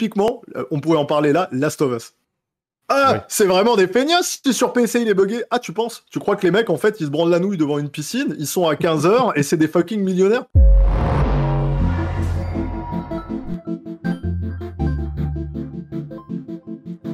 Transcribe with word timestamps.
typiquement, 0.00 0.40
euh, 0.56 0.64
on 0.70 0.80
pourrait 0.80 0.96
en 0.96 1.04
parler 1.04 1.30
là, 1.30 1.48
Last 1.52 1.82
of 1.82 1.94
Us. 1.94 2.14
Ah, 2.88 3.26
c'est 3.28 3.44
vraiment 3.44 3.76
des 3.76 3.86
feignasses 3.86 4.40
si 4.44 4.54
sur 4.54 4.72
PC 4.72 5.02
il 5.02 5.08
est 5.08 5.14
buggé. 5.14 5.44
Ah, 5.50 5.58
tu 5.58 5.72
penses 5.72 6.04
Tu 6.10 6.18
crois 6.18 6.36
que 6.36 6.42
les 6.42 6.50
mecs, 6.50 6.70
en 6.70 6.78
fait, 6.78 6.96
ils 7.00 7.06
se 7.06 7.10
branlent 7.10 7.28
la 7.28 7.38
nouille 7.38 7.58
devant 7.58 7.78
une 7.78 7.90
piscine, 7.90 8.34
ils 8.38 8.46
sont 8.46 8.66
à 8.66 8.74
15h 8.74 9.32
et 9.36 9.42
c'est 9.42 9.58
des 9.58 9.68
fucking 9.68 10.02
millionnaires 10.02 10.44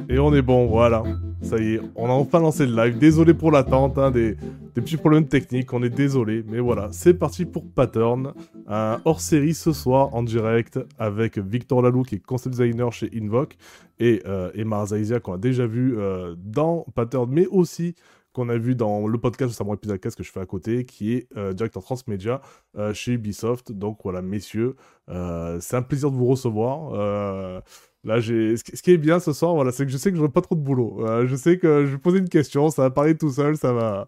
Et 0.09 0.17
on 0.17 0.33
est 0.33 0.41
bon, 0.41 0.67
voilà. 0.67 1.03
Ça 1.47 1.57
y 1.59 1.75
est, 1.75 1.81
on 1.95 2.07
a 2.09 2.11
enfin 2.11 2.41
lancé 2.41 2.65
le 2.65 2.75
live. 2.75 2.97
Désolé 2.97 3.33
pour 3.33 3.51
l'attente, 3.51 3.97
hein, 3.97 4.11
des, 4.11 4.35
petits 4.75 4.97
problèmes 4.97 5.27
techniques, 5.27 5.71
on 5.71 5.81
est 5.81 5.89
désolé. 5.89 6.43
Mais 6.45 6.59
voilà, 6.59 6.89
c'est 6.91 7.13
parti 7.13 7.45
pour 7.45 7.65
Pattern. 7.65 8.33
Un 8.67 8.99
hors-série 9.05 9.53
ce 9.53 9.71
soir 9.71 10.13
en 10.13 10.23
direct 10.23 10.77
avec 10.99 11.37
Victor 11.37 11.81
Lalou 11.81 12.03
qui 12.03 12.15
est 12.15 12.19
concept 12.19 12.57
designer 12.57 12.91
chez 12.91 13.09
Invoke 13.15 13.55
et 13.97 14.21
euh, 14.25 14.51
Emma 14.55 14.85
Zaizia 14.85 15.21
qu'on 15.21 15.35
a 15.35 15.37
déjà 15.37 15.65
vu 15.65 15.97
euh, 15.97 16.35
dans 16.37 16.85
Pattern, 16.95 17.29
mais 17.31 17.47
aussi 17.47 17.95
qu'on 18.33 18.49
a 18.49 18.57
vu 18.57 18.75
dans 18.75 19.07
le 19.07 19.17
podcast 19.17 19.51
de 19.51 19.55
Samurai 19.55 19.77
Pizza 19.77 19.97
que 19.97 20.23
je 20.23 20.31
fais 20.31 20.41
à 20.41 20.45
côté, 20.45 20.83
qui 20.83 21.13
est 21.13 21.27
euh, 21.37 21.53
directeur 21.53 21.81
transmédia 21.81 22.41
euh, 22.77 22.93
chez 22.93 23.13
Ubisoft. 23.13 23.71
Donc 23.71 23.99
voilà, 24.03 24.21
messieurs, 24.21 24.75
c'est 25.07 25.77
un 25.77 25.81
plaisir 25.81 26.11
de 26.11 26.17
vous 26.17 26.27
recevoir. 26.27 27.63
Là, 28.03 28.19
j'ai. 28.19 28.55
Ce 28.57 28.63
qui 28.63 28.91
est 28.91 28.97
bien 28.97 29.19
ce 29.19 29.33
soir, 29.33 29.53
voilà, 29.53 29.71
c'est 29.71 29.85
que 29.85 29.91
je 29.91 29.97
sais 29.97 30.11
que 30.11 30.17
j'aurai 30.17 30.29
pas 30.29 30.41
trop 30.41 30.55
de 30.55 30.61
boulot. 30.61 31.05
Euh, 31.05 31.27
je 31.27 31.35
sais 31.35 31.57
que 31.57 31.85
je 31.85 31.91
vais 31.91 31.97
poser 31.97 32.19
une 32.19 32.29
question, 32.29 32.69
ça 32.69 32.83
va 32.83 32.89
parler 32.89 33.17
tout 33.17 33.31
seul, 33.31 33.57
ça 33.57 33.73
va. 33.73 34.07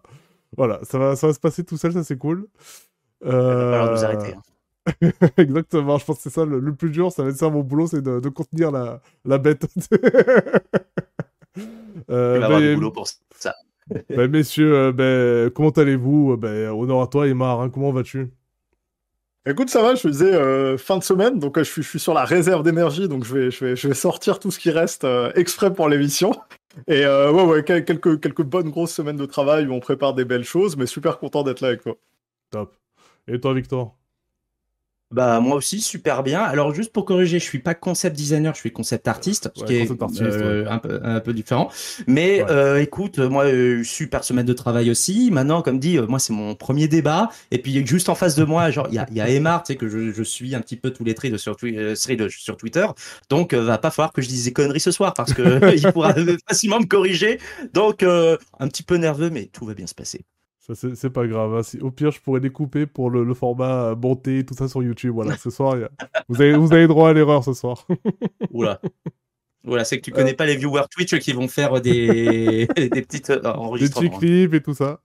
Voilà, 0.56 0.80
ça 0.82 0.98
va, 0.98 1.16
ça 1.16 1.26
va 1.26 1.32
se 1.32 1.40
passer 1.40 1.64
tout 1.64 1.76
seul, 1.76 1.92
ça 1.92 2.02
c'est 2.02 2.16
cool. 2.16 2.46
Euh... 3.24 3.70
va 3.70 3.90
nous 3.90 4.04
arrêter. 4.04 4.34
Hein. 4.34 4.42
Exactement, 5.36 5.98
je 5.98 6.04
pense 6.04 6.16
que 6.16 6.22
c'est 6.22 6.30
ça 6.30 6.44
le, 6.44 6.74
plus 6.74 6.90
dur, 6.90 7.12
ça 7.12 7.22
va 7.22 7.30
être 7.30 7.36
ça 7.36 7.50
mon 7.50 7.60
boulot, 7.60 7.86
c'est 7.86 8.02
de, 8.02 8.28
contenir 8.28 8.70
la, 8.70 9.00
la 9.24 9.38
bête. 9.38 9.66
euh, 12.10 12.34
Il 12.36 12.40
va 12.40 12.46
avoir 12.46 12.60
du 12.60 12.74
boulot 12.74 12.90
pour 12.90 13.06
ça. 13.06 13.54
ben, 14.08 14.30
messieurs, 14.30 14.74
euh, 14.74 14.92
ben, 14.92 15.50
comment 15.50 15.70
allez-vous? 15.70 16.36
Ben, 16.36 16.70
Honneur 16.70 17.02
à 17.02 17.06
toi, 17.06 17.28
Emar, 17.28 17.60
hein, 17.60 17.70
comment 17.70 17.92
vas-tu? 17.92 18.32
Écoute, 19.46 19.70
ça 19.70 19.80
va, 19.80 19.94
je 19.94 20.06
disais 20.06 20.34
euh, 20.34 20.76
fin 20.76 20.98
de 20.98 21.02
semaine, 21.02 21.38
donc 21.38 21.56
euh, 21.56 21.64
je, 21.64 21.80
suis, 21.80 21.98
sur 21.98 22.12
la 22.12 22.24
réserve 22.24 22.62
d'énergie, 22.62 23.08
donc 23.08 23.24
je 23.24 23.34
vais, 23.34 23.50
je, 23.50 23.64
vais, 23.64 23.76
je 23.76 23.88
vais 23.88 23.94
sortir 23.94 24.38
tout 24.38 24.50
ce 24.50 24.58
qui 24.58 24.70
reste 24.70 25.04
euh, 25.04 25.32
exprès 25.34 25.72
pour 25.72 25.88
l'émission. 25.88 26.32
Et 26.86 27.04
ouais, 27.06 27.44
ouais, 27.44 27.64
quelques, 27.64 28.20
quelques 28.20 28.42
bonnes 28.42 28.70
grosses 28.70 28.92
semaines 28.92 29.16
de 29.16 29.26
travail 29.26 29.66
où 29.66 29.72
on 29.72 29.80
prépare 29.80 30.14
des 30.14 30.24
belles 30.24 30.44
choses, 30.44 30.76
mais 30.76 30.86
super 30.86 31.18
content 31.18 31.42
d'être 31.42 31.62
là 31.62 31.68
avec 31.68 31.82
toi. 31.82 31.96
Top. 32.50 32.76
Et 33.26 33.40
toi, 33.40 33.54
Victor? 33.54 33.96
Bah 35.10 35.40
moi 35.40 35.56
aussi 35.56 35.80
super 35.80 36.22
bien. 36.22 36.40
Alors 36.40 36.72
juste 36.72 36.92
pour 36.92 37.04
corriger, 37.04 37.40
je 37.40 37.44
suis 37.44 37.58
pas 37.58 37.74
concept 37.74 38.14
designer, 38.14 38.54
je 38.54 38.60
suis 38.60 38.72
concept 38.72 39.08
artiste, 39.08 39.50
ce 39.56 39.64
qui 39.64 39.74
est 39.74 39.90
euh, 39.90 40.66
un, 40.70 40.78
peu, 40.78 41.00
un 41.02 41.18
peu 41.18 41.32
différent. 41.32 41.68
Mais 42.06 42.44
euh, 42.48 42.80
écoute, 42.80 43.18
moi 43.18 43.46
euh, 43.46 43.82
super 43.82 44.22
semaine 44.22 44.46
de 44.46 44.52
travail 44.52 44.88
aussi. 44.88 45.30
Maintenant, 45.32 45.62
comme 45.62 45.80
dit, 45.80 45.98
moi 45.98 46.20
c'est 46.20 46.32
mon 46.32 46.54
premier 46.54 46.86
débat. 46.86 47.28
Et 47.50 47.58
puis 47.58 47.84
juste 47.84 48.08
en 48.08 48.14
face 48.14 48.36
de 48.36 48.44
moi, 48.44 48.70
genre 48.70 48.86
il 48.88 48.94
y 48.94 48.98
a, 48.98 49.06
y 49.10 49.20
a 49.20 49.28
Emar, 49.28 49.64
tu 49.64 49.72
sais 49.72 49.76
que 49.76 49.88
je, 49.88 50.12
je, 50.12 50.22
suis 50.22 50.54
un 50.54 50.60
petit 50.60 50.76
peu 50.76 50.90
tous 50.92 51.02
les 51.02 51.14
traits 51.14 51.32
de 51.32 51.38
sur, 51.38 51.56
de, 51.56 52.28
sur 52.28 52.56
Twitter. 52.56 52.86
Donc 53.28 53.52
va 53.52 53.78
pas 53.78 53.90
falloir 53.90 54.12
que 54.12 54.22
je 54.22 54.28
dise 54.28 54.44
des 54.44 54.52
conneries 54.52 54.78
ce 54.78 54.92
soir 54.92 55.14
parce 55.14 55.34
que 55.34 55.74
il 55.74 55.92
pourra 55.92 56.14
facilement 56.46 56.78
me 56.78 56.86
corriger. 56.86 57.40
Donc 57.74 58.04
un 58.04 58.68
petit 58.68 58.84
peu 58.84 58.96
nerveux, 58.96 59.30
mais 59.30 59.46
tout 59.46 59.66
va 59.66 59.74
bien 59.74 59.88
se 59.88 59.94
passer 59.94 60.24
c'est 60.74 61.10
pas 61.10 61.26
grave. 61.26 61.54
Hein. 61.54 61.78
Au 61.82 61.90
pire, 61.90 62.10
je 62.10 62.20
pourrais 62.20 62.40
découper 62.40 62.86
pour 62.86 63.10
le, 63.10 63.34
format 63.34 63.94
bonté, 63.94 64.44
tout 64.44 64.54
ça 64.54 64.68
sur 64.68 64.82
YouTube. 64.82 65.12
Voilà, 65.14 65.36
ce 65.36 65.50
soir, 65.50 65.76
vous, 66.28 66.40
avez, 66.40 66.54
vous 66.54 66.72
avez 66.72 66.86
droit 66.86 67.10
à 67.10 67.12
l'erreur 67.12 67.44
ce 67.44 67.52
soir. 67.52 67.86
Oula. 68.52 68.80
Voilà, 69.62 69.84
c'est 69.84 69.98
que 69.98 70.02
tu 70.02 70.10
connais 70.10 70.32
euh. 70.32 70.36
pas 70.36 70.46
les 70.46 70.56
viewers 70.56 70.84
Twitch 70.90 71.18
qui 71.18 71.32
vont 71.32 71.48
faire 71.48 71.80
des, 71.80 72.66
des 72.76 73.02
petites 73.02 73.30
euh, 73.30 73.42
enregistrements. 73.42 74.08
Des 74.08 74.10
petits 74.10 74.18
clips 74.18 74.54
et 74.54 74.62
tout 74.62 74.74
ça. 74.74 75.00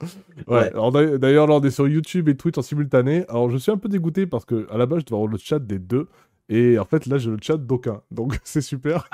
Ouais. 0.47 0.71
D'ailleurs, 1.17 1.47
là, 1.47 1.55
on 1.55 1.61
est 1.61 1.71
sur 1.71 1.87
YouTube 1.87 2.29
et 2.29 2.37
Twitch 2.37 2.57
en 2.57 2.61
simultané. 2.61 3.25
Alors, 3.27 3.49
je 3.49 3.57
suis 3.57 3.71
un 3.71 3.77
peu 3.77 3.89
dégoûté 3.89 4.27
parce 4.27 4.45
que 4.45 4.67
à 4.71 4.77
la 4.77 4.85
base, 4.85 4.99
je 5.01 5.05
devais 5.05 5.15
avoir 5.15 5.31
le 5.31 5.37
chat 5.37 5.59
des 5.59 5.79
deux. 5.79 6.07
Et 6.47 6.79
en 6.79 6.85
fait, 6.85 7.05
là, 7.07 7.17
j'ai 7.17 7.31
le 7.31 7.37
chat 7.41 7.57
d'aucun. 7.57 8.01
Donc, 8.11 8.39
c'est 8.43 8.61
super. 8.61 9.09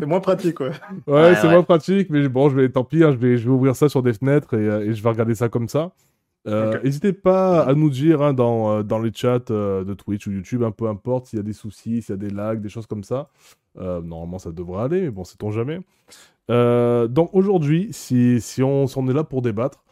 C'est 0.00 0.06
moins 0.06 0.20
pratique, 0.20 0.60
ouais. 0.60 0.70
Ouais, 1.06 1.34
c'est 1.36 1.48
moins 1.48 1.62
pratique, 1.62 2.08
mais 2.10 2.26
bon, 2.28 2.48
je 2.48 2.56
vais, 2.56 2.68
tant 2.70 2.84
pis, 2.84 3.04
hein, 3.04 3.12
je, 3.12 3.16
vais, 3.16 3.36
je 3.36 3.44
vais 3.44 3.54
ouvrir 3.54 3.76
ça 3.76 3.88
sur 3.88 4.02
des 4.02 4.14
fenêtres 4.14 4.54
et, 4.54 4.68
euh, 4.68 4.86
et 4.86 4.94
je 4.94 5.02
vais 5.02 5.08
regarder 5.08 5.34
ça 5.34 5.48
comme 5.48 5.68
ça. 5.68 5.92
Euh, 6.48 6.80
n'hésitez 6.82 7.12
pas 7.12 7.60
à 7.64 7.74
nous 7.74 7.90
dire 7.90 8.22
hein, 8.22 8.32
dans, 8.32 8.78
euh, 8.78 8.82
dans 8.82 8.98
les 8.98 9.12
chats 9.12 9.40
de 9.40 9.94
Twitch 9.94 10.26
ou 10.26 10.32
YouTube, 10.32 10.62
un 10.62 10.68
hein, 10.68 10.70
peu 10.70 10.88
importe, 10.88 11.26
s'il 11.26 11.38
y 11.38 11.40
a 11.40 11.42
des 11.42 11.52
soucis, 11.52 12.00
s'il 12.00 12.14
y 12.14 12.14
a 12.14 12.16
des 12.16 12.30
lags, 12.30 12.62
des 12.62 12.70
choses 12.70 12.86
comme 12.86 13.04
ça. 13.04 13.28
normalement, 13.76 14.38
ça 14.38 14.50
devrait 14.50 14.84
aller, 14.84 15.02
mais 15.02 15.10
bon, 15.10 15.24
sait-on 15.24 15.50
jamais. 15.50 15.80
donc 16.48 17.30
aujourd'hui, 17.34 17.88
si, 17.92 18.40
si, 18.40 18.62
on, 18.62 18.86
si, 18.86 18.96
on, 18.96 19.06
est 19.08 19.12
là 19.12 19.24
pour 19.24 19.42
débattre, 19.42 19.84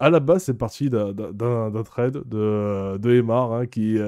à 0.00 0.10
la 0.10 0.20
base, 0.20 0.44
c'est 0.44 0.58
parti 0.58 0.90
d'un 0.90 1.82
trade 1.82 2.22
de, 2.28 2.98
de 2.98 3.10
Emar 3.14 3.52
hein, 3.52 3.66
qui 3.66 3.98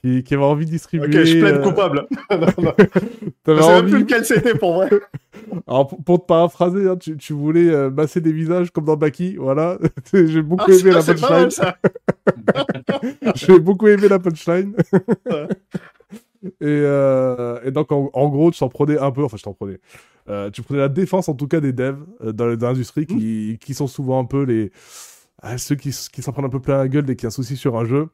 qui, 0.00 0.22
qui 0.22 0.34
avait 0.34 0.44
envie 0.44 0.66
de 0.66 0.70
distribuer. 0.70 1.06
Ok, 1.06 1.24
je 1.24 1.38
plaide 1.40 1.56
euh, 1.56 1.62
coupable. 1.62 2.06
Je 3.46 3.62
sais 3.62 3.82
même 3.82 3.90
plus 3.90 4.00
lequel 4.00 4.24
c'était 4.24 4.54
pour 4.54 4.74
vrai. 4.74 4.90
Alors, 5.66 5.88
pour, 5.88 6.20
te 6.20 6.26
paraphraser, 6.26 6.88
hein, 6.88 6.96
tu, 6.96 7.16
tu, 7.16 7.32
voulais 7.32 7.68
euh, 7.68 7.90
masser 7.90 8.20
des 8.20 8.32
visages 8.32 8.70
comme 8.70 8.84
dans 8.84 8.96
Baki, 8.96 9.36
voilà. 9.36 9.78
J'ai 10.12 10.42
beaucoup 10.42 10.70
ah, 10.70 10.74
aimé 10.74 10.90
la 10.92 11.02
punchline. 11.02 11.50
J'ai 13.34 13.58
beaucoup 13.58 13.88
aimé 13.88 14.08
la 14.08 14.18
punchline. 14.18 14.74
et, 16.44 16.50
euh, 16.62 17.60
et, 17.64 17.70
donc, 17.70 17.92
en, 17.92 18.28
gros, 18.28 18.50
tu 18.50 18.58
t'en 18.60 18.68
prenais 18.68 18.98
un 18.98 19.10
peu, 19.10 19.24
enfin, 19.24 19.36
je 19.36 19.42
t'en 19.42 19.54
prenais. 19.54 19.78
Euh, 20.28 20.50
tu 20.50 20.62
prenais 20.62 20.80
la 20.80 20.88
défense, 20.88 21.28
en 21.28 21.34
tout 21.34 21.48
cas, 21.48 21.60
des 21.60 21.72
devs 21.72 22.04
euh, 22.22 22.32
dans 22.32 22.46
l'industrie 22.46 23.06
qui, 23.06 23.54
mmh. 23.54 23.58
qui 23.58 23.74
sont 23.74 23.86
souvent 23.86 24.20
un 24.20 24.24
peu 24.24 24.44
les. 24.44 24.70
Ah, 25.42 25.58
ceux 25.58 25.74
qui, 25.74 25.90
qui 25.90 26.22
s'en 26.22 26.32
prennent 26.32 26.44
un 26.44 26.50
peu 26.50 26.60
plein 26.60 26.76
la 26.76 26.88
gueule 26.88 27.04
dès 27.04 27.16
qu'il 27.16 27.24
y 27.24 27.26
a 27.26 27.28
un 27.28 27.30
souci 27.30 27.56
sur 27.56 27.76
un 27.78 27.84
jeu. 27.84 28.08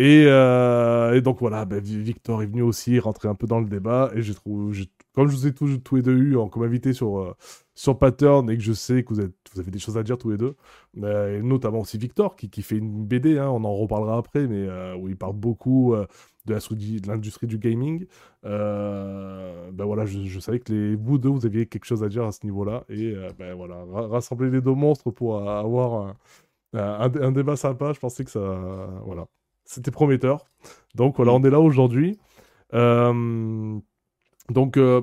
Euh, 0.00 1.14
et, 1.14 1.20
donc 1.20 1.40
voilà, 1.40 1.64
ben, 1.64 1.80
Victor 1.80 2.42
est 2.42 2.46
venu 2.46 2.62
aussi 2.62 2.98
rentrer 2.98 3.28
un 3.28 3.34
peu 3.34 3.46
dans 3.46 3.60
le 3.60 3.66
débat. 3.66 4.10
Et 4.14 4.20
comme 5.14 5.28
je 5.28 5.36
vous 5.36 5.46
ai 5.46 5.52
tous, 5.54 5.94
les 5.94 6.02
deux 6.02 6.16
eu 6.16 6.36
comme 6.50 6.62
invité 6.62 6.92
sur, 6.92 7.18
euh, 7.18 7.36
sur 7.74 7.98
Pattern 7.98 8.48
et 8.50 8.56
que 8.56 8.62
je 8.62 8.72
sais 8.72 9.02
que 9.04 9.14
vous, 9.14 9.20
êtes, 9.20 9.34
avez 9.58 9.70
des 9.70 9.78
choses 9.78 9.98
à 9.98 10.02
dire 10.02 10.16
tous 10.18 10.30
les 10.30 10.38
deux, 10.38 10.56
et 10.96 11.42
notamment 11.42 11.80
aussi 11.80 11.98
Victor 11.98 12.36
qui, 12.36 12.62
fait 12.62 12.76
une 12.78 13.04
BD, 13.04 13.38
hein, 13.38 13.48
on 13.50 13.64
en 13.64 13.74
reparlera 13.74 14.16
après, 14.18 14.46
mais 14.46 14.66
euh, 14.68 14.96
où 14.96 15.08
il 15.08 15.16
parle 15.16 15.36
beaucoup 15.36 15.94
de 16.46 17.06
l'industrie 17.06 17.46
du 17.46 17.58
gaming. 17.58 18.06
ben 18.42 19.84
voilà, 19.84 20.06
je, 20.06 20.40
savais 20.40 20.60
que 20.60 20.72
les, 20.72 20.96
vous 20.96 21.18
deux, 21.18 21.28
vous 21.28 21.46
aviez 21.46 21.66
quelque 21.66 21.84
chose 21.84 22.02
à 22.02 22.08
dire 22.08 22.24
à 22.24 22.32
ce 22.32 22.44
niveau-là. 22.44 22.84
Et 22.88 23.14
ben 23.38 23.54
voilà, 23.54 23.84
rassembler 24.08 24.50
les 24.50 24.60
deux 24.60 24.74
monstres 24.74 25.10
pour 25.10 25.46
avoir 25.48 26.14
un, 26.74 27.10
un, 27.20 27.32
débat 27.32 27.56
sympa, 27.56 27.92
je 27.92 28.00
pensais 28.00 28.24
que 28.24 28.30
ça. 28.30 28.40
Voilà. 29.04 29.26
C'était 29.70 29.92
prometteur. 29.92 30.46
Donc 30.96 31.14
voilà, 31.14 31.32
on 31.32 31.44
est 31.44 31.50
là 31.50 31.60
aujourd'hui. 31.60 32.18
Euh, 32.74 33.78
donc, 34.48 34.76
euh, 34.76 35.02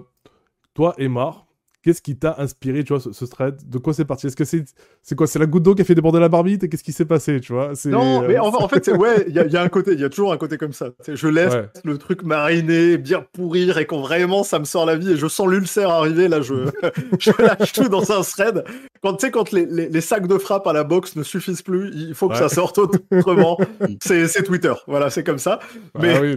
toi, 0.73 0.93
Emma, 0.97 1.46
Qu'est-ce 1.87 2.01
qui 2.01 2.17
t'a 2.17 2.35
inspiré, 2.39 2.83
tu 2.83 2.93
vois, 2.93 3.13
ce, 3.13 3.23
thread? 3.23 3.55
De 3.65 3.77
quoi 3.77 3.93
c'est 3.93 4.03
parti? 4.03 4.27
Est-ce 4.27 4.35
que 4.35 4.43
c'est 4.43 4.65
c'est 5.01 5.15
quoi? 5.15 5.25
C'est 5.25 5.39
la 5.39 5.45
goutte 5.45 5.63
d'eau 5.63 5.73
qui 5.73 5.83
a 5.83 5.85
fait 5.85 5.95
déborder 5.95 6.19
la 6.19 6.27
barbite 6.27 6.65
Et 6.65 6.67
qu'est-ce 6.67 6.83
qui 6.83 6.91
s'est 6.91 7.05
passé, 7.05 7.39
tu 7.39 7.53
vois? 7.53 7.71
Non, 7.85 8.27
mais 8.27 8.37
en, 8.37 8.67
fait, 8.67 8.89
ouais, 8.89 9.23
il 9.29 9.33
y, 9.33 9.55
a 9.55 9.61
un 9.61 9.69
côté, 9.69 9.93
il 9.93 10.01
y 10.01 10.03
a 10.03 10.09
toujours 10.09 10.33
un 10.33 10.37
côté 10.37 10.57
comme 10.57 10.73
ça. 10.73 10.89
Je 11.07 11.27
laisse 11.29 11.53
le 11.85 11.97
truc 11.97 12.23
mariner, 12.23 12.97
bien 12.97 13.25
pourrir, 13.31 13.77
et 13.77 13.85
quand 13.85 14.01
vraiment 14.01 14.43
ça 14.43 14.59
me 14.59 14.65
sort 14.65 14.85
la 14.85 14.97
vie 14.97 15.13
et 15.13 15.15
je 15.15 15.27
sens 15.27 15.47
l'ulcère 15.47 15.89
arriver, 15.89 16.27
là, 16.27 16.41
je, 16.41 16.55
je 17.19 17.31
lâche 17.41 17.71
tout 17.71 17.87
dans 17.87 18.11
un 18.11 18.21
thread. 18.21 18.65
Quand 19.01 19.13
tu 19.13 19.27
sais, 19.27 19.31
quand 19.31 19.53
les, 19.53 19.65
les, 19.65 20.01
sacs 20.01 20.27
de 20.27 20.37
frappe 20.37 20.67
à 20.67 20.73
la 20.73 20.83
boxe 20.83 21.15
ne 21.15 21.23
suffisent 21.23 21.61
plus, 21.61 21.89
il 21.95 22.15
faut 22.15 22.27
que 22.27 22.35
ça 22.35 22.49
sorte 22.49 22.79
autrement. 22.79 23.57
c'est 24.01 24.43
Twitter, 24.43 24.73
voilà, 24.87 25.09
c'est 25.09 25.23
comme 25.23 25.37
ça. 25.37 25.59
Mais, 25.97 26.19
le, 26.19 26.35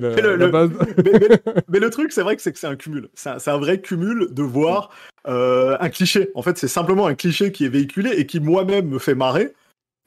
truc, 1.90 2.12
c'est 2.12 2.22
vrai 2.22 2.36
que 2.36 2.42
c'est 2.42 2.52
que 2.52 2.58
c'est 2.60 2.68
un 2.68 2.76
cumul. 2.76 3.08
C'est 3.14 3.48
un, 3.48 3.58
vrai 3.58 3.80
cumul 3.80 4.28
de 4.30 4.42
voir. 4.44 4.90
Euh, 5.28 5.39
un 5.80 5.88
cliché. 5.88 6.30
En 6.34 6.42
fait, 6.42 6.58
c'est 6.58 6.68
simplement 6.68 7.06
un 7.06 7.14
cliché 7.14 7.52
qui 7.52 7.64
est 7.64 7.68
véhiculé 7.68 8.10
et 8.16 8.26
qui 8.26 8.40
moi-même 8.40 8.88
me 8.88 8.98
fait 8.98 9.14
marrer, 9.14 9.52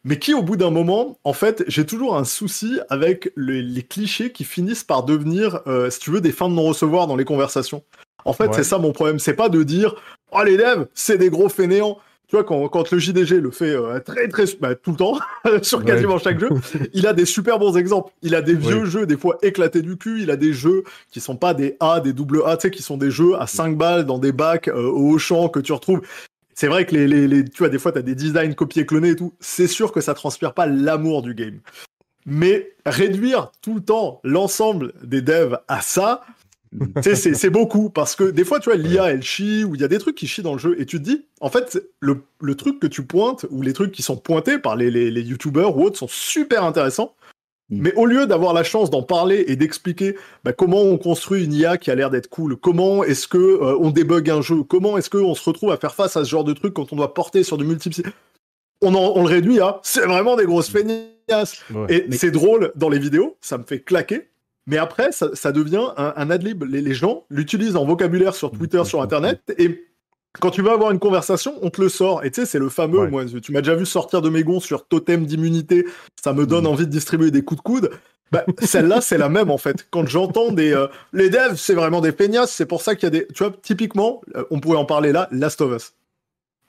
mais 0.04 0.20
qui, 0.20 0.34
au 0.34 0.44
bout 0.44 0.58
d'un 0.58 0.70
moment, 0.70 1.18
en 1.24 1.34
fait, 1.34 1.64
j'ai 1.68 1.86
toujours 1.86 2.18
un 2.18 2.26
souci 2.26 2.80
avec 2.90 3.32
les, 3.38 3.84
clichés 3.84 4.32
qui 4.32 4.44
finissent 4.44 4.84
par 4.84 5.04
devenir, 5.04 5.62
euh, 5.68 5.90
si 5.90 6.00
tu 6.00 6.12
veux, 6.12 6.20
des 6.22 6.32
fins 6.34 6.50
de 6.50 6.56
non-recevoir 6.56 7.08
dans 7.08 7.16
les 7.16 7.26
conversations. 7.26 7.84
En 8.26 8.34
fait, 8.34 8.54
c'est 8.54 8.64
ça 8.64 8.78
mon 8.78 8.92
problème. 8.92 9.20
C'est 9.20 9.34
pas 9.34 9.50
de 9.50 9.64
dire, 9.64 9.96
oh 10.32 10.44
les 10.44 10.58
devs, 10.58 10.88
c'est 10.94 11.18
des 11.18 11.30
gros 11.30 11.50
fainéants 11.50 12.00
tu 12.28 12.38
vois, 12.38 12.44
quand, 12.44 12.92
le 12.92 13.00
JDG 13.00 13.42
le 13.42 13.52
fait 13.52 13.76
euh, 13.76 14.00
très, 14.00 14.28
très, 14.28 14.46
bah, 14.60 14.76
tout 14.76 14.92
le 14.92 14.98
temps, 14.98 15.20
sur 15.62 15.84
quasiment 15.84 16.18
chaque 16.18 16.40
jeu, 16.40 16.50
il 16.94 17.06
a 17.06 17.14
des 17.14 17.26
super 17.26 17.60
bons 17.60 17.78
exemples. 17.78 18.12
Il 18.22 18.34
a 18.34 18.42
des 18.42 18.56
vieux 18.56 18.86
jeux, 18.86 19.06
des 19.06 19.18
fois 19.18 19.38
éclatés 19.42 19.82
du 19.82 19.98
cul. 19.98 20.22
Il 20.22 20.32
a 20.32 20.36
des 20.36 20.54
jeux 20.54 20.84
qui 21.12 21.20
sont 21.20 21.36
pas 21.36 21.54
des 21.54 21.76
A, 21.80 22.00
des 22.00 22.14
double 22.14 22.44
A, 22.46 22.58
tu 22.58 22.64
sais, 22.64 22.72
qui 22.72 22.82
sont 22.82 22.98
des 22.98 23.12
jeux 23.12 23.36
à 23.40 23.46
5 23.46 23.78
balles 23.78 24.06
dans 24.06 24.20
des 24.20 24.32
bacs 24.32 24.68
euh, 24.68 24.90
au 24.90 25.18
champ 25.18 25.50
que 25.50 25.60
tu 25.60 25.74
retrouves. 25.74 26.02
C'est 26.56 26.68
vrai 26.68 26.86
que 26.86 26.96
les, 26.96 27.28
les, 27.28 27.46
tu 27.46 27.60
vois, 27.60 27.70
des 27.70 27.80
fois, 27.80 27.92
tu 27.92 28.00
as 28.00 28.04
des 28.04 28.16
designs 28.16 28.54
copiés-clonés 28.54 29.10
et 29.10 29.16
tout. 29.16 29.34
C'est 29.40 29.68
sûr 29.68 29.92
que 29.92 30.02
ça 30.02 30.14
transpire 30.14 30.54
pas 30.54 30.66
l'amour 30.66 31.22
du 31.22 31.36
game. 31.36 31.60
Mais 32.26 32.72
réduire 32.86 33.52
tout 33.62 33.76
le 33.76 33.82
temps 33.82 34.22
l'ensemble 34.24 34.94
des 35.04 35.22
devs 35.22 35.60
à 35.68 35.82
ça, 35.82 36.24
c'est 37.02 37.50
beaucoup 37.50 37.90
parce 37.90 38.16
que 38.16 38.24
des 38.24 38.44
fois, 38.44 38.60
tu 38.60 38.70
vois, 38.70 38.78
l'IA 38.78 39.12
elle 39.12 39.24
chie 39.24 39.64
ou 39.64 39.76
il 39.76 39.82
y 39.82 39.84
a 39.84 39.88
des 39.88 40.00
trucs 40.00 40.16
qui 40.16 40.28
chient 40.28 40.44
dans 40.44 40.54
le 40.54 40.60
jeu 40.60 40.76
et 40.80 40.86
tu 40.86 41.00
te 41.00 41.04
dis, 41.04 41.26
en 41.42 41.50
fait, 41.50 41.82
le, 42.00 42.24
le 42.42 42.56
truc 42.56 42.80
que 42.80 42.88
tu 42.88 43.06
pointes 43.06 43.46
ou 43.50 43.62
les 43.62 43.74
trucs 43.74 43.92
qui 43.92 44.02
sont 44.02 44.18
pointés 44.18 44.60
par 44.60 44.76
les, 44.76 44.90
les, 44.90 45.12
les 45.12 45.22
youtubeurs 45.22 45.78
ou 45.78 45.84
autres 45.84 46.00
sont 46.00 46.08
super 46.08 46.64
intéressants. 46.64 47.16
Mm. 47.70 47.82
Mais 47.82 47.94
au 47.96 48.06
lieu 48.06 48.28
d'avoir 48.28 48.54
la 48.54 48.64
chance 48.64 48.90
d'en 48.90 49.04
parler 49.04 49.46
et 49.48 49.56
d'expliquer 49.56 50.16
bah, 50.44 50.54
comment 50.54 50.82
on 50.82 50.98
construit 50.98 51.44
une 51.44 51.54
IA 51.54 51.78
qui 51.78 51.92
a 51.92 51.96
l'air 51.96 52.10
d'être 52.10 52.30
cool, 52.30 52.58
comment 52.58 53.04
est-ce 53.04 53.28
que 53.28 53.38
euh, 53.38 53.78
on 53.80 53.90
débug 53.90 54.30
un 54.30 54.42
jeu, 54.42 54.64
comment 54.64 54.98
est-ce 54.98 55.10
qu'on 55.10 55.36
se 55.36 55.44
retrouve 55.50 55.72
à 55.72 55.78
faire 55.78 55.96
face 55.96 56.18
à 56.18 56.24
ce 56.24 56.30
genre 56.30 56.44
de 56.44 56.54
truc 56.54 56.74
quand 56.74 56.92
on 56.94 56.96
doit 56.96 57.14
porter 57.14 57.44
sur 57.44 57.58
du 57.58 57.66
multiple, 57.66 58.10
on, 58.82 58.94
on 58.96 59.24
le 59.24 59.30
réduit 59.30 59.60
à 59.60 59.80
c'est 59.84 60.06
vraiment 60.06 60.36
des 60.36 60.46
grosses 60.46 60.70
feignasses. 60.70 61.64
Et 61.90 62.06
c'est 62.12 62.32
drôle 62.32 62.72
dans 62.76 62.90
les 62.90 63.00
vidéos, 63.00 63.38
ça 63.42 63.58
me 63.58 63.64
fait 63.64 63.80
claquer. 63.80 64.30
Mais 64.66 64.78
après, 64.78 65.12
ça, 65.12 65.52
devient 65.52 65.88
un, 65.98 66.14
un 66.16 66.30
adlib. 66.30 66.64
Les, 66.64 66.82
les 66.82 66.94
gens 66.94 67.26
l'utilisent 67.30 67.76
en 67.76 67.86
vocabulaire 67.86 68.36
sur 68.36 68.52
Twitter, 68.52 68.84
sur 68.86 69.02
Internet, 69.02 69.42
et 69.58 69.86
quand 70.40 70.50
tu 70.50 70.62
vas 70.62 70.74
avoir 70.74 70.92
une 70.92 71.00
conversation, 71.00 71.56
on 71.62 71.70
te 71.70 71.82
le 71.82 71.90
sort. 71.90 72.24
Et 72.24 72.32
tu 72.32 72.42
sais, 72.42 72.48
c'est 72.48 72.60
le 72.60 72.70
fameux, 72.70 73.08
moi, 73.08 73.26
tu 73.26 73.52
m'as 73.52 73.62
déjà 73.62 73.76
vu 73.76 73.86
sortir 73.86 74.22
de 74.22 74.30
mes 74.30 74.44
gonds 74.44 74.60
sur 74.60 74.88
totem 74.88 75.26
d'immunité, 75.26 75.86
ça 76.22 76.34
me 76.34 76.46
donne 76.46 76.64
mm. 76.64 76.68
envie 76.68 76.86
de 76.86 76.92
distribuer 76.92 77.32
des 77.32 77.44
coups 77.44 77.60
de 77.60 77.64
coude. 77.64 77.90
Bah, 78.32 78.44
celle-là, 78.64 79.00
c'est 79.00 79.20
la 79.20 79.30
même 79.30 79.52
en 79.52 79.60
fait. 79.60 79.88
Quand 79.92 80.08
j'entends 80.08 80.52
des 80.52 80.74
euh, 80.74 80.88
les 81.12 81.30
devs, 81.30 81.56
c'est 81.56 81.76
vraiment 81.76 82.02
des 82.02 82.12
peignasses. 82.12 82.52
C'est 82.52 82.66
pour 82.66 82.82
ça 82.82 82.96
qu'il 82.96 83.04
y 83.04 83.08
a 83.08 83.10
des, 83.12 83.28
tu 83.28 83.44
vois, 83.44 83.54
typiquement, 83.62 84.22
euh, 84.36 84.44
on 84.50 84.60
pourrait 84.60 84.80
en 84.80 84.86
parler 84.86 85.12
là, 85.12 85.28
Last 85.32 85.62
of 85.62 85.76
Us. 85.76 85.94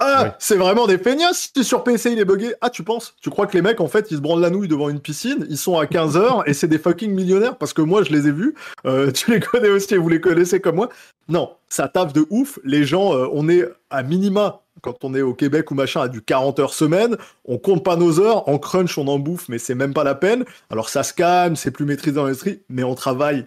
Ah, 0.01 0.37
c'est 0.39 0.57
vraiment 0.57 0.87
des 0.87 0.99
feignasses. 0.99 1.51
Si 1.57 1.65
sur 1.65 1.85
PC 1.85 2.13
il 2.13 2.19
est 2.19 2.25
buggé. 2.25 2.55
Ah, 2.61 2.71
tu 2.71 2.83
penses? 2.83 3.15
Tu 3.21 3.31
crois 3.31 3.47
que 3.47 3.55
les 3.55 3.63
mecs 3.63 3.81
en 3.81 3.89
fait 3.89 4.11
ils 4.11 4.17
se 4.17 4.21
branlent 4.21 4.41
la 4.41 4.51
nouille 4.51 4.69
devant 4.69 4.89
une 4.89 5.01
piscine, 5.01 5.47
ils 5.49 5.59
sont 5.59 5.79
à 5.79 5.87
15 5.87 6.17
heures 6.17 6.43
et 6.49 6.55
c'est 6.55 6.69
des 6.69 6.79
fucking 6.79 7.13
millionnaires? 7.13 7.57
Parce 7.57 7.73
que 7.73 7.83
moi 7.83 8.03
je 8.03 8.13
les 8.13 8.27
ai 8.27 8.33
vus. 8.33 8.55
Euh, 8.87 9.13
tu 9.13 9.31
les 9.31 9.41
connais 9.41 9.69
aussi 9.69 9.95
et 9.95 9.99
vous 9.99 10.09
les 10.09 10.21
connaissez 10.21 10.61
comme 10.61 10.77
moi. 10.77 10.89
Non, 11.29 11.53
ça 11.69 11.89
taffe 11.89 12.13
de 12.13 12.27
ouf. 12.31 12.59
Les 12.65 12.85
gens, 12.85 13.15
euh, 13.15 13.29
on 13.33 13.49
est 13.49 13.65
à 13.91 14.03
minima 14.03 14.61
quand 14.83 15.03
on 15.03 15.15
est 15.15 15.23
au 15.23 15.33
Québec 15.33 15.71
ou 15.71 15.75
machin 15.75 16.03
à 16.03 16.09
du 16.09 16.21
40 16.21 16.59
heures 16.59 16.75
semaine, 16.75 17.17
on 17.47 17.57
compte 17.57 17.83
pas 17.83 17.97
nos 17.97 18.21
heures, 18.21 18.47
en 18.49 18.59
crunch 18.59 18.99
on 18.99 19.09
en 19.09 19.19
bouffe, 19.19 19.49
mais 19.49 19.59
c'est 19.59 19.75
même 19.75 19.95
pas 19.95 20.05
la 20.05 20.15
peine. 20.15 20.45
Alors 20.69 20.91
ça 20.91 21.03
se 21.03 21.15
calme, 21.15 21.57
c'est 21.57 21.71
plus 21.71 21.87
maîtrisé 21.87 22.17
dans 22.17 22.27
l'esprit, 22.27 22.61
mais 22.69 22.85
on 22.85 22.95
travaille 22.95 23.47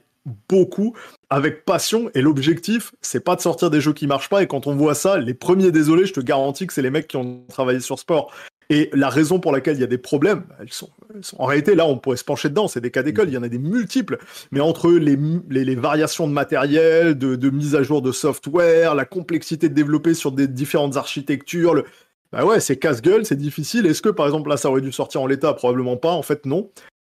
beaucoup 0.49 0.95
avec 1.29 1.65
passion 1.65 2.09
et 2.13 2.21
l'objectif 2.21 2.93
c'est 3.01 3.19
pas 3.19 3.35
de 3.35 3.41
sortir 3.41 3.69
des 3.69 3.81
jeux 3.81 3.93
qui 3.93 4.07
marchent 4.07 4.29
pas. 4.29 4.43
Et 4.43 4.47
quand 4.47 4.67
on 4.67 4.75
voit 4.75 4.95
ça 4.95 5.17
les 5.17 5.33
premiers 5.33 5.71
désolés 5.71 6.05
je 6.05 6.13
te 6.13 6.19
garantis 6.19 6.67
que 6.67 6.73
c'est 6.73 6.81
les 6.81 6.89
mecs 6.89 7.07
qui 7.07 7.17
ont 7.17 7.43
travaillé 7.49 7.79
sur 7.79 7.99
sport. 7.99 8.31
Et 8.69 8.89
la 8.91 9.09
raison 9.09 9.39
pour 9.39 9.53
laquelle 9.53 9.77
il 9.77 9.79
y 9.79 9.85
a 9.85 9.87
des 9.87 9.97
problèmes 9.97 10.43
elles 10.59 10.71
sont, 10.71 10.89
en 11.37 11.45
réalité 11.45 11.75
là 11.75 11.85
on 11.85 11.97
pourrait 11.97 12.17
se 12.17 12.23
pencher 12.23 12.49
dedans 12.49 12.67
c'est 12.67 12.81
des 12.81 12.91
cas 12.91 13.03
d'école 13.03 13.29
il 13.29 13.33
y 13.33 13.37
en 13.37 13.43
a 13.43 13.49
des 13.49 13.59
multiples. 13.59 14.17
Mais 14.51 14.59
entre 14.59 14.91
les, 14.91 15.75
variations 15.75 16.27
de 16.27 16.33
matériel 16.33 17.17
de, 17.17 17.35
de, 17.35 17.49
mise 17.49 17.75
à 17.75 17.83
jour 17.83 18.01
de 18.01 18.11
software 18.11 18.95
la 18.95 19.05
complexité 19.05 19.69
de 19.69 19.73
développer 19.73 20.13
sur 20.13 20.31
des 20.31 20.47
différentes 20.47 20.97
architectures 20.97 21.83
bah 22.31 22.45
ouais 22.45 22.59
c'est 22.59 22.77
casse-gueule 22.77 23.25
c'est 23.25 23.37
difficile. 23.37 23.85
Est-ce 23.85 24.01
que 24.01 24.09
par 24.09 24.25
exemple 24.25 24.49
là 24.49 24.57
ça 24.57 24.69
aurait 24.69 24.81
dû 24.81 24.91
sortir 24.91 25.21
en 25.21 25.27
l'état? 25.27 25.53
Probablement 25.53 25.97
pas. 25.97 26.11
En 26.11 26.21
fait 26.21 26.45
non. 26.45 26.69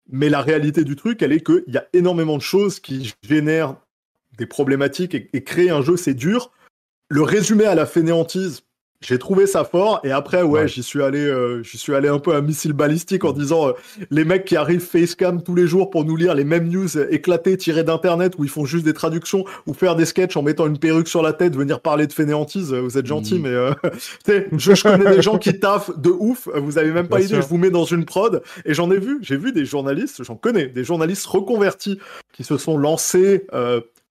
Mais 0.10 0.30
la 0.30 0.42
réalité 0.42 0.84
du 0.84 0.96
truc, 0.96 1.22
elle 1.22 1.32
est 1.32 1.46
qu'il 1.46 1.64
y 1.68 1.78
a 1.78 1.88
énormément 1.94 2.36
de 2.36 2.42
choses 2.42 2.80
qui 2.80 3.14
génèrent 3.24 3.78
des 4.38 4.46
problématiques 4.46 5.16
et, 5.16 5.44
créer 5.44 5.70
un 5.70 5.82
jeu, 5.82 5.98
c'est 5.98 6.14
dur. 6.14 6.52
Le 7.10 7.22
résumer 7.22 7.66
à 7.66 7.76
la 7.76 7.86
fainéantise, 7.86 8.64
j'ai 9.04 9.20
trouvé 9.20 9.48
ça 9.48 9.66
fort 9.66 10.00
et 10.04 10.12
après 10.12 10.42
ouais, 10.42 10.68
j'y 10.68 10.82
suis 10.82 11.04
allé 11.04 11.20
euh, 11.20 11.62
j'y 11.62 11.78
suis 11.78 11.94
allé 11.94 12.08
un 12.08 12.20
peu 12.20 12.34
à 12.34 12.42
missile 12.42 12.74
balistique 12.74 13.26
en 13.26 13.34
disant 13.34 13.68
euh, 13.68 13.72
les 14.12 14.24
mecs 14.24 14.46
qui 14.46 14.56
arrivent 14.56 14.80
facecam 14.80 15.44
tous 15.44 15.56
les 15.56 15.68
jours 15.68 15.90
pour 15.90 16.06
nous 16.06 16.16
lire 16.16 16.34
les 16.34 16.46
mêmes 16.46 16.70
news 16.70 16.98
éclatées 16.98 17.58
tirées 17.58 17.84
d'internet 17.84 18.36
où 18.38 18.46
ils 18.46 18.50
font 18.50 18.66
juste 18.66 18.86
des 18.86 18.94
traductions 18.94 19.44
ou 19.68 19.74
faire 19.74 19.96
des 19.96 20.06
sketchs 20.06 20.38
en 20.38 20.42
mettant 20.42 20.68
une 20.68 20.78
perruque 20.78 21.10
sur 21.10 21.22
la 21.22 21.34
tête 21.34 21.56
venir 21.56 21.82
parler 21.82 22.08
de 22.08 22.14
fainéantise 22.14 22.74
euh, 22.74 22.80
vous 22.80 22.98
êtes 22.98 23.06
gentils 23.06 23.40
mm. 23.40 23.76
mais 24.28 24.48
je, 24.58 24.74
je, 24.74 24.84
connais 24.84 25.16
des 25.16 25.22
gens 25.22 25.38
qui 25.38 25.60
taffent 25.60 25.92
de 26.00 26.10
ouf 26.10 26.48
vous 26.56 26.78
avez 26.78 26.92
même 26.92 27.10
pas 27.10 27.20
idée 27.20 27.36
je 27.36 27.48
vous 27.48 27.58
mets 27.58 27.72
dans 27.72 27.86
une 27.86 28.06
prod 28.06 28.42
et 28.64 28.74
j'en 28.74 28.90
ai 28.90 29.00
vu 29.00 29.20
j'ai 29.22 29.36
vu 29.36 29.52
des 29.52 29.66
journalistes 29.66 30.24
j'en 30.24 30.36
connais 30.36 30.68
des 30.68 30.86
journalistes 30.86 31.26
reconvertis 31.26 32.00
qui 32.32 32.46
se 32.46 32.58
sont 32.58 32.78
lancés 32.78 33.46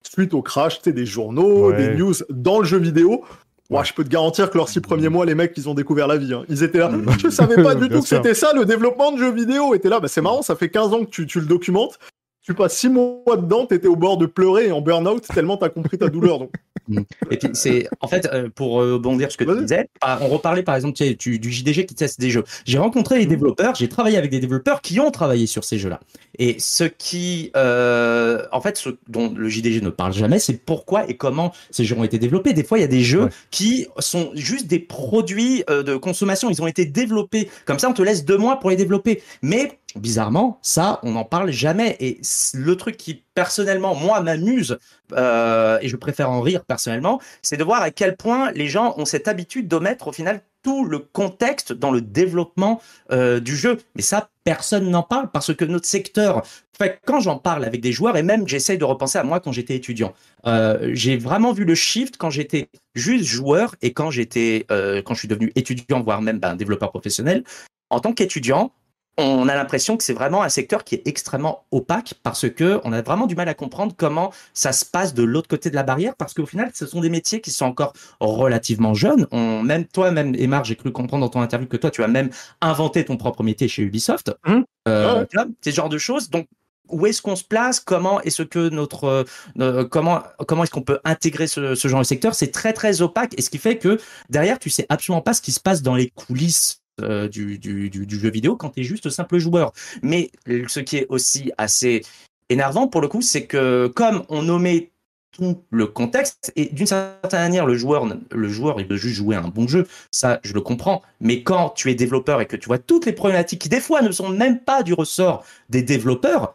suite 0.08 0.34
au 0.34 0.42
crash, 0.42 0.82
des 0.82 1.06
journaux, 1.06 1.72
des 1.72 1.94
news 1.94 2.14
dans 2.30 2.58
le 2.58 2.64
jeu 2.64 2.78
vidéo 2.78 3.24
moi, 3.70 3.84
je 3.84 3.94
peux 3.94 4.04
te 4.04 4.10
garantir 4.10 4.50
que 4.50 4.58
leurs 4.58 4.68
six 4.68 4.82
premiers 4.82 5.08
mois, 5.08 5.24
les 5.24 5.34
mecs, 5.34 5.54
ils 5.56 5.66
ont 5.66 5.72
découvert 5.72 6.06
la 6.06 6.18
vie. 6.18 6.34
Hein. 6.34 6.44
Ils 6.50 6.62
étaient 6.62 6.76
là. 6.76 6.90
Je 7.18 7.30
savais 7.30 7.62
pas 7.62 7.74
du 7.74 7.88
tout 7.88 8.02
que 8.02 8.06
c'était 8.06 8.34
ça, 8.34 8.52
le 8.52 8.66
développement 8.66 9.12
de 9.12 9.16
jeux 9.16 9.32
vidéo. 9.32 9.72
était 9.72 9.88
là. 9.88 9.98
Bah, 9.98 10.08
c'est 10.08 10.20
marrant, 10.20 10.42
ça 10.42 10.56
fait 10.56 10.68
15 10.68 10.92
ans 10.92 11.04
que 11.06 11.10
tu, 11.10 11.26
tu 11.26 11.40
le 11.40 11.46
documentes 11.46 11.98
tu 12.42 12.54
passes 12.54 12.76
six 12.76 12.88
mois 12.88 13.36
dedans, 13.36 13.66
t'étais 13.66 13.86
au 13.86 13.96
bord 13.96 14.16
de 14.16 14.26
pleurer 14.26 14.66
et 14.66 14.72
en 14.72 14.80
burn-out 14.80 15.26
tellement 15.32 15.56
t'as 15.56 15.68
compris 15.68 15.98
ta 15.98 16.08
douleur. 16.08 16.40
Donc. 16.40 16.52
Mm. 16.88 17.00
et 17.30 17.36
puis 17.36 17.50
c'est 17.52 17.88
en 18.00 18.08
fait 18.08 18.28
euh, 18.32 18.48
pour 18.52 18.80
euh, 18.80 18.98
bondir 18.98 19.30
ce 19.30 19.36
que 19.36 19.44
tu 19.44 19.60
disais, 19.62 19.88
on 20.02 20.28
reparlait 20.28 20.62
par 20.62 20.74
exemple 20.74 20.98
du, 20.98 21.38
du 21.38 21.52
JDG 21.52 21.86
qui 21.86 21.94
teste 21.94 22.20
des 22.20 22.30
jeux. 22.30 22.44
J'ai 22.64 22.78
rencontré 22.78 23.18
les 23.18 23.26
mm. 23.26 23.30
développeurs, 23.30 23.74
j'ai 23.74 23.88
travaillé 23.88 24.16
avec 24.16 24.30
des 24.30 24.40
développeurs 24.40 24.80
qui 24.80 24.98
ont 25.00 25.10
travaillé 25.10 25.46
sur 25.46 25.64
ces 25.64 25.78
jeux-là. 25.78 26.00
Et 26.38 26.56
ce 26.58 26.84
qui, 26.84 27.50
euh, 27.56 28.44
en 28.52 28.60
fait, 28.60 28.76
ce 28.78 28.90
dont 29.08 29.32
le 29.34 29.48
JDG 29.48 29.80
ne 29.82 29.90
parle 29.90 30.12
jamais, 30.12 30.38
c'est 30.38 30.54
pourquoi 30.64 31.08
et 31.08 31.16
comment 31.16 31.52
ces 31.70 31.84
jeux 31.84 31.96
ont 31.96 32.04
été 32.04 32.18
développés. 32.18 32.52
Des 32.52 32.64
fois, 32.64 32.78
il 32.78 32.80
y 32.80 32.84
a 32.84 32.88
des 32.88 33.02
jeux 33.02 33.28
qui 33.50 33.86
sont 33.98 34.30
juste 34.34 34.66
des 34.66 34.78
produits 34.78 35.62
de 35.68 35.96
consommation. 35.96 36.48
Ils 36.48 36.62
ont 36.62 36.66
été 36.66 36.86
développés 36.86 37.50
comme 37.66 37.78
ça. 37.78 37.88
On 37.90 37.92
te 37.92 38.02
laisse 38.02 38.24
deux 38.24 38.38
mois 38.38 38.58
pour 38.60 38.70
les 38.70 38.76
développer, 38.76 39.22
mais 39.42 39.78
bizarrement, 39.96 40.58
ça, 40.62 41.00
on 41.02 41.12
n'en 41.12 41.24
parle 41.24 41.50
jamais. 41.50 41.96
Et 42.00 42.20
le 42.54 42.76
truc 42.76 42.96
qui, 42.96 43.24
personnellement, 43.34 43.94
moi, 43.94 44.20
m'amuse, 44.20 44.78
euh, 45.12 45.78
et 45.80 45.88
je 45.88 45.96
préfère 45.96 46.30
en 46.30 46.40
rire 46.40 46.64
personnellement, 46.64 47.20
c'est 47.42 47.56
de 47.56 47.64
voir 47.64 47.82
à 47.82 47.90
quel 47.90 48.16
point 48.16 48.52
les 48.52 48.68
gens 48.68 48.94
ont 48.96 49.04
cette 49.04 49.28
habitude 49.28 49.68
d'omettre 49.68 50.08
au 50.08 50.12
final 50.12 50.42
tout 50.62 50.84
le 50.84 51.00
contexte 51.00 51.72
dans 51.72 51.90
le 51.90 52.00
développement 52.00 52.80
euh, 53.10 53.40
du 53.40 53.56
jeu. 53.56 53.78
Mais 53.96 54.02
ça, 54.02 54.30
personne 54.44 54.88
n'en 54.90 55.02
parle 55.02 55.30
parce 55.30 55.52
que 55.52 55.64
notre 55.64 55.86
secteur, 55.86 56.42
fait, 56.78 57.00
quand 57.04 57.20
j'en 57.20 57.36
parle 57.36 57.64
avec 57.64 57.80
des 57.80 57.90
joueurs, 57.90 58.16
et 58.16 58.22
même 58.22 58.46
j'essaye 58.46 58.78
de 58.78 58.84
repenser 58.84 59.18
à 59.18 59.24
moi 59.24 59.40
quand 59.40 59.50
j'étais 59.50 59.74
étudiant, 59.74 60.14
euh, 60.46 60.90
j'ai 60.92 61.16
vraiment 61.16 61.52
vu 61.52 61.64
le 61.64 61.74
shift 61.74 62.16
quand 62.16 62.30
j'étais 62.30 62.68
juste 62.94 63.24
joueur 63.24 63.74
et 63.82 63.92
quand 63.92 64.10
j'étais, 64.10 64.66
quand 64.68 65.14
je 65.14 65.18
suis 65.18 65.28
devenu 65.28 65.52
étudiant, 65.56 66.00
voire 66.00 66.22
même 66.22 66.38
ben, 66.38 66.54
développeur 66.54 66.90
professionnel. 66.90 67.42
En 67.90 68.00
tant 68.00 68.12
qu'étudiant, 68.12 68.72
on 69.18 69.48
a 69.48 69.54
l'impression 69.54 69.96
que 69.96 70.04
c'est 70.04 70.12
vraiment 70.12 70.42
un 70.42 70.48
secteur 70.48 70.84
qui 70.84 70.94
est 70.94 71.06
extrêmement 71.06 71.64
opaque 71.70 72.14
parce 72.22 72.48
que 72.48 72.80
on 72.84 72.92
a 72.92 73.02
vraiment 73.02 73.26
du 73.26 73.34
mal 73.34 73.48
à 73.48 73.54
comprendre 73.54 73.94
comment 73.96 74.32
ça 74.54 74.72
se 74.72 74.84
passe 74.84 75.12
de 75.12 75.22
l'autre 75.22 75.48
côté 75.48 75.70
de 75.70 75.74
la 75.74 75.82
barrière 75.82 76.16
parce 76.16 76.32
qu'au 76.32 76.46
final, 76.46 76.70
ce 76.72 76.86
sont 76.86 77.00
des 77.00 77.10
métiers 77.10 77.40
qui 77.40 77.50
sont 77.50 77.66
encore 77.66 77.92
relativement 78.20 78.94
jeunes. 78.94 79.26
On, 79.30 79.62
même 79.62 79.84
toi, 79.86 80.10
même 80.10 80.34
Emar, 80.34 80.64
j'ai 80.64 80.76
cru 80.76 80.92
comprendre 80.92 81.26
dans 81.26 81.30
ton 81.30 81.40
interview 81.40 81.68
que 81.68 81.76
toi, 81.76 81.90
tu 81.90 82.02
as 82.02 82.08
même 82.08 82.30
inventé 82.60 83.04
ton 83.04 83.16
propre 83.16 83.42
métier 83.42 83.68
chez 83.68 83.82
Ubisoft. 83.82 84.34
Mmh. 84.46 84.60
Euh, 84.88 85.24
C'est 85.60 85.70
ce 85.70 85.76
genre 85.76 85.88
de 85.88 85.98
choses. 85.98 86.30
Donc, 86.30 86.46
où 86.88 87.06
est-ce 87.06 87.22
qu'on 87.22 87.36
se 87.36 87.44
place? 87.44 87.80
Comment 87.80 88.20
est-ce 88.22 88.42
que 88.42 88.68
notre 88.68 89.24
euh, 89.58 89.84
comment 89.84 90.22
comment 90.46 90.64
est-ce 90.64 90.70
qu'on 90.70 90.82
peut 90.82 91.00
intégrer 91.04 91.46
ce, 91.46 91.74
ce 91.74 91.88
genre 91.88 92.00
de 92.00 92.04
secteur? 92.04 92.34
C'est 92.34 92.50
très 92.50 92.72
très 92.72 93.02
opaque 93.02 93.34
et 93.38 93.42
ce 93.42 93.50
qui 93.50 93.58
fait 93.58 93.78
que 93.78 93.98
derrière, 94.28 94.58
tu 94.58 94.70
sais 94.70 94.86
absolument 94.88 95.22
pas 95.22 95.32
ce 95.32 95.40
qui 95.40 95.52
se 95.52 95.60
passe 95.60 95.82
dans 95.82 95.94
les 95.94 96.10
coulisses 96.10 96.81
euh, 97.00 97.28
du, 97.28 97.58
du, 97.58 97.88
du, 97.88 98.20
jeu 98.20 98.30
vidéo 98.30 98.54
quand 98.54 98.70
tu 98.70 98.80
es 98.80 98.84
juste 98.84 99.08
simple 99.08 99.38
joueur. 99.38 99.72
Mais 100.02 100.30
ce 100.68 100.80
qui 100.80 100.98
est 100.98 101.06
aussi 101.08 101.50
assez 101.56 102.02
énervant 102.50 102.86
pour 102.86 103.00
le 103.00 103.08
coup, 103.08 103.22
c'est 103.22 103.46
que 103.46 103.86
comme 103.86 104.24
on 104.28 104.42
nommait 104.42 104.92
tout 105.32 105.62
le 105.70 105.86
contexte 105.86 106.52
et 106.56 106.66
d'une 106.66 106.86
certaine 106.86 107.40
manière 107.40 107.64
le 107.64 107.74
joueur 107.74 108.06
le 108.30 108.48
joueur 108.48 108.80
il 108.80 108.86
veut 108.86 108.96
juste 108.96 109.16
jouer 109.16 109.34
un 109.34 109.48
bon 109.48 109.66
jeu 109.66 109.86
ça 110.10 110.38
je 110.44 110.52
le 110.52 110.60
comprends 110.60 111.00
mais 111.20 111.42
quand 111.42 111.70
tu 111.70 111.90
es 111.90 111.94
développeur 111.94 112.42
et 112.42 112.46
que 112.46 112.54
tu 112.54 112.66
vois 112.66 112.76
toutes 112.76 113.06
les 113.06 113.12
problématiques 113.12 113.62
qui 113.62 113.70
des 113.70 113.80
fois 113.80 114.02
ne 114.02 114.12
sont 114.12 114.28
même 114.28 114.60
pas 114.60 114.82
du 114.82 114.92
ressort 114.92 115.42
des 115.70 115.82
développeurs 115.82 116.54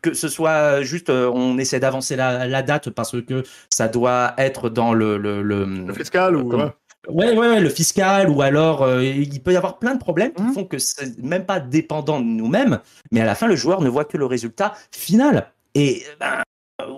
que 0.00 0.14
ce 0.14 0.28
soit 0.28 0.80
juste 0.80 1.10
euh, 1.10 1.30
on 1.34 1.58
essaie 1.58 1.78
d'avancer 1.78 2.16
la, 2.16 2.62
date 2.62 2.88
parce 2.88 3.20
que 3.20 3.44
ça 3.68 3.86
doit 3.88 4.32
être 4.38 4.70
dans 4.70 4.94
le 4.94 5.18
le, 5.18 5.42
le, 5.42 5.92
fiscal 5.92 6.36
ou 6.36 6.56
Ouais, 6.56 6.70
ouais, 7.08 7.60
le 7.60 7.68
fiscal 7.68 8.30
ou 8.30 8.42
alors 8.42 8.82
euh, 8.82 9.04
il 9.04 9.42
peut 9.42 9.52
y 9.52 9.56
avoir 9.56 9.78
plein 9.78 9.94
de 9.94 10.00
problèmes 10.00 10.32
qui 10.32 10.42
mmh. 10.42 10.52
font 10.52 10.64
que 10.64 10.78
c'est 10.78 11.18
même 11.22 11.44
pas 11.44 11.60
dépendant 11.60 12.20
de 12.20 12.24
nous-mêmes, 12.24 12.80
mais 13.10 13.20
à 13.20 13.24
la 13.24 13.34
fin 13.34 13.46
le 13.46 13.56
joueur 13.56 13.80
ne 13.80 13.88
voit 13.88 14.04
que 14.04 14.16
le 14.16 14.26
résultat 14.26 14.74
final. 14.90 15.52
Et 15.74 16.02
ben, 16.20 16.42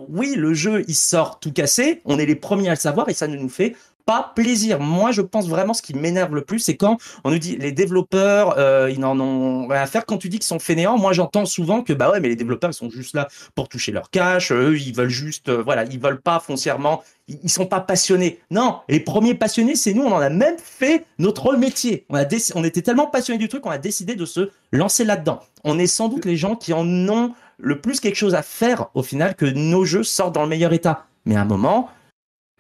oui, 0.09 0.35
le 0.37 0.55
jeu 0.55 0.85
il 0.89 0.95
sort 0.95 1.41
tout 1.41 1.53
cassé, 1.53 2.01
on 2.05 2.19
est 2.19 2.27
les 2.27 2.37
premiers 2.37 2.69
à 2.69 2.73
le 2.73 2.77
savoir 2.77 3.09
et 3.09 3.15
ça 3.15 3.29
ne 3.29 3.37
nous 3.37 3.49
fait 3.49 3.77
pas 4.09 4.33
plaisir. 4.35 4.81
Moi, 4.81 5.13
je 5.13 5.21
pense 5.21 5.49
vraiment 5.49 5.75
ce 5.75 5.83
qui 5.83 5.93
m'énerve 5.93 6.35
le 6.35 6.41
plus, 6.41 6.61
c'est 6.61 6.79
quand 6.79 6.97
on 7.25 7.31
nous 7.31 7.39
dit 7.39 7.59
les 7.59 7.73
développeurs, 7.73 8.55
euh, 8.57 8.91
ils 8.91 9.01
n'en 9.01 9.21
ont 9.21 9.67
rien 9.69 9.83
à 9.83 9.87
faire. 9.87 10.07
Quand 10.07 10.17
tu 10.17 10.31
dis 10.31 10.39
qu'ils 10.39 10.47
sont 10.47 10.59
fainéants, 10.59 10.97
moi 10.97 11.13
j'entends 11.13 11.45
souvent 11.45 11.83
que 11.83 11.93
bah 11.93 12.11
ouais, 12.11 12.19
mais 12.19 12.29
les 12.29 12.37
développeurs 12.37 12.71
ils 12.71 12.75
sont 12.75 12.89
juste 12.89 13.15
là 13.15 13.29
pour 13.55 13.69
toucher 13.69 13.93
leur 13.93 14.09
cash. 14.09 14.51
Eux, 14.51 14.79
ils 14.79 14.95
veulent 14.95 15.11
juste, 15.11 15.51
euh, 15.51 15.63
voilà, 15.63 15.85
ils 15.85 16.01
veulent 16.01 16.23
pas 16.23 16.41
foncièrement, 16.41 17.03
ils, 17.29 17.51
sont 17.51 17.67
pas 17.67 17.81
passionnés. 17.81 18.41
Non, 18.51 18.79
les 18.89 18.99
premiers 18.99 19.35
passionnés, 19.35 19.77
c'est 19.77 19.93
nous. 19.93 20.05
On 20.05 20.13
en 20.13 20.21
a 20.21 20.31
même 20.31 20.57
fait 20.57 21.05
notre 21.19 21.55
métier. 21.57 22.07
On 22.09 22.15
a 22.15 22.25
on 22.55 22.65
était 22.65 22.81
tellement 22.81 23.09
passionnés 23.09 23.39
du 23.39 23.49
truc, 23.49 23.61
qu'on 23.61 23.71
a 23.71 23.77
décidé 23.77 24.15
de 24.15 24.25
se 24.25 24.49
lancer 24.73 25.05
là-dedans. 25.05 25.41
On 25.65 25.79
est 25.79 25.87
sans 25.87 26.09
doute 26.09 26.25
les 26.25 26.39
gens 26.39 26.57
qui 26.57 26.73
en 26.73 26.87
ont 27.11 27.35
le 27.59 27.79
plus 27.79 28.01
quelque 28.01 28.17
chose 28.17 28.35
à 28.35 28.43
faire 28.43 28.87
au 28.95 29.03
final 29.03 29.35
que 29.35 29.45
nos 29.45 29.85
jeux 29.85 30.03
sortent 30.03 30.35
dans 30.35 30.45
le 30.45 30.49
meilleur 30.49 30.73
état. 30.73 31.05
Mais 31.27 31.37
à 31.37 31.43
un 31.43 31.45
moment, 31.45 31.91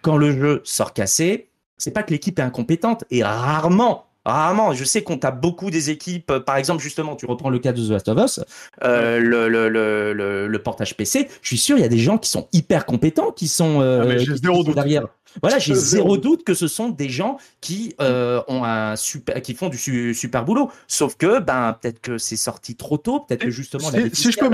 quand 0.03 0.17
le 0.17 0.33
jeu 0.33 0.61
sort 0.65 0.93
cassé, 0.93 1.49
c'est 1.77 1.93
pas 1.93 2.03
que 2.03 2.11
l'équipe 2.11 2.39
est 2.39 2.43
incompétente 2.43 3.05
et 3.11 3.23
rarement 3.23 4.09
Rarement, 4.29 4.75
je 4.75 4.85
sais 4.85 5.03
qu'on 5.03 5.17
tape 5.17 5.41
beaucoup 5.41 5.71
des 5.71 5.89
équipes. 5.89 6.39
Par 6.41 6.57
exemple, 6.57 6.83
justement, 6.83 7.17
tu 7.17 7.25
reprends 7.25 7.49
le 7.49 7.59
cas 7.59 7.73
de 7.73 7.87
The 7.87 7.91
Last 7.91 8.09
of 8.09 8.19
Us, 8.19 8.41
euh, 8.85 9.19
le, 9.19 9.49
le, 9.49 9.69
le, 9.71 10.47
le, 10.47 10.63
portage 10.63 10.97
PC. 10.97 11.29
Je 11.41 11.49
suis 11.49 11.57
sûr, 11.57 11.79
il 11.79 11.81
y 11.81 11.85
a 11.85 11.89
des 11.89 11.99
gens 11.99 12.19
qui 12.19 12.29
sont 12.29 12.47
hyper 12.53 12.85
compétents, 12.85 13.33
qui 13.33 13.49
sont, 13.49 13.81
euh, 13.81 14.19
ah, 14.21 14.73
derrière. 14.75 15.07
Voilà, 15.41 15.59
j'ai 15.59 15.75
zéro 15.75 16.19
doute 16.19 16.45
que 16.45 16.53
ce 16.53 16.69
sont 16.69 16.91
des 16.91 17.09
gens 17.09 17.39
qui 17.63 17.95
euh, 18.03 18.43
ont 18.49 18.65
un 18.65 18.97
super, 18.97 19.41
qui 19.41 19.55
font 19.55 19.71
du 19.71 20.13
super 20.13 20.45
boulot. 20.45 20.71
Sauf 20.89 21.17
que, 21.17 21.39
ben, 21.39 21.79
peut-être 21.81 22.01
que 22.01 22.19
c'est 22.19 22.37
sorti 22.37 22.77
trop 22.77 22.99
tôt, 22.99 23.21
peut-être 23.21 23.45
que 23.45 23.51
justement 23.51 23.91
si, 23.91 24.11
si 24.13 24.31
je 24.31 24.39
peux. 24.39 24.51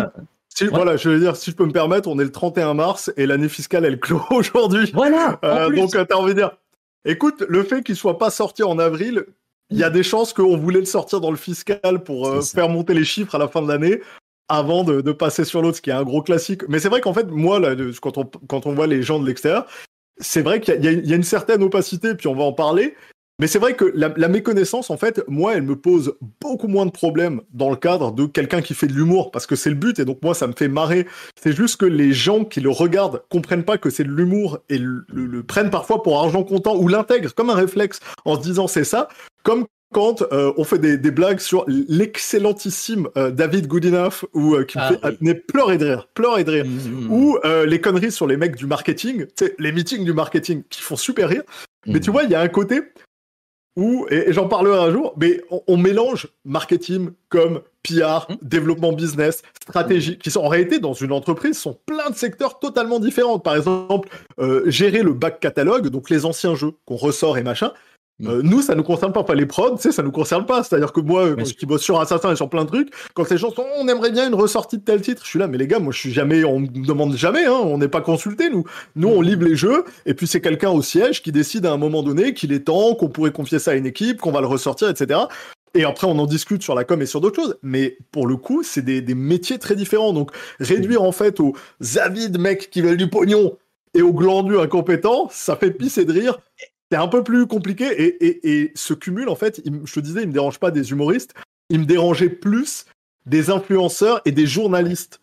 Si, 0.54 0.66
Voilà, 0.66 0.96
je 0.96 1.08
veux 1.08 1.18
dire, 1.18 1.34
si 1.34 1.50
je 1.50 1.56
peux 1.56 1.66
me 1.66 1.73
permettre, 1.73 2.08
on 2.08 2.18
est 2.18 2.25
le 2.25 2.30
31 2.30 2.75
mars 2.75 3.12
et 3.16 3.26
l'année 3.26 3.49
fiscale, 3.49 3.84
elle 3.84 3.99
clôt 3.99 4.23
aujourd'hui. 4.30 4.90
Voilà. 4.94 5.38
Euh, 5.44 5.68
donc, 5.70 5.90
t'as 5.90 6.14
envie 6.14 6.34
de 6.34 6.38
dire, 6.38 6.56
écoute, 7.04 7.44
le 7.49 7.64
fait 7.64 7.82
qu'il 7.82 7.96
soit 7.96 8.18
pas 8.18 8.30
sorti 8.30 8.62
en 8.62 8.78
avril, 8.78 9.26
il 9.70 9.78
y 9.78 9.84
a 9.84 9.90
des 9.90 10.04
chances 10.04 10.32
qu'on 10.32 10.56
voulait 10.56 10.78
le 10.78 10.84
sortir 10.84 11.20
dans 11.20 11.32
le 11.32 11.37
fiscal 11.37 12.04
pour 12.04 12.28
euh, 12.28 12.40
faire 12.40 12.68
monter 12.68 12.94
les 12.94 13.04
chiffres 13.04 13.34
à 13.34 13.38
la 13.38 13.49
fin 13.49 13.62
de 13.62 13.68
l'année 13.68 14.00
avant 14.49 14.84
de, 14.84 15.00
passer 15.12 15.44
sur 15.44 15.62
l'autre, 15.62 15.78
ce 15.78 15.82
qui 15.82 15.90
est 15.90 15.94
un 15.94 16.04
gros 16.04 16.23
classique. 16.23 16.62
Mais 16.68 16.78
c'est 16.78 16.88
vrai 16.88 17.00
qu'en 17.00 17.14
fait, 17.14 17.26
moi, 17.30 17.58
là, 17.58 17.75
quand, 18.00 18.18
on, 18.18 18.25
quand 18.46 18.66
on 18.66 18.75
voit 18.75 18.87
les 18.87 19.02
gens 19.02 19.18
de 19.18 19.26
l'extérieur, 19.26 19.66
c'est 20.18 20.42
vrai 20.42 20.61
qu'il 20.61 20.84
y, 20.84 21.12
a 21.12 21.16
une 21.16 21.25
certaine 21.25 21.62
opacité, 21.62 22.14
puis 22.14 22.28
on 22.28 22.34
va 22.34 22.44
en 22.44 22.52
parler. 22.52 22.94
Mais 23.41 23.49
c'est 23.49 23.59
vrai 23.59 23.75
que 23.75 23.85
la, 23.95 24.29
méconnaissance, 24.29 24.91
en 24.91 24.97
fait, 24.97 25.23
moi, 25.26 25.55
elle 25.55 25.62
me 25.62 25.75
pose 25.75 26.17
beaucoup 26.41 26.69
moins 26.69 26.87
de 26.87 26.93
problèmes 26.93 27.41
dans 27.53 27.69
le 27.69 27.76
cadre 27.76 28.12
de 28.12 28.26
quelqu'un 28.26 28.62
qui 28.62 28.75
fait 28.75 28.87
de 28.87 28.93
l'humour, 28.93 29.33
parce 29.33 29.47
que 29.47 29.57
c'est 29.57 29.71
le 29.71 29.76
but, 29.76 29.99
et 29.99 30.05
donc 30.05 30.19
moi, 30.23 30.35
ça 30.35 30.47
me 30.47 30.53
fait 30.53 30.69
marrer. 30.69 31.07
C'est 31.41 31.55
juste 31.55 31.79
que 31.79 31.87
les 31.87 32.12
gens 32.12 32.45
qui 32.45 32.61
le 32.61 32.71
regardent 32.71 33.23
comprennent 33.31 33.64
pas 33.64 33.76
que 33.76 33.91
c'est 33.91 34.05
de 34.05 34.11
l'humour 34.11 34.61
et 34.69 34.79
le, 34.79 35.43
prennent 35.43 35.71
parfois 35.71 36.03
pour 36.03 36.21
argent 36.21 36.45
comptant 36.45 36.76
ou 36.76 36.87
l'intègrent 36.87 37.35
comme 37.35 37.50
un 37.50 37.55
réflexe 37.55 37.99
en 38.25 38.37
se 38.37 38.43
disant 38.43 38.69
c'est 38.69 38.85
ça, 38.85 39.09
comme 39.43 39.67
quand 39.93 40.23
euh, 40.33 40.53
on 40.57 40.64
fait 40.64 40.79
des, 40.79 41.11
blagues 41.11 41.38
sur 41.38 41.64
l'excellentissime 41.69 43.09
euh, 43.17 43.31
David 43.31 43.69
Goodenough 43.69 44.25
ou 44.33 44.55
euh, 44.55 44.64
qui 44.64 44.79
me 44.79 44.99
ah 45.03 45.11
fait 45.12 45.35
pleurer 45.35 45.79
de 45.79 45.87
rire, 45.87 46.09
pleurer 46.14 46.45
de 46.45 46.50
rire, 46.50 46.64
mmh, 46.64 46.69
mmh, 46.69 47.07
mmh. 47.07 47.12
ou 47.12 47.38
les 47.67 47.81
conneries 47.81 48.12
sur 48.12 48.26
les 48.26 48.37
mecs 48.37 48.57
du 48.57 48.67
marketing, 48.67 49.26
les 49.59 49.73
meetings 49.73 50.05
du 50.05 50.12
marketing 50.12 50.62
qui 50.69 50.83
font 50.83 50.97
super 50.97 51.29
rire. 51.29 51.43
Mais 51.87 52.00
tu 52.00 52.11
vois, 52.11 52.25
il 52.25 52.31
y 52.31 52.35
a 52.35 52.41
un 52.41 52.49
côté 52.49 52.81
où, 53.76 54.07
et, 54.11 54.33
j'en 54.33 54.49
parlerai 54.49 54.78
un 54.78 54.90
jour, 54.90 55.14
mais 55.16 55.40
on, 55.66 55.76
mélange 55.76 56.28
marketing 56.45 57.11
comme 57.28 57.61
PR, 57.83 58.26
développement 58.43 58.93
business, 58.93 59.43
stratégie, 59.62 60.19
qui 60.19 60.31
sont 60.31 60.40
en 60.40 60.49
réalité 60.49 60.78
dans 60.78 60.93
une 60.93 61.12
entreprise 61.12 61.59
sont 61.59 61.78
plein 61.85 62.11
de 62.11 62.14
secteurs 62.14 62.59
totalement 62.59 63.00
différents. 63.00 63.38
Par 63.38 63.57
exemple, 63.57 64.09
gérer 64.66 65.02
le 65.02 65.12
back 65.12 65.40
catalogue, 65.40 65.88
donc 65.88 66.09
les 66.09 66.25
anciens 66.25 66.54
jeux 66.54 66.73
qu'on 66.87 66.97
ressort 66.97 67.37
et 67.37 67.43
machin. 67.43 67.73
Euh, 68.23 68.42
nous, 68.44 68.62
ça 68.62 68.75
nous 68.75 68.85
concerne 68.85 69.12
pas. 69.12 69.25
Pas 69.25 69.35
les 69.35 69.47
prods, 69.47 69.76
tu 69.76 69.83
sais, 69.83 69.92
ça 69.92 70.02
nous 70.02 70.12
concerne 70.12 70.47
pas. 70.47 70.62
C'est-à-dire 70.62 70.92
que 70.92 71.00
moi, 71.00 71.35
qui 71.37 71.66
bosse 71.66 71.83
sur 71.83 72.00
Assassin 72.00 72.33
et 72.33 72.37
sur 72.37 72.49
plein 72.49 72.64
de 72.64 72.68
trucs, 72.68 72.90
quand 73.14 73.28
les 73.28 73.38
gens 73.38 73.50
sont, 73.50 73.66
on 73.78 73.88
aimerait 73.88 74.12
bien 74.12 74.28
une 74.28 74.35
ressortie 74.35 74.78
de 74.78 74.85
tel 74.85 75.00
titre, 75.00 75.23
je 75.25 75.30
suis 75.30 75.38
là, 75.38 75.49
mais 75.49 75.59
les 75.59 75.66
gars, 75.66 75.80
moi, 75.80 75.92
je 75.92 75.99
suis 75.99 76.12
jamais, 76.12 76.44
on 76.44 76.61
me 76.61 76.66
demande 76.68 77.16
jamais, 77.16 77.44
hein, 77.44 77.59
on 77.62 77.78
n'est 77.78 77.88
pas 77.88 78.00
consulté, 78.00 78.50
nous. 78.50 78.64
Nous, 78.94 79.09
on 79.09 79.21
mm. 79.21 79.25
livre 79.25 79.44
les 79.44 79.56
jeux, 79.56 79.85
et 80.06 80.14
puis 80.14 80.26
c'est 80.26 80.40
quelqu'un 80.40 80.71
au 80.71 80.83
siège 80.83 81.23
qui 81.23 81.33
décide 81.33 81.66
à 81.66 81.73
un 81.73 81.76
moment 81.76 82.02
donné 82.02 82.35
qu'il 82.35 82.52
est 82.52 82.66
temps, 82.66 82.94
qu'on 82.94 83.09
pourrait 83.09 83.33
confier 83.33 83.59
ça 83.59 83.73
à 83.73 83.75
une 83.75 83.87
équipe, 83.87 84.21
qu'on 84.21 84.33
va 84.33 84.40
le 84.40 84.47
ressortir, 84.47 84.88
etc. 84.88 85.21
Et 85.76 85.85
après, 85.85 86.06
on 86.06 86.16
en 86.18 86.26
discute 86.26 86.62
sur 86.62 86.76
la 86.76 86.85
com 86.85 87.02
et 87.02 87.06
sur 87.06 87.21
d'autres 87.21 87.42
choses. 87.42 87.59
Mais 87.64 87.99
pour 88.12 88.28
le 88.28 88.37
coup, 88.37 88.62
c'est 88.62 88.83
des, 88.83 89.00
des, 89.00 89.16
métiers 89.16 89.59
très 89.59 89.75
différents. 89.75 90.12
Donc, 90.12 90.30
réduire 90.61 91.02
en 91.02 91.11
fait 91.11 91.40
aux 91.40 91.54
avides 91.97 92.38
mecs 92.38 92.71
qui 92.71 92.80
veulent 92.80 92.97
du 92.97 93.11
pognon 93.11 93.56
et 93.92 94.02
aux 94.02 94.12
glandus 94.12 94.59
incompétents, 94.59 95.28
ça 95.33 95.56
fait 95.56 95.73
pisser 95.73 96.04
de 96.04 96.12
rire 96.12 96.38
c'est 96.94 97.00
un 97.00 97.08
peu 97.08 97.24
plus 97.24 97.48
compliqué 97.48 98.14
et, 98.44 98.70
ce 98.76 98.94
cumul, 98.94 99.28
en 99.28 99.34
fait, 99.34 99.60
je 99.84 99.92
te 99.94 99.98
disais, 99.98 100.22
il 100.22 100.28
me 100.28 100.32
dérange 100.32 100.60
pas 100.60 100.70
des 100.70 100.92
humoristes, 100.92 101.34
il 101.68 101.80
me 101.80 101.86
dérangeait 101.86 102.28
plus 102.28 102.86
des 103.26 103.50
influenceurs 103.50 104.20
et 104.26 104.30
des 104.30 104.46
journalistes. 104.46 105.20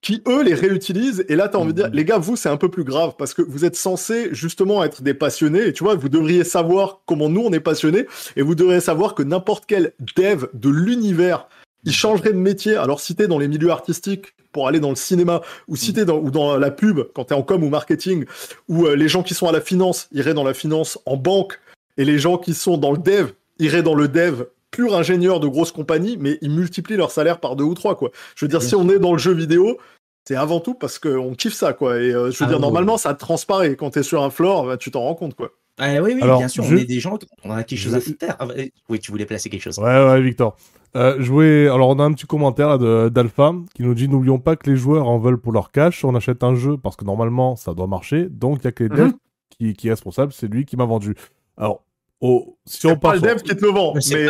Qui, 0.00 0.22
eux, 0.26 0.42
les 0.42 0.54
réutilisent. 0.54 1.26
Et 1.28 1.36
là, 1.36 1.48
tu 1.48 1.56
as 1.56 1.60
envie 1.60 1.74
de 1.74 1.82
dire, 1.82 1.90
mm-hmm. 1.90 1.94
les 1.94 2.04
gars, 2.06 2.16
vous, 2.16 2.36
c'est 2.36 2.48
un 2.48 2.56
peu 2.56 2.70
plus 2.70 2.84
grave 2.84 3.16
parce 3.18 3.34
que 3.34 3.42
vous 3.42 3.66
êtes 3.66 3.76
censés 3.76 4.30
justement 4.32 4.82
être 4.82 5.02
des 5.02 5.12
passionnés. 5.12 5.66
Et 5.66 5.72
tu 5.74 5.84
vois, 5.84 5.94
vous 5.94 6.08
devriez 6.08 6.44
savoir 6.44 7.02
comment 7.04 7.28
nous, 7.28 7.42
on 7.42 7.52
est 7.52 7.60
passionnés. 7.60 8.06
Et 8.36 8.40
vous 8.40 8.54
devriez 8.54 8.80
savoir 8.80 9.14
que 9.14 9.22
n'importe 9.22 9.64
quel 9.66 9.92
dev 10.16 10.46
de 10.54 10.70
l'univers 10.70 11.48
il 11.86 11.92
changerait 11.92 12.32
de 12.32 12.38
métier. 12.38 12.76
Alors, 12.76 13.00
si 13.00 13.14
t'es 13.14 13.28
dans 13.28 13.38
les 13.38 13.48
milieux 13.48 13.70
artistiques 13.70 14.34
pour 14.52 14.68
aller 14.68 14.80
dans 14.80 14.90
le 14.90 14.96
cinéma, 14.96 15.40
ou 15.68 15.76
si 15.76 15.94
t'es 15.94 16.04
dans, 16.04 16.18
ou 16.18 16.30
dans 16.30 16.58
la 16.58 16.70
pub, 16.70 17.00
quand 17.14 17.24
t'es 17.24 17.34
en 17.34 17.42
com 17.42 17.62
ou 17.62 17.68
marketing, 17.68 18.24
ou 18.68 18.86
euh, 18.86 18.96
les 18.96 19.08
gens 19.08 19.22
qui 19.22 19.34
sont 19.34 19.46
à 19.46 19.52
la 19.52 19.60
finance 19.60 20.08
iraient 20.12 20.34
dans 20.34 20.44
la 20.44 20.54
finance 20.54 20.98
en 21.06 21.16
banque, 21.16 21.58
et 21.96 22.04
les 22.04 22.18
gens 22.18 22.36
qui 22.36 22.52
sont 22.52 22.76
dans 22.76 22.92
le 22.92 22.98
dev 22.98 23.30
iraient 23.58 23.82
dans 23.82 23.94
le 23.94 24.08
dev 24.08 24.44
pur 24.70 24.94
ingénieur 24.94 25.40
de 25.40 25.48
grosses 25.48 25.72
compagnies, 25.72 26.18
mais 26.18 26.38
ils 26.42 26.50
multiplient 26.50 26.96
leur 26.96 27.10
salaire 27.10 27.40
par 27.40 27.56
deux 27.56 27.64
ou 27.64 27.74
trois, 27.74 27.96
quoi. 27.96 28.10
Je 28.34 28.44
veux 28.44 28.48
dire, 28.48 28.62
si 28.62 28.74
on 28.74 28.88
est 28.90 28.98
dans 28.98 29.12
le 29.12 29.18
jeu 29.18 29.32
vidéo, 29.32 29.78
c'est 30.26 30.36
avant 30.36 30.60
tout 30.60 30.74
parce 30.74 30.98
qu'on 30.98 31.34
kiffe 31.34 31.54
ça, 31.54 31.72
quoi. 31.72 32.00
Et 32.00 32.12
euh, 32.12 32.30
je 32.30 32.38
veux 32.38 32.46
ah 32.46 32.48
dire, 32.48 32.60
normalement, 32.60 32.98
ça 32.98 33.14
transparaît. 33.14 33.76
Quand 33.76 33.90
t'es 33.90 34.02
sur 34.02 34.22
un 34.22 34.30
floor, 34.30 34.66
bah, 34.66 34.76
tu 34.76 34.90
t'en 34.90 35.02
rends 35.02 35.14
compte, 35.14 35.34
quoi. 35.34 35.52
Ah, 35.78 36.00
oui, 36.02 36.14
oui, 36.14 36.22
bien 36.22 36.48
sûr, 36.48 36.64
on 36.64 36.76
est 36.76 36.84
des 36.84 37.00
gens, 37.00 37.18
on 37.44 37.50
a 37.50 37.62
quelque 37.62 37.78
chose 37.78 37.94
à 37.94 38.00
faire. 38.00 38.36
Ah, 38.38 38.48
oui, 38.88 38.98
tu 38.98 39.10
voulais 39.10 39.26
placer 39.26 39.50
quelque 39.50 39.62
chose. 39.62 39.78
Ouais, 39.78 40.06
ouais, 40.06 40.22
Victor. 40.22 40.56
Euh, 40.96 41.20
jouer... 41.20 41.68
Alors, 41.68 41.90
on 41.90 41.98
a 41.98 42.04
un 42.04 42.12
petit 42.12 42.26
commentaire 42.26 42.78
d'Alpha 43.10 43.52
qui 43.74 43.82
nous 43.82 43.94
dit 43.94 44.08
N'oublions 44.08 44.38
pas 44.38 44.56
que 44.56 44.70
les 44.70 44.76
joueurs 44.76 45.08
en 45.08 45.18
veulent 45.18 45.40
pour 45.40 45.52
leur 45.52 45.70
cash. 45.70 46.04
On 46.04 46.14
achète 46.14 46.42
un 46.42 46.54
jeu 46.54 46.76
parce 46.76 46.96
que 46.96 47.04
normalement, 47.04 47.56
ça 47.56 47.74
doit 47.74 47.86
marcher. 47.86 48.28
Donc, 48.30 48.58
il 48.60 48.64
y 48.64 48.68
a 48.68 48.72
que 48.72 48.84
les 48.84 48.88
devs 48.88 49.06
mhm. 49.06 49.18
qui, 49.50 49.74
qui 49.74 49.88
est 49.88 49.90
responsable. 49.90 50.32
C'est 50.32 50.48
lui 50.48 50.64
qui 50.64 50.76
m'a 50.76 50.86
vendu. 50.86 51.14
Alors, 51.56 51.82
Oh, 52.22 52.56
si 52.64 52.86
on 52.86 52.96
pas 52.96 53.14
le 53.14 53.20
dev 53.20 53.42
qui 53.42 53.54
te 53.54 53.62
le 53.62 53.70
vend. 53.70 53.92
Mais 53.94 54.00
c'est 54.00 54.24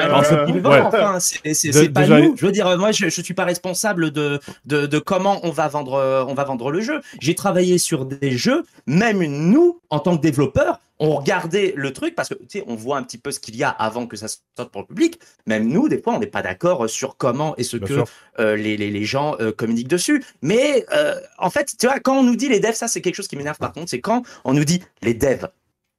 pas 1.92 2.06
nous. 2.08 2.36
Je 2.36 2.44
veux 2.44 2.50
dire, 2.50 2.76
moi, 2.78 2.90
je, 2.90 3.08
je 3.08 3.22
suis 3.22 3.32
pas 3.32 3.44
responsable 3.44 4.10
de, 4.10 4.40
de, 4.64 4.86
de, 4.86 4.98
comment 4.98 5.38
on 5.44 5.50
va 5.50 5.68
vendre, 5.68 6.26
on 6.28 6.34
va 6.34 6.42
vendre 6.42 6.72
le 6.72 6.80
jeu. 6.80 7.00
J'ai 7.20 7.36
travaillé 7.36 7.78
sur 7.78 8.04
des 8.04 8.32
jeux, 8.32 8.64
même 8.88 9.24
nous, 9.24 9.80
en 9.90 10.00
tant 10.00 10.16
que 10.16 10.20
développeurs, 10.20 10.80
on 10.98 11.16
regardait 11.16 11.74
le 11.76 11.92
truc 11.92 12.14
parce 12.14 12.28
que 12.28 12.34
tu 12.34 12.58
sais, 12.58 12.64
on 12.66 12.74
voit 12.74 12.96
un 12.96 13.02
petit 13.02 13.18
peu 13.18 13.30
ce 13.30 13.40
qu'il 13.40 13.56
y 13.56 13.64
a 13.64 13.68
avant 13.68 14.06
que 14.06 14.16
ça 14.16 14.28
sorte 14.28 14.70
pour 14.70 14.82
le 14.82 14.86
public. 14.86 15.20
Même 15.46 15.68
nous, 15.68 15.88
des 15.88 16.00
fois, 16.00 16.14
on 16.14 16.18
n'est 16.18 16.26
pas 16.26 16.42
d'accord 16.42 16.88
sur 16.88 17.16
comment 17.16 17.54
et 17.56 17.64
ce 17.64 17.76
que 17.76 18.04
euh, 18.38 18.56
les, 18.56 18.76
les, 18.76 18.90
les, 18.90 19.04
gens 19.04 19.36
euh, 19.40 19.52
communiquent 19.52 19.88
dessus. 19.88 20.24
Mais 20.42 20.84
euh, 20.92 21.20
en 21.38 21.50
fait, 21.50 21.74
tu 21.78 21.86
vois, 21.86 22.00
quand 22.00 22.18
on 22.18 22.22
nous 22.22 22.36
dit 22.36 22.48
les 22.48 22.60
devs, 22.60 22.74
ça 22.74 22.88
c'est 22.88 23.00
quelque 23.00 23.14
chose 23.14 23.28
qui 23.28 23.36
m'énerve 23.36 23.58
par 23.58 23.72
contre, 23.72 23.90
c'est 23.90 24.00
quand 24.00 24.22
on 24.44 24.54
nous 24.54 24.64
dit 24.64 24.82
les 25.02 25.14
devs 25.14 25.48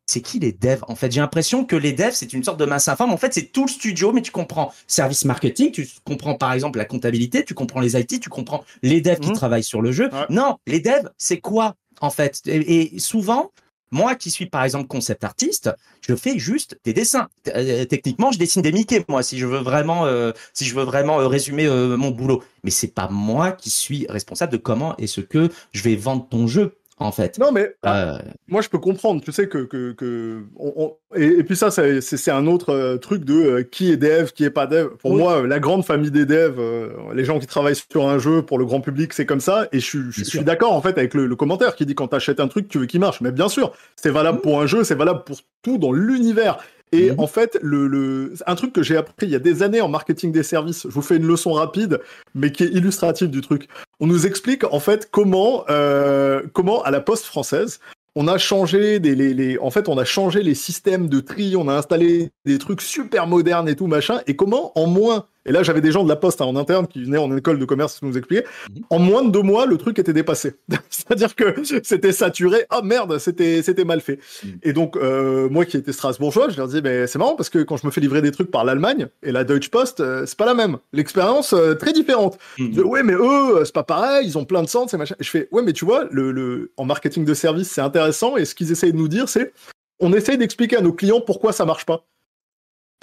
c'est 0.07 0.21
qui 0.21 0.39
les 0.39 0.53
devs 0.53 0.83
En 0.87 0.95
fait, 0.95 1.11
j'ai 1.11 1.19
l'impression 1.19 1.65
que 1.65 1.75
les 1.75 1.91
devs, 1.91 2.13
c'est 2.13 2.31
une 2.33 2.43
sorte 2.43 2.59
de 2.59 2.65
masse 2.65 2.87
infâme. 2.87 3.11
En 3.11 3.17
fait, 3.17 3.33
c'est 3.33 3.51
tout 3.51 3.65
le 3.65 3.69
studio, 3.69 4.13
mais 4.13 4.21
tu 4.21 4.31
comprends 4.31 4.73
service 4.87 5.25
marketing, 5.25 5.71
tu 5.71 5.87
comprends 6.05 6.35
par 6.35 6.53
exemple 6.53 6.79
la 6.79 6.85
comptabilité, 6.85 7.43
tu 7.43 7.53
comprends 7.53 7.81
les 7.81 7.99
IT, 7.99 8.21
tu 8.21 8.29
comprends 8.29 8.63
les 8.81 9.01
devs 9.01 9.19
qui 9.19 9.31
mmh. 9.31 9.33
travaillent 9.33 9.63
sur 9.63 9.81
le 9.81 9.91
jeu. 9.91 10.09
Non, 10.29 10.57
les 10.65 10.79
devs, 10.79 11.09
c'est 11.17 11.39
quoi 11.39 11.75
en 11.99 12.09
fait? 12.09 12.41
Et, 12.45 12.97
souvent, 12.99 13.51
moi 13.91 14.15
qui 14.15 14.29
suis 14.29 14.45
par 14.45 14.63
exemple 14.63 14.87
concept 14.87 15.23
artiste, 15.23 15.69
je 16.01 16.15
fais 16.15 16.37
juste 16.39 16.79
des 16.83 16.93
dessins. 16.93 17.27
Euh, 17.55 17.85
techniquement, 17.85 18.31
je 18.31 18.39
dessine 18.39 18.61
des 18.61 18.71
Mickey 18.71 19.03
moi 19.07 19.23
si 19.23 19.37
je 19.37 19.45
veux 19.45 19.59
vraiment 19.59 20.05
euh, 20.05 20.31
si 20.53 20.65
je 20.65 20.75
veux 20.75 20.83
vraiment 20.83 21.19
euh, 21.19 21.27
résumer 21.27 21.67
mon 21.67 22.11
boulot. 22.11 22.43
Mais 22.63 22.71
c'est 22.71 22.93
pas 22.93 23.07
moi 23.09 23.51
qui 23.51 23.69
suis 23.69 24.05
responsable 24.09 24.51
de 24.51 24.57
comment 24.57 24.95
et 24.97 25.07
ce 25.07 25.21
que 25.21 25.49
je 25.71 25.83
vais 25.83 25.95
vendre 25.95 26.27
ton 26.29 26.47
jeu 26.47 26.75
en 26.99 27.11
fait. 27.11 27.37
Non, 27.37 27.51
mais 27.51 27.75
euh, 27.85 28.17
moi 28.47 28.61
je 28.61 28.69
peux 28.69 28.79
comprendre. 28.79 29.21
Tu 29.21 29.31
sais 29.31 29.47
que. 29.47 29.59
que, 29.59 29.91
que 29.91 30.43
on, 30.55 30.95
Et, 31.15 31.43
puis 31.43 31.55
ça, 31.55 31.69
c'est 31.69 32.31
un 32.31 32.47
autre 32.47 32.73
euh, 32.73 32.97
truc 32.97 33.23
de 33.23 33.33
euh, 33.33 33.63
qui 33.63 33.91
est 33.91 33.97
dev, 33.97 34.31
qui 34.31 34.43
est 34.43 34.49
pas 34.49 34.65
dev. 34.65 34.89
Pour 34.99 35.15
moi, 35.15 35.45
la 35.45 35.59
grande 35.59 35.85
famille 35.85 36.11
des 36.11 36.25
devs, 36.25 36.59
les 37.13 37.23
gens 37.23 37.39
qui 37.39 37.47
travaillent 37.47 37.75
sur 37.75 38.07
un 38.07 38.17
jeu 38.17 38.41
pour 38.41 38.57
le 38.57 38.65
grand 38.65 38.81
public, 38.81 39.13
c'est 39.13 39.25
comme 39.25 39.39
ça. 39.39 39.67
Et 39.71 39.79
je, 39.79 40.09
je, 40.09 40.23
suis 40.23 40.43
d'accord 40.43 40.73
en 40.73 40.81
fait 40.81 40.97
avec 40.97 41.13
le, 41.13 41.35
commentaire 41.35 41.75
qui 41.75 41.85
dit 41.85 41.93
quand 41.93 42.07
tu 42.07 42.15
achètes 42.15 42.39
un 42.39 42.47
truc, 42.47 42.67
tu 42.67 42.79
veux 42.79 42.87
qu'il 42.87 42.99
marche. 42.99 43.21
Mais 43.21 43.31
bien 43.31 43.49
sûr, 43.49 43.73
c'est 43.95 44.09
valable 44.09 44.41
pour 44.41 44.59
un 44.59 44.65
jeu, 44.65 44.83
c'est 44.83 44.95
valable 44.95 45.23
pour 45.23 45.37
tout 45.61 45.77
dans 45.77 45.91
l'univers. 45.91 46.57
Et 46.91 47.11
mhm. 47.11 47.19
en 47.19 47.27
fait, 47.27 47.57
le, 47.61 47.87
le, 47.87 48.33
un 48.45 48.55
truc 48.55 48.73
que 48.73 48.83
j'ai 48.83 48.95
appris 48.95 49.27
il 49.27 49.29
y 49.29 49.35
a 49.35 49.39
des 49.39 49.63
années 49.63 49.81
en 49.81 49.89
marketing 49.89 50.31
des 50.31 50.43
services, 50.43 50.83
je 50.83 50.93
vous 50.93 51.01
fais 51.01 51.17
une 51.17 51.27
leçon 51.27 51.53
rapide, 51.53 51.99
mais 52.33 52.51
qui 52.51 52.63
est 52.63 52.69
illustrative 52.69 53.29
du 53.29 53.41
truc. 53.41 53.67
On 53.99 54.07
nous 54.07 54.25
explique 54.25 54.63
en 54.63 54.79
fait 54.79 55.09
comment, 55.11 55.65
euh, 55.69 56.43
comment 56.53 56.81
à 56.83 56.91
la 56.91 57.01
poste 57.01 57.25
française, 57.25 57.79
on 58.15 58.27
a 58.27 58.39
changé 58.39 58.99
des, 58.99 59.13
les, 59.13 59.33
les, 59.33 59.59
en 59.59 59.69
fait, 59.69 59.87
on 59.87 59.97
a 59.97 60.05
changé 60.05 60.41
les 60.41 60.55
systèmes 60.55 61.07
de 61.07 61.19
tri, 61.19 61.55
on 61.55 61.67
a 61.67 61.73
installé 61.73 62.31
des 62.45 62.57
trucs 62.57 62.81
super 62.81 63.27
modernes 63.27 63.69
et 63.69 63.75
tout 63.75 63.85
machin, 63.85 64.21
et 64.25 64.35
comment 64.35 64.71
en 64.75 64.87
moins 64.87 65.27
Et 65.47 65.51
là, 65.51 65.63
j'avais 65.63 65.81
des 65.81 65.91
gens 65.91 66.03
de 66.03 66.09
la 66.09 66.17
poste 66.17 66.41
hein, 66.41 66.45
en 66.45 66.55
interne 66.55 66.87
qui 66.87 67.03
venaient 67.03 67.17
en 67.17 67.35
école 67.35 67.57
de 67.57 67.65
commerce 67.65 68.01
nous 68.01 68.17
expliquer. 68.17 68.43
Mhm. 68.69 68.83
En 68.89 68.99
moins 68.99 69.23
de 69.23 69.31
deux 69.31 69.41
mois, 69.41 69.65
le 69.65 69.77
truc 69.77 69.97
était 69.97 70.13
dépassé. 70.13 70.55
C'est-à-dire 70.89 71.35
que 71.35 71.55
c'était 71.83 72.11
saturé. 72.11 72.65
Ah 72.69 72.81
merde, 72.83 73.17
c'était 73.17 73.61
c'était 73.63 73.85
mal 73.85 74.01
fait. 74.01 74.19
Mhm. 74.43 74.59
Et 74.63 74.73
donc 74.73 74.97
euh, 74.97 75.49
moi 75.49 75.65
qui 75.65 75.77
étais 75.77 75.93
strasbourgeois, 75.93 76.49
je 76.49 76.57
leur 76.57 76.67
disais 76.67 76.81
mais 76.81 77.07
c'est 77.07 77.17
marrant 77.17 77.35
parce 77.35 77.49
que 77.49 77.59
quand 77.63 77.77
je 77.77 77.85
me 77.85 77.91
fais 77.91 78.01
livrer 78.01 78.21
des 78.21 78.31
trucs 78.31 78.51
par 78.51 78.65
l'Allemagne 78.65 79.07
et 79.23 79.31
la 79.31 79.45
Deutsche 79.45 79.69
Post, 79.69 80.01
euh, 80.01 80.25
c'est 80.25 80.37
pas 80.37 80.45
la 80.45 80.53
même. 80.53 80.77
L'expérience 80.91 81.53
euh, 81.53 81.75
très 81.75 81.93
différente. 81.93 82.37
Mhm. 82.59 82.79
ouais 82.81 83.03
mais 83.03 83.13
eux 83.13 83.63
c'est 83.63 83.73
pas 83.73 83.83
pareil, 83.83 84.27
ils 84.27 84.37
ont 84.37 84.45
plein 84.45 84.63
de 84.63 84.67
centres, 84.67 84.91
c'est 84.91 84.97
machin. 84.97 85.15
je 85.19 85.29
fais 85.29 85.47
ouais 85.51 85.63
mais 85.63 85.73
tu 85.73 85.85
vois 85.85 86.05
le, 86.11 86.31
le 86.31 86.71
en 86.75 86.85
marketing 86.85 87.23
de 87.23 87.33
service 87.33 87.69
c'est 87.71 87.81
intéressant 87.81 88.35
et 88.35 88.43
ce 88.43 88.53
qu'ils 88.53 88.71
essayent 88.71 88.91
de 88.91 88.97
nous 88.97 89.07
dire 89.07 89.29
c'est 89.29 89.53
on 89.99 90.13
essaye 90.13 90.37
d'expliquer 90.37 90.77
à 90.77 90.81
nos 90.81 90.93
clients 90.93 91.21
pourquoi 91.21 91.53
ça 91.53 91.65
marche 91.65 91.85
pas. 91.85 92.05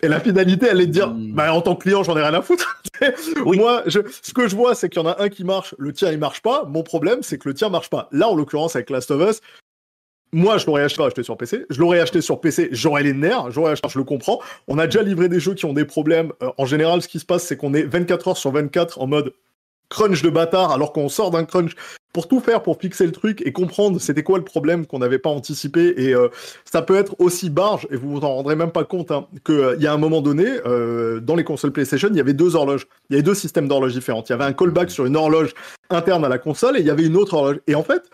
Et 0.03 0.09
la 0.09 0.21
finalité, 0.21 0.67
elle 0.71 0.81
est 0.81 0.87
de 0.87 0.93
dire, 0.93 1.11
hmm. 1.11 1.33
bah, 1.33 1.53
en 1.55 1.63
tant 1.63 1.77
que 1.77 1.83
client, 1.83 2.03
j'en 2.03 2.17
ai 2.17 2.23
rien 2.23 2.35
à 2.35 2.43
foutre. 2.43 2.83
Moi, 3.45 3.83
je, 3.87 4.01
ce 4.23 4.33
que 4.33 4.49
je 4.49 4.57
vois, 4.57 4.75
c'est 4.75 4.89
qu'il 4.89 5.01
y 5.01 5.05
en 5.05 5.09
a 5.09 5.23
un 5.23 5.29
qui 5.29 5.45
marche, 5.45 5.75
le 5.79 5.93
tien, 5.93 6.11
il 6.11 6.19
marche 6.19 6.43
pas. 6.43 6.65
Mon 6.65 6.83
problème, 6.83 7.23
c'est 7.23 7.39
que 7.39 7.49
le 7.49 7.55
tien 7.55 7.69
marche 7.69 7.91
pas. 7.91 8.09
Là, 8.13 8.29
en 8.29 8.35
l'occurrence, 8.35 8.77
avec 8.77 8.91
Last 8.91 9.11
of 9.11 9.31
Us, 9.31 9.41
moi, 10.33 10.59
je 10.59 10.67
l'aurais 10.67 10.83
acheté, 10.83 11.01
acheté 11.03 11.23
sur 11.23 11.37
PC. 11.37 11.65
Je 11.71 11.79
l'aurais 11.79 12.01
acheté 12.01 12.21
sur 12.21 12.41
PC, 12.41 12.69
j'aurais 12.73 13.05
les 13.05 13.13
nerfs, 13.13 13.53
j'aurais 13.53 13.73
acheté, 13.73 13.89
je 13.89 13.99
le 13.99 14.05
comprends. 14.05 14.41
On 14.67 14.79
a 14.79 14.87
déjà 14.87 15.01
livré 15.03 15.29
des 15.29 15.39
jeux 15.39 15.55
qui 15.55 15.65
ont 15.65 15.73
des 15.73 15.85
problèmes. 15.85 16.33
Euh, 16.43 16.51
en 16.59 16.67
général, 16.67 17.01
ce 17.03 17.09
qui 17.09 17.21
se 17.21 17.25
passe, 17.25 17.45
c'est 17.45 17.57
qu'on 17.57 17.73
est 17.73 17.85
24 17.85 18.29
heures 18.29 18.37
sur 18.37 18.51
24 18.51 19.01
en 19.01 19.07
mode 19.07 19.33
crunch 19.91 20.23
de 20.23 20.31
bâtard 20.31 20.73
alors 20.73 20.93
qu'on 20.93 21.09
sort 21.09 21.31
d'un 21.31 21.45
crunch 21.45 21.77
pour 22.15 22.29
tout 22.29 22.41
faire 22.41 22.63
pour 22.63 22.81
fixer 22.81 23.05
le 23.05 23.13
truc 23.13 23.43
et 23.45 23.53
comprendre 23.53 24.01
c'était 24.01 24.23
quoi 24.23 24.39
le 24.39 24.45
problème 24.45 24.87
qu'on 24.87 25.01
n'avait 25.01 25.19
pas 25.19 25.29
anticipé 25.29 25.93
et 25.99 26.15
euh, 26.15 26.29
ça 26.65 26.81
peut 26.81 26.97
être 26.97 27.17
aussi 27.19 27.51
barge 27.51 27.87
et 27.91 27.97
vous 27.97 28.11
vous 28.11 28.21
en 28.21 28.37
rendrez 28.37 28.57
même 28.57 28.71
pas 28.71 28.85
compte 28.85 29.11
hein, 29.11 29.27
qu'il 29.45 29.57
euh, 29.57 29.77
y 29.79 29.87
a 29.87 29.93
un 29.93 29.99
moment 29.99 30.23
donné 30.23 30.47
euh, 30.65 31.21
dans 31.21 31.35
les 31.35 31.45
consoles 31.45 31.73
PlayStation 31.73 32.09
il 32.11 32.17
y 32.17 32.21
avait 32.21 32.33
deux 32.33 32.55
horloges. 32.57 32.87
Il 33.11 33.15
y 33.15 33.17
avait 33.17 33.23
deux 33.23 33.35
systèmes 33.35 33.69
d'horloges 33.69 33.93
différents 33.93 34.23
il 34.27 34.31
y 34.31 34.33
avait 34.33 34.45
un 34.45 34.53
callback 34.53 34.91
sur 34.91 35.05
une 35.05 35.17
horloge 35.17 35.53
interne 35.91 36.25
à 36.25 36.29
la 36.29 36.39
console 36.39 36.79
et 36.79 36.81
il 36.81 36.87
y 36.87 36.91
avait 36.91 37.05
une 37.05 37.17
autre 37.17 37.35
horloge. 37.35 37.61
Et 37.67 37.75
en 37.75 37.83
fait 37.83 38.09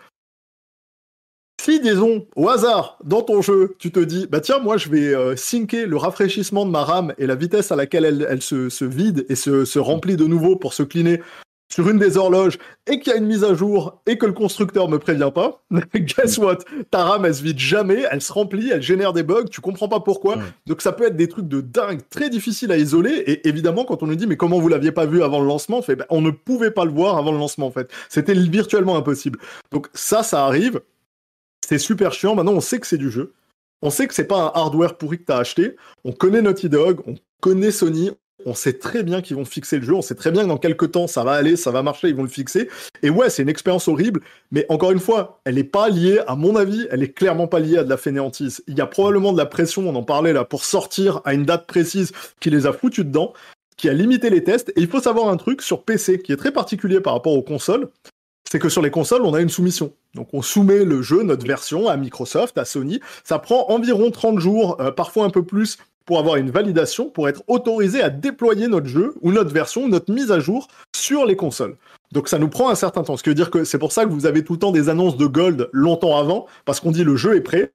si, 1.61 1.79
disons, 1.79 2.25
au 2.35 2.49
hasard, 2.49 2.97
dans 3.03 3.21
ton 3.21 3.43
jeu, 3.43 3.75
tu 3.77 3.91
te 3.91 3.99
dis, 3.99 4.25
bah 4.25 4.39
tiens, 4.39 4.57
moi 4.57 4.77
je 4.77 4.89
vais 4.89 5.13
euh, 5.13 5.35
syncer 5.35 5.85
le 5.85 5.95
rafraîchissement 5.95 6.65
de 6.65 6.71
ma 6.71 6.83
RAM 6.83 7.13
et 7.19 7.27
la 7.27 7.35
vitesse 7.35 7.71
à 7.71 7.75
laquelle 7.75 8.03
elle, 8.03 8.25
elle 8.27 8.41
se, 8.41 8.69
se, 8.69 8.83
vide 8.83 9.27
et 9.29 9.35
se, 9.35 9.63
se, 9.63 9.77
remplit 9.77 10.15
de 10.15 10.25
nouveau 10.25 10.55
pour 10.55 10.73
se 10.73 10.81
cleaner 10.81 11.21
sur 11.71 11.89
une 11.89 11.97
des 11.97 12.17
horloges 12.17 12.57
et 12.87 12.99
qu'il 12.99 13.13
y 13.13 13.15
a 13.15 13.19
une 13.19 13.25
mise 13.25 13.43
à 13.43 13.53
jour 13.53 14.01
et 14.05 14.17
que 14.17 14.25
le 14.25 14.33
constructeur 14.33 14.89
me 14.89 14.99
prévient 14.99 15.31
pas, 15.33 15.63
guess 15.95 16.37
what? 16.37 16.59
Ta 16.91 17.05
RAM, 17.05 17.25
elle 17.25 17.35
se 17.35 17.41
vide 17.41 17.59
jamais, 17.59 18.03
elle 18.11 18.21
se 18.21 18.31
remplit, 18.31 18.69
elle 18.71 18.81
génère 18.81 19.13
des 19.13 19.23
bugs, 19.23 19.45
tu 19.49 19.61
comprends 19.61 19.87
pas 19.87 20.01
pourquoi. 20.01 20.37
Donc 20.67 20.81
ça 20.81 20.91
peut 20.91 21.05
être 21.05 21.15
des 21.15 21.27
trucs 21.27 21.47
de 21.47 21.61
dingue, 21.61 22.01
très 22.09 22.29
difficiles 22.29 22.71
à 22.71 22.77
isoler. 22.77 23.11
Et 23.11 23.47
évidemment, 23.47 23.85
quand 23.85 24.03
on 24.03 24.07
nous 24.07 24.15
dit, 24.15 24.27
mais 24.27 24.37
comment 24.37 24.59
vous 24.59 24.67
l'aviez 24.67 24.91
pas 24.91 25.05
vu 25.05 25.23
avant 25.23 25.39
le 25.39 25.47
lancement? 25.47 25.81
Fait, 25.81 25.95
ben, 25.95 26.05
On 26.09 26.21
ne 26.21 26.31
pouvait 26.31 26.71
pas 26.71 26.85
le 26.85 26.91
voir 26.91 27.17
avant 27.17 27.31
le 27.31 27.37
lancement, 27.37 27.67
en 27.67 27.71
fait. 27.71 27.89
C'était 28.09 28.33
virtuellement 28.33 28.97
impossible. 28.97 29.39
Donc 29.71 29.87
ça, 29.93 30.23
ça 30.23 30.45
arrive. 30.45 30.81
C'est 31.65 31.79
super 31.79 32.11
chiant. 32.11 32.35
Maintenant, 32.35 32.53
on 32.53 32.61
sait 32.61 32.79
que 32.79 32.87
c'est 32.87 32.97
du 32.97 33.09
jeu. 33.09 33.33
On 33.81 33.89
sait 33.89 34.07
que 34.07 34.13
c'est 34.13 34.25
pas 34.25 34.41
un 34.41 34.51
hardware 34.53 34.97
pourri 34.97 35.19
que 35.19 35.25
tu 35.25 35.31
as 35.31 35.37
acheté. 35.37 35.75
On 36.03 36.11
connaît 36.11 36.41
Naughty 36.41 36.69
Dog, 36.69 36.99
on 37.07 37.15
connaît 37.39 37.71
Sony, 37.71 38.11
on 38.45 38.53
sait 38.53 38.73
très 38.73 39.03
bien 39.03 39.21
qu'ils 39.21 39.35
vont 39.35 39.45
fixer 39.45 39.79
le 39.79 39.85
jeu, 39.85 39.93
on 39.93 40.01
sait 40.01 40.15
très 40.15 40.31
bien 40.31 40.43
que 40.43 40.47
dans 40.47 40.57
quelques 40.57 40.91
temps 40.91 41.07
ça 41.07 41.23
va 41.23 41.33
aller, 41.33 41.55
ça 41.55 41.71
va 41.71 41.83
marcher, 41.83 42.09
ils 42.09 42.15
vont 42.15 42.23
le 42.23 42.29
fixer. 42.29 42.69
Et 43.03 43.09
ouais, 43.09 43.29
c'est 43.29 43.43
une 43.43 43.49
expérience 43.49 43.87
horrible, 43.87 44.21
mais 44.51 44.65
encore 44.69 44.91
une 44.91 44.99
fois, 44.99 45.39
elle 45.45 45.55
n'est 45.55 45.63
pas 45.63 45.89
liée, 45.89 46.19
à 46.27 46.35
mon 46.35 46.55
avis, 46.55 46.87
elle 46.91 47.03
est 47.03 47.13
clairement 47.13 47.47
pas 47.47 47.59
liée 47.59 47.77
à 47.77 47.83
de 47.83 47.89
la 47.89 47.97
fainéantise. 47.97 48.63
Il 48.67 48.77
y 48.77 48.81
a 48.81 48.87
probablement 48.87 49.33
de 49.33 49.37
la 49.37 49.45
pression, 49.45 49.87
on 49.87 49.95
en 49.95 50.03
parlait 50.03 50.33
là, 50.33 50.45
pour 50.45 50.65
sortir 50.65 51.21
à 51.25 51.33
une 51.33 51.45
date 51.45 51.67
précise 51.67 52.11
qui 52.39 52.49
les 52.49 52.65
a 52.65 52.73
foutus 52.73 53.05
dedans, 53.05 53.33
qui 53.77 53.89
a 53.89 53.93
limité 53.93 54.29
les 54.29 54.43
tests. 54.43 54.69
Et 54.69 54.81
il 54.81 54.87
faut 54.87 55.01
savoir 55.01 55.29
un 55.29 55.37
truc 55.37 55.61
sur 55.61 55.83
PC 55.83 56.21
qui 56.21 56.31
est 56.31 56.37
très 56.37 56.51
particulier 56.51 56.99
par 56.99 57.13
rapport 57.13 57.33
aux 57.33 57.41
consoles, 57.41 57.89
c'est 58.51 58.59
que 58.59 58.67
sur 58.67 58.81
les 58.81 58.91
consoles, 58.91 59.21
on 59.21 59.33
a 59.33 59.39
une 59.39 59.49
soumission. 59.49 59.93
Donc 60.13 60.27
on 60.33 60.41
soumet 60.41 60.83
le 60.83 61.01
jeu, 61.01 61.23
notre 61.23 61.47
version, 61.47 61.87
à 61.87 61.95
Microsoft, 61.95 62.57
à 62.57 62.65
Sony. 62.65 62.99
Ça 63.23 63.39
prend 63.39 63.69
environ 63.69 64.11
30 64.11 64.39
jours, 64.39 64.75
euh, 64.81 64.91
parfois 64.91 65.23
un 65.23 65.29
peu 65.29 65.43
plus, 65.43 65.77
pour 66.05 66.19
avoir 66.19 66.35
une 66.35 66.51
validation, 66.51 67.09
pour 67.09 67.29
être 67.29 67.43
autorisé 67.47 68.01
à 68.01 68.09
déployer 68.09 68.67
notre 68.67 68.87
jeu 68.87 69.15
ou 69.21 69.31
notre 69.31 69.53
version, 69.53 69.87
notre 69.87 70.11
mise 70.11 70.31
à 70.31 70.39
jour 70.39 70.67
sur 70.95 71.25
les 71.25 71.35
consoles. 71.35 71.77
Donc 72.11 72.27
ça 72.27 72.39
nous 72.39 72.49
prend 72.49 72.69
un 72.69 72.75
certain 72.75 73.03
temps. 73.03 73.17
Ce 73.17 73.23
qui 73.23 73.29
veut 73.29 73.35
dire 73.35 73.51
que 73.51 73.63
c'est 73.63 73.79
pour 73.79 73.91
ça 73.91 74.05
que 74.05 74.09
vous 74.09 74.25
avez 74.25 74.43
tout 74.43 74.53
le 74.53 74.59
temps 74.59 74.71
des 74.71 74.89
annonces 74.89 75.17
de 75.17 75.25
Gold 75.25 75.69
longtemps 75.71 76.17
avant, 76.17 76.47
parce 76.65 76.79
qu'on 76.79 76.91
dit 76.91 77.03
le 77.03 77.15
jeu 77.15 77.35
est 77.35 77.41
prêt. 77.41 77.71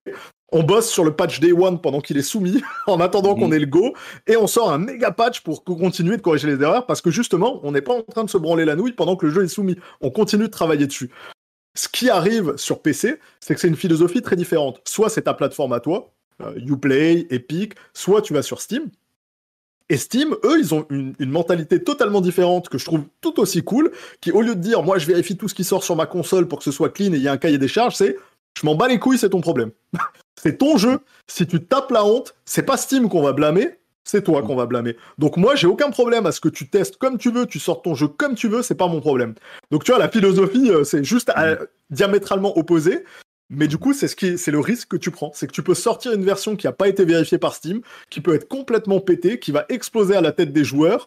On 0.52 0.62
bosse 0.62 0.88
sur 0.88 1.04
le 1.04 1.12
patch 1.12 1.40
Day 1.40 1.52
One 1.52 1.80
pendant 1.80 2.00
qu'il 2.00 2.18
est 2.18 2.22
soumis, 2.22 2.62
en 2.86 3.00
attendant 3.00 3.34
qu'on 3.34 3.50
ait 3.50 3.58
le 3.58 3.66
go, 3.66 3.94
et 4.26 4.36
on 4.36 4.46
sort 4.46 4.70
un 4.70 4.78
méga 4.78 5.10
patch 5.10 5.40
pour 5.40 5.64
continuer 5.64 6.16
de 6.16 6.22
corriger 6.22 6.46
les 6.46 6.62
erreurs, 6.62 6.86
parce 6.86 7.00
que 7.00 7.10
justement, 7.10 7.60
on 7.64 7.72
n'est 7.72 7.80
pas 7.80 7.94
en 7.94 8.02
train 8.02 8.24
de 8.24 8.30
se 8.30 8.38
branler 8.38 8.64
la 8.64 8.76
nouille 8.76 8.92
pendant 8.92 9.16
que 9.16 9.26
le 9.26 9.32
jeu 9.32 9.44
est 9.44 9.48
soumis. 9.48 9.76
On 10.00 10.10
continue 10.10 10.44
de 10.44 10.50
travailler 10.50 10.86
dessus. 10.86 11.10
Ce 11.74 11.88
qui 11.88 12.08
arrive 12.08 12.56
sur 12.56 12.80
PC, 12.80 13.18
c'est 13.40 13.54
que 13.54 13.60
c'est 13.60 13.68
une 13.68 13.76
philosophie 13.76 14.22
très 14.22 14.36
différente. 14.36 14.80
Soit 14.86 15.10
c'est 15.10 15.22
ta 15.22 15.34
plateforme 15.34 15.72
à 15.72 15.80
toi, 15.80 16.14
Uplay, 16.56 17.26
Epic, 17.30 17.74
soit 17.94 18.22
tu 18.22 18.34
vas 18.34 18.42
sur 18.42 18.60
Steam. 18.60 18.90
Et 19.88 19.96
Steam, 19.96 20.34
eux, 20.44 20.58
ils 20.58 20.74
ont 20.74 20.84
une, 20.90 21.14
mentalité 21.20 21.82
totalement 21.82 22.20
différente 22.20 22.68
que 22.68 22.78
je 22.78 22.84
trouve 22.84 23.04
tout 23.20 23.38
aussi 23.38 23.62
cool, 23.62 23.92
qui 24.20 24.32
au 24.32 24.42
lieu 24.42 24.56
de 24.56 24.60
dire 24.60 24.82
moi 24.82 24.98
je 24.98 25.06
vérifie 25.06 25.36
tout 25.36 25.48
ce 25.48 25.54
qui 25.54 25.62
sort 25.62 25.84
sur 25.84 25.94
ma 25.94 26.06
console 26.06 26.48
pour 26.48 26.58
que 26.58 26.64
ce 26.64 26.72
soit 26.72 26.88
clean 26.88 27.12
et 27.12 27.16
il 27.16 27.22
y 27.22 27.28
a 27.28 27.32
un 27.32 27.36
cahier 27.36 27.58
des 27.58 27.68
charges, 27.68 27.94
c'est 27.94 28.16
je 28.58 28.66
m'en 28.66 28.74
bats 28.74 28.88
les 28.88 28.98
couilles, 28.98 29.18
c'est 29.18 29.30
ton 29.30 29.40
problème. 29.40 29.70
c'est 30.42 30.58
ton 30.58 30.76
jeu. 30.76 31.00
Si 31.28 31.46
tu 31.46 31.62
tapes 31.62 31.90
la 31.90 32.04
honte, 32.04 32.34
c'est 32.44 32.64
pas 32.64 32.76
Steam 32.76 33.08
qu'on 33.08 33.22
va 33.22 33.32
blâmer, 33.32 33.78
c'est 34.02 34.24
toi 34.24 34.42
qu'on 34.42 34.56
va 34.56 34.66
blâmer. 34.66 34.96
Donc 35.18 35.36
moi, 35.36 35.54
j'ai 35.56 35.66
aucun 35.66 35.90
problème 35.90 36.26
à 36.26 36.32
ce 36.32 36.40
que 36.40 36.48
tu 36.48 36.68
testes 36.68 36.96
comme 36.96 37.18
tu 37.18 37.30
veux, 37.30 37.46
tu 37.46 37.58
sortes 37.58 37.84
ton 37.84 37.94
jeu 37.94 38.08
comme 38.08 38.34
tu 38.34 38.48
veux, 38.48 38.62
c'est 38.62 38.74
pas 38.74 38.88
mon 38.88 39.00
problème. 39.00 39.34
Donc 39.70 39.84
tu 39.84 39.92
vois, 39.92 40.00
la 40.00 40.08
philosophie, 40.08 40.70
euh, 40.70 40.84
c'est 40.84 41.04
juste 41.04 41.30
euh, 41.36 41.56
diamétralement 41.90 42.56
opposé. 42.58 43.04
Mais 43.48 43.68
du 43.68 43.78
coup, 43.78 43.92
c'est 43.92 44.08
ce 44.08 44.16
qui, 44.16 44.38
c'est 44.38 44.50
le 44.50 44.58
risque 44.58 44.88
que 44.88 44.96
tu 44.96 45.10
prends, 45.10 45.30
c'est 45.34 45.46
que 45.46 45.52
tu 45.52 45.62
peux 45.62 45.74
sortir 45.74 46.12
une 46.12 46.24
version 46.24 46.56
qui 46.56 46.66
n'a 46.66 46.72
pas 46.72 46.88
été 46.88 47.04
vérifiée 47.04 47.38
par 47.38 47.54
Steam, 47.54 47.80
qui 48.10 48.20
peut 48.20 48.34
être 48.34 48.48
complètement 48.48 49.00
pétée, 49.00 49.38
qui 49.38 49.52
va 49.52 49.66
exploser 49.68 50.16
à 50.16 50.20
la 50.20 50.32
tête 50.32 50.52
des 50.52 50.64
joueurs. 50.64 51.06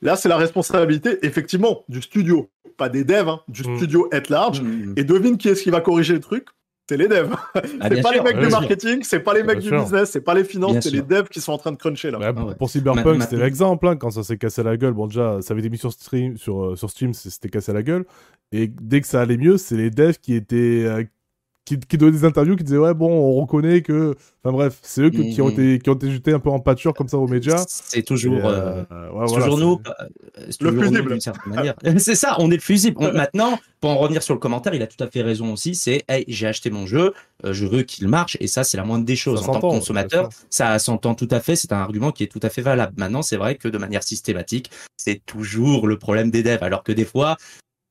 Là, 0.00 0.16
c'est 0.16 0.28
la 0.28 0.36
responsabilité, 0.36 1.18
effectivement, 1.22 1.84
du 1.88 2.02
studio, 2.02 2.50
pas 2.76 2.88
des 2.88 3.04
devs, 3.04 3.28
hein, 3.28 3.40
du 3.48 3.62
mm. 3.62 3.76
studio 3.76 4.08
at 4.12 4.22
large. 4.28 4.60
Mm, 4.60 4.66
mm, 4.66 4.94
Et 4.96 5.04
devine 5.04 5.36
qui 5.36 5.48
est-ce 5.48 5.62
qui 5.62 5.70
va 5.70 5.80
corriger 5.80 6.14
le 6.14 6.20
truc? 6.20 6.46
C'est 6.88 6.96
les 6.96 7.08
devs. 7.08 7.30
Ah, 7.54 7.62
c'est 7.88 8.02
pas 8.02 8.12
les 8.12 8.20
mecs 8.20 8.38
du 8.38 8.48
marketing, 8.48 9.02
c'est 9.02 9.20
pas 9.20 9.34
les 9.34 9.44
mecs 9.44 9.60
du 9.60 9.70
business, 9.70 10.10
c'est 10.10 10.20
pas 10.20 10.34
les 10.34 10.44
finances, 10.44 10.82
c'est 10.82 10.90
les 10.90 11.02
devs 11.02 11.28
qui 11.28 11.40
sont 11.40 11.52
en 11.52 11.58
train 11.58 11.70
de 11.70 11.76
cruncher 11.76 12.10
là. 12.10 12.18
Ah 12.20 12.32
pour 12.32 12.68
Cyberpunk, 12.68 13.22
c'était 13.22 13.36
l'exemple 13.36 13.86
hein, 13.86 13.96
quand 13.96 14.10
ça 14.10 14.24
s'est 14.24 14.36
cassé 14.36 14.62
la 14.62 14.76
gueule. 14.76 14.92
Bon 14.92 15.06
déjà, 15.06 15.40
ça 15.40 15.54
avait 15.54 15.60
été 15.60 15.70
mis 15.70 15.78
sur 15.78 15.92
stream, 15.92 16.36
sur, 16.36 16.64
euh, 16.64 16.76
sur 16.76 16.90
Steam, 16.90 17.14
c'était 17.14 17.48
cassé 17.48 17.72
la 17.72 17.82
gueule. 17.82 18.04
Et 18.50 18.66
dès 18.68 19.00
que 19.00 19.06
ça 19.06 19.20
allait 19.20 19.36
mieux, 19.36 19.56
c'est 19.58 19.76
les 19.76 19.90
devs 19.90 20.18
qui 20.20 20.34
étaient 20.34 20.84
euh, 20.84 21.04
qui, 21.64 21.78
qui 21.78 21.96
donnaient 21.96 22.12
des 22.12 22.24
interviews 22.24 22.56
qui 22.56 22.64
disaient 22.64 22.78
ouais 22.78 22.94
bon 22.94 23.10
on 23.10 23.34
reconnaît 23.34 23.82
que 23.82 24.16
enfin 24.42 24.52
bref 24.52 24.78
c'est 24.82 25.02
eux 25.02 25.10
qui 25.10 25.40
ont 25.40 25.46
mhm. 25.46 25.52
été 25.52 25.78
qui 25.78 25.90
ont 25.90 25.94
été 25.94 26.10
jetés 26.10 26.32
un 26.32 26.40
peu 26.40 26.50
en 26.50 26.58
pâture 26.58 26.92
comme 26.92 27.08
ça 27.08 27.18
aux 27.18 27.28
médias. 27.28 27.64
C'est 27.68 28.02
toujours 28.02 28.44
euh, 28.46 28.82
euh, 28.90 29.26
toujours 29.26 29.58
nous 29.58 29.80
le 30.60 30.82
fusible. 30.82 31.20
certaine 31.20 31.54
manière. 31.54 31.74
C'est 31.98 32.16
ça 32.16 32.36
on 32.38 32.50
est 32.50 32.56
le 32.56 32.60
fusible. 32.60 33.00
Maintenant 33.14 33.58
pour 33.80 33.90
en 33.90 33.96
revenir 33.96 34.22
sur 34.22 34.34
le 34.34 34.40
commentaire 34.40 34.74
il 34.74 34.82
a 34.82 34.88
tout 34.88 35.02
à 35.02 35.08
fait 35.08 35.22
raison 35.22 35.52
aussi 35.52 35.74
c'est 35.74 36.02
hey 36.08 36.24
j'ai 36.26 36.48
acheté 36.48 36.70
mon 36.70 36.86
jeu 36.86 37.14
euh, 37.44 37.52
je 37.52 37.66
veux 37.66 37.82
qu'il 37.82 38.08
marche 38.08 38.36
et 38.40 38.48
ça 38.48 38.64
c'est 38.64 38.76
la 38.76 38.84
moindre 38.84 39.04
des 39.04 39.16
choses. 39.16 39.48
En 39.48 39.52
tant 39.52 39.60
que 39.60 39.76
consommateur 39.76 40.30
ça 40.50 40.78
s'entend 40.80 41.14
tout 41.14 41.28
à 41.30 41.38
fait 41.38 41.54
c'est 41.54 41.72
un 41.72 41.78
argument 41.78 42.10
qui 42.10 42.24
est 42.24 42.28
tout 42.28 42.40
à 42.42 42.48
fait 42.48 42.62
valable. 42.62 42.94
Maintenant 42.96 43.22
c'est 43.22 43.36
vrai 43.36 43.54
que 43.54 43.68
de 43.68 43.78
manière 43.78 44.02
systématique 44.02 44.70
c'est 44.96 45.24
toujours 45.24 45.86
le 45.86 45.96
problème 45.96 46.32
des 46.32 46.42
devs. 46.42 46.62
Alors 46.62 46.82
que 46.82 46.92
des 46.92 47.04
fois 47.04 47.36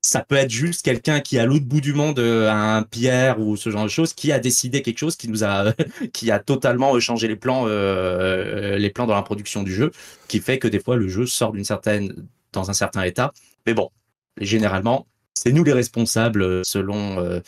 ça 0.02 0.24
peut 0.24 0.36
être 0.36 0.50
juste 0.50 0.84
quelqu'un 0.84 1.20
qui 1.20 1.38
à 1.38 1.46
l'autre 1.46 1.66
bout 1.66 1.82
du 1.82 1.94
monde 1.94 2.18
euh, 2.20 2.50
un 2.50 2.84
Pierre 2.84 3.40
ou 3.40 3.56
ce 3.56 3.70
genre 3.70 3.84
de 3.84 3.90
choses 3.90 4.14
qui 4.14 4.32
a 4.32 4.40
décidé 4.40 4.82
quelque 4.82 4.98
chose 4.98 5.16
qui 5.16 5.28
nous 5.28 5.44
a 5.44 5.74
qui 6.14 6.32
a 6.32 6.40
totalement 6.40 7.00
changé 7.00 7.28
les 7.28 7.36
plans 7.36 7.66
euh, 7.68 8.78
les 8.78 8.90
plans 8.90 9.06
dans 9.06 9.16
la 9.16 9.22
production 9.22 9.62
du 9.62 9.74
jeu 9.74 9.92
qui 10.28 10.40
fait 10.40 10.58
que 10.58 10.68
des 10.68 10.80
fois 10.80 10.96
le 10.96 11.08
jeu 11.08 11.26
sort 11.28 11.52
d'une 11.52 11.66
certaine 11.66 12.28
dans 12.52 12.70
un 12.70 12.74
certain 12.74 13.04
état. 13.04 13.32
Mais 13.68 13.74
bon 13.74 13.90
généralement 14.38 15.08
c'est 15.36 15.52
nous 15.52 15.64
les 15.64 15.74
responsables 15.74 16.66
selon 16.66 17.20
euh, 17.20 17.40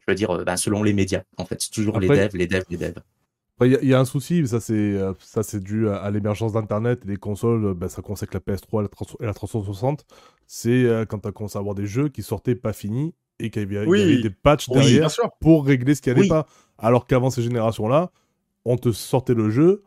je 0.00 0.12
veux 0.12 0.14
dire 0.14 0.44
ben, 0.44 0.56
selon 0.56 0.82
les 0.82 0.92
médias 0.92 1.22
en 1.38 1.46
fait. 1.46 1.62
C'est 1.62 1.70
toujours 1.70 1.98
les 1.98 2.08
devs 2.08 2.36
les 2.36 2.46
devs 2.46 2.64
les 2.68 2.76
devs 2.76 3.00
il 3.60 3.78
y, 3.82 3.94
a 3.94 4.00
un 4.00 4.04
souci, 4.04 4.46
ça 4.48 4.60
c'est 4.60 4.98
ça 5.20 5.42
c'est 5.42 5.60
dû 5.60 5.88
à, 5.88 6.10
l'émergence 6.10 6.52
d'Internet 6.52 7.00
et 7.04 7.06
des 7.06 7.16
consoles. 7.16 7.74
Ben, 7.74 7.88
ça 7.88 8.02
concerne 8.02 8.30
la 8.32 8.40
PS3 8.40 8.88
et 9.20 9.26
la 9.26 9.34
360 9.34 10.04
c'est 10.54 10.84
euh, 10.84 11.06
quand 11.06 11.18
tu 11.18 11.28
as 11.28 11.32
commencé 11.32 11.56
à 11.56 11.60
avoir 11.60 11.74
des 11.74 11.86
jeux 11.86 12.08
qui 12.08 12.22
sortaient 12.22 12.54
pas 12.54 12.72
finis 12.72 13.14
et 13.38 13.50
qu'il 13.50 13.72
y, 13.72 13.76
avait 13.76 14.20
des 14.20 14.30
patchs 14.30 14.68
derrière 14.68 15.08
pour 15.40 15.64
régler 15.64 15.94
ce 15.94 16.02
qui 16.02 16.10
allait 16.10 16.28
pas. 16.28 16.46
Alors 16.76 17.06
qu'avant 17.06 17.30
ces 17.30 17.42
générations-là, 17.42 18.10
on 18.64 18.76
te 18.76 18.92
sortait 18.92 19.34
le 19.34 19.48
jeu 19.50 19.82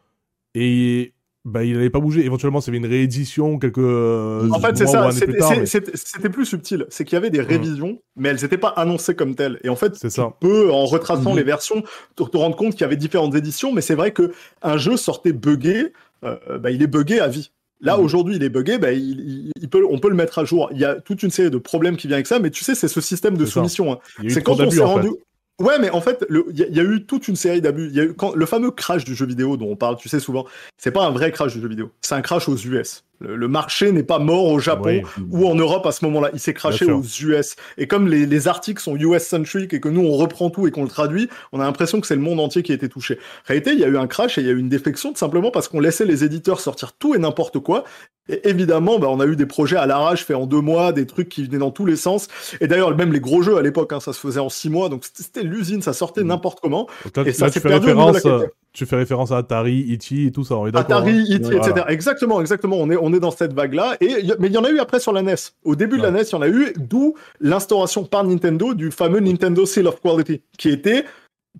et 0.56 1.13
bah, 1.45 1.63
il 1.63 1.75
n'allait 1.75 1.91
pas 1.91 1.99
bouger. 1.99 2.25
Éventuellement, 2.25 2.60
c'était 2.60 2.77
une 2.77 2.88
réédition 2.88 3.60
quelques. 3.60 3.77
en 3.77 4.60
fait, 4.60 4.77
c'est 4.77 4.88
ça. 4.88 5.10
C'était 5.12 6.29
plus 6.29 6.45
subtil. 6.45 6.88
C'est 6.89 7.05
qu'il 7.05 7.13
y 7.13 7.17
avait 7.17 7.29
des 7.29 7.41
mmh. 7.41 7.45
révisions, 7.45 7.99
mais 8.15 8.29
elles 8.29 8.41
n'étaient 8.41 8.58
pas 8.58 8.69
annoncées 8.69 9.15
comme 9.15 9.36
telles. 9.36 9.60
Et 9.63 9.69
en 9.69 9.75
fait, 9.75 9.91
tu 9.99 10.10
ça. 10.10 10.34
en 10.41 10.86
retraçant 10.86 11.34
mmh. 11.34 11.38
les 11.38 11.43
versions, 11.43 11.84
te, 12.15 12.23
te, 12.23 12.38
rendre 12.38 12.55
compte 12.55 12.71
qu'il 12.71 12.81
y 12.81 12.86
avait 12.86 12.97
différentes 12.97 13.36
éditions. 13.36 13.71
Mais 13.71 13.81
c'est 13.81 13.95
vrai 13.95 14.12
que 14.12 14.34
un 14.63 14.77
jeu 14.77 14.97
sortait 14.97 15.34
buggé, 15.34 15.93
euh, 16.23 16.58
bah, 16.58 16.71
il 16.71 16.81
est 16.81 16.88
buggé 16.88 17.19
à 17.19 17.27
vie 17.27 17.51
Là, 17.81 17.97
mhm. 17.97 18.03
aujourd'hui, 18.03 18.36
il 18.38 18.43
est 18.43 18.49
buggé, 18.49 18.77
bah, 18.77 18.91
il, 18.91 19.51
peut, 19.69 19.86
on 19.89 19.99
peut 19.99 20.10
le 20.10 20.15
mettre 20.15 20.39
à 20.39 20.45
jour. 20.45 20.69
Il 20.71 20.79
y 20.79 20.86
a 20.86 20.95
toute 20.95 21.23
une 21.23 21.29
série 21.29 21.51
de 21.51 21.58
problèmes 21.58 21.97
qui 21.97 22.08
viennent 22.08 22.15
avec 22.15 22.27
ça, 22.27 22.39
mais 22.39 22.49
tu 22.49 22.63
sais, 22.63 22.73
c'est 22.73 22.88
ce 22.88 23.01
système 23.01 23.38
de 23.38 23.45
soumission. 23.45 23.93
Hein. 23.93 23.99
C'est 24.29 24.41
quand 24.41 24.60
on 24.60 24.71
s'est 24.71 24.81
rendu. 24.81 25.10
Ouais, 25.59 25.79
mais 25.79 25.89
en 25.89 26.01
fait, 26.01 26.25
il 26.29 26.57
y, 26.57 26.79
a 26.79 26.83
eu 26.83 27.05
toute 27.05 27.29
une 27.29 27.37
série 27.37 27.61
d'abus. 27.61 27.87
Il 27.87 27.95
y 27.95 28.01
a 28.01 28.03
eu 28.03 28.13
quand, 28.13 28.35
le 28.35 28.45
fameux 28.45 28.71
crash 28.71 29.05
du 29.05 29.15
jeu 29.15 29.25
vidéo 29.25 29.55
dont 29.55 29.69
on 29.69 29.77
parle, 29.77 29.95
tu 29.95 30.09
sais 30.09 30.19
souvent, 30.19 30.45
c'est 30.77 30.91
pas 30.91 31.05
un 31.05 31.11
vrai 31.11 31.31
crash 31.31 31.53
du 31.53 31.61
jeu 31.61 31.69
vidéo, 31.69 31.91
c'est 32.01 32.15
un 32.15 32.21
crash 32.21 32.49
aux 32.49 32.57
US. 32.57 33.04
Le, 33.19 33.47
marché 33.47 33.91
n'est 33.91 34.04
pas 34.04 34.19
mort 34.19 34.45
au 34.45 34.60
Japon 34.60 35.01
ou 35.32 35.47
en 35.47 35.56
Europe 35.56 35.86
à 35.86 35.91
ce 35.91 36.04
moment-là. 36.06 36.30
Il 36.34 36.39
s'est 36.39 36.54
craché 36.54 36.86
aux 36.86 37.04
US. 37.04 37.56
Et 37.78 37.88
comme 37.88 38.08
les, 38.08 38.25
les 38.25 38.47
articles 38.47 38.82
sont 38.82 38.95
US-centric 38.95 39.73
et 39.73 39.80
que 39.80 39.89
nous, 39.89 40.01
on 40.01 40.12
reprend 40.12 40.49
tout 40.49 40.67
et 40.67 40.71
qu'on 40.71 40.84
le 40.84 40.89
traduit, 40.89 41.30
on 41.51 41.60
a 41.60 41.63
l'impression 41.63 42.01
que 42.01 42.08
c'est 42.08 42.15
le 42.15 42.21
monde 42.21 42.39
entier 42.39 42.63
qui 42.63 42.71
a 42.71 42.75
été 42.75 42.89
touché. 42.89 43.15
En 43.15 43.47
réalité, 43.47 43.71
il 43.73 43.80
y 43.80 43.84
a 43.84 43.88
eu 43.88 43.97
un 43.97 44.08
crash 44.08 44.38
et 44.38 44.41
il 44.41 44.47
y 44.47 44.49
a 44.49 44.54
eu 44.54 44.60
une 44.60 44.69
défection 44.69 45.12
tout 45.12 45.19
simplement 45.19 45.51
parce 45.51 45.67
qu'on 45.67 45.80
laissait 45.80 46.06
les 46.06 46.23
éditeurs 46.23 46.60
sortir 46.60 46.93
tout 46.93 47.15
et 47.15 47.17
n'importe 47.17 47.60
quoi. 47.60 47.84
Et 48.28 48.49
évidemment, 48.49 48.97
bah, 48.97 49.08
on 49.10 49.19
a 49.19 49.28
eu 49.28 49.36
des 49.36 49.45
projets 49.45 49.78
à 49.78 49.86
l'arrache 49.86 50.25
faits 50.25 50.36
en 50.36 50.47
deux 50.47 50.62
mois, 50.62 50.91
des 50.91 51.06
trucs 51.06 51.30
qui 51.30 51.43
venaient 51.43 51.60
dans 51.60 51.69
tous 51.69 51.86
les 51.86 51.95
sens. 51.95 52.28
Et 52.60 52.67
d'ailleurs, 52.67 52.95
même 52.95 53.13
les 53.13 53.19
gros 53.19 53.43
jeux 53.43 53.58
à 53.58 53.62
l'époque, 53.62 53.93
hein, 53.93 53.99
ça 53.99 54.13
se 54.13 54.19
faisait 54.19 54.39
en 54.39 54.49
six 54.49 54.69
mois, 54.69 54.89
donc 54.89 55.04
c'était 55.13 55.43
l'usine, 55.43 55.84
ça 55.84 55.93
sortait 55.93 56.23
mmh. 56.23 56.28
n'importe 56.28 56.60
comment. 56.60 56.88
et 57.23 57.32
ça 57.34 57.51
s'est 57.51 57.60
perdu 57.60 57.88
référence, 57.88 58.28
tu 58.73 58.86
fais 58.86 58.97
référence 58.97 59.32
à 59.32 59.38
Atari, 59.38 59.86
Ichi 59.88 60.28
et 60.28 60.32
tout 60.32 60.43
ça, 60.43 60.56
on 60.56 60.67
est 60.67 60.75
Atari, 60.75 61.12
hein. 61.12 61.39
Ichi, 61.39 61.56
etc. 61.56 61.86
Exactement, 61.88 62.41
exactement. 62.41 62.78
On 62.78 62.89
est, 62.89 62.97
on 63.05 63.13
est 63.13 63.19
dans 63.19 63.31
cette 63.31 63.53
vague-là. 63.53 63.97
Et, 64.01 64.23
mais 64.39 64.47
il 64.47 64.53
y 64.53 64.57
en 64.57 64.63
a 64.63 64.69
eu 64.69 64.79
après 64.79 64.99
sur 64.99 65.13
la 65.13 65.21
NES. 65.21 65.35
Au 65.63 65.75
début 65.75 65.97
de 65.97 66.01
la 66.01 66.11
NES, 66.11 66.23
il 66.23 66.31
y 66.31 66.35
en 66.35 66.41
a 66.41 66.49
eu, 66.49 66.73
d'où 66.75 67.13
l'instauration 67.39 68.03
par 68.03 68.23
Nintendo 68.23 68.73
du 68.73 68.89
fameux 68.91 69.19
Nintendo 69.19 69.65
Seal 69.65 69.87
of 69.87 70.01
Quality, 70.01 70.41
qui 70.57 70.69
était 70.69 71.05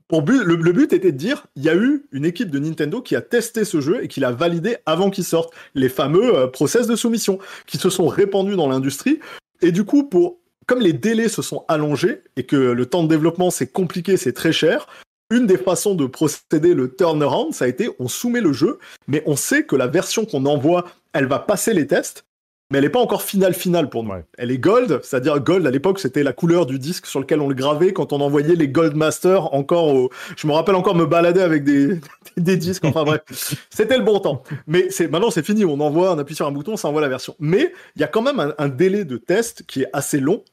pour 0.08 0.24
but, 0.24 0.44
le, 0.44 0.56
but 0.56 0.92
était 0.92 1.12
de 1.12 1.18
dire, 1.18 1.46
il 1.56 1.64
y 1.64 1.70
a 1.70 1.76
eu 1.76 2.06
une 2.12 2.26
équipe 2.26 2.50
de 2.50 2.60
Nintendo 2.60 3.02
qui 3.02 3.16
a 3.16 3.22
testé 3.22 3.64
ce 3.64 3.80
jeu 3.80 4.04
et 4.04 4.08
qui 4.08 4.20
l'a 4.20 4.32
validé 4.32 4.78
avant 4.86 5.10
qu'il 5.10 5.24
sorte. 5.24 5.54
Les 5.74 5.88
fameux 5.90 6.36
euh, 6.36 6.48
process 6.48 6.88
de 6.88 6.96
soumission 6.96 7.40
qui 7.66 7.78
se 7.78 7.90
sont 7.90 8.08
répandus 8.08 8.56
dans 8.56 8.68
l'industrie. 8.68 9.20
Et 9.62 9.72
du 9.72 9.86
coup, 9.86 10.04
pour 10.04 10.40
comme 10.68 10.82
les 10.82 10.94
délais 10.94 11.30
se 11.30 11.44
sont 11.44 11.64
allongés 11.68 12.22
et 12.38 12.44
que 12.44 12.56
le 12.56 12.86
temps 12.88 13.04
de 13.04 13.08
développement 13.08 13.52
c'est 13.52 13.68
compliqué, 13.68 14.18
c'est 14.18 14.34
très 14.34 14.52
cher, 14.52 14.88
une 15.32 15.48
des 15.48 15.58
façons 15.58 15.96
de 15.96 16.06
procéder 16.06 16.74
le 16.74 16.94
turnaround, 16.96 17.54
ça 17.54 17.66
a 17.66 17.68
été 17.68 17.90
on 18.00 18.08
soumet 18.08 18.42
le 18.42 18.54
jeu, 18.54 18.80
mais 19.08 19.24
on 19.26 19.36
sait 19.36 19.64
que 19.64 19.76
la 19.76 19.88
version 19.88 20.26
qu'on 20.26 20.46
envoie, 20.46 20.86
elle 21.16 21.26
va 21.26 21.40
passer 21.40 21.74
les 21.74 21.88
tests, 21.88 22.26
mais 22.70 22.80
elle 22.80 22.84
n'est 22.84 22.90
pas 22.90 23.00
encore 23.00 23.22
finale 23.22 23.54
finale 23.54 23.90
pour 23.90 24.04
nous. 24.04 24.12
Elle 24.38 24.52
est 24.52 24.58
gold, 24.58 25.00
c'est-à-dire 25.04 25.40
gold 25.40 25.66
à 25.66 25.72
l'époque 25.72 26.00
c'était 26.00 26.24
la 26.24 26.34
couleur 26.34 26.66
du 26.66 26.78
disque 26.78 27.06
sur 27.06 27.20
lequel 27.20 27.40
on 27.40 27.48
le 27.48 27.56
gravait 27.56 27.94
quand 27.94 28.12
on 28.12 28.20
envoyait 28.22 28.56
les 28.56 28.68
gold 28.68 28.96
masters 28.96 29.54
encore 29.54 29.94
au... 29.94 30.10
Je 30.36 30.46
me 30.46 30.52
rappelle 30.52 30.76
encore 30.76 30.96
me 30.96 31.06
balader 31.06 31.42
avec 31.42 31.64
des, 31.64 32.00
des 32.38 32.58
disques, 32.58 32.84
enfin 32.86 33.04
bref, 33.04 33.22
c'était 33.70 33.98
le 33.98 34.04
bon 34.04 34.20
temps. 34.20 34.44
Mais 34.68 34.90
c'est 34.90 35.08
maintenant 35.08 35.32
c'est 35.32 35.46
fini, 35.46 35.64
on 35.64 35.80
envoie, 35.80 36.14
on 36.14 36.18
appuie 36.18 36.36
sur 36.36 36.48
un 36.48 36.52
bouton, 36.52 36.76
ça 36.76 36.90
envoie 36.90 37.02
la 37.02 37.10
version. 37.10 37.36
Mais 37.40 37.72
il 37.96 38.02
y 38.02 38.04
a 38.04 38.08
quand 38.08 38.22
même 38.22 38.40
un, 38.40 38.54
un 38.58 38.68
délai 38.68 39.06
de 39.06 39.18
test 39.18 39.64
qui 39.66 39.84
est 39.84 39.90
assez 39.94 40.20
long 40.20 40.44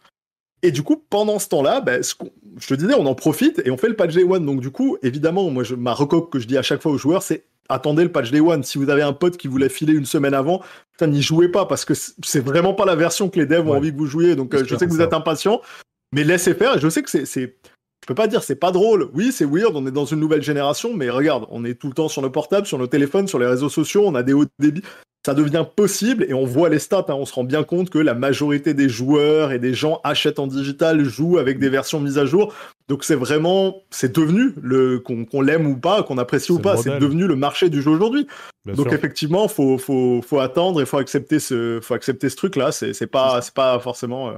et 0.62 0.70
du 0.70 0.82
coup, 0.84 1.02
pendant 1.10 1.40
ce 1.40 1.48
temps-là, 1.48 1.80
ben, 1.80 2.02
je 2.02 2.66
te 2.66 2.74
disais, 2.74 2.94
on 2.94 3.06
en 3.06 3.16
profite 3.16 3.60
et 3.64 3.70
on 3.70 3.76
fait 3.76 3.88
le 3.88 3.96
patch 3.96 4.14
Day 4.14 4.22
One. 4.22 4.46
Donc 4.46 4.60
du 4.60 4.70
coup, 4.70 4.96
évidemment, 5.02 5.50
moi, 5.50 5.64
je, 5.64 5.74
ma 5.74 5.92
recoque 5.92 6.30
que 6.30 6.38
je 6.38 6.46
dis 6.46 6.56
à 6.56 6.62
chaque 6.62 6.80
fois 6.80 6.92
aux 6.92 6.98
joueurs, 6.98 7.22
c'est 7.22 7.44
attendez 7.68 8.04
le 8.04 8.12
patch 8.12 8.30
Day 8.30 8.40
One. 8.40 8.62
Si 8.62 8.78
vous 8.78 8.90
avez 8.90 9.02
un 9.02 9.12
pote 9.12 9.36
qui 9.36 9.48
vous 9.48 9.58
l'a 9.58 9.68
filé 9.68 9.92
une 9.92 10.06
semaine 10.06 10.34
avant, 10.34 10.62
n'y 11.06 11.22
jouez 11.22 11.48
pas 11.48 11.66
parce 11.66 11.84
que 11.84 11.94
c'est 11.94 12.44
vraiment 12.44 12.74
pas 12.74 12.84
la 12.84 12.94
version 12.94 13.28
que 13.28 13.38
les 13.38 13.46
devs 13.46 13.68
ont 13.68 13.76
envie 13.76 13.92
que 13.92 13.98
vous 13.98 14.06
jouiez. 14.06 14.36
Donc 14.36 14.54
euh, 14.54 14.64
je 14.66 14.76
sais 14.76 14.86
que 14.86 14.90
vous 14.90 15.00
êtes 15.00 15.14
impatient, 15.14 15.60
mais 16.12 16.24
laissez 16.24 16.54
faire. 16.54 16.78
Je 16.78 16.88
sais 16.88 17.02
que 17.02 17.10
c'est, 17.10 17.56
je 18.02 18.06
peux 18.06 18.14
pas 18.14 18.26
dire 18.26 18.42
c'est 18.42 18.56
pas 18.56 18.72
drôle. 18.72 19.08
Oui, 19.14 19.32
c'est 19.32 19.46
weird. 19.46 19.72
On 19.74 19.86
est 19.86 19.92
dans 19.92 20.04
une 20.04 20.20
nouvelle 20.20 20.42
génération, 20.42 20.92
mais 20.94 21.08
regarde, 21.08 21.46
on 21.50 21.64
est 21.64 21.74
tout 21.74 21.86
le 21.86 21.94
temps 21.94 22.08
sur 22.08 22.20
nos 22.20 22.30
portables, 22.30 22.66
sur 22.66 22.78
nos 22.78 22.88
téléphones, 22.88 23.28
sur 23.28 23.38
les 23.38 23.46
réseaux 23.46 23.68
sociaux. 23.68 24.04
On 24.06 24.14
a 24.14 24.22
des 24.22 24.32
hauts 24.32 24.46
débits 24.58 24.82
ça 25.24 25.34
devient 25.34 25.64
possible 25.76 26.24
et 26.28 26.34
on 26.34 26.44
voit 26.44 26.68
les 26.68 26.80
stats, 26.80 27.06
hein, 27.08 27.14
on 27.14 27.24
se 27.24 27.32
rend 27.32 27.44
bien 27.44 27.62
compte 27.62 27.90
que 27.90 27.98
la 27.98 28.14
majorité 28.14 28.74
des 28.74 28.88
joueurs 28.88 29.52
et 29.52 29.60
des 29.60 29.72
gens 29.72 30.00
achètent 30.02 30.40
en 30.40 30.48
digital, 30.48 31.04
jouent 31.04 31.38
avec 31.38 31.60
des 31.60 31.68
versions 31.68 32.00
mises 32.00 32.18
à 32.18 32.26
jour. 32.26 32.52
Donc 32.88 33.04
c'est 33.04 33.14
vraiment, 33.14 33.76
c'est 33.90 34.12
devenu 34.12 34.52
le 34.60 34.98
qu'on 34.98 35.40
l'aime 35.40 35.66
ou 35.66 35.76
pas, 35.76 36.02
qu'on 36.02 36.18
apprécie 36.18 36.50
ou 36.50 36.58
pas, 36.58 36.76
c'est 36.76 36.98
devenu 36.98 37.28
le 37.28 37.36
marché 37.36 37.70
du 37.70 37.82
jeu 37.82 37.90
aujourd'hui. 37.90 38.26
Donc 38.66 38.92
effectivement, 38.92 39.46
faut 39.46 39.78
faut 39.78 40.20
faut 40.22 40.40
attendre 40.40 40.82
et 40.82 40.86
faut 40.86 40.98
accepter 40.98 41.38
ce 41.38 41.78
faut 41.80 41.94
accepter 41.94 42.28
ce 42.28 42.36
truc 42.36 42.56
là. 42.56 42.72
C'est 42.72 42.92
c'est 42.92 43.06
pas 43.06 43.40
c'est 43.42 43.54
pas 43.54 43.78
forcément. 43.78 44.30
Euh, 44.30 44.34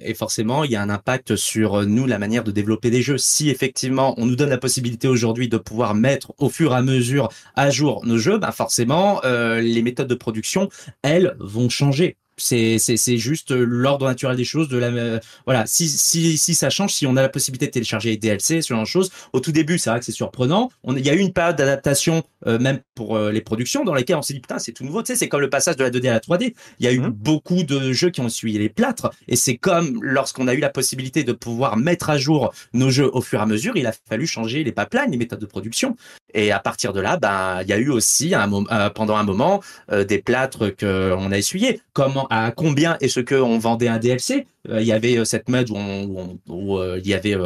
et 0.00 0.14
forcément, 0.14 0.64
il 0.64 0.70
y 0.70 0.76
a 0.76 0.82
un 0.82 0.90
impact 0.90 1.36
sur 1.36 1.80
euh, 1.80 1.84
nous, 1.84 2.06
la 2.06 2.18
manière 2.18 2.44
de 2.44 2.50
développer 2.50 2.90
des 2.90 3.02
jeux. 3.02 3.18
Si 3.18 3.50
effectivement, 3.50 4.14
on 4.18 4.26
nous 4.26 4.36
donne 4.36 4.50
la 4.50 4.58
possibilité 4.58 5.08
aujourd'hui 5.08 5.48
de 5.48 5.58
pouvoir 5.58 5.94
mettre 5.94 6.32
au 6.38 6.48
fur 6.48 6.72
et 6.72 6.76
à 6.76 6.82
mesure 6.82 7.28
à 7.54 7.70
jour 7.70 8.04
nos 8.04 8.18
jeux, 8.18 8.38
ben 8.38 8.52
forcément, 8.52 9.20
euh, 9.24 9.60
les 9.60 9.82
méthodes 9.82 10.08
de 10.08 10.14
production, 10.14 10.68
elles, 11.02 11.36
vont 11.38 11.68
changer. 11.68 12.16
C'est 12.38 12.78
c'est 12.78 13.18
juste 13.18 13.50
l'ordre 13.50 14.06
naturel 14.06 14.36
des 14.36 14.44
choses. 14.44 14.68
De 14.68 14.78
la 14.78 15.20
voilà, 15.44 15.66
si 15.66 15.88
si 15.88 16.38
si 16.38 16.54
ça 16.54 16.70
change, 16.70 16.94
si 16.94 17.06
on 17.06 17.16
a 17.16 17.22
la 17.22 17.28
possibilité 17.28 17.66
de 17.66 17.72
télécharger 17.72 18.10
les 18.10 18.16
DLC, 18.16 18.62
ce 18.62 18.68
genre 18.68 18.82
de 18.82 18.88
choses. 18.88 19.10
Au 19.32 19.40
tout 19.40 19.52
début, 19.52 19.78
c'est 19.78 19.90
vrai 19.90 19.98
que 19.98 20.04
c'est 20.04 20.12
surprenant. 20.12 20.70
Il 20.88 21.04
y 21.04 21.10
a 21.10 21.14
eu 21.14 21.18
une 21.18 21.32
période 21.32 21.56
d'adaptation 21.56 22.22
euh, 22.46 22.58
même 22.58 22.78
pour 22.94 23.16
euh, 23.16 23.32
les 23.32 23.40
productions 23.40 23.82
dans 23.84 23.94
lesquelles 23.94 24.16
on 24.16 24.22
s'est 24.22 24.34
dit 24.34 24.40
putain 24.40 24.58
c'est 24.58 24.72
tout 24.72 24.84
nouveau. 24.84 25.02
Tu 25.02 25.08
sais, 25.08 25.16
c'est 25.16 25.28
comme 25.28 25.40
le 25.40 25.50
passage 25.50 25.76
de 25.76 25.82
la 25.82 25.90
2D 25.90 26.08
à 26.08 26.12
la 26.12 26.20
3D. 26.20 26.54
Il 26.78 26.86
y 26.86 26.88
a 26.88 26.92
eu 26.92 27.00
mmh. 27.00 27.10
beaucoup 27.10 27.64
de 27.64 27.92
jeux 27.92 28.10
qui 28.10 28.20
ont 28.20 28.28
suivi 28.28 28.58
les 28.58 28.68
plâtres 28.68 29.10
et 29.26 29.34
c'est 29.34 29.56
comme 29.56 29.98
lorsqu'on 30.02 30.46
a 30.46 30.54
eu 30.54 30.60
la 30.60 30.70
possibilité 30.70 31.24
de 31.24 31.32
pouvoir 31.32 31.76
mettre 31.76 32.10
à 32.10 32.18
jour 32.18 32.52
nos 32.72 32.90
jeux 32.90 33.10
au 33.12 33.22
fur 33.22 33.40
et 33.40 33.42
à 33.42 33.46
mesure, 33.46 33.76
il 33.76 33.86
a 33.86 33.92
fallu 34.08 34.26
changer 34.26 34.62
les 34.62 34.72
pipelines, 34.72 35.10
les 35.10 35.16
méthodes 35.16 35.40
de 35.40 35.46
production. 35.46 35.96
Et 36.32 36.52
à 36.52 36.60
partir 36.60 36.92
de 36.92 37.00
là, 37.00 37.16
ben 37.16 37.62
il 37.62 37.68
y 37.68 37.72
a 37.72 37.78
eu 37.78 37.90
aussi 37.90 38.34
un, 38.34 38.52
euh, 38.52 38.90
pendant 38.90 39.16
un 39.16 39.24
moment 39.24 39.60
des 39.90 40.18
plâtres 40.18 40.74
que 40.76 41.12
on 41.18 41.32
a 41.32 41.38
essuyés. 41.38 41.80
Comment 41.92 42.27
à 42.30 42.52
combien 42.52 42.96
est-ce 43.00 43.20
qu'on 43.20 43.58
vendait 43.58 43.88
un 43.88 43.98
DLC 43.98 44.46
euh, 44.68 44.80
Il 44.80 44.86
y 44.86 44.92
avait 44.92 45.18
euh, 45.18 45.24
cette 45.24 45.48
mode 45.48 45.70
où, 45.70 46.78
euh, 46.78 47.00
il 47.02 47.08
y 47.08 47.14
avait 47.14 47.36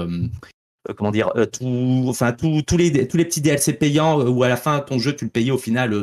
comment 0.97 1.11
dire 1.11 1.31
euh, 1.37 1.47
tout 1.47 2.05
enfin 2.09 2.33
tous 2.33 2.77
les 2.77 3.07
tous 3.07 3.16
les 3.16 3.25
petits 3.25 3.40
DLC 3.40 3.73
payants 3.73 4.21
euh, 4.21 4.29
où 4.29 4.42
à 4.42 4.49
la 4.49 4.57
fin 4.57 4.81
ton 4.81 4.99
jeu 4.99 5.14
tu 5.14 5.25
le 5.25 5.31
payais 5.31 5.51
au 5.51 5.59
final 5.59 5.95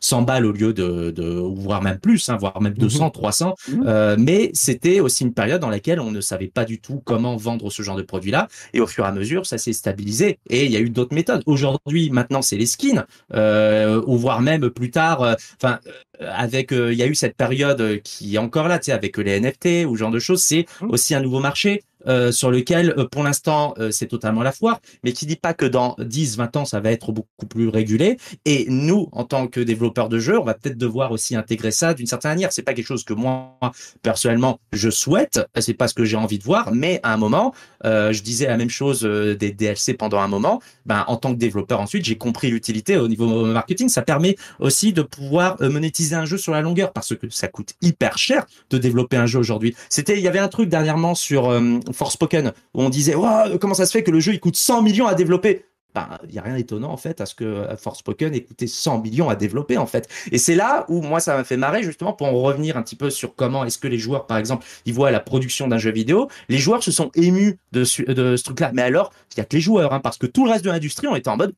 100 0.00 0.22
balles 0.22 0.46
au 0.46 0.52
lieu 0.52 0.72
de, 0.72 1.10
de 1.10 1.24
voire 1.24 1.82
même 1.82 1.98
plus 1.98 2.28
hein, 2.28 2.36
voire 2.36 2.60
même 2.60 2.74
200 2.74 3.10
300 3.10 3.54
mhm. 3.68 3.78
mhm. 3.78 4.16
mais 4.18 4.50
c'était 4.52 5.00
aussi 5.00 5.24
une 5.24 5.32
période 5.32 5.60
dans 5.60 5.70
laquelle 5.70 6.00
on 6.00 6.10
ne 6.10 6.20
savait 6.20 6.48
pas 6.48 6.64
du 6.64 6.80
tout 6.80 7.00
comment 7.04 7.36
vendre 7.36 7.70
ce 7.70 7.82
genre 7.82 7.96
de 7.96 8.02
produit 8.02 8.30
là 8.30 8.48
et 8.72 8.80
au 8.80 8.86
fur 8.86 9.04
et 9.04 9.08
à 9.08 9.12
mesure 9.12 9.46
ça 9.46 9.58
s'est 9.58 9.72
stabilisé 9.72 10.38
et 10.50 10.64
il 10.64 10.72
y 10.72 10.76
a 10.76 10.80
eu 10.80 10.90
d'autres 10.90 11.14
méthodes 11.14 11.42
aujourd'hui 11.46 12.10
maintenant 12.10 12.42
c'est 12.42 12.56
les 12.56 12.66
skins 12.66 13.04
ou 13.32 14.16
voire 14.16 14.40
même 14.40 14.70
plus 14.70 14.90
tard 14.90 15.36
enfin 15.56 15.78
avec 16.20 16.72
il 16.72 16.94
y 16.94 17.02
a 17.02 17.06
eu 17.06 17.14
cette 17.14 17.36
période 17.36 18.00
qui 18.02 18.34
est 18.34 18.38
encore 18.38 18.68
là 18.68 18.78
tu 18.78 18.86
sais 18.86 18.92
avec 18.92 19.16
les 19.18 19.40
NFT 19.40 19.86
ou 19.86 19.94
ce 19.94 20.00
genre 20.00 20.10
de 20.10 20.18
choses 20.18 20.42
c'est 20.42 20.66
mhm. 20.80 20.90
aussi 20.90 21.14
un 21.14 21.20
nouveau 21.20 21.40
marché 21.40 21.82
euh, 22.06 22.32
sur 22.32 22.50
lequel, 22.50 22.94
euh, 22.98 23.06
pour 23.08 23.22
l'instant, 23.22 23.74
euh, 23.78 23.90
c'est 23.90 24.06
totalement 24.06 24.42
la 24.42 24.52
foire, 24.52 24.80
mais 25.02 25.12
qui 25.12 25.26
dit 25.26 25.36
pas 25.36 25.54
que 25.54 25.64
dans 25.64 25.96
10, 25.98 26.36
20 26.36 26.56
ans, 26.56 26.64
ça 26.64 26.80
va 26.80 26.90
être 26.92 27.12
beaucoup 27.12 27.46
plus 27.46 27.68
régulé. 27.68 28.18
Et 28.44 28.66
nous, 28.68 29.08
en 29.12 29.24
tant 29.24 29.46
que 29.46 29.60
développeurs 29.60 30.08
de 30.08 30.18
jeux, 30.18 30.38
on 30.38 30.44
va 30.44 30.54
peut-être 30.54 30.78
devoir 30.78 31.12
aussi 31.12 31.36
intégrer 31.36 31.70
ça 31.70 31.94
d'une 31.94 32.06
certaine 32.06 32.32
manière. 32.32 32.52
C'est 32.52 32.62
pas 32.62 32.74
quelque 32.74 32.86
chose 32.86 33.04
que 33.04 33.14
moi, 33.14 33.58
personnellement, 34.02 34.60
je 34.72 34.90
souhaite. 34.90 35.40
C'est 35.58 35.74
pas 35.74 35.88
ce 35.88 35.94
que 35.94 36.04
j'ai 36.04 36.16
envie 36.16 36.38
de 36.38 36.44
voir, 36.44 36.72
mais 36.72 37.00
à 37.02 37.12
un 37.12 37.16
moment, 37.16 37.54
je 37.84 38.20
disais 38.22 38.46
la 38.46 38.56
même 38.56 38.70
chose 38.70 39.02
des 39.02 39.52
DLC 39.52 39.94
pendant 39.94 40.18
un 40.18 40.28
moment. 40.28 40.60
Ben, 40.86 41.04
en 41.06 41.16
tant 41.16 41.32
que 41.32 41.38
développeur, 41.38 41.80
ensuite, 41.80 42.04
j'ai 42.04 42.16
compris 42.16 42.50
l'utilité 42.50 42.96
au 42.96 43.08
niveau 43.08 43.46
marketing. 43.46 43.88
Ça 43.88 44.02
permet 44.02 44.36
aussi 44.58 44.92
de 44.92 45.02
pouvoir 45.02 45.56
monétiser 45.60 46.14
un 46.14 46.24
jeu 46.24 46.36
sur 46.36 46.52
la 46.52 46.60
longueur 46.60 46.92
parce 46.92 47.14
que 47.16 47.28
ça 47.30 47.48
coûte 47.48 47.74
hyper 47.82 48.18
cher 48.18 48.46
de 48.70 48.78
développer 48.78 49.16
un 49.16 49.26
jeu 49.26 49.38
aujourd'hui. 49.38 49.74
C'était, 49.88 50.16
il 50.16 50.22
y 50.22 50.28
avait 50.28 50.38
un 50.38 50.48
truc 50.48 50.68
dernièrement 50.68 51.14
sur 51.14 51.50
Forspoken, 51.94 52.52
où 52.74 52.82
on 52.82 52.88
disait 52.88 53.14
comment 53.60 53.74
ça 53.74 53.86
se 53.86 53.92
fait 53.92 54.02
que 54.02 54.10
le 54.10 54.20
jeu 54.20 54.32
il 54.32 54.40
coûte 54.40 54.56
100 54.56 54.82
millions 54.82 55.06
à 55.06 55.14
développer? 55.14 55.64
Ben, 55.94 56.08
il 56.28 56.34
y 56.34 56.40
a 56.40 56.42
rien 56.42 56.56
d'étonnant 56.56 56.90
en 56.90 56.96
fait 56.96 57.20
à 57.20 57.26
ce 57.26 57.36
que 57.36 57.44
euh, 57.44 57.76
Forspoken 57.76 58.34
ait 58.34 58.42
coûté 58.42 58.66
100 58.66 59.00
millions 59.00 59.28
à 59.28 59.36
développer 59.36 59.78
en 59.78 59.86
fait. 59.86 60.08
Et 60.32 60.38
c'est 60.38 60.56
là 60.56 60.84
où 60.88 61.00
moi 61.02 61.20
ça 61.20 61.36
m'a 61.36 61.44
fait 61.44 61.56
marrer 61.56 61.84
justement 61.84 62.12
pour 62.12 62.26
en 62.26 62.32
revenir 62.32 62.76
un 62.76 62.82
petit 62.82 62.96
peu 62.96 63.10
sur 63.10 63.36
comment 63.36 63.64
est-ce 63.64 63.78
que 63.78 63.86
les 63.86 63.98
joueurs 63.98 64.26
par 64.26 64.38
exemple 64.38 64.66
ils 64.86 64.92
voient 64.92 65.12
la 65.12 65.20
production 65.20 65.68
d'un 65.68 65.78
jeu 65.78 65.92
vidéo. 65.92 66.28
Les 66.48 66.58
joueurs 66.58 66.82
se 66.82 66.90
sont 66.90 67.12
émus 67.14 67.60
de, 67.70 67.82
de 68.12 68.36
ce 68.36 68.42
truc-là. 68.42 68.72
Mais 68.74 68.82
alors 68.82 69.12
il 69.32 69.38
y 69.38 69.40
a 69.40 69.44
que 69.44 69.54
les 69.54 69.62
joueurs 69.62 69.92
hein, 69.92 70.00
parce 70.00 70.18
que 70.18 70.26
tout 70.26 70.44
le 70.44 70.50
reste 70.50 70.64
de 70.64 70.70
l'industrie 70.70 71.06
on 71.06 71.14
était 71.14 71.28
en 71.28 71.36
mode 71.36 71.54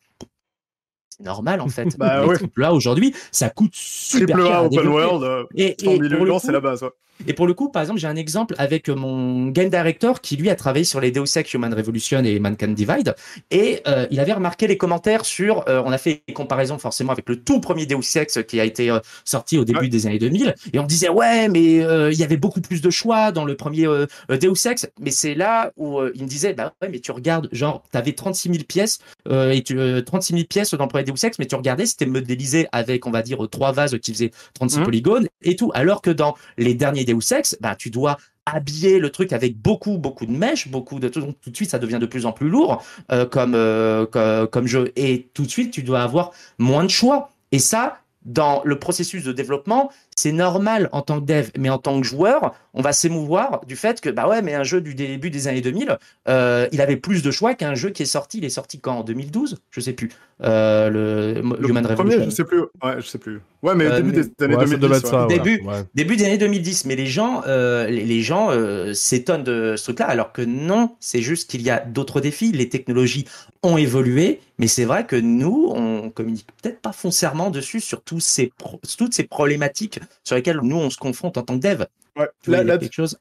c'est 1.09 1.25
normal 1.25 1.63
en 1.63 1.69
fait. 1.69 1.97
bah, 1.99 2.23
Là 2.59 2.75
aujourd'hui 2.75 3.15
ça 3.33 3.49
coûte 3.49 3.75
super 3.75 4.37
cher. 4.37 4.65
open 4.65 4.87
world, 4.87 5.23
euh, 5.23 5.45
et, 5.55 5.77
100 5.83 5.93
millions 5.93 6.39
c'est 6.39 6.53
la 6.53 6.61
base. 6.61 6.85
Et 7.27 7.33
pour 7.33 7.47
le 7.47 7.55
coup, 7.55 7.71
par 7.71 7.83
exemple, 7.83 8.01
j'ai 8.01 8.07
un 8.07 8.17
exemple 8.17 8.55
avec 8.59 8.89
mon 8.89 9.49
game 9.49 9.71
director 9.71 10.21
qui 10.21 10.37
lui 10.37 10.51
a 10.51 10.55
travaillé 10.55 10.85
sur 10.85 11.01
les 11.01 11.11
Deus 11.11 11.37
Ex 11.37 11.55
Human 11.55 11.73
Revolution 11.73 12.23
et 12.25 12.39
Mankind 12.39 12.75
Divide, 12.75 13.15
et 13.51 13.81
euh, 13.87 14.07
il 14.11 14.21
avait 14.21 14.33
remarqué 14.33 14.67
les 14.67 14.77
commentaires 14.77 15.25
sur. 15.25 15.69
Euh, 15.69 15.83
on 15.85 15.93
a 15.93 15.99
fait 15.99 16.23
des 16.29 16.35
comparaisons 16.35 16.79
forcément 16.79 17.13
avec 17.13 17.29
le 17.29 17.43
tout 17.43 17.61
premier 17.61 17.87
Deus 17.87 18.17
Ex 18.17 18.41
qui 18.47 18.61
a 18.61 18.65
été 18.65 18.91
euh, 18.91 19.01
sorti 19.25 19.59
au 19.59 19.65
début 19.65 19.89
des 19.89 20.07
années 20.07 20.19
2000, 20.19 20.55
et 20.73 20.79
on 20.79 20.85
disait 20.85 21.09
ouais, 21.09 21.49
mais 21.49 21.77
il 22.13 22.19
y 22.19 22.25
avait 22.25 22.37
beaucoup 22.37 22.61
plus 22.61 22.81
de 22.81 22.91
choix 22.91 23.33
dans 23.33 23.45
le 23.45 23.57
premier 23.57 23.87
Deus 24.29 24.67
Ex, 24.67 24.89
mais 25.01 25.11
c'est 25.11 25.35
là 25.35 25.73
où 25.77 26.01
il 26.15 26.23
me 26.23 26.29
disait 26.29 26.53
bah 26.53 26.75
ouais, 26.83 26.89
mais 26.91 27.01
tu 27.01 27.13
regardes, 27.13 27.49
genre, 27.53 27.83
t'avais 27.91 28.13
36 28.13 28.51
000 28.51 28.65
pièces 28.65 28.99
et 29.31 29.63
tu, 29.63 29.79
36 30.05 30.35
000 30.35 30.45
pièces 30.47 30.75
dans 30.75 30.85
le 30.85 30.89
premier 30.89 31.05
Deus 31.05 31.25
Ex, 31.25 31.39
mais 31.39 31.47
tu 31.47 31.55
regardais, 31.55 31.87
c'était 31.87 32.07
modélisé 32.07 32.69
avec, 32.73 33.07
on 33.07 33.11
va 33.11 33.23
dire, 33.23 33.39
trois 33.51 33.73
vases 33.73 33.99
qui 33.99 34.13
faisaient 34.13 34.33
36 34.55 34.81
mmh. 34.81 34.85
polygones 34.85 35.29
et 35.43 35.57
tout, 35.57 35.71
alors 35.75 36.03
que 36.03 36.11
dans 36.11 36.35
les 36.59 36.75
derniers 36.75 37.06
Deus 37.07 37.33
Ex, 37.33 37.57
bah 37.61 37.75
tu 37.75 37.91
dois 37.91 38.19
habiller 38.45 38.99
le 38.99 39.11
truc 39.11 39.33
avec 39.33 39.57
beaucoup 39.57 39.99
beaucoup 39.99 40.27
de 40.27 40.33
mèches, 40.33 40.69
beaucoup 40.69 41.01
de 41.01 41.09
tout, 41.09 41.21
tout 41.41 41.51
de 41.51 41.57
suite 41.57 41.71
ça 41.71 41.79
devient 41.79 41.99
de 42.01 42.07
plus 42.07 42.27
en 42.27 42.33
plus 42.33 42.49
lourd 42.49 42.85
euh, 43.11 43.27
comme, 43.27 43.55
euh, 43.55 44.07
comme 44.07 44.49
comme 44.49 44.67
jeu. 44.67 44.93
Et 44.97 45.29
tout 45.35 45.45
de 45.45 45.51
suite 45.51 45.73
tu 45.73 45.83
dois 45.83 46.03
avoir 46.03 46.33
moins 46.59 46.85
de 46.85 46.91
choix. 46.91 47.31
Et 47.53 47.59
ça 47.59 48.01
dans 48.27 48.61
le 48.65 48.79
processus 48.79 49.23
de 49.25 49.33
développement, 49.33 49.91
c'est 50.19 50.33
normal 50.33 50.89
en 50.93 51.03
tant 51.03 51.21
que 51.21 51.27
dev, 51.27 51.51
mais 51.59 51.69
en 51.69 51.77
tant 51.77 52.01
que 52.01 52.07
joueur, 52.07 52.55
on 52.73 52.81
va 52.81 52.95
s'émouvoir 52.95 53.61
du 53.67 53.77
fait 53.77 54.01
que 54.01 54.09
bah 54.09 54.27
ouais, 54.27 54.41
mais 54.41 54.55
un 54.55 54.63
jeu 54.63 54.81
du 54.81 54.95
début 54.95 55.29
des 55.29 55.47
années 55.47 55.61
2000, 55.61 55.99
euh, 56.29 56.69
il 56.73 56.81
avait 56.81 56.97
plus 56.97 57.23
de 57.23 57.31
choix 57.31 57.55
qu'un 57.55 57.75
jeu 57.75 57.91
qui 57.91 58.03
est 58.03 58.07
sorti. 58.07 58.39
Il 58.39 58.45
est 58.45 58.51
sorti 58.51 58.81
quand? 58.81 58.97
En 58.97 59.05
2012, 59.05 59.59
je 59.71 59.81
sais 59.81 59.93
plus. 59.93 60.09
Euh, 60.43 60.89
le, 60.91 61.69
Human 61.69 61.85
Revolution. 61.85 62.25
je 62.25 62.31
sais 62.31 62.45
plus. 62.45 62.61
Ouais, 62.83 62.97
je 62.99 63.07
sais 63.07 63.19
plus. 63.19 63.41
Ouais, 63.63 63.75
mais 63.75 63.87
euh, 63.87 63.97
début 63.97 64.13
des 64.13 64.45
années 64.45 64.57
2010. 64.57 65.03
début, 65.29 65.63
début 65.95 66.17
des 66.17 66.25
années 66.25 66.39
2010. 66.39 66.87
Mais 66.87 66.97
les 66.97 67.07
gens, 67.07 67.43
les, 67.47 68.05
les, 68.05 68.23
gens 68.23 68.51
s'étonnent 68.95 69.45
de 69.45 69.75
ce 69.77 69.85
truc-là, 69.85 70.07
alors 70.07 70.33
que 70.33 70.41
non, 70.41 70.97
c'est 70.99 71.21
juste 71.21 71.51
qu'il 71.51 71.61
y 71.61 71.69
a 71.69 71.81
d'autres 71.81 72.23
défis. 72.23 72.53
Les 72.53 72.71
technologies 72.71 73.27
ont 73.63 73.77
évolué, 73.77 74.41
mais 74.59 74.67
c'est 74.67 74.85
vrai 74.85 75.05
que 75.05 75.17
nous, 75.17 75.73
on 75.75 76.11
communique 76.11 76.47
peut-être 76.63 76.81
pas 76.81 76.93
foncièrement 76.93 77.51
dessus 77.51 77.81
sur 77.81 78.03
tous 78.03 78.21
ces 78.21 78.53
toutes 78.97 79.15
ces 79.15 79.25
problématiques 79.25 80.01
sur 80.25 80.37
lesquelles 80.37 80.61
nous 80.63 80.77
on 80.77 80.91
se 80.91 80.99
confronte 80.99 81.39
en 81.39 81.43
tant 81.43 81.59
que 81.59 81.67
dev. 81.67 81.85
Ouais, 82.17 82.29
là, 82.47 82.79
quelque 82.79 82.93
chose? 82.93 83.19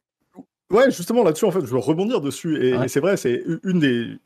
Ouais, 0.72 0.90
justement 0.90 1.24
là-dessus, 1.24 1.46
en 1.46 1.52
fait, 1.52 1.62
je 1.62 1.72
veux 1.72 1.78
rebondir 1.78 2.22
dessus. 2.22 2.66
Et, 2.66 2.88
c'est 2.88 3.00
vrai, 3.00 3.18
c'est 3.18 3.44
une 3.64 3.80
des. 3.80 4.18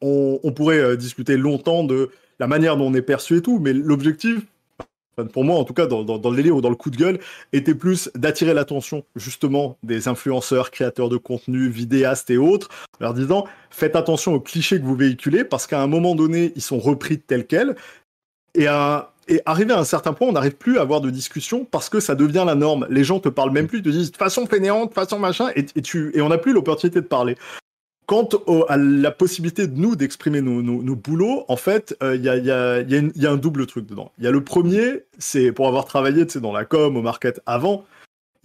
On, 0.00 0.52
pourrait 0.52 0.80
euh, 0.80 0.96
discuter 0.96 1.36
longtemps 1.36 1.82
de 1.82 2.10
la 2.38 2.46
manière 2.46 2.76
dont 2.76 2.86
on 2.86 2.94
est 2.94 3.02
perçu 3.02 3.38
et 3.38 3.42
tout, 3.42 3.58
mais 3.58 3.72
l'objectif, 3.72 4.40
pour 5.32 5.44
moi 5.44 5.56
en 5.56 5.64
tout 5.64 5.72
cas, 5.72 5.86
dans, 5.86 6.02
dans, 6.02 6.30
le 6.30 6.36
délire 6.36 6.56
ou 6.56 6.60
dans 6.60 6.68
le 6.68 6.76
coup 6.76 6.90
de 6.90 6.96
gueule, 6.96 7.20
était 7.52 7.74
plus 7.74 8.10
d'attirer 8.14 8.52
l'attention 8.52 9.04
justement 9.16 9.78
des 9.82 10.08
influenceurs, 10.08 10.70
créateurs 10.70 11.08
de 11.08 11.16
contenu, 11.16 11.68
vidéastes 11.68 12.28
et 12.28 12.36
autres, 12.36 12.68
leur 13.00 13.14
disant 13.14 13.46
faites 13.70 13.96
attention 13.96 14.34
aux 14.34 14.40
clichés 14.40 14.78
que 14.78 14.84
vous 14.84 14.96
véhiculez 14.96 15.44
parce 15.44 15.66
qu'à 15.66 15.80
un 15.80 15.86
moment 15.86 16.14
donné, 16.14 16.52
ils 16.54 16.62
sont 16.62 16.78
repris 16.78 17.18
tels 17.18 17.46
quels. 17.46 17.74
Et 18.54 18.66
à, 18.66 19.13
et 19.28 19.40
arrivé 19.46 19.72
à 19.72 19.78
un 19.78 19.84
certain 19.84 20.12
point, 20.12 20.28
on 20.28 20.32
n'arrive 20.32 20.56
plus 20.56 20.78
à 20.78 20.82
avoir 20.82 21.00
de 21.00 21.10
discussion 21.10 21.64
parce 21.64 21.88
que 21.88 22.00
ça 22.00 22.14
devient 22.14 22.44
la 22.46 22.54
norme. 22.54 22.86
Les 22.90 23.04
gens 23.04 23.20
te 23.20 23.28
parlent 23.28 23.52
même 23.52 23.66
plus, 23.66 23.82
te 23.82 23.88
disent 23.88 24.12
de 24.12 24.16
façon 24.16 24.46
fainéante, 24.46 24.90
de 24.90 24.94
façon 24.94 25.18
machin, 25.18 25.48
et, 25.56 25.64
tu, 25.64 26.10
et 26.14 26.20
on 26.20 26.28
n'a 26.28 26.38
plus 26.38 26.52
l'opportunité 26.52 27.00
de 27.00 27.06
parler. 27.06 27.36
Quant 28.06 28.28
à 28.68 28.76
la 28.76 29.10
possibilité 29.10 29.66
de 29.66 29.78
nous 29.78 29.96
d'exprimer 29.96 30.42
nos, 30.42 30.60
nos, 30.60 30.94
boulots, 30.94 31.46
en 31.48 31.56
fait, 31.56 31.96
il 32.02 32.20
y, 32.22 32.28
a, 32.28 32.36
y, 32.36 32.50
a, 32.50 32.82
y, 32.82 33.26
a 33.26 33.30
un 33.30 33.36
double 33.36 33.66
truc 33.66 33.86
dedans. 33.86 34.12
Il 34.18 34.24
y 34.24 34.26
a 34.26 34.30
le 34.30 34.44
premier, 34.44 35.04
c'est 35.18 35.52
pour 35.52 35.68
avoir 35.68 35.86
travaillé 35.86 36.26
dans 36.26 36.52
la 36.52 36.66
com, 36.66 36.98
au 36.98 37.02
market 37.02 37.40
avant, 37.46 37.86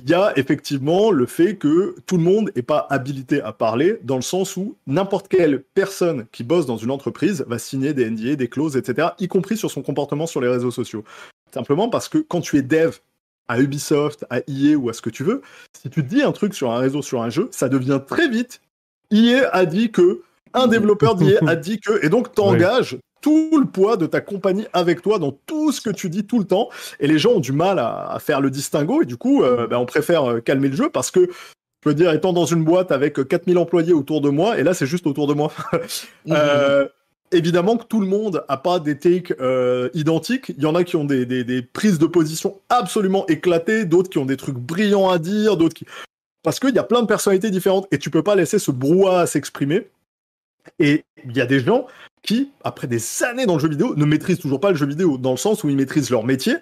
il 0.02 0.10
y 0.10 0.14
a 0.14 0.32
effectivement 0.38 1.12
le 1.12 1.26
fait 1.26 1.58
que 1.58 1.96
tout 2.06 2.18
le 2.18 2.24
monde 2.24 2.52
n'est 2.56 2.62
pas 2.62 2.88
habilité 2.90 3.42
à 3.42 3.52
parler, 3.52 4.00
dans 4.04 4.16
le 4.16 4.22
sens 4.22 4.56
où 4.56 4.76
n'importe 4.88 5.28
quelle 5.28 5.62
personne 5.74 6.26
qui 6.32 6.44
bosse 6.44 6.66
dans 6.66 6.78
une 6.78 6.92
entreprise 6.92 7.44
va 7.48 7.60
signer 7.60 7.94
des 7.94 8.10
NDA, 8.10 8.36
des 8.36 8.48
clauses, 8.48 8.78
etc., 8.78 9.10
y 9.20 9.28
compris 9.28 9.58
sur 9.58 9.70
son 9.70 9.82
comportement 9.82 10.26
sur 10.26 10.40
les 10.40 10.48
réseaux 10.48 10.72
sociaux. 10.72 11.04
Simplement 11.54 11.90
parce 11.90 12.08
que 12.08 12.20
quand 12.20 12.40
tu 12.40 12.58
es 12.58 12.62
dev 12.62 12.96
à 13.50 13.60
Ubisoft, 13.60 14.26
à 14.30 14.40
EA 14.48 14.76
ou 14.76 14.90
à 14.90 14.94
ce 14.94 15.02
que 15.02 15.10
tu 15.10 15.24
veux, 15.24 15.42
si 15.78 15.90
tu 15.90 16.04
dis 16.04 16.22
un 16.22 16.32
truc 16.32 16.54
sur 16.54 16.72
un 16.72 16.78
réseau, 16.78 17.02
sur 17.02 17.22
un 17.22 17.30
jeu, 17.30 17.50
ça 17.52 17.68
devient 17.68 18.00
très 18.08 18.30
vite. 18.30 18.62
EA 19.12 19.50
a 19.52 19.66
dit 19.66 19.92
que, 19.92 20.22
un 20.54 20.68
développeur 20.68 21.16
d'EA 21.16 21.40
a 21.46 21.56
dit 21.56 21.80
que, 21.80 22.06
et 22.06 22.10
donc 22.10 22.34
t'engages 22.34 22.98
tout 23.22 23.58
le 23.60 23.66
poids 23.66 23.98
de 23.98 24.06
ta 24.06 24.22
compagnie 24.22 24.66
avec 24.74 25.02
toi 25.02 25.20
dans 25.20 25.32
tout 25.32 25.72
ce 25.72 25.82
que 25.82 25.90
tu 25.90 26.10
dis 26.10 26.26
tout 26.26 26.40
le 26.40 26.46
temps. 26.46 26.70
Et 27.00 27.08
les 27.08 27.20
gens 27.20 27.32
ont 27.32 27.40
du 27.40 27.52
mal 27.52 27.80
à, 27.80 28.18
faire 28.20 28.42
le 28.42 28.50
distinguo. 28.50 29.02
Et 29.02 29.06
du 29.06 29.18
coup, 29.18 29.44
euh, 29.44 29.68
ben, 29.68 29.78
on 29.78 29.86
préfère 29.86 30.30
euh, 30.30 30.40
calmer 30.40 30.70
le 30.70 30.76
jeu 30.76 30.90
parce 30.90 31.12
que, 31.12 31.30
je 31.84 31.90
veux 31.90 31.96
dire, 31.96 32.12
étant 32.14 32.34
dans 32.34 32.46
une 32.46 32.64
boîte 32.64 32.92
avec 32.92 33.28
4000 33.28 33.58
employés 33.58 33.94
autour 33.94 34.22
de 34.22 34.30
moi, 34.30 34.60
et 34.60 34.64
là, 34.64 34.74
c'est 34.74 34.86
juste 34.86 35.08
autour 35.08 35.28
de 35.28 35.34
moi. 35.34 35.52
Euh, 36.30 36.88
évidemment 37.32 37.78
que 37.78 37.86
tout 37.86 38.00
le 38.02 38.06
monde 38.06 38.44
n'a 38.48 38.58
pas 38.58 38.80
des 38.80 38.98
takes 38.98 39.34
identiques. 39.94 40.50
Il 40.50 40.62
y 40.62 40.66
en 40.66 40.76
a 40.76 40.84
qui 40.84 40.96
ont 40.96 41.06
des, 41.06 41.26
des, 41.26 41.62
prises 41.62 41.98
de 41.98 42.06
position 42.06 42.60
absolument 42.70 43.26
éclatées, 43.28 43.86
d'autres 43.86 44.10
qui 44.10 44.20
ont 44.20 44.26
des 44.26 44.38
trucs 44.38 44.58
brillants 44.58 45.10
à 45.10 45.18
dire, 45.18 45.58
d'autres 45.58 45.74
qui... 45.74 45.86
Parce 46.44 46.60
qu'il 46.60 46.74
y 46.74 46.80
a 46.80 46.84
plein 46.84 47.02
de 47.02 47.08
personnalités 47.08 47.50
différentes 47.50 47.88
et 47.92 47.98
tu 47.98 48.10
peux 48.10 48.24
pas 48.24 48.36
laisser 48.36 48.60
ce 48.60 48.72
brouhaha 48.72 49.26
s'exprimer. 49.26 49.88
Et 50.78 51.04
il 51.26 51.36
y 51.36 51.42
a 51.42 51.46
des 51.46 51.60
gens 51.60 51.88
qui, 52.22 52.52
après 52.64 52.88
des 52.88 53.02
années 53.24 53.46
dans 53.46 53.56
le 53.56 53.60
jeu 53.60 53.70
vidéo, 53.70 53.96
ne 53.96 54.06
maîtrisent 54.06 54.40
toujours 54.40 54.60
pas 54.60 54.70
le 54.70 54.78
jeu 54.78 54.86
vidéo, 54.86 55.18
dans 55.18 55.32
le 55.32 55.38
sens 55.38 55.64
où 55.64 55.70
ils 55.70 55.76
maîtrisent 55.76 56.10
leur 56.10 56.24
métier, 56.24 56.56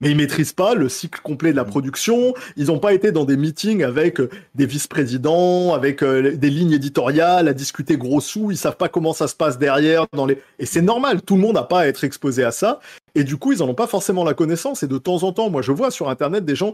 mais 0.00 0.10
ils 0.10 0.16
maîtrisent 0.16 0.54
pas 0.54 0.74
le 0.74 0.88
cycle 0.88 1.20
complet 1.22 1.50
de 1.50 1.56
la 1.56 1.64
mm. 1.64 1.68
production. 1.68 2.34
Ils 2.56 2.66
n'ont 2.66 2.78
pas 2.78 2.94
été 2.94 3.12
dans 3.12 3.24
des 3.24 3.36
meetings 3.36 3.82
avec 3.84 4.20
euh, 4.20 4.30
des 4.54 4.66
vice-présidents, 4.66 5.74
avec 5.74 6.02
euh, 6.02 6.36
des 6.36 6.50
lignes 6.50 6.72
éditoriales, 6.72 7.48
à 7.48 7.52
discuter 7.52 7.96
gros 7.96 8.20
sous. 8.20 8.50
Ils 8.50 8.56
savent 8.56 8.76
pas 8.76 8.88
comment 8.88 9.12
ça 9.12 9.28
se 9.28 9.34
passe 9.34 9.58
derrière. 9.58 10.06
Dans 10.14 10.26
les... 10.26 10.42
Et 10.58 10.66
c'est 10.66 10.82
normal, 10.82 11.22
tout 11.22 11.34
le 11.34 11.42
monde 11.42 11.54
n'a 11.54 11.64
pas 11.64 11.80
à 11.80 11.86
être 11.86 12.04
exposé 12.04 12.44
à 12.44 12.50
ça. 12.50 12.80
Et 13.14 13.24
du 13.24 13.36
coup, 13.36 13.52
ils 13.52 13.62
en 13.62 13.68
ont 13.68 13.74
pas 13.74 13.86
forcément 13.86 14.24
la 14.24 14.34
connaissance. 14.34 14.82
Et 14.82 14.88
de 14.88 14.98
temps 14.98 15.22
en 15.22 15.32
temps, 15.32 15.50
moi, 15.50 15.62
je 15.62 15.72
vois 15.72 15.90
sur 15.90 16.08
Internet 16.08 16.44
des 16.44 16.56
gens. 16.56 16.72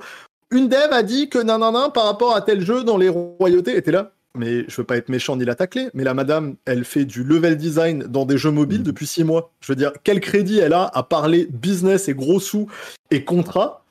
Une 0.53 0.69
dev 0.69 0.93
a 0.93 1.03
dit 1.03 1.29
que 1.29 1.39
nan, 1.39 1.59
nan, 1.59 1.73
nan 1.73 1.91
par 1.93 2.05
rapport 2.05 2.37
à 2.37 2.41
tel 2.41 2.61
jeu 2.61 2.85
dans 2.85 2.97
les 2.97 3.09
royautés. 3.09 3.77
était 3.77 3.91
là 3.91 4.13
mais 4.37 4.65
je 4.69 4.77
veux 4.77 4.85
pas 4.85 4.97
être 4.97 5.09
méchant 5.09 5.37
ni 5.37 5.45
la 5.45 5.55
tacler, 5.55 5.89
mais 5.95 6.05
la 6.05 6.15
madame, 6.15 6.57
elle 6.65 6.85
fait 6.85 7.05
du 7.05 7.25
level 7.25 7.57
design 7.57 8.05
dans 8.05 8.25
des 8.25 8.39
jeux 8.39 8.51
mobiles 8.51 8.81
mm. 8.81 8.85
depuis 8.85 9.07
six 9.07 9.25
mois. 9.25 9.53
Je 9.61 9.73
veux 9.73 9.77
dire, 9.77 9.93
quel 10.05 10.21
crédit 10.21 10.59
elle 10.59 10.73
a 10.73 10.91
à 10.93 11.03
parler 11.03 11.49
business 11.51 12.09
et 12.09 12.15
gros 12.15 12.41
sous 12.41 12.71
et 13.11 13.25
contrat 13.25 13.83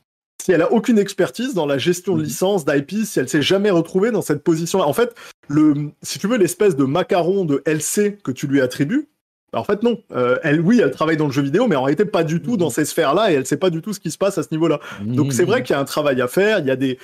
si 0.43 0.51
elle 0.51 0.61
a 0.61 0.71
aucune 0.71 0.99
expertise 0.99 1.55
dans 1.55 1.65
la 1.65 1.79
gestion 1.79 2.15
de 2.15 2.21
mm. 2.21 2.25
licence, 2.25 2.65
d'IP, 2.65 3.05
si 3.05 3.19
elle 3.19 3.29
s'est 3.29 3.41
jamais 3.41 3.71
retrouvée 3.71 4.11
dans 4.11 4.21
cette 4.21 4.43
position-là? 4.43 4.85
En 4.85 4.93
fait, 4.93 5.15
le, 5.47 5.91
si 6.03 6.19
tu 6.19 6.27
veux, 6.27 6.37
l'espèce 6.37 6.75
de 6.75 6.83
macaron 6.83 7.45
de 7.45 7.63
LC 7.65 8.19
que 8.23 8.31
tu 8.31 8.45
lui 8.45 8.61
attribues, 8.61 9.07
bah, 9.51 9.59
en 9.59 9.63
fait, 9.63 9.81
non. 9.81 9.97
Euh, 10.11 10.37
elle, 10.43 10.61
oui, 10.61 10.81
elle 10.83 10.91
travaille 10.91 11.17
dans 11.17 11.25
le 11.25 11.31
jeu 11.31 11.41
vidéo, 11.41 11.67
mais 11.67 11.75
en 11.75 11.83
réalité, 11.83 12.05
pas 12.05 12.23
du 12.23 12.41
tout 12.41 12.57
dans 12.57 12.67
mm. 12.67 12.71
ces 12.71 12.85
sphères-là 12.85 13.31
et 13.31 13.35
elle 13.35 13.45
sait 13.45 13.57
pas 13.57 13.71
du 13.71 13.81
tout 13.81 13.93
ce 13.93 13.99
qui 13.99 14.11
se 14.11 14.17
passe 14.17 14.37
à 14.37 14.43
ce 14.43 14.49
niveau-là. 14.51 14.79
Donc, 15.03 15.33
c'est 15.33 15.45
vrai 15.45 15.63
qu'il 15.63 15.73
y 15.73 15.77
a 15.77 15.79
un 15.79 15.85
travail 15.85 16.21
à 16.21 16.27
faire. 16.27 16.59
Il 16.59 16.67
y 16.67 16.71
a 16.71 16.75
des, 16.75 16.99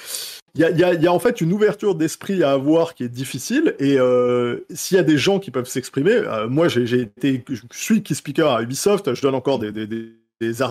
il 0.55 0.61
y 0.61 1.07
a, 1.07 1.13
en 1.13 1.19
fait 1.19 1.41
une 1.41 1.53
ouverture 1.53 1.95
d'esprit 1.95 2.43
à 2.43 2.51
avoir 2.51 2.93
qui 2.93 3.03
est 3.03 3.09
difficile 3.09 3.75
et 3.79 3.99
euh, 3.99 4.65
s'il 4.73 4.97
y 4.97 4.99
a 4.99 5.03
des 5.03 5.17
gens 5.17 5.39
qui 5.39 5.51
peuvent 5.51 5.67
s'exprimer, 5.67 6.11
euh, 6.11 6.49
moi 6.49 6.67
j'ai 6.67 7.01
été, 7.01 7.43
je 7.49 7.61
suis 7.71 8.03
key 8.03 8.13
speaker 8.13 8.51
à 8.51 8.61
Ubisoft, 8.61 9.13
je 9.13 9.21
donne 9.21 9.35
encore 9.35 9.59
des, 9.59 9.71
des, 9.71 9.87
des, 9.87 10.13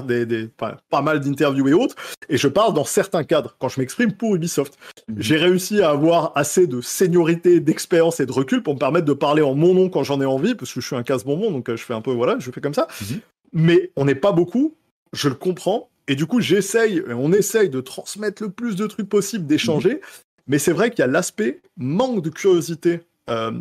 des, 0.07 0.27
des 0.27 0.49
pas, 0.49 1.03
mal 1.03 1.21
d'interviews 1.21 1.69
et 1.69 1.73
autres, 1.73 1.95
et 2.29 2.37
je 2.37 2.49
parle 2.49 2.75
dans 2.75 2.85
certains 2.85 3.25
cadres 3.25 3.57
quand 3.59 3.69
je 3.69 3.81
m'exprime 3.81 4.13
pour 4.13 4.35
Ubisoft. 4.35 4.77
Mhm. 5.09 5.17
J'ai 5.19 5.37
réussi 5.37 5.81
à 5.81 5.91
avoir 5.91 6.33
assez 6.35 6.67
de 6.67 6.81
seniorité, 6.81 7.61
d'expérience 7.61 8.21
et 8.21 8.27
de 8.27 8.33
recul 8.33 8.63
pour 8.63 8.75
me 8.75 8.79
permettre 8.79 9.07
de 9.07 9.13
parler 9.13 9.43
en 9.43 9.55
mon 9.55 9.75
nom 9.75 9.89
quand 9.89 10.03
j'en 10.03 10.21
ai 10.21 10.27
envie, 10.27 10.55
parce 10.55 10.73
que 10.75 10.81
je 10.81 10.87
suis 10.87 10.97
un 10.97 11.03
casse-bonbon, 11.03 11.51
donc 11.51 11.69
euh, 11.69 11.77
je 11.77 11.85
fais 11.85 11.95
un 11.95 12.03
peu, 12.03 12.13
voilà, 12.13 12.37
je 12.39 12.51
fais 12.51 12.61
comme 12.61 12.75
ça. 12.75 12.87
Mhm. 13.01 13.21
Mais 13.53 13.91
on 13.97 14.05
n'est 14.05 14.15
pas 14.15 14.33
beaucoup, 14.33 14.75
je 15.13 15.29
le 15.29 15.35
comprends, 15.35 15.91
et 16.09 16.17
du 16.17 16.27
coup, 16.27 16.41
j'essaye, 16.41 17.03
on 17.09 17.33
essaye 17.33 17.69
de 17.69 17.81
transmettre 17.81 18.43
le 18.43 18.51
plus 18.51 18.77
de 18.77 18.87
trucs 18.87 19.09
possible, 19.09 19.47
d'échanger. 19.47 20.01
Mais 20.47 20.59
c'est 20.59 20.73
vrai 20.73 20.91
qu'il 20.91 21.01
y 21.01 21.03
a 21.03 21.07
l'aspect 21.07 21.63
manque 21.77 22.23
de 22.23 22.31
curiosité 22.31 23.01
euh, 23.29 23.53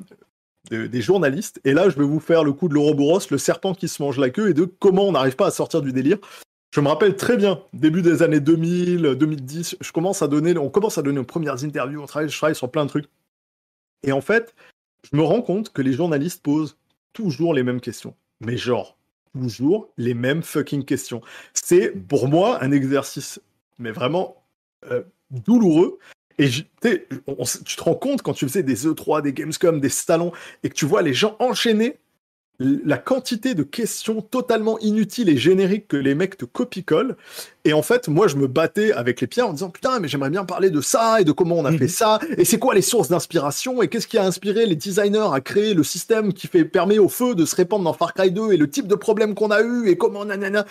des 0.72 1.02
journalistes. 1.02 1.60
Et 1.66 1.74
là, 1.74 1.90
je 1.90 1.98
vais 1.98 2.04
vous 2.04 2.20
faire 2.20 2.44
le 2.44 2.54
coup 2.54 2.68
de 2.68 2.74
l'Ouroboros, 2.74 3.22
le 3.30 3.38
serpent 3.38 3.74
qui 3.74 3.88
se 3.88 4.02
mange 4.02 4.18
la 4.18 4.30
queue, 4.30 4.50
et 4.50 4.54
de 4.54 4.66
comment 4.66 5.08
on 5.08 5.12
n'arrive 5.12 5.36
pas 5.36 5.48
à 5.48 5.52
sortir 5.52 5.82
du 5.82 5.94
délire. 5.94 6.18
Je 6.72 6.82
me 6.82 6.88
rappelle 6.88 7.16
très 7.16 7.36
bien, 7.36 7.62
début 7.74 8.04
des 8.04 8.22
années 8.22 8.40
2000, 8.40 9.16
2010, 9.16 9.78
je 9.82 9.92
commence 9.92 10.22
à 10.22 10.28
donner, 10.28 10.56
on 10.58 10.70
commence 10.70 11.00
à 11.00 11.02
donner 11.02 11.16
nos 11.16 11.24
premières 11.24 11.64
interviews, 11.64 12.02
on 12.02 12.06
travaille, 12.06 12.30
je 12.30 12.38
travaille 12.38 12.56
sur 12.56 12.70
plein 12.70 12.86
de 12.86 12.90
trucs. 12.90 13.08
Et 14.04 14.12
en 14.12 14.22
fait, 14.22 14.54
je 15.12 15.18
me 15.18 15.24
rends 15.24 15.42
compte 15.42 15.74
que 15.74 15.82
les 15.82 15.94
journalistes 15.94 16.44
posent 16.44 16.78
toujours 17.14 17.56
les 17.56 17.64
mêmes 17.64 17.82
questions. 17.82 18.16
Mais 18.40 18.56
genre, 18.56 18.99
toujours 19.38 19.90
les 19.98 20.14
mêmes 20.14 20.44
fucking 20.44 20.86
questions. 20.86 21.22
C'est 21.54 21.92
pour 21.92 22.28
moi 22.28 22.64
un 22.64 22.72
exercice, 22.72 23.42
mais 23.78 23.92
vraiment 23.92 24.44
euh, 24.90 25.04
douloureux. 25.32 26.00
Et 26.38 26.50
tu 26.50 26.64
te 27.76 27.84
rends 27.84 27.96
compte 27.96 28.22
quand 28.22 28.34
tu 28.34 28.48
faisais 28.48 28.64
des 28.64 28.88
E3, 28.88 29.22
des 29.22 29.34
Gamescom, 29.34 29.82
des 29.82 29.90
salons, 29.90 30.32
et 30.64 30.70
que 30.70 30.74
tu 30.74 30.86
vois 30.86 31.02
les 31.02 31.14
gens 31.14 31.36
enchaîner 31.40 31.98
la 32.60 32.98
quantité 32.98 33.56
de 33.56 33.64
questions 33.64 34.22
totalement 34.22 34.78
inutiles 34.80 35.30
et 35.30 35.38
génériques 35.38 35.88
que 35.88 35.96
les 35.96 36.14
mecs 36.14 36.38
te 36.38 36.46
copie-collent. 36.46 37.16
Et 37.64 37.74
en 37.74 37.82
fait, 37.82 38.10
moi, 38.10 38.28
je 38.28 38.36
me 38.36 38.48
battais 38.48 38.92
avec 38.92 39.22
les 39.22 39.28
pierres 39.28 39.48
en 39.48 39.54
disant 39.54 39.70
putain, 39.70 40.00
mais 40.00 40.08
j'aimerais 40.08 40.30
bien 40.30 40.44
parler 40.44 40.70
de 40.70 40.82
ça 40.82 41.22
et 41.22 41.24
de 41.24 41.32
comment 41.32 41.58
on 41.58 41.66
a 41.66 41.72
fait 41.72 41.86
mhm. 41.86 41.88
ça 41.88 42.20
et 42.38 42.44
c'est 42.44 42.60
quoi 42.60 42.76
les 42.76 42.82
sources 42.82 43.10
d'inspiration 43.10 43.82
et 43.82 43.88
qu'est-ce 43.88 44.08
qui 44.08 44.18
a 44.18 44.26
inspiré 44.26 44.66
les 44.66 44.76
designers 44.76 45.30
à 45.32 45.40
créer 45.40 45.74
le 45.74 45.84
système 45.84 46.34
qui 46.34 46.48
fait 46.48 46.66
permet 46.66 47.00
au 47.00 47.10
feu 47.10 47.36
de 47.36 47.46
se 47.46 47.56
répandre 47.56 47.86
dans 47.86 47.94
Far 47.94 48.14
Cry 48.14 48.32
2 48.32 48.52
et 48.52 48.58
le 48.58 48.70
type 48.70 48.88
de 48.88 48.96
problème 48.96 49.36
qu'on 49.36 49.52
a 49.52 49.62
eu 49.62 49.88
et 49.88 49.98
comment 49.98 50.26
nanana. 50.26 50.66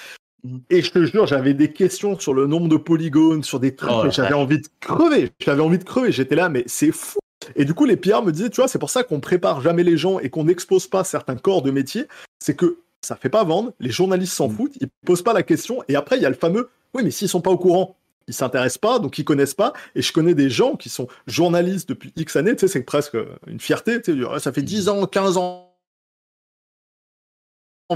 Mhm. 0.45 0.61
Et 0.69 0.83
je 0.83 0.93
te 0.93 1.05
jure, 1.05 1.27
j'avais 1.27 1.55
des 1.55 1.73
questions 1.73 2.19
sur 2.19 2.35
le 2.35 2.47
nombre 2.47 2.69
de 2.69 2.77
polygones, 2.77 3.43
sur 3.43 3.61
des 3.61 3.75
trucs, 3.75 3.91
oh 3.91 4.11
j'avais 4.11 4.35
envie 4.35 4.61
de 4.61 4.69
crever. 4.81 5.31
J'avais 5.41 5.63
envie 5.63 5.79
de 5.79 5.85
crever. 5.85 6.13
J'étais 6.13 6.37
là, 6.37 6.49
mais 6.49 6.65
c'est 6.67 6.93
fou. 6.93 7.19
Et 7.57 7.65
du 7.65 7.75
coup, 7.75 7.85
les 7.85 7.97
PR 7.97 8.23
me 8.23 8.33
disaient, 8.33 8.51
tu 8.51 8.61
vois, 8.61 8.69
c'est 8.69 8.79
pour 8.79 8.91
ça 8.91 9.03
qu'on 9.03 9.21
prépare 9.21 9.61
jamais 9.61 9.85
les 9.85 9.97
gens 9.97 10.19
et 10.19 10.31
qu'on 10.31 10.45
n'expose 10.45 10.87
pas 10.87 11.05
certains 11.05 11.37
corps 11.37 11.63
de 11.63 11.71
métier. 11.71 12.07
C'est 12.39 12.55
que 12.55 12.79
ça 13.03 13.17
fait 13.17 13.29
pas 13.29 13.45
vendre, 13.45 13.73
les 13.81 13.91
journalistes 13.91 14.35
s'en 14.35 14.49
mm. 14.49 14.57
foutent, 14.57 14.77
ils 14.81 14.89
posent 15.07 15.23
pas 15.23 15.33
la 15.33 15.43
question. 15.43 15.83
Et 15.89 15.97
après, 15.97 16.17
il 16.17 16.23
y 16.23 16.27
a 16.27 16.31
le 16.31 16.35
fameux, 16.35 16.71
oui, 16.95 17.03
mais 17.05 17.11
s'ils 17.11 17.29
sont 17.29 17.41
pas 17.41 17.51
au 17.51 17.59
courant, 17.59 17.97
ils 18.27 18.35
s'intéressent 18.35 18.79
pas, 18.79 18.99
donc 18.99 19.19
ils 19.19 19.25
connaissent 19.25 19.55
pas. 19.55 19.73
Et 19.95 20.03
je 20.03 20.13
connais 20.13 20.35
des 20.35 20.51
gens 20.51 20.77
qui 20.77 20.89
sont 20.89 21.09
journalistes 21.27 21.89
depuis 21.89 22.13
X 22.17 22.37
années, 22.37 22.55
tu 22.55 22.61
sais, 22.61 22.69
c'est 22.69 22.83
presque 22.83 23.17
une 23.47 23.61
fierté. 23.61 24.03
Tu 24.03 24.23
sais, 24.23 24.39
ça 24.39 24.53
fait 24.53 24.63
10 24.63 24.89
ans, 24.89 25.07
15 25.07 25.37
ans 25.39 25.68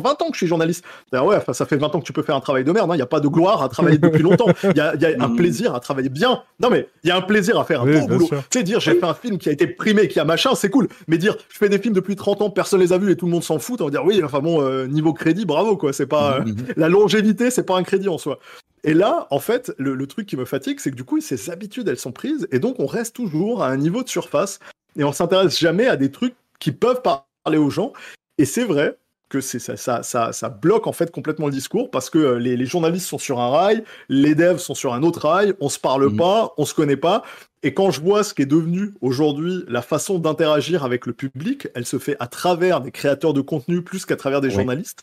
20 0.00 0.22
ans 0.22 0.26
que 0.28 0.34
je 0.34 0.38
suis 0.38 0.46
journaliste. 0.46 0.84
Ouais, 1.12 1.36
enfin, 1.36 1.52
ça 1.52 1.66
fait 1.66 1.76
20 1.76 1.94
ans 1.94 2.00
que 2.00 2.04
tu 2.04 2.12
peux 2.12 2.22
faire 2.22 2.36
un 2.36 2.40
travail 2.40 2.64
de 2.64 2.72
merde. 2.72 2.90
Hein. 2.90 2.94
Il 2.94 2.98
n'y 2.98 3.02
a 3.02 3.06
pas 3.06 3.20
de 3.20 3.28
gloire 3.28 3.62
à 3.62 3.68
travailler 3.68 3.98
depuis 4.02 4.22
longtemps. 4.22 4.46
Il 4.64 4.76
y 4.76 4.80
a, 4.80 4.94
un 5.20 5.28
mm. 5.28 5.36
plaisir 5.36 5.74
à 5.74 5.80
travailler 5.80 6.08
bien. 6.08 6.42
Non, 6.60 6.70
mais 6.70 6.88
il 7.04 7.08
y 7.08 7.10
a 7.10 7.16
un 7.16 7.22
plaisir 7.22 7.58
à 7.58 7.64
faire 7.64 7.82
un 7.82 7.86
bon 7.86 8.06
boulot. 8.06 8.28
Tu 8.28 8.58
sais, 8.58 8.62
dire 8.62 8.80
j'ai 8.80 8.94
fait 8.94 9.04
un 9.04 9.14
film 9.14 9.38
qui 9.38 9.48
a 9.48 9.52
été 9.52 9.66
primé, 9.66 10.08
qui 10.08 10.20
a 10.20 10.24
machin, 10.24 10.54
c'est 10.54 10.70
cool. 10.70 10.88
Mais 11.08 11.18
dire 11.18 11.36
je 11.48 11.58
fais 11.58 11.68
des 11.68 11.78
films 11.78 11.94
depuis 11.94 12.16
30 12.16 12.42
ans, 12.42 12.50
personne 12.50 12.80
les 12.80 12.92
a 12.92 12.98
vus 12.98 13.10
et 13.10 13.16
tout 13.16 13.26
le 13.26 13.32
monde 13.32 13.44
s'en 13.44 13.58
fout, 13.58 13.80
on 13.80 13.84
va 13.84 13.90
dire 13.90 14.04
oui, 14.04 14.22
enfin 14.24 14.40
bon, 14.40 14.62
euh, 14.62 14.86
niveau 14.86 15.12
crédit, 15.12 15.44
bravo 15.44 15.76
quoi. 15.76 15.92
C'est 15.92 16.06
pas 16.06 16.40
mm, 16.40 16.50
mm, 16.50 16.56
la 16.76 16.88
longévité, 16.88 17.50
c'est 17.50 17.64
pas 17.64 17.76
un 17.76 17.82
crédit 17.82 18.08
en 18.08 18.18
soi. 18.18 18.38
Et 18.84 18.94
là, 18.94 19.28
en 19.30 19.38
fait, 19.38 19.72
le, 19.78 19.94
le 19.94 20.06
truc 20.06 20.26
qui 20.26 20.36
me 20.36 20.44
fatigue, 20.44 20.80
c'est 20.80 20.90
que 20.90 20.96
du 20.96 21.04
coup, 21.04 21.20
ces 21.20 21.50
habitudes, 21.50 21.86
elles 21.86 21.98
sont 21.98 22.12
prises 22.12 22.48
et 22.50 22.58
donc 22.58 22.80
on 22.80 22.86
reste 22.86 23.14
toujours 23.14 23.62
à 23.62 23.68
un 23.68 23.76
niveau 23.76 24.02
de 24.02 24.08
surface 24.08 24.58
et 24.96 25.04
on 25.04 25.12
s'intéresse 25.12 25.58
jamais 25.58 25.86
à 25.86 25.96
des 25.96 26.10
trucs 26.10 26.34
qui 26.58 26.72
peuvent 26.72 27.02
parler 27.02 27.58
aux 27.58 27.70
gens. 27.70 27.92
Et 28.38 28.44
c'est 28.44 28.64
vrai, 28.64 28.96
que 29.32 29.40
ça, 29.40 29.76
ça, 29.78 30.02
ça, 30.02 30.32
ça, 30.32 30.48
bloque 30.50 30.86
en 30.86 30.92
fait 30.92 31.10
complètement 31.10 31.46
le 31.46 31.52
discours 31.52 31.90
parce 31.90 32.10
que 32.10 32.18
euh, 32.18 32.38
les, 32.38 32.66
journalistes 32.66 33.06
sont 33.06 33.18
sur 33.18 33.40
un 33.40 33.48
rail, 33.48 33.82
les 34.10 34.34
devs 34.34 34.58
sont 34.58 34.74
sur 34.74 34.92
un 34.92 35.02
autre 35.02 35.26
rail, 35.26 35.54
on 35.60 35.70
se 35.70 35.78
parle 35.78 36.10
mhm. 36.10 36.16
pas, 36.18 36.52
on 36.58 36.66
se 36.66 36.74
connaît 36.74 36.98
pas. 36.98 37.22
Et 37.62 37.72
quand 37.72 37.90
je 37.90 38.02
vois 38.02 38.24
ce 38.24 38.34
qui 38.34 38.42
est 38.42 38.46
devenu 38.46 38.92
aujourd'hui 39.00 39.64
la 39.68 39.80
façon 39.80 40.18
d'interagir 40.18 40.84
avec 40.84 41.06
le 41.06 41.14
public, 41.14 41.68
elle 41.74 41.86
se 41.86 41.98
fait 41.98 42.16
à 42.20 42.26
travers 42.26 42.82
des 42.82 42.90
créateurs 42.90 43.32
de 43.32 43.40
contenu 43.40 43.82
plus 43.82 44.04
qu'à 44.04 44.16
travers 44.16 44.42
des 44.42 44.50
journalistes. 44.50 45.00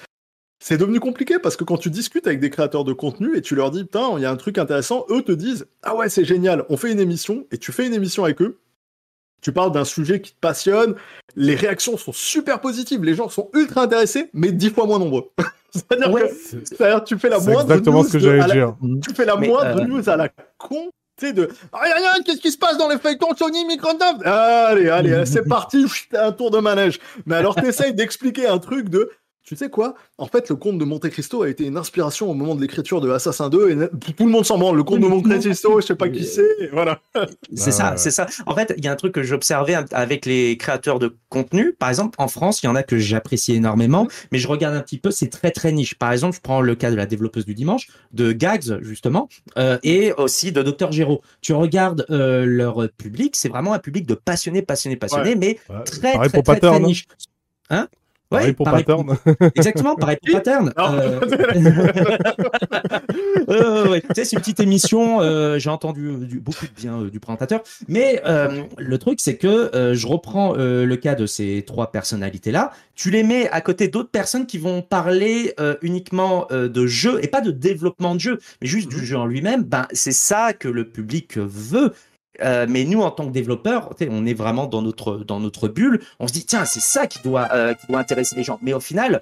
C'est 0.61 0.77
devenu 0.77 0.99
compliqué 0.99 1.39
parce 1.39 1.55
que 1.55 1.63
quand 1.63 1.77
tu 1.77 1.89
discutes 1.89 2.27
avec 2.27 2.39
des 2.39 2.49
créateurs 2.49 2.83
de 2.83 2.93
contenu 2.93 3.35
et 3.35 3.41
tu 3.41 3.55
leur 3.55 3.71
dis, 3.71 3.85
putain, 3.85 4.11
il 4.17 4.21
y 4.21 4.25
a 4.25 4.31
un 4.31 4.35
truc 4.35 4.57
intéressant, 4.57 5.05
eux 5.09 5.23
te 5.23 5.31
disent, 5.31 5.65
ah 5.83 5.95
ouais, 5.95 6.09
c'est 6.09 6.25
génial, 6.25 6.65
on 6.69 6.77
fait 6.77 6.91
une 6.91 6.99
émission 6.99 7.47
et 7.51 7.57
tu 7.57 7.71
fais 7.71 7.87
une 7.87 7.93
émission 7.93 8.25
avec 8.25 8.41
eux 8.41 8.59
tu 9.41 9.51
parles 9.51 9.71
d'un 9.71 9.85
sujet 9.85 10.21
qui 10.21 10.31
te 10.31 10.39
passionne, 10.39 10.95
les 11.35 11.55
réactions 11.55 11.97
sont 11.97 12.13
super 12.13 12.61
positives, 12.61 13.03
les 13.03 13.15
gens 13.15 13.29
sont 13.29 13.49
ultra 13.53 13.83
intéressés, 13.83 14.29
mais 14.33 14.51
dix 14.51 14.69
fois 14.69 14.85
moins 14.85 14.99
nombreux. 14.99 15.29
C'est-à-dire 15.71 17.03
que 17.03 17.05
tu 17.05 17.17
fais 17.17 17.29
la 17.29 17.39
moindre 17.39 17.61
exactement 17.61 18.03
ce 18.03 18.13
que 18.13 18.19
j'allais 18.19 18.53
dire. 18.53 18.75
Tu 19.05 19.13
fais 19.13 19.25
la 19.25 19.35
moindre 19.35 19.81
euh, 19.81 19.85
news 19.85 20.09
à 20.09 20.17
la 20.17 20.29
con, 20.57 20.89
tu 21.17 21.27
sais, 21.27 21.33
de 21.33 21.49
rien, 21.73 21.95
rien, 21.95 22.23
qu'est-ce 22.25 22.41
qui 22.41 22.51
se 22.51 22.57
passe 22.57 22.77
dans 22.77 22.89
les 22.89 22.97
feuilletons 22.97 23.35
Sony 23.35 23.65
Microsoft? 23.65 24.25
Allez, 24.25 24.89
allez, 24.89 25.25
c'est 25.25 25.47
parti, 25.47 25.85
un 26.13 26.31
tour 26.31 26.49
de 26.49 26.59
manège. 26.59 26.99
Mais 27.25 27.35
alors, 27.35 27.55
t'essayes 27.55 27.93
d'expliquer 27.93 28.47
un 28.47 28.57
truc 28.57 28.89
de 28.89 29.11
tu 29.49 29.55
sais 29.55 29.69
quoi? 29.69 29.95
En 30.19 30.27
fait, 30.27 30.47
le 30.49 30.55
conte 30.55 30.77
de 30.77 30.85
Monte 30.85 31.09
Cristo 31.09 31.41
a 31.41 31.49
été 31.49 31.65
une 31.65 31.75
inspiration 31.75 32.29
au 32.29 32.35
moment 32.35 32.53
de 32.53 32.61
l'écriture 32.61 33.01
de 33.01 33.09
Assassin 33.09 33.49
2 33.49 33.71
et 33.71 34.13
tout 34.13 34.25
le 34.25 34.29
monde 34.29 34.45
s'en 34.45 34.59
branle. 34.59 34.77
Le 34.77 34.83
conte 34.83 34.99
de 34.99 35.07
Monte 35.07 35.27
Cristo, 35.39 35.81
je 35.81 35.87
sais 35.87 35.95
pas 35.95 36.07
qui 36.07 36.23
c'est, 36.23 36.69
voilà. 36.71 37.01
C'est 37.55 37.71
ça, 37.71 37.97
c'est 37.97 38.11
ça. 38.11 38.27
En 38.45 38.53
fait, 38.53 38.75
il 38.77 38.85
y 38.85 38.87
a 38.87 38.91
un 38.91 38.95
truc 38.95 39.11
que 39.11 39.23
j'observais 39.23 39.75
avec 39.91 40.27
les 40.27 40.55
créateurs 40.55 40.99
de 40.99 41.17
contenu. 41.29 41.73
Par 41.73 41.89
exemple, 41.89 42.13
en 42.21 42.27
France, 42.27 42.61
il 42.61 42.67
y 42.67 42.69
en 42.69 42.75
a 42.75 42.83
que 42.83 42.99
j'apprécie 42.99 43.55
énormément, 43.55 44.07
mais 44.31 44.37
je 44.37 44.47
regarde 44.47 44.75
un 44.75 44.81
petit 44.81 44.99
peu, 44.99 45.09
c'est 45.09 45.29
très 45.29 45.49
très 45.49 45.71
niche. 45.71 45.95
Par 45.95 46.11
exemple, 46.11 46.35
je 46.35 46.41
prends 46.41 46.61
le 46.61 46.75
cas 46.75 46.91
de 46.91 46.95
la 46.95 47.07
développeuse 47.07 47.45
du 47.47 47.55
dimanche, 47.55 47.87
de 48.13 48.31
Gags 48.31 48.83
justement, 48.83 49.29
euh, 49.57 49.79
et 49.81 50.13
aussi 50.13 50.51
de 50.51 50.61
Dr 50.61 50.91
Géraud. 50.91 51.21
Tu 51.41 51.53
regardes 51.53 52.05
euh, 52.11 52.45
leur 52.45 52.87
public, 52.99 53.35
c'est 53.35 53.49
vraiment 53.49 53.73
un 53.73 53.79
public 53.79 54.05
de 54.05 54.13
passionnés, 54.13 54.61
passionnés, 54.61 54.95
passionnés, 54.95 55.33
mais 55.33 55.57
très 55.85 56.13
très, 56.13 56.29
très, 56.29 56.43
très, 56.43 56.59
très 56.59 56.79
niche. 56.79 57.07
Hein? 57.71 57.87
Pareil 58.29 58.53
pour 58.53 58.65
Pattern. 58.65 59.17
Exactement, 59.55 59.95
pareil 59.95 60.17
pour 60.23 60.33
Pattern. 60.33 60.73
Euh... 60.77 61.19
ouais. 63.89 64.01
Tu 64.01 64.07
sais, 64.15 64.25
c'est 64.25 64.35
une 64.35 64.41
petite 64.41 64.59
émission. 64.59 65.21
Euh, 65.21 65.57
J'ai 65.59 65.69
entendu 65.69 66.17
du, 66.21 66.39
beaucoup 66.39 66.65
de 66.65 66.71
bien 66.71 67.01
euh, 67.01 67.09
du 67.09 67.19
présentateur. 67.19 67.61
Mais 67.87 68.21
euh, 68.25 68.63
le 68.77 68.97
truc, 68.97 69.19
c'est 69.21 69.37
que 69.37 69.75
euh, 69.75 69.95
je 69.95 70.07
reprends 70.07 70.53
le 70.53 70.95
cas 70.95 71.15
de 71.15 71.25
ces 71.25 71.63
trois 71.65 71.91
personnalités-là. 71.91 72.71
Tu 72.95 73.11
les 73.11 73.23
mets 73.23 73.49
à 73.49 73.61
côté 73.61 73.87
d'autres 73.87 74.09
personnes 74.09 74.45
qui 74.45 74.57
vont 74.57 74.81
parler 74.81 75.55
uniquement 75.81 76.47
de 76.51 76.87
jeu 76.87 77.19
et 77.23 77.27
pas 77.27 77.41
de 77.41 77.51
développement 77.51 78.15
de 78.15 78.19
jeu, 78.19 78.39
mais 78.61 78.67
juste 78.67 78.89
du 78.89 78.97
mhm. 78.97 79.03
jeu 79.03 79.17
en 79.17 79.25
lui-même. 79.25 79.63
Ben, 79.63 79.87
c'est 79.91 80.11
ça 80.11 80.53
que 80.53 80.67
le 80.67 80.85
public 80.85 81.37
veut. 81.37 81.93
Euh, 82.41 82.65
mais 82.69 82.85
nous, 82.85 83.01
en 83.01 83.11
tant 83.11 83.25
que 83.25 83.31
développeurs, 83.31 83.93
on 84.09 84.25
est 84.25 84.33
vraiment 84.33 84.67
dans 84.67 84.81
notre, 84.81 85.17
dans 85.17 85.39
notre 85.39 85.67
bulle. 85.67 86.01
On 86.19 86.27
se 86.27 86.33
dit, 86.33 86.45
tiens, 86.45 86.65
c'est 86.65 86.81
ça 86.81 87.07
qui 87.07 87.19
doit, 87.23 87.49
euh, 87.53 87.73
qui 87.73 87.87
doit 87.87 87.99
intéresser 87.99 88.35
les 88.35 88.43
gens. 88.43 88.59
Mais 88.61 88.73
au 88.73 88.79
final, 88.79 89.21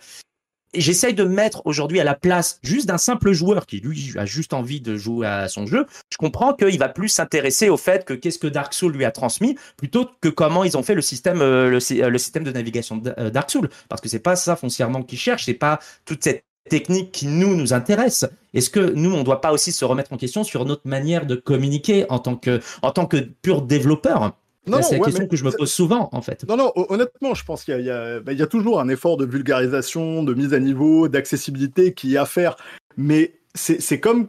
j'essaye 0.74 1.14
de 1.14 1.24
me 1.24 1.34
mettre 1.34 1.62
aujourd'hui 1.66 2.00
à 2.00 2.04
la 2.04 2.16
place 2.16 2.60
juste 2.64 2.88
d'un 2.88 2.98
simple 2.98 3.32
joueur 3.32 3.66
qui, 3.66 3.80
lui, 3.80 4.14
a 4.18 4.26
juste 4.26 4.54
envie 4.54 4.82
de 4.82 4.96
jouer 4.96 5.28
à 5.28 5.48
son 5.48 5.66
jeu. 5.66 5.86
Je 6.12 6.18
comprends 6.18 6.54
qu'il 6.54 6.78
va 6.78 6.90
plus 6.90 7.10
s'intéresser 7.10 7.70
au 7.70 7.78
fait 7.78 8.06
que 8.06 8.14
qu'est-ce 8.14 8.40
que 8.40 8.48
Dark 8.48 8.74
Souls 8.74 8.94
lui 8.94 9.06
a 9.06 9.12
transmis 9.12 9.58
plutôt 9.78 10.10
que 10.22 10.30
comment 10.30 10.64
ils 10.64 10.78
ont 10.78 10.84
fait 10.84 10.96
le 10.96 11.02
système, 11.02 11.42
euh, 11.42 11.70
le 11.70 12.18
système 12.18 12.44
de 12.44 12.52
navigation 12.52 12.98
de 12.98 13.30
Dark 13.30 13.50
Souls. 13.50 13.70
Parce 13.90 14.02
que 14.02 14.10
c'est 14.10 14.20
pas 14.20 14.36
ça 14.36 14.56
foncièrement 14.56 15.04
qu'ils 15.04 15.20
cherchent, 15.20 15.46
c'est 15.46 15.54
pas 15.54 15.80
toute 16.06 16.24
cette 16.24 16.44
technique 16.68 17.12
qui 17.12 17.28
nous 17.28 17.56
nous 17.56 17.74
intéresse. 17.74 18.26
Est-ce 18.54 18.70
que 18.70 18.80
nous 18.80 19.14
on 19.14 19.20
ne 19.20 19.24
doit 19.24 19.42
pas 19.42 19.52
aussi 19.52 19.72
se 19.72 19.86
remettre 19.86 20.14
en 20.14 20.18
question 20.18 20.44
sur 20.44 20.66
notre 20.66 20.88
manière 20.88 21.26
de 21.26 21.36
communiquer 21.36 22.06
en 22.10 22.20
tant 22.20 22.36
que 22.36 22.60
en 22.82 22.92
tant 22.92 23.06
que 23.06 23.18
pur 23.18 23.62
développeur? 23.62 24.34
C'est 24.82 24.98
la 24.98 25.06
question 25.06 25.28
que 25.28 25.36
je 25.38 25.46
me 25.46 25.52
pose 25.52 25.72
souvent, 25.72 26.10
en 26.12 26.22
fait. 26.22 26.46
Non, 26.48 26.58
non, 26.58 26.74
honnêtement, 26.76 27.34
je 27.34 27.46
pense 27.46 27.64
qu'il 27.64 27.80
y, 27.80 28.22
bah, 28.22 28.34
y, 28.34 28.42
a 28.42 28.48
toujours 28.48 28.82
un 28.82 28.90
effort 28.90 29.16
de 29.16 29.26
vulgarisation, 29.26 30.24
de 30.24 30.34
mise 30.34 30.54
à 30.54 30.60
niveau, 30.60 31.08
d'accessibilité 31.08 31.94
qui 31.94 32.16
est 32.16 32.18
à 32.18 32.26
faire. 32.26 32.58
Mais 32.98 33.36
c'est 33.56 34.00
comme 34.00 34.28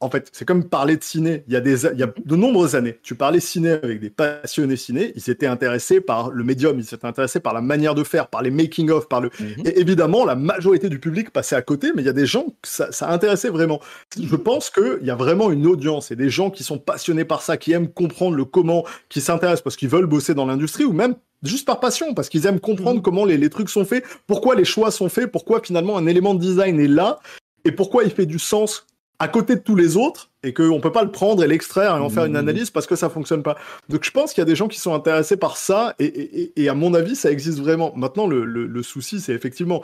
en 0.00 0.10
fait, 0.10 0.28
c'est 0.32 0.44
comme 0.44 0.64
parler 0.64 0.96
de 0.96 1.02
ciné. 1.02 1.42
Il 1.46 1.54
y, 1.54 1.56
a 1.56 1.60
des, 1.60 1.86
il 1.86 1.98
y 1.98 2.02
a 2.02 2.12
de 2.22 2.36
nombreuses 2.36 2.76
années, 2.76 2.98
tu 3.02 3.14
parlais 3.14 3.40
ciné 3.40 3.70
avec 3.70 3.98
des 3.98 4.10
passionnés 4.10 4.76
ciné, 4.76 5.12
ils 5.14 5.22
s'étaient 5.22 5.46
intéressés 5.46 6.02
par 6.02 6.30
le 6.30 6.44
médium, 6.44 6.78
ils 6.78 6.84
s'étaient 6.84 7.06
intéressés 7.06 7.40
par 7.40 7.54
la 7.54 7.62
manière 7.62 7.94
de 7.94 8.04
faire, 8.04 8.28
par 8.28 8.42
les 8.42 8.50
making-of, 8.50 9.08
par 9.08 9.22
le... 9.22 9.30
Mhm. 9.40 9.66
Et 9.66 9.80
évidemment, 9.80 10.26
la 10.26 10.34
majorité 10.34 10.90
du 10.90 10.98
public 10.98 11.30
passait 11.30 11.56
à 11.56 11.62
côté, 11.62 11.92
mais 11.94 12.02
il 12.02 12.06
y 12.06 12.10
a 12.10 12.14
des 12.14 12.26
gens 12.26 12.44
que 12.60 12.68
ça, 12.68 12.92
ça 12.92 13.10
intéressait 13.10 13.48
vraiment. 13.48 13.80
Je 14.20 14.36
pense 14.36 14.68
qu'il 14.68 14.98
y 15.02 15.10
a 15.10 15.16
vraiment 15.16 15.50
une 15.50 15.66
audience 15.66 16.10
et 16.10 16.16
des 16.16 16.28
gens 16.28 16.50
qui 16.50 16.62
sont 16.62 16.78
passionnés 16.78 17.24
par 17.24 17.40
ça, 17.40 17.56
qui 17.56 17.72
aiment 17.72 17.88
comprendre 17.88 18.36
le 18.36 18.44
comment, 18.44 18.84
qui 19.08 19.22
s'intéressent 19.22 19.62
parce 19.62 19.76
qu'ils 19.76 19.88
veulent 19.88 20.06
bosser 20.06 20.34
dans 20.34 20.46
l'industrie 20.46 20.84
ou 20.84 20.92
même 20.92 21.14
juste 21.42 21.66
par 21.66 21.80
passion, 21.80 22.12
parce 22.12 22.28
qu'ils 22.28 22.44
aiment 22.46 22.60
comprendre 22.60 22.96
mhm. 22.96 23.02
comment 23.02 23.24
les, 23.24 23.38
les, 23.38 23.48
trucs 23.48 23.70
sont 23.70 23.86
faits, 23.86 24.04
pourquoi 24.26 24.56
les 24.56 24.64
choix 24.64 24.90
sont 24.90 25.08
faits, 25.08 25.32
pourquoi 25.32 25.62
finalement 25.62 25.96
un 25.96 26.06
élément 26.06 26.34
de 26.34 26.40
design 26.40 26.80
est 26.80 26.88
là, 26.88 27.18
et 27.64 27.72
pourquoi 27.72 28.04
il 28.04 28.10
fait 28.10 28.26
du 28.26 28.38
sens 28.38 28.86
à 29.18 29.28
côté 29.28 29.56
de 29.56 29.60
tous 29.60 29.76
les 29.76 29.96
autres 29.96 30.30
et 30.42 30.52
qu'on 30.52 30.80
peut 30.80 30.92
pas 30.92 31.04
le 31.04 31.10
prendre 31.10 31.42
et 31.42 31.46
l'extraire 31.46 31.96
et 31.96 32.00
en 32.00 32.10
faire 32.10 32.24
une 32.26 32.32
mmh. 32.32 32.36
analyse 32.36 32.70
parce 32.70 32.86
que 32.86 32.96
ça 32.96 33.08
fonctionne 33.08 33.42
pas. 33.42 33.56
Donc 33.88 34.04
je 34.04 34.10
pense 34.10 34.32
qu'il 34.32 34.40
y 34.40 34.46
a 34.46 34.46
des 34.46 34.56
gens 34.56 34.68
qui 34.68 34.78
sont 34.78 34.94
intéressés 34.94 35.36
par 35.36 35.56
ça 35.56 35.94
et, 35.98 36.04
et, 36.04 36.62
et 36.62 36.68
à 36.68 36.74
mon 36.74 36.94
avis 36.94 37.16
ça 37.16 37.30
existe 37.30 37.58
vraiment. 37.58 37.92
Maintenant 37.96 38.26
le, 38.26 38.44
le, 38.44 38.66
le 38.66 38.82
souci 38.82 39.20
c'est 39.20 39.32
effectivement 39.32 39.82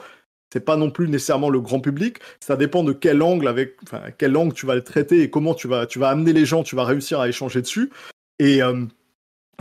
c'est 0.53 0.59
pas 0.59 0.77
non 0.77 0.91
plus 0.91 1.09
nécessairement 1.09 1.49
le 1.49 1.59
grand 1.59 1.79
public. 1.79 2.19
Ça 2.39 2.55
dépend 2.55 2.83
de 2.83 2.93
quel 2.93 3.23
angle 3.23 3.47
avec, 3.47 3.75
enfin, 3.81 4.01
quel 4.15 4.37
angle 4.37 4.53
tu 4.53 4.67
vas 4.67 4.75
le 4.75 4.83
traiter 4.83 5.23
et 5.23 5.29
comment 5.31 5.55
tu 5.55 5.67
vas, 5.67 5.87
tu 5.87 5.97
vas 5.97 6.09
amener 6.09 6.31
les 6.31 6.45
gens, 6.45 6.61
tu 6.61 6.75
vas 6.75 6.83
réussir 6.83 7.19
à 7.19 7.27
échanger 7.27 7.59
dessus. 7.59 7.89
Et, 8.37 8.61
euh, 8.61 8.85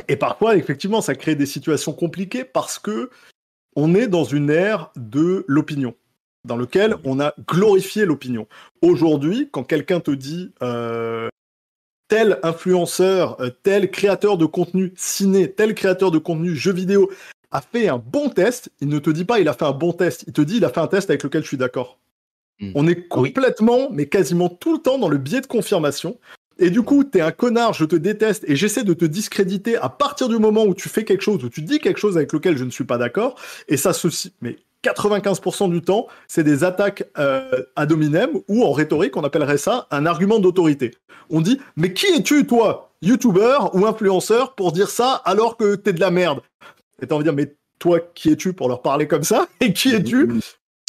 et 0.09 0.17
parfois, 0.17 0.55
effectivement, 0.55 1.01
ça 1.01 1.15
crée 1.15 1.35
des 1.35 1.47
situations 1.47 1.95
compliquées 1.95 2.45
parce 2.45 2.79
que 2.79 3.09
on 3.75 3.95
est 3.95 4.07
dans 4.07 4.25
une 4.25 4.51
ère 4.51 4.91
de 4.97 5.47
l'opinion 5.49 5.95
dans 6.45 6.57
lequel 6.57 6.97
on 7.05 7.21
a 7.21 7.35
glorifié 7.47 8.05
l'opinion. 8.05 8.47
Aujourd'hui, 8.81 9.49
quand 9.53 9.65
quelqu'un 9.65 10.01
te 10.01 10.11
dit 10.11 10.53
euh, 10.63 11.29
tel 12.09 12.39
influenceur, 12.43 13.41
euh, 13.41 13.51
tel 13.63 13.91
créateur 13.91 14.39
de 14.39 14.47
contenu 14.47 14.93
ciné, 14.97 15.51
tel 15.51 15.75
créateur 15.75 16.11
de 16.11 16.19
contenu 16.19 16.55
jeu 16.55 16.73
vidéo 16.73 17.11
a 17.51 17.61
fait 17.61 17.89
un 17.89 17.99
bon 17.99 18.29
test, 18.29 18.71
il 18.81 18.89
ne 18.89 18.99
te 18.99 19.11
dit 19.11 19.25
pas 19.25 19.41
il 19.41 19.49
a 19.49 19.53
fait 19.53 19.65
un 19.65 19.73
bon 19.73 19.93
test, 19.93 20.25
il 20.27 20.33
te 20.33 20.41
dit 20.41 20.57
il 20.57 20.65
a 20.65 20.71
fait 20.71 20.81
un 20.81 20.89
test 20.89 21.11
avec 21.11 21.23
lequel 21.23 21.43
je 21.43 21.49
suis 21.49 21.57
d'accord. 21.57 21.99
Hmm. 22.61 22.73
On 22.75 22.87
est 22.89 23.09
complètement, 23.09 23.91
mais 23.91 24.07
quasiment 24.07 24.49
tout 24.49 24.73
le 24.73 24.79
temps 24.79 24.99
dans 24.99 25.09
le 25.09 25.19
biais 25.19 25.41
de 25.41 25.47
confirmation. 25.47 26.19
Et 26.59 26.71
du 26.71 26.83
coup, 26.83 27.03
t'es 27.03 27.21
un 27.21 27.33
connard, 27.33 27.73
je 27.73 27.85
te 27.85 27.97
déteste 27.97 28.45
et 28.47 28.57
j'essaie 28.57 28.85
de 28.85 28.95
te 28.95 29.05
discréditer 29.05 29.77
à 29.77 29.89
partir 29.89 30.29
du 30.29 30.39
moment 30.39 30.65
où 30.65 30.75
tu 30.75 30.89
fais 30.89 31.05
quelque 31.05 31.23
chose, 31.23 31.43
où 31.45 31.49
tu 31.49 31.63
dis 31.63 31.79
quelque 31.79 31.99
chose 31.99 32.17
avec 32.17 32.33
lequel 32.33 32.57
je 32.57 32.65
ne 32.65 32.71
suis 32.71 32.85
pas 32.85 32.99
d'accord. 32.99 33.41
Et 33.69 33.77
ça 33.77 33.93
se, 33.93 34.09
mais 34.41 34.59
95% 34.83 35.71
du 35.71 35.83
temps, 35.83 36.07
c'est 36.27 36.45
des 36.45 36.65
attaques 36.65 37.05
euh, 37.19 37.63
ad 37.77 37.93
hominem 37.93 38.31
ou 38.49 38.65
en 38.65 38.73
rhétorique, 38.73 39.17
on 39.17 39.25
appellerait 39.25 39.59
ça 39.59 39.87
un 39.91 40.07
argument 40.07 40.39
d'autorité. 40.39 40.93
On 41.31 41.41
dit 41.41 41.61
mais 41.77 41.93
qui 41.93 42.07
es-tu 42.07 42.47
toi, 42.47 42.91
youtubeur 43.01 43.75
ou 43.75 43.87
influenceur, 43.87 44.55
pour 44.55 44.73
dire 44.73 44.91
ça 44.91 45.23
alors 45.25 45.57
que 45.57 45.77
t'es 45.77 45.93
de 45.93 46.01
la 46.01 46.11
merde? 46.11 46.41
Et 47.01 47.07
t'as 47.07 47.15
envie 47.15 47.25
de 47.25 47.31
dire 47.31 47.37
mais 47.37 47.55
toi 47.79 48.01
qui 48.15 48.31
es-tu 48.31 48.53
pour 48.53 48.69
leur 48.69 48.83
parler 48.83 49.07
comme 49.07 49.25
ça? 49.25 49.47
Et 49.61 49.73
qui 49.73 49.95
es-tu? 49.95 50.41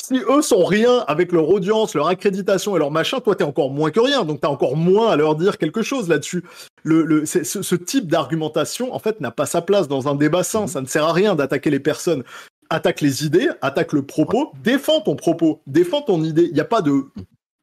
si 0.03 0.19
eux 0.29 0.41
sont 0.41 0.65
rien 0.65 1.05
avec 1.07 1.31
leur 1.31 1.47
audience, 1.47 1.95
leur 1.95 2.07
accréditation 2.07 2.75
et 2.75 2.79
leur 2.79 2.91
machin, 2.91 3.21
toi 3.21 3.35
t'es 3.35 3.45
encore 3.45 3.69
moins 3.69 3.89
que 3.89 4.01
rien, 4.01 4.25
donc 4.25 4.41
t'as 4.41 4.49
encore 4.49 4.75
moins 4.75 5.09
à 5.09 5.15
leur 5.15 5.35
dire 5.35 5.57
quelque 5.57 5.81
chose 5.81 6.09
là-dessus. 6.09 6.43
Le, 6.83 7.25
ce, 7.25 7.43
ce, 7.43 7.75
type 7.75 8.07
d'argumentation, 8.07 8.93
en 8.93 8.99
fait, 8.99 9.21
n'a 9.21 9.31
pas 9.31 9.45
sa 9.45 9.61
place 9.61 9.87
dans 9.87 10.09
un 10.09 10.15
débat 10.15 10.43
sain. 10.43 10.67
Ça 10.67 10.81
ne 10.81 10.85
sert 10.85 11.05
à 11.05 11.13
rien 11.13 11.35
d'attaquer 11.35 11.69
les 11.69 11.79
personnes. 11.79 12.25
Attaque 12.73 13.01
les 13.01 13.23
idées, 13.23 13.49
attaque 13.61 13.93
le 13.93 14.03
propos, 14.03 14.51
défends 14.63 14.99
ton 14.99 15.15
propos, 15.15 15.61
défends 15.67 16.01
ton 16.01 16.23
idée. 16.23 16.45
Il 16.45 16.55
n'y 16.55 16.59
a 16.59 16.65
pas 16.65 16.81
de, 16.81 17.03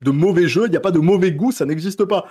de 0.02 0.10
mauvais 0.12 0.46
jeu, 0.46 0.66
il 0.66 0.70
n'y 0.70 0.76
a 0.76 0.80
pas 0.80 0.92
de 0.92 1.00
mauvais 1.00 1.32
goût, 1.32 1.50
ça 1.50 1.66
n'existe 1.66 2.04
pas. 2.04 2.28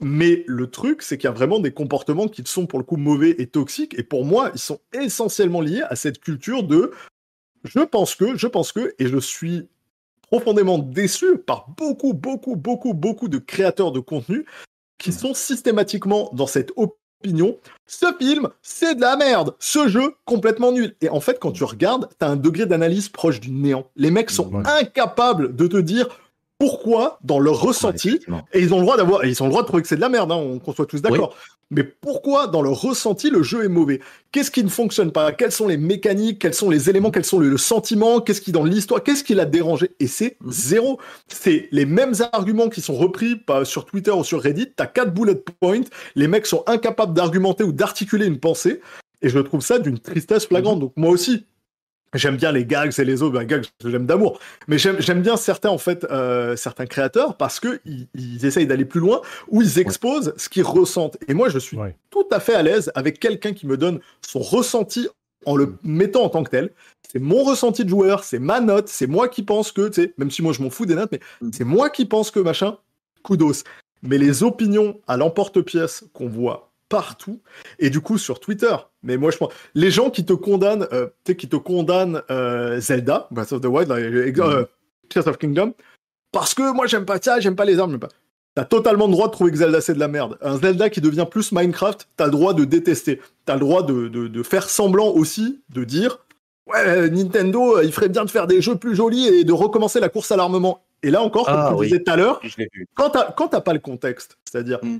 Mais 0.00 0.42
le 0.46 0.70
truc, 0.70 1.02
c'est 1.02 1.18
qu'il 1.18 1.28
y 1.28 1.30
a 1.30 1.34
vraiment 1.34 1.60
des 1.60 1.72
comportements 1.72 2.28
qui 2.28 2.42
sont 2.46 2.64
pour 2.64 2.78
le 2.78 2.86
coup 2.86 2.96
mauvais 2.96 3.34
et 3.36 3.48
toxiques. 3.48 3.98
Et 3.98 4.02
pour 4.02 4.24
moi, 4.24 4.50
ils 4.54 4.60
sont 4.60 4.80
essentiellement 4.94 5.60
liés 5.60 5.82
à 5.90 5.94
cette 5.94 6.20
culture 6.20 6.62
de 6.62 6.92
je 7.64 7.80
pense 7.80 8.14
que, 8.14 8.34
je 8.34 8.46
pense 8.46 8.72
que, 8.72 8.94
et 8.98 9.08
je 9.08 9.18
suis 9.18 9.68
profondément 10.22 10.78
déçu 10.78 11.36
par 11.36 11.68
beaucoup, 11.76 12.14
beaucoup, 12.14 12.56
beaucoup, 12.56 12.94
beaucoup 12.94 13.28
de 13.28 13.36
créateurs 13.36 13.92
de 13.92 14.00
contenu 14.00 14.46
qui 14.96 15.12
sont 15.12 15.34
systématiquement 15.34 16.30
dans 16.32 16.46
cette 16.46 16.72
Ce 17.86 18.06
film, 18.18 18.48
c'est 18.62 18.94
de 18.94 19.00
la 19.00 19.16
merde. 19.16 19.54
Ce 19.58 19.88
jeu, 19.88 20.14
complètement 20.24 20.72
nul. 20.72 20.94
Et 21.00 21.08
en 21.08 21.20
fait, 21.20 21.38
quand 21.38 21.52
tu 21.52 21.64
regardes, 21.64 22.08
tu 22.18 22.24
as 22.24 22.28
un 22.28 22.36
degré 22.36 22.66
d'analyse 22.66 23.08
proche 23.08 23.40
du 23.40 23.50
néant. 23.50 23.86
Les 23.96 24.10
mecs 24.10 24.30
sont 24.30 24.50
incapables 24.64 25.54
de 25.54 25.66
te 25.66 25.76
dire 25.76 26.08
pourquoi, 26.58 27.18
dans 27.24 27.40
leur 27.40 27.60
ressenti, 27.60 28.20
et 28.52 28.60
ils 28.60 28.72
ont 28.72 28.76
le 28.78 28.82
droit 28.82 28.96
d'avoir, 28.96 29.24
ils 29.24 29.42
ont 29.42 29.46
le 29.46 29.50
droit 29.50 29.62
de 29.62 29.66
trouver 29.66 29.82
que 29.82 29.88
c'est 29.88 29.96
de 29.96 30.00
la 30.00 30.08
merde, 30.08 30.30
hein, 30.30 30.58
qu'on 30.64 30.72
soit 30.72 30.86
tous 30.86 31.02
d'accord. 31.02 31.34
Mais 31.72 31.84
pourquoi, 31.84 32.48
dans 32.48 32.60
leur 32.60 32.78
ressenti, 32.82 33.30
le 33.30 33.42
jeu 33.42 33.64
est 33.64 33.68
mauvais? 33.68 34.00
Qu'est-ce 34.30 34.50
qui 34.50 34.62
ne 34.62 34.68
fonctionne 34.68 35.10
pas? 35.10 35.32
Quelles 35.32 35.52
sont 35.52 35.66
les 35.66 35.78
mécaniques? 35.78 36.38
Quels 36.38 36.52
sont 36.52 36.68
les 36.68 36.90
éléments? 36.90 37.10
Quels 37.10 37.24
sont 37.24 37.38
le, 37.38 37.56
sentiment? 37.56 38.20
Qu'est-ce 38.20 38.42
qui, 38.42 38.52
dans 38.52 38.62
l'histoire, 38.62 39.02
qu'est-ce 39.02 39.24
qui 39.24 39.34
l'a 39.34 39.46
dérangé? 39.46 39.90
Et 39.98 40.06
c'est 40.06 40.36
mhm. 40.42 40.52
zéro. 40.52 41.00
C'est 41.28 41.68
les 41.72 41.86
mêmes 41.86 42.12
arguments 42.32 42.68
qui 42.68 42.82
sont 42.82 42.94
repris 42.94 43.40
sur 43.64 43.86
Twitter 43.86 44.10
ou 44.10 44.22
sur 44.22 44.42
Reddit. 44.42 44.72
T'as 44.76 44.86
quatre 44.86 45.14
bullet 45.14 45.34
points. 45.34 45.80
Les 46.14 46.28
mecs 46.28 46.46
sont 46.46 46.62
incapables 46.66 47.14
d'argumenter 47.14 47.64
ou 47.64 47.72
d'articuler 47.72 48.26
une 48.26 48.38
pensée. 48.38 48.82
Et 49.22 49.30
je 49.30 49.38
trouve 49.38 49.62
ça 49.62 49.78
d'une 49.78 49.98
tristesse 49.98 50.46
flagrante. 50.46 50.76
Mhm. 50.76 50.80
Donc 50.82 50.92
moi 50.96 51.10
aussi, 51.10 51.46
J'aime 52.14 52.36
bien 52.36 52.52
les 52.52 52.66
gags 52.66 52.92
et 52.98 53.04
les 53.04 53.22
autres, 53.22 53.34
ben, 53.34 53.44
gags, 53.44 53.64
j'aime 53.84 54.06
d'amour. 54.06 54.38
Mais 54.68 54.78
j'aime 54.78 55.22
bien 55.22 55.36
certains, 55.36 55.70
en 55.70 55.78
fait, 55.78 56.04
euh, 56.04 56.56
certains 56.56 56.86
créateurs 56.86 57.36
parce 57.36 57.58
que 57.58 57.80
ils, 57.84 58.44
essayent 58.44 58.66
d'aller 58.66 58.84
plus 58.84 59.00
loin 59.00 59.22
ou 59.48 59.62
ils 59.62 59.78
exposent 59.78 60.34
ce 60.36 60.48
qu'ils 60.48 60.64
ressentent. 60.64 61.16
Et 61.28 61.34
moi, 61.34 61.48
je 61.48 61.58
suis 61.58 61.78
tout 62.10 62.26
à 62.30 62.40
fait 62.40 62.54
à 62.54 62.62
l'aise 62.62 62.92
avec 62.94 63.18
quelqu'un 63.18 63.52
qui 63.52 63.66
me 63.66 63.76
donne 63.76 64.00
son 64.20 64.40
ressenti 64.40 65.08
en 65.46 65.56
le 65.56 65.74
mettant 65.82 66.22
en 66.24 66.28
tant 66.28 66.44
que 66.44 66.50
tel. 66.50 66.70
C'est 67.10 67.18
mon 67.18 67.42
ressenti 67.42 67.84
de 67.84 67.90
joueur, 67.90 68.24
c'est 68.24 68.38
ma 68.38 68.60
note, 68.60 68.88
c'est 68.88 69.06
moi 69.06 69.28
qui 69.28 69.42
pense 69.42 69.72
que, 69.72 69.88
tu 69.88 70.02
sais, 70.02 70.14
même 70.16 70.30
si 70.30 70.40
moi 70.40 70.52
je 70.52 70.62
m'en 70.62 70.70
fous 70.70 70.86
des 70.86 70.94
notes, 70.94 71.10
mais 71.12 71.20
mm. 71.40 71.50
c'est 71.52 71.64
moi 71.64 71.90
qui 71.90 72.06
pense 72.06 72.30
que 72.30 72.40
machin, 72.40 72.78
kudos. 73.24 73.64
Mais 74.02 74.18
les 74.18 74.42
opinions 74.42 75.00
à 75.06 75.16
l'emporte-pièce 75.16 76.04
qu'on 76.12 76.28
voit 76.28 76.72
partout. 76.92 77.40
Et 77.78 77.88
du 77.88 78.00
coup, 78.00 78.18
sur 78.18 78.38
Twitter. 78.38 78.76
Mais 79.02 79.16
moi, 79.16 79.30
je 79.30 79.36
pense. 79.36 79.52
Les 79.74 79.90
gens 79.90 80.10
qui 80.10 80.24
te 80.24 80.32
condamnent, 80.32 80.86
euh, 80.92 81.06
tu 81.24 81.32
sais, 81.32 81.36
qui 81.36 81.48
te 81.48 81.56
condamnent 81.56 82.22
euh, 82.30 82.80
Zelda, 82.80 83.28
Breath 83.30 83.52
of 83.52 83.60
the 83.60 83.66
Wild, 83.66 83.90
euh, 83.90 84.64
Tears 85.08 85.26
of 85.26 85.38
Kingdom, 85.38 85.74
parce 86.30 86.54
que 86.54 86.72
moi, 86.72 86.86
j'aime 86.86 87.04
pas 87.04 87.18
ça, 87.20 87.40
j'aime 87.40 87.56
pas 87.56 87.64
les 87.64 87.78
armes, 87.78 87.98
pas. 87.98 88.08
T'as 88.54 88.64
totalement 88.64 89.06
le 89.06 89.12
droit 89.12 89.28
de 89.28 89.32
trouver 89.32 89.50
que 89.50 89.56
Zelda 89.56 89.80
c'est 89.80 89.94
de 89.94 89.98
la 89.98 90.08
merde. 90.08 90.36
Un 90.42 90.58
Zelda 90.58 90.90
qui 90.90 91.00
devient 91.00 91.26
plus 91.30 91.52
Minecraft, 91.52 92.06
t'as 92.16 92.26
le 92.26 92.30
droit 92.32 92.52
de 92.52 92.64
détester. 92.64 93.20
T'as 93.46 93.54
le 93.54 93.60
droit 93.60 93.82
de, 93.82 94.08
de, 94.08 94.42
faire 94.42 94.68
semblant 94.68 95.08
aussi 95.08 95.62
de 95.70 95.84
dire 95.84 96.18
Ouais, 96.66 97.08
Nintendo, 97.08 97.80
il 97.80 97.92
ferait 97.92 98.10
bien 98.10 98.26
de 98.26 98.30
faire 98.30 98.46
des 98.46 98.60
jeux 98.60 98.76
plus 98.76 98.94
jolis 98.94 99.26
et 99.26 99.44
de 99.44 99.52
recommencer 99.52 100.00
la 100.00 100.10
course 100.10 100.30
à 100.32 100.36
l'armement. 100.36 100.84
Et 101.02 101.10
là 101.10 101.22
encore, 101.22 101.46
comme 101.46 101.56
ah 101.56 101.74
tu 101.76 101.84
disais 101.84 102.02
tout 102.02 102.12
à 102.12 102.16
l'heure, 102.16 102.40
quand 102.94 103.48
t'as 103.48 103.60
pas 103.62 103.72
le 103.72 103.78
contexte, 103.78 104.38
c'est-à-dire 104.44 104.78
mm. 104.82 104.98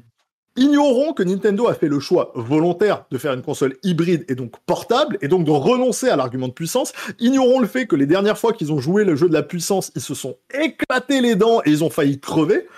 Ignorons 0.56 1.14
que 1.14 1.22
Nintendo 1.22 1.68
a 1.68 1.74
fait 1.74 1.88
le 1.88 1.98
choix 1.98 2.30
volontaire 2.34 3.06
de 3.10 3.16
faire 3.16 3.32
une 3.32 3.42
console 3.42 3.76
hybride 3.82 4.24
et 4.28 4.34
donc 4.34 4.52
portable, 4.66 5.16
et 5.22 5.28
donc 5.28 5.44
de 5.44 5.50
renoncer 5.50 6.10
à 6.10 6.16
l'argument 6.16 6.48
de 6.48 6.52
puissance. 6.52 6.92
Ignorons 7.20 7.58
le 7.58 7.66
fait 7.66 7.86
que 7.86 7.96
les 7.96 8.04
dernières 8.04 8.36
fois 8.36 8.52
qu'ils 8.52 8.70
ont 8.70 8.78
joué 8.78 9.04
le 9.04 9.16
jeu 9.16 9.28
de 9.28 9.32
la 9.32 9.42
puissance, 9.42 9.90
ils 9.94 10.02
se 10.02 10.14
sont 10.14 10.36
éclatés 10.52 11.22
les 11.22 11.36
dents 11.36 11.62
et 11.64 11.70
ils 11.70 11.82
ont 11.82 11.90
failli 11.90 12.20
crever. 12.20 12.68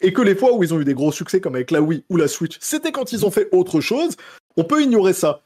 Et 0.00 0.12
que 0.12 0.22
les 0.22 0.34
fois 0.34 0.54
où 0.54 0.64
ils 0.64 0.74
ont 0.74 0.80
eu 0.80 0.84
des 0.84 0.94
gros 0.94 1.12
succès 1.12 1.40
comme 1.40 1.54
avec 1.54 1.70
la 1.70 1.82
Wii 1.82 2.04
ou 2.08 2.16
la 2.16 2.26
Switch, 2.26 2.56
c'était 2.60 2.90
quand 2.90 3.12
ils 3.12 3.24
ont 3.24 3.30
fait 3.30 3.48
autre 3.52 3.80
chose. 3.80 4.16
On 4.56 4.64
peut 4.64 4.82
ignorer 4.82 5.12
ça. 5.12 5.42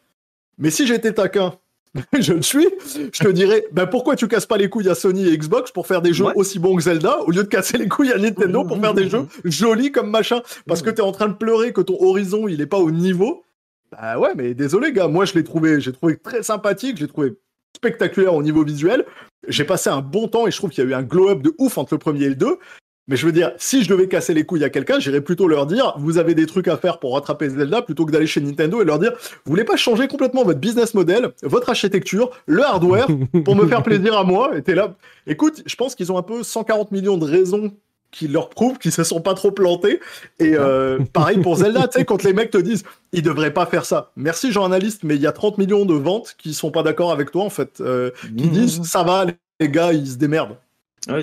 Mais 0.57 0.71
si 0.71 0.87
j'étais 0.87 1.13
taquin 1.13 1.59
je 2.19 2.33
le 2.33 2.43
suis, 2.43 2.67
je 3.13 3.23
te 3.23 3.29
dirais, 3.29 3.67
ben 3.71 3.87
pourquoi 3.87 4.17
tu 4.17 4.27
casses 4.27 4.47
pas 4.47 4.57
les 4.57 4.69
couilles 4.69 4.89
à 4.89 4.95
Sony 4.95 5.29
et 5.29 5.39
Xbox 5.39 5.71
pour 5.71 5.87
faire 5.87 6.03
des 6.03 6.13
jeux 6.13 6.27
aussi 6.35 6.59
bons 6.59 6.75
que 6.77 6.83
Zelda, 6.83 7.21
au 7.21 7.31
lieu 7.31 7.45
de 7.45 7.49
casser 7.49 7.79
les 7.79 7.89
couilles 7.89 8.13
à 8.13 8.19
Nintendo 8.19 8.65
pour 8.65 8.81
faire 8.81 8.95
des 8.95 9.09
jeux 9.11 9.27
jolis 9.45 9.93
comme 9.93 10.11
machin, 10.11 10.43
parce 10.67 10.83
que 10.83 10.91
t'es 10.91 11.03
en 11.03 11.13
train 11.13 11.29
de 11.29 11.35
pleurer 11.35 11.73
que 11.73 11.81
ton 11.81 11.97
horizon 12.01 12.49
il 12.49 12.61
est 12.61 12.67
pas 12.67 12.79
au 12.79 12.91
niveau. 12.91 13.45
Bah 13.93 14.19
ouais, 14.19 14.35
mais 14.35 14.55
désolé 14.55 14.93
gars, 14.93 15.09
moi 15.09 15.25
je 15.25 15.35
l'ai 15.35 15.45
trouvé, 15.45 15.81
j'ai 15.81 15.93
trouvé 15.93 16.17
très 16.17 16.43
sympathique, 16.43 16.97
j'ai 16.97 17.07
trouvé 17.07 17.35
spectaculaire 17.77 18.35
au 18.35 18.43
niveau 18.43 18.65
visuel. 18.65 19.05
J'ai 19.47 19.65
passé 19.65 19.91
un 19.91 20.01
bon 20.01 20.27
temps 20.27 20.47
et 20.47 20.51
je 20.51 20.57
trouve 20.57 20.71
qu'il 20.71 20.83
y 20.83 20.87
a 20.87 20.91
eu 20.91 20.95
un 20.95 21.03
glow-up 21.03 21.43
de 21.43 21.55
ouf 21.59 21.79
entre 21.79 21.95
le 21.95 21.99
premier 21.99 22.25
et 22.25 22.29
le 22.31 22.35
2. 22.35 22.59
Mais 23.07 23.17
je 23.17 23.27
veux 23.27 23.33
dire, 23.33 23.53
si 23.59 23.85
je 23.85 23.89
devais 23.89 24.09
casser 24.09 24.33
les 24.33 24.45
couilles 24.45 24.65
à 24.65 24.71
quelqu'un, 24.71 24.99
j'irais 24.99 25.21
plutôt 25.21 25.47
leur 25.47 25.67
dire, 25.67 25.95
vous 25.99 26.17
avez 26.17 26.35
des 26.35 26.47
trucs 26.47 26.69
à 26.69 26.79
faire 26.79 26.99
pour 26.99 27.15
rattraper 27.15 27.51
Zelda, 27.51 27.83
plutôt 27.83 28.07
que 28.07 28.13
d'aller 28.13 28.27
chez 28.27 28.41
Nintendo 28.41 28.81
et 28.81 28.85
leur 28.85 28.99
dire, 28.99 29.13
vous 29.45 29.51
voulez 29.51 29.65
pas 29.65 29.77
changer 29.77 30.09
complètement 30.09 30.43
votre 30.43 30.59
business 30.59 30.95
model, 30.95 31.33
votre 31.43 31.69
architecture, 31.69 32.31
le 32.47 32.63
hardware, 32.63 33.07
pour 33.45 33.57
me 33.57 33.67
faire 33.67 33.83
plaisir 33.85 34.17
à 34.17 34.25
moi? 34.25 34.57
Et 34.57 34.63
t'es 34.63 34.75
là. 34.75 34.97
Écoute, 35.27 35.63
je 35.67 35.77
pense 35.77 35.95
qu'ils 35.95 36.13
ont 36.13 36.19
un 36.19 36.23
peu 36.23 36.43
140 36.43 36.93
millions 36.93 37.19
de 37.19 37.27
raisons 37.27 37.73
qui 38.11 38.29
leur 38.29 38.49
prouvent 38.49 38.79
qu'ils 38.79 38.93
se 38.93 39.03
sont 39.03 39.21
pas 39.21 39.35
trop 39.35 39.51
plantés. 39.51 40.01
Et 40.39 40.55
euh, 40.55 41.01
pareil 41.13 41.39
pour 41.39 41.57
Zelda, 41.57 41.89
tu 41.89 41.99
sais, 41.99 42.05
quand 42.05 42.23
les 42.23 42.33
mecs 42.33 42.51
te 42.51 42.59
disent, 42.59 42.85
ils 43.13 43.23
devraient 43.23 43.53
pas 43.53 43.67
faire 43.67 43.85
ça. 43.85 44.13
Merci 44.17 44.53
journaliste, 44.53 45.03
mais 45.03 45.17
il 45.17 45.21
y 45.21 45.27
a 45.27 45.33
30 45.33 45.59
millions 45.59 45.85
de 45.85 45.95
ventes 45.95 46.37
qui 46.39 46.55
sont 46.55 46.71
pas 46.71 46.85
d'accord 46.85 47.11
avec 47.11 47.33
toi, 47.33 47.43
en 47.43 47.51
fait, 47.51 47.81
euh, 47.81 48.11
qui 48.39 48.47
mmh. 48.47 48.51
disent, 48.51 48.83
ça 48.85 49.03
va, 49.03 49.27
les 49.61 49.69
gars, 49.69 49.93
ils 49.93 50.07
se 50.07 50.17
démerdent. 50.17 50.57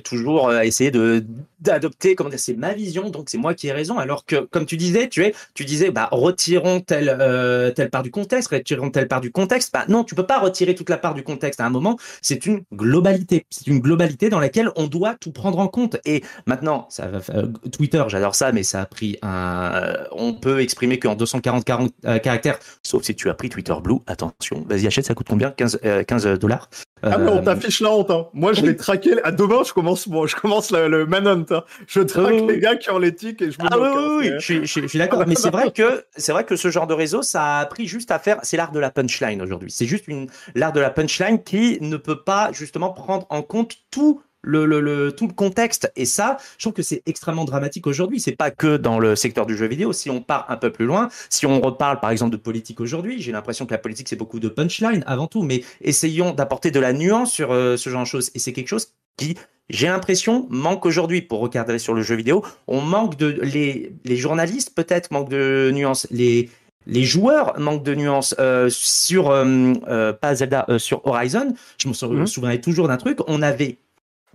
Toujours 0.04 0.50
euh, 0.50 0.62
essayer 0.62 0.92
de 0.92 1.26
d'adopter 1.60 2.16
comment 2.16 2.30
c'est 2.36 2.56
ma 2.56 2.74
vision 2.74 3.10
donc 3.10 3.30
c'est 3.30 3.38
moi 3.38 3.54
qui 3.54 3.68
ai 3.68 3.72
raison. 3.72 3.98
Alors 3.98 4.26
que 4.26 4.36
comme 4.36 4.66
tu 4.66 4.78
disais 4.78 5.10
tu 5.10 5.24
es 5.24 5.34
tu 5.54 5.66
disais 5.66 5.92
bah 5.92 6.08
retirons 6.12 6.82
telle 6.82 7.16
euh, 7.20 7.72
telle 7.72 7.90
part 7.90 8.04
du 8.04 8.12
contexte 8.12 8.52
retirons 8.52 8.92
telle 8.92 9.08
part 9.08 9.22
du 9.22 9.32
contexte. 9.32 9.74
Bah 9.74 9.86
non 9.88 10.04
tu 10.04 10.14
peux 10.14 10.26
pas 10.26 10.40
retirer 10.40 10.76
toute 10.76 10.90
la 10.90 10.98
part 10.98 11.14
du 11.16 11.24
contexte 11.24 11.60
à 11.60 11.66
un 11.66 11.70
moment. 11.70 11.98
C'est 12.22 12.46
une 12.46 12.62
globalité. 12.74 13.46
C'est 13.50 13.68
une 13.68 13.80
globalité 13.80 14.30
dans 14.30 14.40
laquelle 14.40 14.70
on 14.76 14.88
doit 14.88 15.16
tout 15.20 15.32
prendre 15.32 15.58
en 15.60 15.68
compte. 15.68 15.98
Et 16.06 16.24
maintenant 16.46 16.86
ça 16.90 17.10
euh, 17.34 17.48
Twitter 17.72 18.04
j'adore 18.08 18.36
ça 18.36 18.52
mais 18.52 18.64
ça 18.64 18.82
a 18.82 18.86
pris 18.86 19.18
un 19.24 19.94
on 20.12 20.34
peut 20.34 20.62
exprimer 20.62 21.00
qu'en 21.00 21.16
240 21.16 21.66
40, 21.66 21.94
caractères 22.22 22.60
sauf 22.84 23.04
si 23.04 23.16
tu 23.16 23.30
as 23.30 23.34
pris 23.34 23.50
Twitter 23.50 23.74
Blue. 23.84 23.98
Attention. 24.06 24.64
Vas-y 24.68 24.86
achète 24.86 25.06
ça 25.06 25.16
coûte 25.16 25.28
combien? 25.30 25.52
15 25.52 25.80
15 26.08 26.40
dollars? 26.40 26.70
Ah 27.04 27.18
mais 27.18 27.32
on 27.32 27.42
t'affiche 27.42 27.82
la 27.82 27.92
honte 27.92 28.12
hein. 28.12 28.28
moi 28.34 28.54
je 28.54 28.62
vais 28.62 28.76
traquer 28.76 29.22
à 29.24 29.32
demain 29.32 29.64
je 29.64 29.74
commence 29.74 30.08
bon, 30.08 30.28
je 30.28 30.36
commence 30.36 30.72
le, 30.72 30.88
le 30.88 31.06
manhunt. 31.06 31.46
Hein. 31.50 31.64
Je 31.88 32.02
traque 32.02 32.34
les 32.48 32.60
gars 32.60 32.76
qui 32.76 32.90
ont 32.90 33.00
l'éthique 33.00 33.42
et 33.42 33.52
je 33.52 33.62
me 33.62 33.68
Ah 33.70 33.78
oui, 33.80 33.88
oui, 33.96 34.30
oui. 34.30 34.40
Je, 34.40 34.64
je, 34.66 34.88
suis 34.88 35.00
d'accord. 35.00 35.24
mais 35.28 35.36
c'est 35.36 35.50
vrai 35.50 35.72
que 35.72 36.06
c'est 36.16 36.32
vrai 36.32 36.44
que 36.44 36.56
ce 36.56 36.70
genre 36.70 36.88
de 36.88 36.94
réseau, 36.94 37.22
ça 37.22 37.60
a 37.60 37.66
pris 37.66 37.88
juste 37.88 38.12
à 38.12 38.20
faire. 38.20 38.40
C'est 38.44 38.58
l'art 38.58 38.72
de 38.72 38.80
la 38.80 38.92
punchline 38.92 39.42
aujourd'hui. 39.42 39.72
C'est 39.72 39.86
juste 39.86 40.08
une 40.08 40.28
l'art 40.56 40.74
de 40.74 40.80
la 40.80 40.90
punchline 40.90 41.44
qui 41.44 41.78
ne 41.82 41.98
peut 41.98 42.22
pas 42.24 42.52
justement 42.52 42.92
prendre 42.92 43.26
en 43.30 43.42
compte 43.42 43.76
tout 43.90 44.22
le, 44.42 44.66
le, 44.66 44.82
le, 44.82 45.12
tout 45.12 45.28
le 45.28 45.34
contexte. 45.34 45.92
Et 45.96 46.06
ça, 46.06 46.38
je 46.58 46.64
trouve 46.64 46.74
que 46.74 46.84
c'est 46.84 47.02
extrêmement 47.06 47.46
dramatique 47.46 47.88
aujourd'hui. 47.88 48.20
C'est 48.20 48.36
pas 48.36 48.52
que 48.52 48.78
dans 48.78 49.00
le 49.00 49.16
secteur 49.16 49.46
du 49.46 49.56
jeu 49.56 49.68
vidéo. 49.68 49.94
Si 49.94 50.10
on 50.10 50.22
part 50.22 50.46
un 50.50 50.58
peu 50.58 50.72
plus 50.72 50.86
loin, 50.86 51.10
si 51.30 51.46
on 51.46 51.60
reparle 51.62 52.00
par 52.00 52.12
exemple 52.12 52.32
de 52.32 52.38
politique 52.38 52.80
aujourd'hui, 52.80 53.22
j'ai 53.22 53.32
l'impression 53.32 53.66
que 53.66 53.72
la 53.72 53.78
politique 53.78 54.10
c'est 54.10 54.16
beaucoup 54.16 54.40
de 54.40 54.50
punchline 54.50 55.04
avant 55.08 55.28
tout, 55.28 55.44
mais 55.44 55.64
essayons 55.82 56.32
d'apporter 56.32 56.72
de 56.72 56.80
la 56.80 56.94
nuance 56.94 57.32
sur 57.32 57.52
euh, 57.52 57.78
ce 57.78 57.90
genre 57.90 58.04
de 58.04 58.08
choses. 58.08 58.32
Et 58.36 58.40
c'est 58.40 58.54
quelque 58.54 58.68
chose 58.68 58.94
qui 59.18 59.36
j'ai 59.70 59.88
l'impression, 59.88 60.48
manque 60.50 60.86
aujourd'hui 60.86 61.22
pour 61.22 61.40
regarder 61.40 61.80
sur 61.80 61.94
le 61.94 62.02
jeu 62.02 62.16
vidéo. 62.16 62.44
On 62.68 62.82
manque 62.82 63.16
de. 63.16 63.40
Les, 63.42 63.94
les 64.04 64.18
journalistes, 64.18 64.76
peut-être, 64.76 65.12
manquent 65.12 65.30
de 65.30 65.72
nuances. 65.74 66.08
Les, 66.12 66.50
les 66.88 67.04
joueurs 67.04 67.58
manquent 67.58 67.84
de 67.84 67.96
nuances. 67.96 68.36
Euh, 68.40 68.70
sur. 68.70 69.30
Euh, 69.30 70.12
pas 70.12 70.36
Zelda, 70.36 70.66
sur 70.78 71.06
Horizon, 71.08 71.54
je 71.78 71.88
me 71.88 72.20
mhm. 72.20 72.28
souviens 72.28 72.58
toujours 72.58 72.90
d'un 72.90 72.98
truc. 72.98 73.20
On 73.28 73.42
avait 73.42 73.78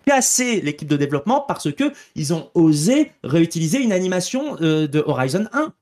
cassé 0.07 0.61
l'équipe 0.61 0.89
de 0.89 0.97
développement 0.97 1.41
parce 1.41 1.73
que 1.73 1.93
ils 2.15 2.33
ont 2.33 2.51
osé 2.55 3.13
réutiliser 3.25 3.79
une 3.79 3.93
animation 3.93 4.57
de 4.57 5.03
Horizon 5.07 5.47
1. 5.53 5.73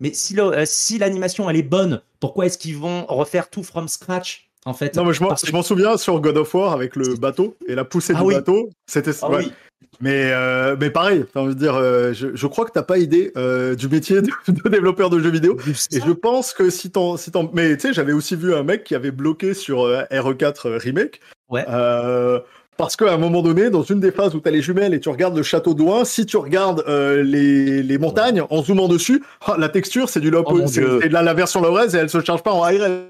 Mais 0.00 0.12
si 0.14 0.98
l'animation 0.98 1.48
elle 1.48 1.56
est 1.56 1.62
bonne, 1.62 2.00
pourquoi 2.20 2.46
est-ce 2.46 2.58
qu'ils 2.58 2.76
vont 2.76 3.06
refaire 3.06 3.50
tout 3.50 3.62
from 3.62 3.88
scratch 3.88 4.50
en 4.64 4.74
fait? 4.74 4.96
Non, 4.96 5.04
mais 5.04 5.12
je 5.12 5.52
m'en 5.52 5.62
souviens 5.62 5.96
sur 5.96 6.20
God 6.20 6.38
of 6.38 6.54
War 6.54 6.72
avec 6.72 6.96
le 6.96 7.14
bateau 7.16 7.56
et 7.68 7.74
la 7.74 7.84
poussée 7.84 8.14
ah 8.16 8.22
du 8.22 8.32
bateau. 8.32 8.70
C'était 8.86 9.12
ah 9.22 9.28
oui. 9.30 9.52
Mais, 10.00 10.30
euh, 10.32 10.76
mais 10.78 10.90
pareil, 10.90 11.24
envie 11.34 11.54
de 11.54 11.58
dire, 11.58 11.76
euh, 11.76 12.12
je, 12.12 12.46
crois 12.46 12.64
que 12.64 12.72
t'as 12.72 12.82
pas 12.82 12.98
idée 12.98 13.32
euh, 13.36 13.74
du 13.74 13.88
métier 13.88 14.22
de, 14.22 14.30
développeur 14.68 15.08
de 15.10 15.20
jeux 15.20 15.30
vidéo. 15.30 15.56
Et 15.92 16.00
je 16.00 16.10
pense 16.10 16.52
que 16.52 16.70
si 16.70 16.90
t'en, 16.90 17.16
si 17.16 17.30
mais 17.52 17.76
tu 17.76 17.88
sais, 17.88 17.92
j'avais 17.92 18.12
aussi 18.12 18.34
vu 18.34 18.54
un 18.54 18.62
mec 18.62 18.84
qui 18.84 18.94
avait 18.94 19.12
bloqué 19.12 19.54
sur 19.54 19.86
RE4 19.86 20.76
Remake. 20.78 21.20
Ouais. 21.48 21.64
Parce 22.76 22.96
qu'à 22.96 23.12
un 23.12 23.18
moment 23.18 23.42
donné, 23.42 23.70
dans 23.70 23.82
une 23.82 24.00
des 24.00 24.10
phases 24.10 24.34
où 24.34 24.40
tu 24.40 24.48
as 24.48 24.50
les 24.50 24.62
jumelles 24.62 24.94
et 24.94 25.00
tu 25.00 25.08
regardes 25.08 25.36
le 25.36 25.42
château 25.42 25.74
d'Oin, 25.74 26.04
si 26.04 26.26
tu 26.26 26.36
regardes 26.36 26.84
euh, 26.88 27.22
les, 27.22 27.82
les, 27.82 27.98
montagnes 27.98 28.42
en 28.50 28.62
zoomant 28.62 28.88
dessus, 28.88 29.22
oh, 29.48 29.52
la 29.56 29.68
texture 29.68 30.08
c'est 30.08 30.20
du 30.20 30.30
low 30.30 30.42
oh 30.44 30.60
c'est 30.66 31.08
la, 31.08 31.22
la, 31.22 31.34
version 31.34 31.60
low-res 31.60 31.94
et 31.94 31.98
elle 31.98 32.10
se 32.10 32.20
charge 32.22 32.42
pas 32.42 32.52
en 32.52 32.68
high-res. 32.68 33.08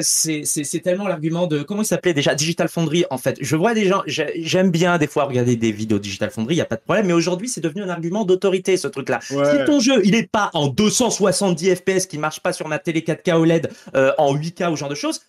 C'est 0.00 0.80
tellement 0.82 1.06
l'argument 1.06 1.46
de 1.46 1.62
comment 1.62 1.82
il 1.82 1.86
s'appelait 1.86 2.14
déjà? 2.14 2.34
Digital 2.34 2.68
Foundry 2.68 3.04
en 3.10 3.18
fait. 3.18 3.36
Je 3.40 3.56
vois 3.56 3.74
des 3.74 3.86
gens, 3.86 4.02
j'aime 4.06 4.70
bien 4.70 4.96
des 4.96 5.06
fois 5.06 5.24
regarder 5.24 5.56
des 5.56 5.72
vidéos 5.72 5.98
Digital 5.98 6.30
Foundry, 6.30 6.54
il 6.54 6.58
y 6.58 6.62
a 6.62 6.66
pas 6.66 6.76
de 6.76 6.82
problème, 6.82 7.06
mais 7.06 7.12
aujourd'hui 7.12 7.48
c'est 7.48 7.60
devenu 7.60 7.82
un 7.82 7.90
argument 7.90 8.24
d'autorité 8.24 8.76
ce 8.76 8.88
truc-là. 8.88 9.20
Si 9.20 9.36
ton 9.66 9.80
jeu 9.80 10.00
il 10.04 10.14
est 10.14 10.30
pas 10.30 10.50
en 10.54 10.68
270 10.68 11.74
FPS 11.76 12.06
qui 12.06 12.16
marche 12.16 12.40
pas 12.40 12.52
sur 12.52 12.68
ma 12.68 12.78
télé 12.78 13.00
4K 13.00 13.34
OLED 13.34 13.70
euh, 13.94 14.12
en 14.16 14.34
8K 14.34 14.72
ou 14.72 14.76
genre 14.76 14.88
de 14.88 14.94
choses 14.94 15.20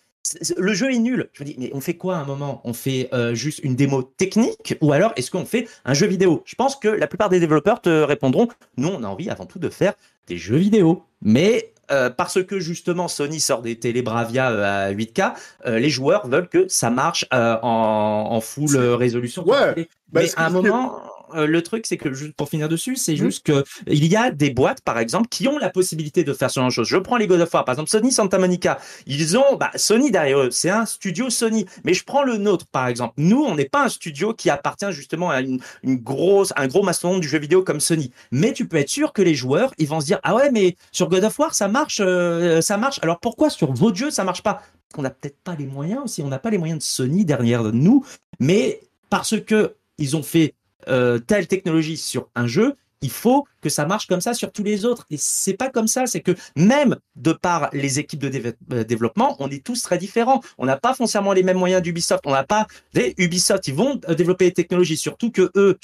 le 0.58 0.74
jeu 0.74 0.92
est 0.92 1.00
nul. 1.00 1.30
Je 1.34 1.44
me 1.44 1.48
dis, 1.48 1.56
mais 1.58 1.72
on 1.74 1.82
fait 1.82 1.96
quoi 1.96 2.18
à 2.18 2.20
un 2.20 2.26
moment? 2.26 2.62
On 2.64 2.74
fait 2.74 3.10
euh, 3.14 3.34
juste 3.34 3.60
une 3.64 3.76
démo 3.76 4.04
technique 4.04 4.78
ou 4.82 4.92
alors 4.92 5.14
est-ce 5.16 5.32
qu'on 5.32 5.46
fait 5.46 5.68
un 5.86 5.94
jeu 5.94 6.08
vidéo? 6.08 6.44
Je 6.46 6.56
pense 6.56 6.76
que 6.76 6.88
la 6.88 7.08
plupart 7.08 7.30
des 7.30 7.40
développeurs 7.40 7.82
te 7.82 7.90
répondront, 8.02 8.48
nous 8.78 8.90
on 8.90 9.04
a 9.04 9.08
envie 9.08 9.30
avant 9.30 9.46
tout 9.46 9.60
de 9.60 9.70
faire 9.70 9.94
des 10.28 10.38
jeux 10.38 10.58
vidéo. 10.58 11.04
Mais 11.22 11.74
euh, 11.92 12.10
parce 12.10 12.44
que 12.44 12.60
justement 12.60 13.08
Sony 13.08 13.40
sort 13.40 13.62
des 13.62 13.80
télé 13.80 14.02
Bravia 14.02 14.52
euh, 14.52 14.90
à 14.90 14.94
8K, 14.94 15.34
les 15.66 15.90
joueurs 15.90 16.28
veulent 16.28 16.50
que 16.50 16.68
ça 16.68 16.90
marche 16.90 17.26
en, 17.32 18.40
full 18.42 18.78
résolution. 18.78 19.48
Ouais, 19.48 19.88
mais 20.14 20.30
à 20.36 20.48
un 20.48 20.50
moment, 20.50 21.02
euh, 21.34 21.48
le 21.48 21.62
truc, 21.62 21.86
c'est 21.86 21.98
que 21.98 22.14
juste 22.14 22.34
pour 22.34 22.50
finir 22.50 22.70
dessus, 22.70 22.96
c'est 22.96 23.14
mmh. 23.14 23.18
juste 23.18 23.46
que 23.46 23.64
il 23.88 24.06
y 24.06 24.16
a 24.16 24.32
des 24.32 24.50
boîtes, 24.50 24.82
par 24.82 25.00
exemple, 25.00 25.28
qui 25.30 25.48
ont 25.48 25.58
la 25.58 25.70
possibilité 25.70 26.24
de 26.24 26.34
faire 26.34 26.50
ce 26.50 26.60
genre 26.60 26.70
de 26.70 26.74
choses. 26.74 26.88
Je 26.88 26.98
prends 26.98 27.18
les 27.18 27.28
God 27.28 27.42
of 27.42 27.54
War, 27.54 27.66
par 27.66 27.74
exemple, 27.74 27.90
Sony 27.90 28.12
Santa 28.12 28.38
Monica. 28.38 28.80
Ils 29.06 29.38
ont, 29.38 29.56
bah, 29.58 29.72
Sony 29.76 30.12
derrière 30.12 30.40
eux, 30.40 30.52
c'est 30.52 30.70
un 30.70 30.86
studio 30.86 31.30
Sony. 31.30 31.66
Mais 31.84 31.94
je 31.94 32.04
prends 32.04 32.24
le 32.24 32.38
nôtre, 32.38 32.66
par 32.68 32.88
exemple. 32.88 33.14
Nous, 33.18 33.44
on 33.44 33.56
n'est 33.56 33.70
pas 33.70 33.86
un 33.86 33.90
studio 33.90 34.34
qui 34.34 34.50
appartient 34.50 34.92
justement 34.92 35.30
à 35.30 35.42
une, 35.42 35.60
grosse, 35.84 36.54
un 36.56 36.68
gros 36.68 36.84
mastodonte 36.84 37.22
du 37.22 37.28
jeu 37.28 37.40
vidéo 37.40 37.64
comme 37.64 37.80
Sony. 37.80 38.12
Mais 38.32 38.54
tu 38.54 38.68
peux 38.68 38.78
être 38.78 38.90
sûr 38.90 39.14
que 39.14 39.22
les 39.22 39.36
joueurs, 39.36 39.74
ils 39.78 39.88
vont 39.88 40.02
se 40.02 40.06
dire, 40.06 40.20
ah 40.24 40.36
ouais, 40.36 40.52
mais 40.52 40.76
sur 40.92 41.10
God 41.10 41.24
of 41.24 41.38
War, 41.40 41.54
ça 41.54 41.68
marche, 41.68 42.02
euh, 42.02 42.62
ça 42.62 42.78
marche. 42.78 43.00
Alors 43.02 43.20
pourquoi 43.20 43.50
sur 43.50 43.72
vos 43.72 43.94
jeux, 43.94 44.12
ça 44.12 44.24
marche 44.24 44.44
pas? 44.44 44.62
On 44.98 45.02
n'a 45.02 45.10
peut-être 45.10 45.40
pas 45.44 45.56
les 45.56 45.66
moyens 45.66 46.04
aussi. 46.06 46.22
On 46.22 46.28
n'a 46.28 46.40
pas 46.40 46.50
les 46.50 46.58
moyens 46.58 46.80
de 46.80 46.84
Sony 46.84 47.26
derrière 47.26 47.64
nous. 47.64 48.04
Mais 48.40 48.82
parce 49.10 49.40
que 49.40 49.76
ils 49.98 50.16
ont 50.16 50.24
fait 50.24 50.56
euh, 50.90 51.20
telle 51.20 51.48
technologie 51.48 51.98
sur 51.98 52.30
un 52.36 52.48
jeu, 52.48 52.76
il 53.02 53.10
faut 53.10 53.46
que 53.62 53.70
ça 53.70 53.86
marche 53.86 54.08
comme 54.08 54.20
ça 54.20 54.34
sur 54.34 54.52
tous 54.52 54.64
les 54.64 54.84
autres. 54.84 55.06
Et 55.10 55.16
c'est 55.18 55.54
pas 55.54 55.70
comme 55.70 55.88
ça. 55.88 56.06
C'est 56.06 56.20
que 56.20 56.34
même 56.56 56.98
de 57.16 57.32
par 57.32 57.70
les 57.72 58.00
équipes 58.00 58.20
de 58.20 58.54
euh, 58.74 58.84
développement, 58.84 59.38
on 59.40 59.50
est 59.50 59.64
tous 59.64 59.82
très 59.82 59.98
différents. 59.98 60.42
On 60.58 60.66
n'a 60.66 60.76
pas 60.76 60.94
foncièrement 60.94 61.32
les 61.32 61.44
mêmes 61.44 61.58
moyens 61.58 61.82
d'Ubisoft. 61.82 62.24
On 62.26 62.32
n'a 62.32 62.44
pas 62.44 62.68
des 62.94 63.14
Ubisoft. 63.18 63.68
Ils 63.68 63.74
vont 63.74 64.02
euh, 64.10 64.16
développer 64.16 64.46
des 64.46 64.54
technologies, 64.54 64.98
surtout 64.98 65.32
que 65.32 65.50
eux, 65.56 65.78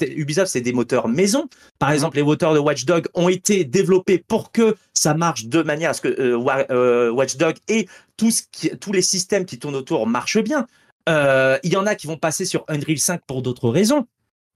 Ubisoft, 0.00 0.52
c'est 0.52 0.60
des 0.60 0.72
moteurs 0.72 1.08
maison. 1.08 1.48
Par 1.80 1.90
exemple, 1.90 2.16
les 2.16 2.22
moteurs 2.22 2.54
de 2.54 2.60
Watchdog 2.60 3.08
ont 3.14 3.28
été 3.28 3.64
développés 3.64 4.18
pour 4.18 4.52
que 4.52 4.76
ça 4.94 5.14
marche 5.14 5.46
de 5.46 5.62
manière 5.62 5.90
à 5.90 5.94
ce 5.94 6.02
que 6.02 7.10
Watchdog 7.10 7.56
et 7.66 7.88
tout 8.16 8.30
ce 8.30 8.42
qui, 8.50 8.70
tous 8.78 8.92
les 8.92 9.02
systèmes 9.02 9.44
qui 9.44 9.58
tournent 9.58 9.76
autour 9.76 10.06
marchent 10.06 10.38
bien. 10.38 10.66
Euh, 11.08 11.58
il 11.62 11.72
y 11.72 11.76
en 11.76 11.86
a 11.86 11.94
qui 11.94 12.06
vont 12.06 12.18
passer 12.18 12.44
sur 12.44 12.64
Unreal 12.68 12.98
5 12.98 13.22
pour 13.26 13.42
d'autres 13.42 13.70
raisons. 13.70 14.06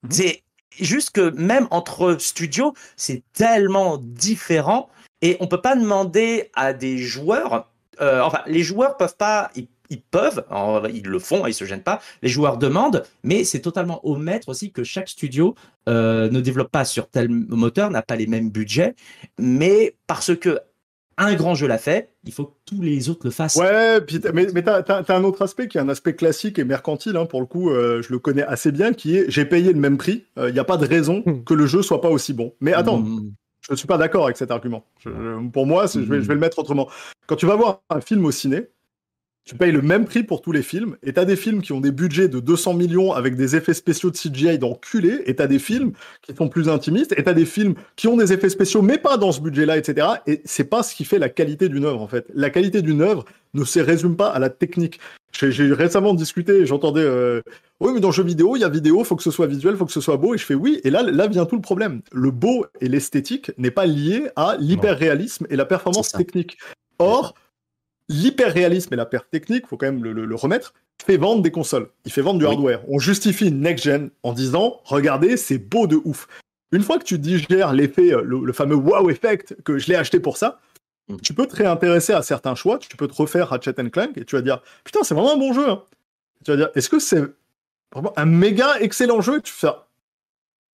Mhm. 0.02 0.10
C'est 0.10 0.42
juste 0.80 1.10
que 1.10 1.30
même 1.30 1.66
entre 1.70 2.16
studios, 2.18 2.74
c'est 2.96 3.22
tellement 3.32 3.98
différent 3.98 4.88
et 5.20 5.36
on 5.40 5.46
peut 5.46 5.60
pas 5.60 5.76
demander 5.76 6.50
à 6.54 6.72
des 6.72 6.98
joueurs. 6.98 7.68
Euh, 8.00 8.20
enfin, 8.20 8.40
les 8.46 8.62
joueurs 8.62 8.96
peuvent 8.96 9.16
pas. 9.16 9.50
Ils, 9.54 10.00
peuvent, 10.00 10.42
ils 10.90 11.06
le 11.06 11.18
font, 11.18 11.46
ils 11.46 11.52
se 11.52 11.66
gênent 11.66 11.82
pas. 11.82 12.00
Les 12.22 12.30
joueurs 12.30 12.56
demandent, 12.56 13.04
mais 13.24 13.44
c'est 13.44 13.60
totalement 13.60 14.02
au 14.06 14.16
maître 14.16 14.48
aussi 14.48 14.72
que 14.72 14.84
chaque 14.84 15.08
studio 15.08 15.54
euh, 15.86 16.30
ne 16.30 16.40
développe 16.40 16.70
pas 16.70 16.86
sur 16.86 17.10
tel 17.10 17.28
moteur, 17.28 17.90
n'a 17.90 18.00
pas 18.00 18.16
les 18.16 18.26
mêmes 18.26 18.48
budgets, 18.48 18.94
mais 19.38 19.94
parce 20.06 20.34
que 20.34 20.60
un 21.18 21.34
grand 21.34 21.54
jeu 21.54 21.66
l'a 21.66 21.78
fait, 21.78 22.10
il 22.24 22.32
faut 22.32 22.46
que 22.46 22.54
tous 22.66 22.80
les 22.80 23.10
autres 23.10 23.22
le 23.24 23.30
fassent. 23.30 23.56
Ouais, 23.56 24.00
mais, 24.32 24.46
mais 24.54 24.62
tu 24.62 24.70
as, 24.70 25.04
un 25.08 25.24
autre 25.24 25.42
aspect 25.42 25.68
qui 25.68 25.78
est 25.78 25.80
un 25.80 25.88
aspect 25.88 26.14
classique 26.14 26.58
et 26.58 26.64
mercantile, 26.64 27.16
hein, 27.16 27.26
pour 27.26 27.40
le 27.40 27.46
coup, 27.46 27.70
euh, 27.70 28.02
je 28.02 28.12
le 28.12 28.18
connais 28.18 28.44
assez 28.44 28.72
bien, 28.72 28.92
qui 28.92 29.16
est 29.16 29.24
j'ai 29.28 29.44
payé 29.44 29.72
le 29.72 29.78
même 29.78 29.98
prix, 29.98 30.24
il 30.36 30.42
euh, 30.42 30.52
n'y 30.52 30.58
a 30.58 30.64
pas 30.64 30.76
de 30.76 30.86
raison 30.86 31.22
hmm. 31.24 31.44
que 31.44 31.54
le 31.54 31.66
jeu 31.66 31.82
soit 31.82 32.00
pas 32.00 32.10
aussi 32.10 32.32
bon. 32.32 32.54
Mais 32.60 32.72
attends, 32.72 33.00
hmm. 33.00 33.32
je 33.60 33.72
ne 33.72 33.76
suis 33.76 33.86
pas 33.86 33.98
d'accord 33.98 34.24
avec 34.24 34.36
cet 34.36 34.50
argument. 34.50 34.84
pour 35.52 35.66
moi, 35.66 35.86
je 35.86 36.00
vais, 36.00 36.20
je 36.20 36.28
vais 36.28 36.34
le 36.34 36.40
mettre 36.40 36.58
autrement. 36.58 36.88
Quand 37.26 37.36
tu 37.36 37.46
vas 37.46 37.56
voir 37.56 37.82
un 37.90 38.00
film 38.00 38.24
au 38.24 38.30
ciné, 38.30 38.68
tu 39.44 39.56
payes 39.56 39.72
le 39.72 39.82
même 39.82 40.04
prix 40.04 40.22
pour 40.22 40.40
tous 40.40 40.52
les 40.52 40.62
films, 40.62 40.96
et 41.02 41.12
t'as 41.12 41.24
des 41.24 41.34
films 41.34 41.62
qui 41.62 41.72
ont 41.72 41.80
des 41.80 41.90
budgets 41.90 42.28
de 42.28 42.38
200 42.38 42.74
millions 42.74 43.12
avec 43.12 43.34
des 43.34 43.56
effets 43.56 43.74
spéciaux 43.74 44.10
de 44.10 44.16
CGI 44.16 44.58
d'enculé, 44.58 45.22
et 45.26 45.34
t'as 45.34 45.48
des 45.48 45.58
films 45.58 45.92
qui 46.22 46.34
sont 46.34 46.48
plus 46.48 46.68
intimistes, 46.68 47.12
et 47.16 47.24
t'as 47.24 47.32
des 47.32 47.44
films 47.44 47.74
qui 47.96 48.06
ont 48.06 48.16
des 48.16 48.32
effets 48.32 48.50
spéciaux, 48.50 48.82
mais 48.82 48.98
pas 48.98 49.16
dans 49.16 49.32
ce 49.32 49.40
budget-là, 49.40 49.76
etc. 49.76 50.06
Et 50.28 50.42
c'est 50.44 50.64
pas 50.64 50.84
ce 50.84 50.94
qui 50.94 51.04
fait 51.04 51.18
la 51.18 51.28
qualité 51.28 51.68
d'une 51.68 51.84
œuvre, 51.84 52.00
en 52.00 52.06
fait. 52.06 52.26
La 52.34 52.50
qualité 52.50 52.82
d'une 52.82 53.02
œuvre 53.02 53.24
ne 53.54 53.64
se 53.64 53.80
résume 53.80 54.16
pas 54.16 54.28
à 54.28 54.38
la 54.38 54.48
technique. 54.48 55.00
J'ai 55.32 55.72
récemment 55.72 56.14
discuté, 56.14 56.64
j'entendais, 56.66 57.00
euh, 57.00 57.40
oui, 57.80 57.92
mais 57.94 58.00
dans 58.00 58.08
le 58.08 58.14
jeu 58.14 58.22
vidéo, 58.22 58.54
il 58.54 58.60
y 58.60 58.64
a 58.64 58.68
vidéo, 58.68 59.02
faut 59.02 59.16
que 59.16 59.22
ce 59.22 59.30
soit 59.32 59.46
visuel, 59.46 59.76
faut 59.76 59.86
que 59.86 59.92
ce 59.92 60.00
soit 60.00 60.18
beau, 60.18 60.34
et 60.34 60.38
je 60.38 60.44
fais 60.44 60.54
oui, 60.54 60.80
et 60.84 60.90
là, 60.90 61.02
là 61.02 61.26
vient 61.26 61.46
tout 61.46 61.56
le 61.56 61.62
problème. 61.62 62.02
Le 62.12 62.30
beau 62.30 62.66
et 62.80 62.88
l'esthétique 62.88 63.50
n'est 63.58 63.70
pas 63.72 63.86
lié 63.86 64.28
à 64.36 64.56
l'hyper-réalisme 64.60 65.46
et 65.50 65.56
la 65.56 65.64
performance 65.64 66.12
technique. 66.12 66.58
Or, 66.98 67.34
l'hyper-réalisme 68.12 68.92
et 68.92 68.96
la 68.96 69.06
perte 69.06 69.28
technique, 69.30 69.66
faut 69.66 69.76
quand 69.76 69.86
même 69.86 70.04
le, 70.04 70.34
remettre, 70.34 70.74
fait 71.04 71.16
vendre 71.16 71.42
des 71.42 71.50
consoles. 71.50 71.88
Il 72.04 72.12
fait 72.12 72.22
vendre 72.22 72.38
du 72.38 72.46
hardware. 72.46 72.80
On 72.88 72.98
justifie 72.98 73.48
une 73.48 73.60
next-gen 73.60 74.10
en 74.22 74.32
disant, 74.32 74.80
regardez, 74.84 75.36
c'est 75.36 75.58
beau 75.58 75.86
de 75.86 76.00
ouf. 76.04 76.28
Une 76.70 76.82
fois 76.82 76.98
que 76.98 77.04
tu 77.04 77.18
digères 77.18 77.72
l'effet, 77.72 78.14
euh, 78.14 78.22
le, 78.22 78.52
fameux 78.52 78.76
wow 78.76 79.10
effect 79.10 79.56
que 79.62 79.78
je 79.78 79.88
l'ai 79.88 79.96
acheté 79.96 80.20
pour 80.20 80.36
ça, 80.36 80.60
mm. 81.08 81.16
tu 81.22 81.34
peux 81.34 81.46
te 81.46 81.56
réintéresser 81.56 82.12
à 82.12 82.22
certains 82.22 82.54
choix, 82.54 82.78
tu 82.78 82.96
peux 82.96 83.08
te 83.08 83.14
refaire 83.14 83.48
Ratchet 83.48 83.74
Clank 83.90 84.16
et 84.16 84.24
tu 84.24 84.36
vas 84.36 84.42
dire, 84.42 84.62
putain, 84.84 85.00
c'est 85.02 85.14
vraiment 85.14 85.34
un 85.34 85.38
bon 85.38 85.52
jeu. 85.52 85.68
Hein. 85.68 85.82
Tu 86.44 86.50
vas 86.50 86.56
dire, 86.56 86.70
est-ce 86.74 86.88
que 86.88 86.98
c'est 86.98 87.22
vraiment 87.92 88.12
un 88.16 88.26
méga 88.26 88.78
excellent 88.80 89.20
jeu? 89.20 89.40
Tu 89.42 89.52
fais, 89.52 89.68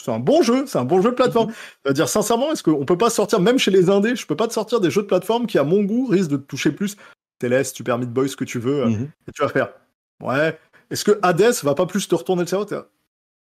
c'est 0.00 0.12
un 0.12 0.20
bon 0.20 0.42
jeu, 0.42 0.64
c'est 0.66 0.78
un 0.78 0.84
bon 0.84 1.02
jeu 1.02 1.10
de 1.10 1.16
plateforme. 1.16 1.52
Mm-hmm. 1.86 1.92
dire 1.92 2.08
sincèrement, 2.08 2.52
est-ce 2.52 2.62
qu'on 2.62 2.84
peut 2.84 2.98
pas 2.98 3.10
sortir, 3.10 3.40
même 3.40 3.58
chez 3.58 3.72
les 3.72 3.90
indés, 3.90 4.14
je 4.14 4.26
peux 4.26 4.36
pas 4.36 4.46
te 4.46 4.52
sortir 4.52 4.80
des 4.80 4.90
jeux 4.90 5.02
de 5.02 5.08
plateforme 5.08 5.46
qui, 5.46 5.58
à 5.58 5.64
mon 5.64 5.82
goût, 5.82 6.06
risquent 6.06 6.30
de 6.30 6.36
te 6.36 6.46
toucher 6.46 6.70
plus 6.70 6.96
Céleste, 7.40 7.76
Super 7.76 7.98
Meat 7.98 8.10
Boy, 8.10 8.28
ce 8.28 8.36
que 8.36 8.44
tu 8.44 8.58
veux, 8.58 8.82
euh, 8.82 8.88
mhm. 8.88 9.10
et 9.28 9.32
tu 9.32 9.42
vas 9.42 9.48
faire. 9.48 9.72
Ouais. 10.22 10.58
Est-ce 10.90 11.04
que 11.04 11.18
Hades 11.22 11.54
va 11.62 11.74
pas 11.74 11.86
plus 11.86 12.08
te 12.08 12.14
retourner 12.14 12.42
le 12.42 12.48
cerveau 12.48 12.66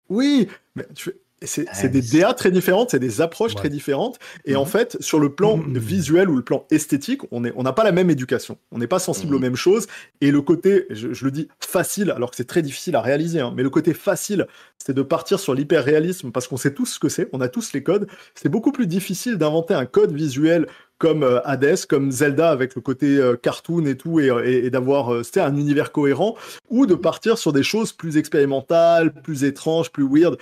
Oui, 0.08 0.48
mais 0.74 0.86
tu 0.94 1.10
fais 1.10 1.16
c'est 1.44 1.66
ah, 1.70 1.88
des 1.88 2.02
DA 2.02 2.34
très 2.34 2.50
différentes, 2.50 2.90
c'est 2.90 2.98
des 2.98 3.20
approches 3.20 3.54
très 3.54 3.68
différentes. 3.68 4.18
Et 4.44 4.56
en 4.56 4.62
mhm. 4.62 4.68
fait, 4.68 4.96
sur 5.00 5.18
le 5.18 5.34
plan 5.34 5.56
mhm. 5.56 5.78
visuel 5.78 6.28
ou 6.30 6.36
le 6.36 6.42
plan 6.42 6.64
esthétique, 6.70 7.22
on 7.30 7.40
n'a 7.40 7.50
on 7.54 7.64
pas 7.64 7.84
la 7.84 7.92
même 7.92 8.10
éducation. 8.10 8.58
On 8.70 8.78
n'est 8.78 8.86
pas 8.86 8.98
sensible 8.98 9.34
aux 9.34 9.38
mêmes 9.38 9.56
choses. 9.56 9.86
Et 10.20 10.30
le 10.30 10.42
côté, 10.42 10.86
je, 10.90 11.24
le 11.24 11.30
dis 11.30 11.48
facile, 11.60 12.10
alors 12.10 12.30
que 12.30 12.36
c'est 12.36 12.46
très 12.46 12.62
difficile 12.62 12.96
à 12.96 13.00
réaliser, 13.00 13.40
hein, 13.40 13.52
mais 13.56 13.62
le 13.62 13.70
côté 13.70 13.94
facile, 13.94 14.46
c'est 14.78 14.92
de 14.92 15.02
partir 15.02 15.40
sur 15.40 15.54
l'hyper-réalisme 15.54 16.32
parce 16.32 16.48
qu'on 16.48 16.56
sait 16.56 16.74
tous 16.74 16.86
ce 16.86 16.98
que 16.98 17.08
c'est, 17.08 17.28
on 17.32 17.40
a 17.40 17.48
tous 17.48 17.72
les 17.72 17.82
codes. 17.82 18.08
C'est 18.34 18.48
beaucoup 18.48 18.72
plus 18.72 18.86
difficile 18.86 19.38
d'inventer 19.38 19.74
un 19.74 19.86
code 19.86 20.12
visuel 20.12 20.66
comme 21.02 21.24
euh, 21.24 21.40
Hades, 21.44 21.84
comme 21.86 22.12
Zelda 22.12 22.50
avec 22.50 22.76
le 22.76 22.80
côté 22.80 23.16
euh, 23.16 23.34
cartoon 23.36 23.86
et 23.86 23.96
tout, 23.96 24.20
et, 24.20 24.70
d'avoir 24.70 25.12
euh, 25.12 25.22
un 25.34 25.56
univers 25.56 25.90
cohérent, 25.90 26.36
ou 26.70 26.86
de 26.86 26.94
partir 26.94 27.38
sur 27.38 27.52
des 27.52 27.64
choses 27.64 27.92
plus 27.92 28.16
expérimentales, 28.16 29.12
plus 29.12 29.42
étranges, 29.42 29.90
plus 29.90 30.06
weird. 30.08 30.38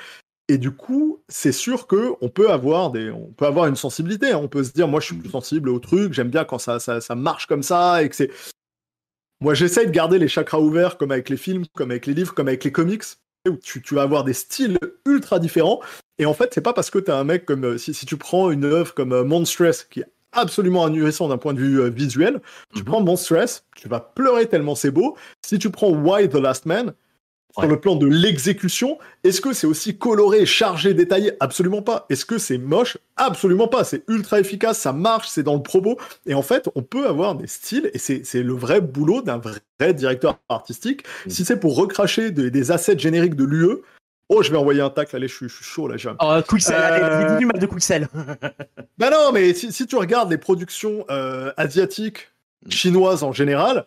Et 0.50 0.58
du 0.58 0.72
coup, 0.72 1.22
c'est 1.28 1.52
sûr 1.52 1.86
que 1.86 2.14
on 2.20 2.28
peut 2.28 2.50
avoir 2.50 2.90
des, 2.90 3.12
on 3.12 3.30
peut 3.36 3.46
avoir 3.46 3.66
une 3.66 3.76
sensibilité. 3.76 4.32
Hein. 4.32 4.40
On 4.42 4.48
peut 4.48 4.64
se 4.64 4.72
dire, 4.72 4.88
moi, 4.88 4.98
je 4.98 5.06
suis 5.06 5.14
plus 5.14 5.30
sensible 5.30 5.68
au 5.68 5.78
truc. 5.78 6.12
J'aime 6.12 6.28
bien 6.28 6.44
quand 6.44 6.58
ça, 6.58 6.80
ça, 6.80 7.00
ça, 7.00 7.14
marche 7.14 7.46
comme 7.46 7.62
ça 7.62 8.02
et 8.02 8.08
que 8.08 8.16
c'est. 8.16 8.32
Moi, 9.40 9.54
j'essaye 9.54 9.86
de 9.86 9.92
garder 9.92 10.18
les 10.18 10.26
chakras 10.26 10.58
ouverts, 10.58 10.98
comme 10.98 11.12
avec 11.12 11.28
les 11.28 11.36
films, 11.36 11.66
comme 11.76 11.92
avec 11.92 12.06
les 12.06 12.14
livres, 12.14 12.34
comme 12.34 12.48
avec 12.48 12.64
les 12.64 12.72
comics, 12.72 13.04
où 13.48 13.58
tu, 13.58 13.80
tu 13.80 13.94
vas 13.94 14.02
avoir 14.02 14.24
des 14.24 14.32
styles 14.32 14.76
ultra 15.06 15.38
différents. 15.38 15.80
Et 16.18 16.26
en 16.26 16.34
fait, 16.34 16.52
c'est 16.52 16.62
pas 16.62 16.72
parce 16.72 16.90
que 16.90 16.98
tu 16.98 17.12
as 17.12 17.16
un 17.16 17.22
mec 17.22 17.46
comme 17.46 17.64
euh, 17.64 17.78
si, 17.78 17.94
si, 17.94 18.04
tu 18.04 18.16
prends 18.16 18.50
une 18.50 18.64
œuvre 18.64 18.92
comme 18.92 19.12
euh, 19.12 19.22
Monstress, 19.22 19.84
qui 19.84 20.00
est 20.00 20.12
absolument 20.32 20.84
ahurissant 20.84 21.28
d'un 21.28 21.38
point 21.38 21.54
de 21.54 21.60
vue 21.60 21.80
euh, 21.80 21.90
visuel, 21.90 22.40
tu 22.74 22.80
mhm. 22.80 22.86
prends 22.86 23.00
Monstress, 23.02 23.64
tu 23.76 23.88
vas 23.88 24.00
pleurer 24.00 24.46
tellement 24.46 24.74
c'est 24.74 24.90
beau. 24.90 25.16
Si 25.46 25.60
tu 25.60 25.70
prends 25.70 25.90
Why 25.90 26.28
the 26.28 26.34
Last 26.34 26.66
Man, 26.66 26.92
Sur 27.58 27.66
le 27.68 27.80
plan 27.80 27.96
de 27.96 28.06
l'exécution, 28.06 28.98
est-ce 29.24 29.40
que 29.40 29.52
c'est 29.52 29.66
aussi 29.66 29.98
coloré, 29.98 30.46
chargé, 30.46 30.94
détaillé? 30.94 31.32
Absolument 31.40 31.82
pas. 31.82 32.06
Est-ce 32.08 32.24
que 32.24 32.38
c'est 32.38 32.58
moche? 32.58 32.96
Absolument 33.16 33.68
pas. 33.68 33.84
C'est 33.84 34.04
ultra 34.08 34.40
efficace, 34.40 34.78
ça 34.78 34.92
marche, 34.92 35.28
c'est 35.28 35.42
dans 35.42 35.56
le 35.56 35.62
probo. 35.62 35.98
Et 36.26 36.34
en 36.34 36.42
fait, 36.42 36.68
on 36.74 36.82
peut 36.82 37.06
avoir 37.06 37.34
des 37.34 37.48
styles, 37.48 37.90
et 37.92 37.98
c'est 37.98 38.42
le 38.42 38.52
vrai 38.52 38.80
boulot 38.80 39.22
d'un 39.22 39.38
vrai 39.38 39.94
directeur 39.94 40.38
artistique. 40.48 41.04
Mm. 41.26 41.30
Si 41.30 41.44
c'est 41.44 41.58
pour 41.58 41.76
recracher 41.76 42.30
des, 42.30 42.70
assets 42.70 42.98
génériques 42.98 43.36
de 43.36 43.44
l'UE, 43.44 43.78
Oh, 44.32 44.44
je 44.44 44.52
vais 44.52 44.56
envoyer 44.56 44.80
un 44.80 44.90
tacle, 44.90 45.16
allez, 45.16 45.26
je 45.26 45.34
suis, 45.34 45.48
chaud 45.48 45.88
là, 45.88 45.96
j'aime. 45.96 46.14
Oh, 46.20 46.38
Quicksell, 46.48 46.76
euh... 46.78 47.36
du 47.36 47.46
mal 47.46 47.58
de 47.58 47.66
Quicksell. 47.66 48.06
bah 48.96 49.10
non, 49.10 49.32
mais 49.32 49.54
si, 49.54 49.86
tu 49.88 49.96
regardes 49.96 50.30
les 50.30 50.38
productions 50.38 51.04
euh, 51.10 51.52
asiatiques, 51.56 52.30
mm. 52.64 52.70
chinoises 52.70 53.24
en 53.24 53.32
général, 53.32 53.86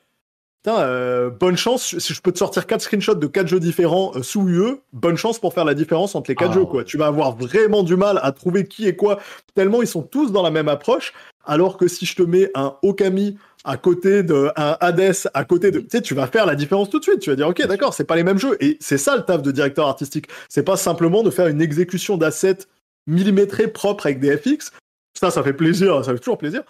euh, 0.67 1.29
bonne 1.29 1.57
chance, 1.57 1.97
si 1.97 2.13
je 2.13 2.21
peux 2.21 2.31
te 2.31 2.37
sortir 2.37 2.65
quatre 2.65 2.81
screenshots 2.81 3.15
de 3.15 3.27
quatre 3.27 3.47
jeux 3.47 3.59
différents 3.59 4.13
euh, 4.15 4.23
sous 4.23 4.47
UE, 4.47 4.77
bonne 4.93 5.17
chance 5.17 5.39
pour 5.39 5.53
faire 5.53 5.65
la 5.65 5.73
différence 5.73 6.15
entre 6.15 6.31
les 6.31 6.35
quatre 6.35 6.51
ah, 6.51 6.55
jeux, 6.55 6.65
quoi. 6.65 6.83
Tu 6.83 6.97
vas 6.97 7.07
avoir 7.07 7.35
vraiment 7.35 7.83
du 7.83 7.95
mal 7.95 8.19
à 8.23 8.31
trouver 8.31 8.65
qui 8.65 8.87
est 8.87 8.95
quoi, 8.95 9.19
tellement 9.55 9.81
ils 9.81 9.87
sont 9.87 10.03
tous 10.03 10.31
dans 10.31 10.41
la 10.41 10.51
même 10.51 10.69
approche, 10.69 11.13
alors 11.45 11.77
que 11.77 11.87
si 11.87 12.05
je 12.05 12.15
te 12.15 12.23
mets 12.23 12.49
un 12.55 12.75
Okami 12.81 13.37
à 13.65 13.77
côté 13.77 14.23
de 14.23 14.51
un 14.55 14.77
Hades 14.79 15.13
à 15.33 15.45
côté 15.45 15.71
de 15.71 15.79
tu 15.79 15.87
sais 15.89 16.01
tu 16.01 16.13
vas 16.13 16.27
faire 16.27 16.45
la 16.45 16.55
différence 16.55 16.89
tout 16.89 16.99
de 16.99 17.03
suite. 17.03 17.19
Tu 17.19 17.29
vas 17.29 17.35
dire 17.35 17.47
ok 17.47 17.65
d'accord 17.65 17.93
c'est 17.93 18.03
pas 18.03 18.15
les 18.15 18.23
mêmes 18.23 18.37
jeux. 18.37 18.57
Et 18.59 18.77
c'est 18.79 18.97
ça 18.97 19.15
le 19.15 19.23
taf 19.23 19.41
de 19.41 19.51
directeur 19.51 19.87
artistique. 19.87 20.27
C'est 20.49 20.63
pas 20.63 20.77
simplement 20.77 21.23
de 21.23 21.29
faire 21.29 21.47
une 21.47 21.61
exécution 21.61 22.17
d'assets 22.17 22.67
millimétrés 23.07 23.67
propres 23.67 24.05
avec 24.05 24.19
des 24.19 24.37
FX 24.37 24.71
ça 25.13 25.31
ça 25.31 25.43
fait 25.43 25.53
plaisir 25.53 26.03
ça 26.03 26.13
fait 26.13 26.19
toujours 26.19 26.37
plaisir 26.37 26.63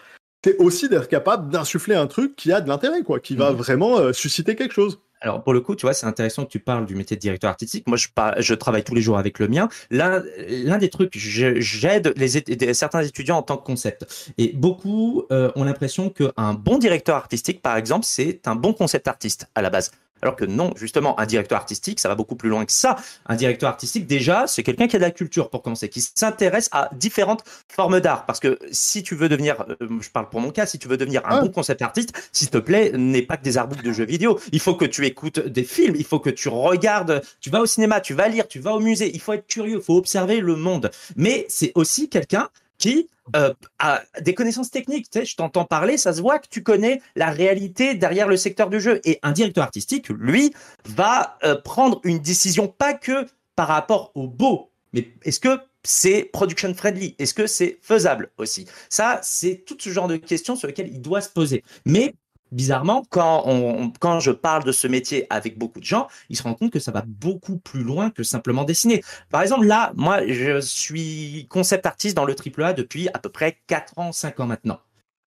c'est 0.43 0.57
aussi 0.57 0.89
d'être 0.89 1.07
capable 1.07 1.49
d'insuffler 1.49 1.95
un 1.95 2.07
truc 2.07 2.35
qui 2.35 2.51
a 2.51 2.61
de 2.61 2.67
l'intérêt, 2.67 3.01
quoi, 3.03 3.19
qui 3.19 3.35
va 3.35 3.51
mhm. 3.51 3.57
vraiment 3.57 3.97
euh, 3.97 4.13
susciter 4.13 4.55
quelque 4.55 4.73
chose. 4.73 4.99
Alors 5.21 5.41
pour 5.41 5.53
le 5.53 5.61
coup, 5.61 5.73
tu 5.75 5.85
vois, 5.85 5.93
c'est 5.93 6.05
intéressant 6.05 6.43
que 6.43 6.49
tu 6.49 6.59
parles 6.59 6.85
du 6.85 6.95
métier 6.95 7.15
de 7.15 7.21
directeur 7.21 7.49
artistique. 7.49 7.87
Moi, 7.87 7.95
je, 7.95 8.07
je 8.39 8.53
travaille 8.53 8.83
tous 8.83 8.93
les 8.93 9.01
jours 9.01 9.17
avec 9.17 9.39
le 9.39 9.47
mien. 9.47 9.69
L'un, 9.89 10.21
l'un 10.49 10.77
des 10.77 10.89
trucs, 10.89 11.13
j'aide 11.15 12.13
les, 12.17 12.73
certains 12.73 13.03
étudiants 13.03 13.37
en 13.37 13.41
tant 13.41 13.55
que 13.55 13.63
concept. 13.63 14.33
Et 14.37 14.51
beaucoup 14.51 15.23
euh, 15.31 15.49
ont 15.55 15.63
l'impression 15.63 16.09
qu'un 16.09 16.53
bon 16.53 16.77
directeur 16.77 17.15
artistique, 17.15 17.61
par 17.61 17.77
exemple, 17.77 18.05
c'est 18.05 18.49
un 18.49 18.55
bon 18.55 18.73
concept 18.73 19.07
artiste 19.07 19.47
à 19.55 19.61
la 19.61 19.69
base. 19.69 19.91
Alors 20.22 20.38
que 20.38 20.45
non, 20.45 20.72
justement, 20.78 21.20
un 21.20 21.26
directeur 21.26 21.57
artistique, 21.57 21.99
ça 21.99 22.07
va 22.07 22.16
beaucoup 22.16 22.36
plus 22.36 22.49
loin 22.49 22.64
que 22.66 22.72
ça. 22.72 22.95
Un 23.26 23.36
directeur 23.36 23.70
artistique, 23.70 24.07
déjà, 24.07 24.47
c'est 24.47 24.64
quelqu'un 24.64 24.88
qui 24.88 24.95
a 24.95 24.99
de 24.99 25.03
la 25.03 25.11
culture 25.11 25.49
pour 25.49 25.61
commencer, 25.61 25.89
qui 25.89 25.99
s'intéresse 25.99 26.70
à 26.72 26.89
différentes 26.93 27.43
formes 27.68 27.99
d'art. 27.99 28.26
Parce 28.26 28.39
que 28.39 28.57
si 28.72 29.03
tu 29.03 29.16
veux 29.16 29.28
devenir, 29.28 29.66
euh, 29.82 29.99
je 29.99 30.09
parle 30.09 30.30
pour 30.30 30.39
mon 30.39 30.51
cas, 30.51 30.66
si 30.66 30.80
tu 30.80 30.88
veux 30.88 30.95
devenir 30.95 31.26
un 31.26 31.41
bon 31.41 31.49
concept 31.49 31.82
artiste, 31.82 32.14
s'il 32.32 32.49
te 32.49 32.57
plaît, 32.57 32.91
n'est 32.93 33.22
pas 33.22 33.36
que 33.36 33.43
des 33.43 33.57
articles 33.57 33.84
de 33.84 33.91
jeux 33.91 34.05
vidéo. 34.05 34.39
Il 34.53 34.61
faut 34.61 34.76
que 34.76 34.86
tu 34.86 35.05
écoutes 35.05 35.39
des 35.39 35.66
films, 35.66 35.95
il 35.97 36.05
faut 36.05 36.20
que 36.20 36.30
tu 36.30 36.47
regardes, 36.47 37.22
tu 37.41 37.49
vas 37.49 37.59
au 37.59 37.66
cinéma, 37.66 37.99
tu 37.99 38.14
vas 38.14 38.30
lire, 38.30 38.47
tu 38.47 38.59
vas 38.59 38.74
au 38.74 38.80
musée. 38.80 39.11
Il 39.14 39.20
faut 39.20 39.34
être 39.34 39.47
curieux, 39.47 39.80
il 39.80 39.84
faut 39.84 39.97
observer 39.97 40.39
le 40.39 40.55
monde. 40.55 40.89
Mais 41.18 41.45
c'est 41.49 41.74
aussi 41.76 42.07
quelqu'un 42.07 42.49
qui 42.78 43.09
euh, 43.36 43.53
a 43.80 44.01
des 44.21 44.34
connaissances 44.34 44.71
techniques. 44.71 45.07
Je 45.13 45.36
t'entends 45.36 45.65
parler, 45.65 45.97
ça 45.97 46.13
se 46.13 46.21
voit 46.21 46.39
que 46.39 46.47
tu 46.49 46.63
connais 46.63 47.01
la 47.15 47.32
réalité 47.32 47.95
derrière 47.95 48.28
le 48.28 48.38
secteur 48.38 48.69
du 48.69 48.80
jeu. 48.80 48.99
Et 49.05 49.19
un 49.24 49.32
directeur 49.32 49.63
artistique, 49.63 50.09
lui, 50.09 50.53
va 50.86 51.38
euh, 51.43 51.55
prendre 51.55 52.01
une 52.03 52.19
décision 52.19 52.67
pas 52.67 52.93
que 52.93 53.26
par 53.55 53.67
rapport 53.67 54.11
au 54.15 54.28
beau, 54.28 54.71
mais 54.93 55.11
est-ce 55.24 55.39
que 55.39 55.59
c'est 55.84 56.24
production 56.32 56.74
friendly? 56.74 57.15
Est-ce 57.19 57.34
que 57.34 57.47
c'est 57.47 57.80
faisable 57.82 58.32
aussi? 58.38 58.67
Ça, 58.89 59.19
c'est 59.21 59.63
tout 59.65 59.78
ce 59.80 59.89
genre 59.89 60.07
de 60.07 60.17
questions 60.17 60.55
sur 60.55 60.67
lesquelles 60.67 60.91
il 60.91 61.01
doit 61.01 61.21
se 61.21 61.30
poser. 61.30 61.63
Mais 61.86 62.13
bizarrement, 62.54 63.04
quand, 63.10 64.20
je 64.20 64.32
parle 64.32 64.64
de 64.64 64.72
ce 64.72 64.88
métier 64.88 65.28
avec 65.30 65.58
beaucoup 65.58 65.80
de 65.80 65.86
gens, 65.86 66.08
ils 66.30 66.38
se 66.38 66.43
rendent 66.43 66.58
compte 66.58 66.72
que 66.72 66.80
ça 66.80 66.91
va 66.91 67.04
beaucoup 67.06 67.58
plus 67.58 67.84
loin 67.84 68.10
que 68.10 68.24
simplement 68.24 68.64
dessiner. 68.64 69.04
Par 69.30 69.41
exemple, 69.41 69.66
là, 69.66 69.91
moi, 69.95 70.26
je 70.28 70.62
suis 70.62 71.47
concept 71.49 71.86
artiste 71.86 72.16
dans 72.16 72.26
le 72.26 72.36
AAA 72.36 72.74
depuis 72.74 73.10
à 73.14 73.20
peu 73.20 73.30
près 73.30 73.58
4 73.68 73.99
ans, 73.99 74.12
5 74.12 74.39
ans 74.39 74.45
maintenant. 74.45 74.80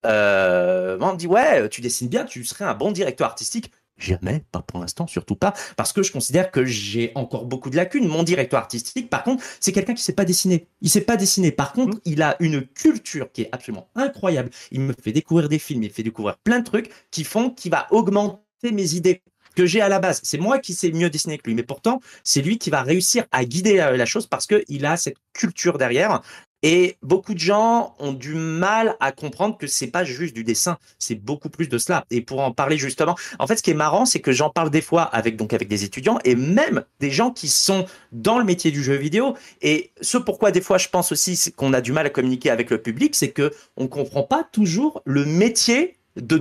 Euh, 0.07 0.97
on 1.01 1.12
me 1.12 1.18
dit, 1.18 1.27
ouais, 1.27 1.68
tu 1.68 1.81
dessines 1.81 2.09
bien, 2.09 2.24
tu 2.24 2.45
serais 2.45 2.64
un 2.64 2.74
bon 2.74 2.93
directeur 2.93 3.27
artistique. 3.27 3.72
Jamais, 3.99 4.44
pas 4.53 4.61
pour 4.61 4.80
l'instant, 4.80 5.07
surtout 5.07 5.36
pas, 5.36 5.55
parce 5.76 5.92
que 5.92 6.03
je 6.03 6.12
considère 6.12 6.51
que 6.51 6.64
j'ai 6.66 7.12
encore 7.14 7.47
beaucoup 7.47 7.70
de 7.70 7.76
lacunes. 7.76 8.07
Mon 8.07 8.24
directeur 8.24 8.61
artistique, 8.61 9.09
par 9.09 9.24
contre, 9.24 9.42
c'est 9.59 9.72
quelqu'un 9.72 9.94
qui 9.94 10.03
sait 10.03 10.12
pas 10.12 10.26
dessiner. 10.26 10.68
Il 10.82 10.90
sait 10.90 11.01
pas 11.01 11.16
dessiner. 11.16 11.51
Par 11.51 11.72
contre, 11.72 11.97
mmh. 11.97 12.01
il 12.05 12.22
a 12.22 12.36
une 12.40 12.66
culture 12.66 13.32
qui 13.32 13.42
est 13.42 13.49
absolument 13.53 13.88
incroyable. 13.94 14.51
Il 14.70 14.80
me 14.80 14.92
fait 15.03 15.12
découvrir 15.12 15.49
des 15.49 15.59
films, 15.59 15.82
il 15.82 15.88
me 15.88 15.94
fait 15.94 16.03
découvrir 16.03 16.36
plein 16.38 16.59
de 16.59 16.64
trucs 16.64 16.90
qui 17.11 17.24
font 17.24 17.49
qu'il 17.51 17.70
va 17.70 17.86
augmenter 17.90 18.42
mes 18.70 18.94
idées 18.94 19.22
que 19.57 19.66
j'ai 19.66 19.80
à 19.80 19.88
la 19.88 19.99
base. 19.99 20.20
C'est 20.22 20.38
moi 20.38 20.59
qui 20.59 20.74
sais 20.74 20.92
mieux 20.92 21.11
dessiner 21.11 21.38
que 21.38 21.49
lui, 21.49 21.55
mais 21.55 21.62
pourtant, 21.62 22.01
c'est 22.22 22.42
lui 22.42 22.59
qui 22.59 22.70
va 22.70 22.82
réussir 22.82 23.24
à 23.32 23.44
guider 23.44 23.76
la 23.76 24.07
chose 24.07 24.26
parce 24.26 24.47
qu'il 24.47 24.84
a 24.84 24.97
cette 24.97 25.16
culture 25.32 25.78
derrière 25.78 26.20
et 26.62 26.96
beaucoup 27.02 27.34
de 27.34 27.38
gens 27.38 27.94
ont 27.98 28.12
du 28.12 28.34
mal 28.34 28.96
à 29.00 29.12
comprendre 29.12 29.57
que 29.57 29.66
c'est 29.66 29.86
pas 29.88 30.04
juste 30.04 30.34
du 30.34 30.44
dessin, 30.44 30.78
c'est 30.98 31.14
beaucoup 31.14 31.48
plus 31.48 31.68
de 31.68 31.78
cela. 31.78 32.04
Et 32.11 32.20
pour 32.20 32.40
en 32.40 32.52
parler 32.52 32.78
justement, 32.78 33.14
en 33.38 33.46
fait, 33.46 33.57
ce 33.57 33.62
qui 33.62 33.70
est 33.70 33.74
marrant, 33.74 34.07
c'est 34.07 34.20
que 34.20 34.32
j'en 34.32 34.50
parle 34.50 34.70
des 34.70 34.80
fois 34.80 35.02
avec 35.02 35.36
donc 35.36 35.52
avec 35.52 35.68
des 35.68 35.84
étudiants 35.84 36.18
et 36.24 36.34
même 36.34 36.84
des 37.00 37.11
gens 37.11 37.30
qui 37.30 37.48
sont 37.48 37.86
dans 38.12 38.38
le 38.38 38.44
métier 38.44 38.70
du 38.70 38.82
jeu 38.82 38.94
vidéo. 38.94 39.36
Et 39.62 39.92
ce 40.00 40.18
pourquoi 40.18 40.50
des 40.50 40.61
fois 40.61 40.78
je 40.78 40.88
pense 40.88 41.12
aussi 41.12 41.52
qu'on 41.52 41.72
a 41.72 41.80
du 41.80 41.92
mal 41.92 42.07
à 42.07 42.11
communiquer 42.11 42.50
avec 42.50 42.70
le 42.70 42.80
public, 42.80 43.14
c'est 43.14 43.30
que 43.30 43.52
on 43.76 43.88
comprend 43.88 44.22
pas 44.22 44.44
toujours 44.50 45.02
le 45.04 45.24
métier 45.24 45.96
de 46.16 46.40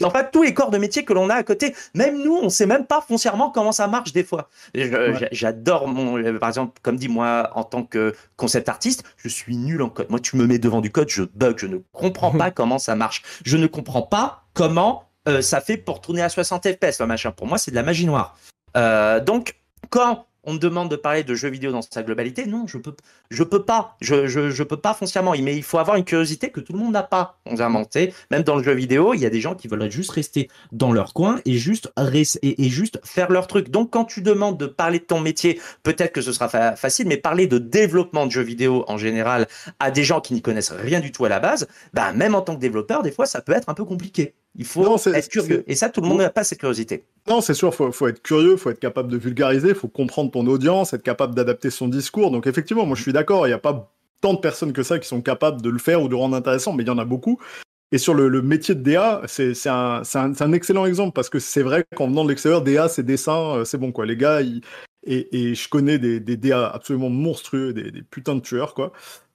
fait 0.00 0.30
tous 0.30 0.42
les 0.42 0.54
corps 0.54 0.70
de 0.70 0.78
métier 0.78 1.04
que 1.04 1.12
l'on 1.12 1.30
a 1.30 1.34
à 1.34 1.42
côté. 1.42 1.74
Même 1.94 2.22
nous, 2.22 2.36
on 2.36 2.48
sait 2.48 2.66
même 2.66 2.86
pas 2.86 3.00
foncièrement 3.00 3.50
comment 3.50 3.72
ça 3.72 3.86
marche 3.86 4.12
des 4.12 4.24
fois. 4.24 4.48
J'adore 5.32 5.88
mon, 5.88 6.38
par 6.38 6.48
exemple, 6.48 6.80
comme 6.82 6.96
dit 6.96 7.08
moi, 7.08 7.50
en 7.54 7.64
tant 7.64 7.84
que 7.84 8.14
concept 8.36 8.68
artiste, 8.68 9.04
je 9.16 9.28
suis 9.28 9.56
nul 9.56 9.82
en 9.82 9.88
code. 9.88 10.10
Moi, 10.10 10.20
tu 10.20 10.36
me 10.36 10.46
mets 10.46 10.58
devant 10.58 10.80
du 10.80 10.90
code, 10.90 11.08
je 11.08 11.22
bug, 11.22 11.58
je 11.58 11.66
ne 11.66 11.78
comprends 11.92 12.32
pas 12.38 12.50
comment 12.50 12.78
ça 12.78 12.94
marche. 12.94 13.22
Je 13.44 13.56
ne 13.56 13.66
comprends 13.66 14.02
pas 14.02 14.44
comment 14.52 15.08
euh, 15.28 15.40
ça 15.40 15.60
fait 15.60 15.76
pour 15.76 16.00
tourner 16.00 16.22
à 16.22 16.28
60 16.28 16.66
fps, 16.68 17.00
le 17.00 17.06
machin. 17.06 17.30
Pour 17.30 17.46
moi, 17.46 17.58
c'est 17.58 17.70
de 17.70 17.76
la 17.76 17.82
magie 17.82 18.06
noire. 18.06 18.36
Euh, 18.76 19.20
donc, 19.20 19.56
quand 19.90 20.26
on 20.46 20.54
me 20.54 20.58
demande 20.58 20.90
de 20.90 20.96
parler 20.96 21.24
de 21.24 21.34
jeux 21.34 21.48
vidéo 21.48 21.72
dans 21.72 21.82
sa 21.82 22.02
globalité. 22.02 22.46
Non, 22.46 22.66
je 22.66 22.78
peux, 22.78 22.94
je 23.30 23.42
peux 23.42 23.62
pas. 23.62 23.96
Je, 24.00 24.26
je, 24.26 24.62
peux 24.62 24.76
pas 24.76 24.94
foncièrement. 24.94 25.34
Mais 25.42 25.56
il 25.56 25.62
faut 25.62 25.78
avoir 25.78 25.96
une 25.96 26.04
curiosité 26.04 26.50
que 26.50 26.60
tout 26.60 26.72
le 26.72 26.78
monde 26.78 26.92
n'a 26.92 27.02
pas. 27.02 27.38
On. 27.46 27.54
Même 28.30 28.42
dans 28.42 28.56
le 28.56 28.62
jeu 28.62 28.72
vidéo, 28.72 29.14
il 29.14 29.20
y 29.20 29.26
a 29.26 29.30
des 29.30 29.40
gens 29.40 29.54
qui 29.54 29.68
veulent 29.68 29.90
juste 29.90 30.10
rester 30.10 30.48
dans 30.72 30.92
leur 30.92 31.12
coin 31.14 31.40
et 31.44 31.54
juste, 31.54 31.92
et, 32.42 32.68
juste 32.68 33.00
faire 33.04 33.30
leur 33.30 33.46
truc. 33.46 33.70
Donc, 33.70 33.90
quand 33.90 34.04
tu 34.04 34.22
demandes 34.22 34.58
de 34.58 34.66
parler 34.66 34.98
de 34.98 35.04
ton 35.04 35.20
métier, 35.20 35.60
peut-être 35.82 36.12
que 36.12 36.20
ce 36.20 36.32
sera 36.32 36.48
facile, 36.76 37.06
mais 37.06 37.16
parler 37.16 37.46
de 37.46 37.58
développement 37.58 38.26
de 38.26 38.30
jeux 38.30 38.42
vidéo 38.42 38.84
en 38.88 38.96
général 38.96 39.46
à 39.80 39.90
des 39.90 40.04
gens 40.04 40.20
qui 40.20 40.34
n'y 40.34 40.42
connaissent 40.42 40.72
rien 40.72 41.00
du 41.00 41.12
tout 41.12 41.24
à 41.24 41.28
la 41.28 41.40
base, 41.40 41.66
bah, 41.92 42.12
même 42.12 42.34
en 42.34 42.42
tant 42.42 42.54
que 42.54 42.60
développeur, 42.60 43.02
des 43.02 43.12
fois, 43.12 43.26
ça 43.26 43.40
peut 43.40 43.52
être 43.52 43.68
un 43.68 43.74
peu 43.74 43.84
compliqué. 43.84 44.34
Il 44.56 44.64
faut 44.64 44.96
être 44.96 45.28
curieux. 45.28 45.64
Et 45.66 45.74
ça, 45.74 45.88
tout 45.88 46.00
le 46.00 46.06
monde 46.06 46.18
n'a 46.18 46.30
pas 46.30 46.44
cette 46.44 46.60
curiosité. 46.60 47.04
Non, 47.28 47.40
c'est 47.40 47.54
sûr, 47.54 47.74
il 47.78 47.92
faut, 47.92 48.08
être 48.08 48.22
curieux, 48.22 48.52
il 48.52 48.58
faut 48.58 48.70
être 48.70 48.78
capable 48.78 49.10
de 49.10 49.16
vulgariser, 49.16 49.70
il 49.70 49.74
faut 49.74 49.88
comprendre 49.88 50.30
ton 50.30 50.46
audience, 50.46 50.92
être 50.92 51.02
capable 51.02 51.34
d'adapter 51.34 51.70
son 51.70 51.88
discours. 51.88 52.30
Donc 52.30 52.46
effectivement, 52.46 52.86
moi 52.86 52.96
je 52.96 53.02
suis 53.02 53.12
d'accord, 53.12 53.46
il 53.46 53.50
n'y 53.50 53.54
a 53.54 53.58
pas 53.58 53.92
tant 54.20 54.34
de 54.34 54.38
personnes 54.38 54.72
que 54.72 54.82
ça 54.82 54.98
qui 54.98 55.08
sont 55.08 55.22
capables 55.22 55.60
de 55.60 55.70
le 55.70 55.78
faire 55.78 56.02
ou 56.02 56.08
de 56.08 56.14
rendre 56.14 56.36
intéressant, 56.36 56.72
mais 56.72 56.84
il 56.84 56.86
y 56.86 56.90
en 56.90 56.98
a 56.98 57.04
beaucoup. 57.04 57.40
Et 57.92 57.98
sur 57.98 58.14
le, 58.14 58.42
métier 58.42 58.74
de 58.74 58.82
DA, 58.82 59.22
c'est 59.26 59.54
un, 59.68 60.02
un, 60.14 60.52
excellent 60.52 60.86
exemple 60.86 61.12
parce 61.12 61.28
que 61.28 61.38
c'est 61.38 61.62
vrai 61.62 61.84
qu'en 61.94 62.08
venant 62.08 62.24
de 62.24 62.30
l'extérieur, 62.30 62.62
DA, 62.62 62.88
c'est 62.88 63.04
dessin, 63.04 63.56
euh, 63.56 63.64
c'est 63.64 63.78
bon 63.78 63.92
quoi. 63.92 64.06
Les 64.06 64.16
gars, 64.16 64.40
et, 65.06 65.54
je 65.54 65.68
connais 65.68 65.98
des, 65.98 66.18
des 66.18 66.36
DA 66.36 66.66
absolument 66.66 67.10
monstrueux, 67.10 67.72
des, 67.72 67.90
des 67.90 68.02
putains 68.02 68.34
de 68.36 68.40
tueurs 68.40 68.74
quoi. 68.74 68.92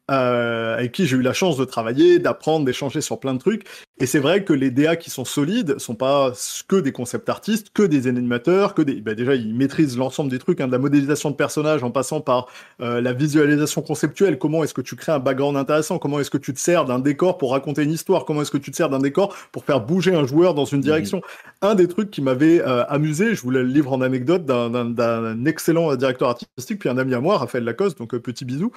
Euh, 0.09 0.75
avec 0.75 0.91
qui 0.91 1.05
j'ai 1.05 1.17
eu 1.17 1.21
la 1.21 1.33
chance 1.33 1.55
de 1.57 1.65
travailler, 1.65 2.17
d'apprendre, 2.17 2.65
d'échanger 2.65 2.99
sur 2.99 3.19
plein 3.19 3.35
de 3.35 3.39
trucs. 3.39 3.65
Et 3.99 4.05
c'est 4.05 4.19
vrai 4.19 4.43
que 4.43 4.53
les 4.53 4.71
DA 4.71 4.95
qui 4.95 5.09
sont 5.09 5.25
solides 5.25 5.77
sont 5.77 5.93
pas 5.93 6.31
que 6.67 6.77
des 6.77 6.91
concept 6.91 7.29
artistes, 7.29 7.67
que 7.73 7.83
des 7.83 8.07
animateurs, 8.07 8.73
que 8.73 8.81
des. 8.81 9.01
Bah 9.01 9.13
déjà, 9.13 9.35
ils 9.35 9.53
maîtrisent 9.53 9.97
l'ensemble 9.97 10.31
des 10.31 10.39
trucs, 10.39 10.61
hein, 10.61 10.67
de 10.67 10.71
la 10.71 10.79
modélisation 10.79 11.29
de 11.29 11.35
personnages 11.35 11.83
en 11.83 11.91
passant 11.91 12.21
par 12.21 12.47
euh, 12.81 13.01
la 13.01 13.13
visualisation 13.13 13.81
conceptuelle. 13.81 14.39
Comment 14.39 14.63
est-ce 14.63 14.73
que 14.73 14.81
tu 14.81 14.95
crées 14.95 15.11
un 15.11 15.19
background 15.19 15.57
intéressant? 15.57 15.99
Comment 15.99 16.19
est-ce 16.19 16.31
que 16.31 16.37
tu 16.37 16.53
te 16.53 16.59
sers 16.59 16.85
d'un 16.85 16.99
décor 16.99 17.37
pour 17.37 17.51
raconter 17.51 17.83
une 17.83 17.91
histoire? 17.91 18.25
Comment 18.25 18.41
est-ce 18.41 18.51
que 18.51 18.57
tu 18.57 18.71
te 18.71 18.77
sers 18.77 18.89
d'un 18.89 18.99
décor 18.99 19.35
pour 19.51 19.63
faire 19.63 19.81
bouger 19.81 20.15
un 20.15 20.25
joueur 20.25 20.55
dans 20.55 20.65
une 20.65 20.81
direction? 20.81 21.21
Un 21.61 21.75
des 21.75 21.87
trucs 21.87 22.09
qui 22.09 22.21
m'avait 22.21 22.61
euh, 22.61 22.83
amusé, 22.87 23.35
je 23.35 23.41
voulais 23.41 23.61
le 23.61 23.69
livre 23.69 23.93
en 23.93 24.01
anecdote 24.01 24.45
d'un 24.45 25.45
excellent 25.45 25.95
directeur 25.95 26.29
artistique, 26.29 26.79
puis 26.79 26.89
un 26.89 26.97
ami 26.97 27.13
à 27.13 27.19
moi, 27.19 27.37
Raphaël 27.37 27.63
Lacoste, 27.65 27.99
donc 27.99 28.15
petit 28.17 28.45
bisou, 28.45 28.71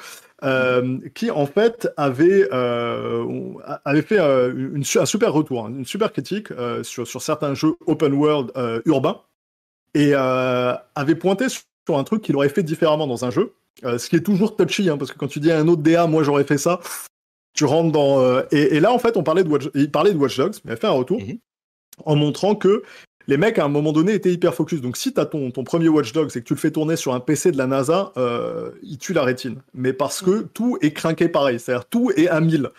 qui 1.14 1.21
qui 1.22 1.30
en 1.30 1.46
fait 1.46 1.88
avait, 1.96 2.48
euh, 2.52 3.24
avait 3.84 4.02
fait 4.02 4.18
euh, 4.18 4.52
une, 4.74 4.82
un 4.96 5.06
super 5.06 5.32
retour, 5.32 5.66
hein, 5.66 5.68
une 5.70 5.86
super 5.86 6.12
critique 6.12 6.50
euh, 6.50 6.82
sur, 6.82 7.06
sur, 7.06 7.22
certains 7.22 7.54
jeux 7.54 7.74
open 7.86 8.12
world 8.12 8.50
urbains 8.86 9.20
et 9.94 10.14
avait 10.14 11.14
pointé 11.14 11.48
sur 11.48 11.96
un 11.98 12.02
truc 12.02 12.22
qu'il 12.22 12.34
aurait 12.34 12.48
fait 12.48 12.64
différemment 12.64 13.06
dans 13.06 13.24
un 13.24 13.30
jeu, 13.30 13.52
ce 13.84 14.08
qui 14.08 14.16
est 14.16 14.22
toujours 14.22 14.56
touchy, 14.56 14.88
hein, 14.88 14.96
parce 14.96 15.12
que 15.12 15.18
quand 15.18 15.28
tu 15.28 15.38
dis 15.38 15.52
à 15.52 15.58
un 15.58 15.68
autre 15.68 15.82
DA, 15.82 16.06
moi 16.08 16.24
j'aurais 16.24 16.44
fait 16.44 16.58
ça, 16.58 16.80
tu 17.54 17.66
rentres 17.66 17.92
dans... 17.92 18.42
Et, 18.50 18.80
là 18.80 18.90
en 18.90 18.98
fait 18.98 19.16
on 19.16 19.22
parlait 19.22 19.44
de 19.44 19.48
Watch, 19.48 19.68
il 19.74 19.90
parlait 19.90 20.12
de 20.12 20.18
Watch 20.18 20.36
Dogs, 20.36 20.54
mais 20.64 20.72
il 20.72 20.74
a 20.74 20.76
fait 20.76 20.86
un 20.88 20.90
retour. 20.90 21.20
Mhm. 21.20 21.38
en 22.04 22.16
montrant 22.16 22.54
que 22.56 22.82
les 23.28 23.36
mecs 23.36 23.58
à 23.58 23.64
un 23.64 23.68
moment 23.68 23.92
donné 23.92 24.14
étaient 24.14 24.32
hyper 24.32 24.54
focus. 24.54 24.80
Donc 24.80 24.96
si 24.96 25.12
tu 25.12 25.20
as 25.20 25.26
ton, 25.26 25.50
ton 25.50 25.64
premier 25.64 25.88
Watch 25.88 26.12
Dogs 26.12 26.30
et 26.34 26.40
que 26.40 26.46
tu 26.46 26.54
le 26.54 26.58
fais 26.58 26.70
tourner 26.70 26.96
sur 26.96 27.14
un 27.14 27.20
PC 27.20 27.52
de 27.52 27.58
la 27.58 27.66
NASA, 27.66 28.12
euh, 28.16 28.70
il 28.82 28.98
tue 28.98 29.12
la 29.12 29.22
rétine. 29.22 29.56
Mais 29.74 29.92
parce 29.92 30.22
que 30.22 30.42
tout 30.54 30.78
est 30.80 30.92
craqué 30.92 31.28
pareil, 31.28 31.58
c'est-à-dire 31.58 31.86
tout 31.86 32.10
est 32.16 32.28
à 32.28 32.40
1000. 32.40 32.70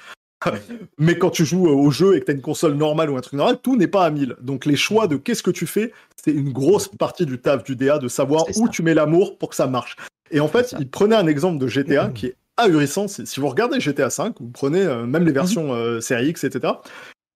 Mais 0.98 1.18
quand 1.18 1.30
tu 1.30 1.46
joues 1.46 1.68
au 1.68 1.90
jeu 1.92 2.16
et 2.16 2.20
que 2.20 2.26
tu 2.26 2.32
as 2.32 2.34
une 2.36 2.42
console 2.42 2.74
normale 2.74 3.10
ou 3.10 3.18
un 3.18 3.22
truc 3.22 3.34
normal, 3.34 3.60
tout 3.62 3.76
n'est 3.76 3.88
pas 3.88 4.06
à 4.06 4.12
1000. 4.12 4.36
Donc 4.42 4.66
les 4.66 4.76
choix 4.76 5.08
de 5.08 5.16
qu'est-ce 5.16 5.44
que 5.44 5.52
tu 5.52 5.66
fais, 5.66 5.92
c'est 6.22 6.32
une 6.32 6.52
grosse 6.52 6.88
partie 6.88 7.26
du 7.26 7.40
taf 7.40 7.64
du 7.64 7.76
DA 7.76 7.98
de 7.98 8.08
savoir 8.08 8.46
où 8.58 8.68
tu 8.68 8.84
mets 8.84 8.94
l'amour 8.94 9.38
pour 9.38 9.50
que 9.50 9.56
ça 9.56 9.68
marche. 9.68 9.96
Et 10.32 10.40
en 10.40 10.48
fait, 10.48 10.74
il 10.80 10.90
prenait 10.90 11.16
un 11.16 11.28
exemple 11.28 11.60
de 11.60 11.68
GTA 11.68 12.10
qui 12.10 12.28
est 12.28 12.36
ahurissant. 12.58 13.08
Si 13.08 13.40
vous 13.40 13.48
regardez 13.48 13.80
GTA 13.80 14.10
5, 14.10 14.36
vous 14.40 14.50
prenez 14.50 14.82
euh, 14.82 15.06
même 15.06 15.26
les 15.26 15.32
versions 15.32 15.74
euh, 15.74 16.02
série 16.02 16.30
X, 16.30 16.44
etc 16.44 16.74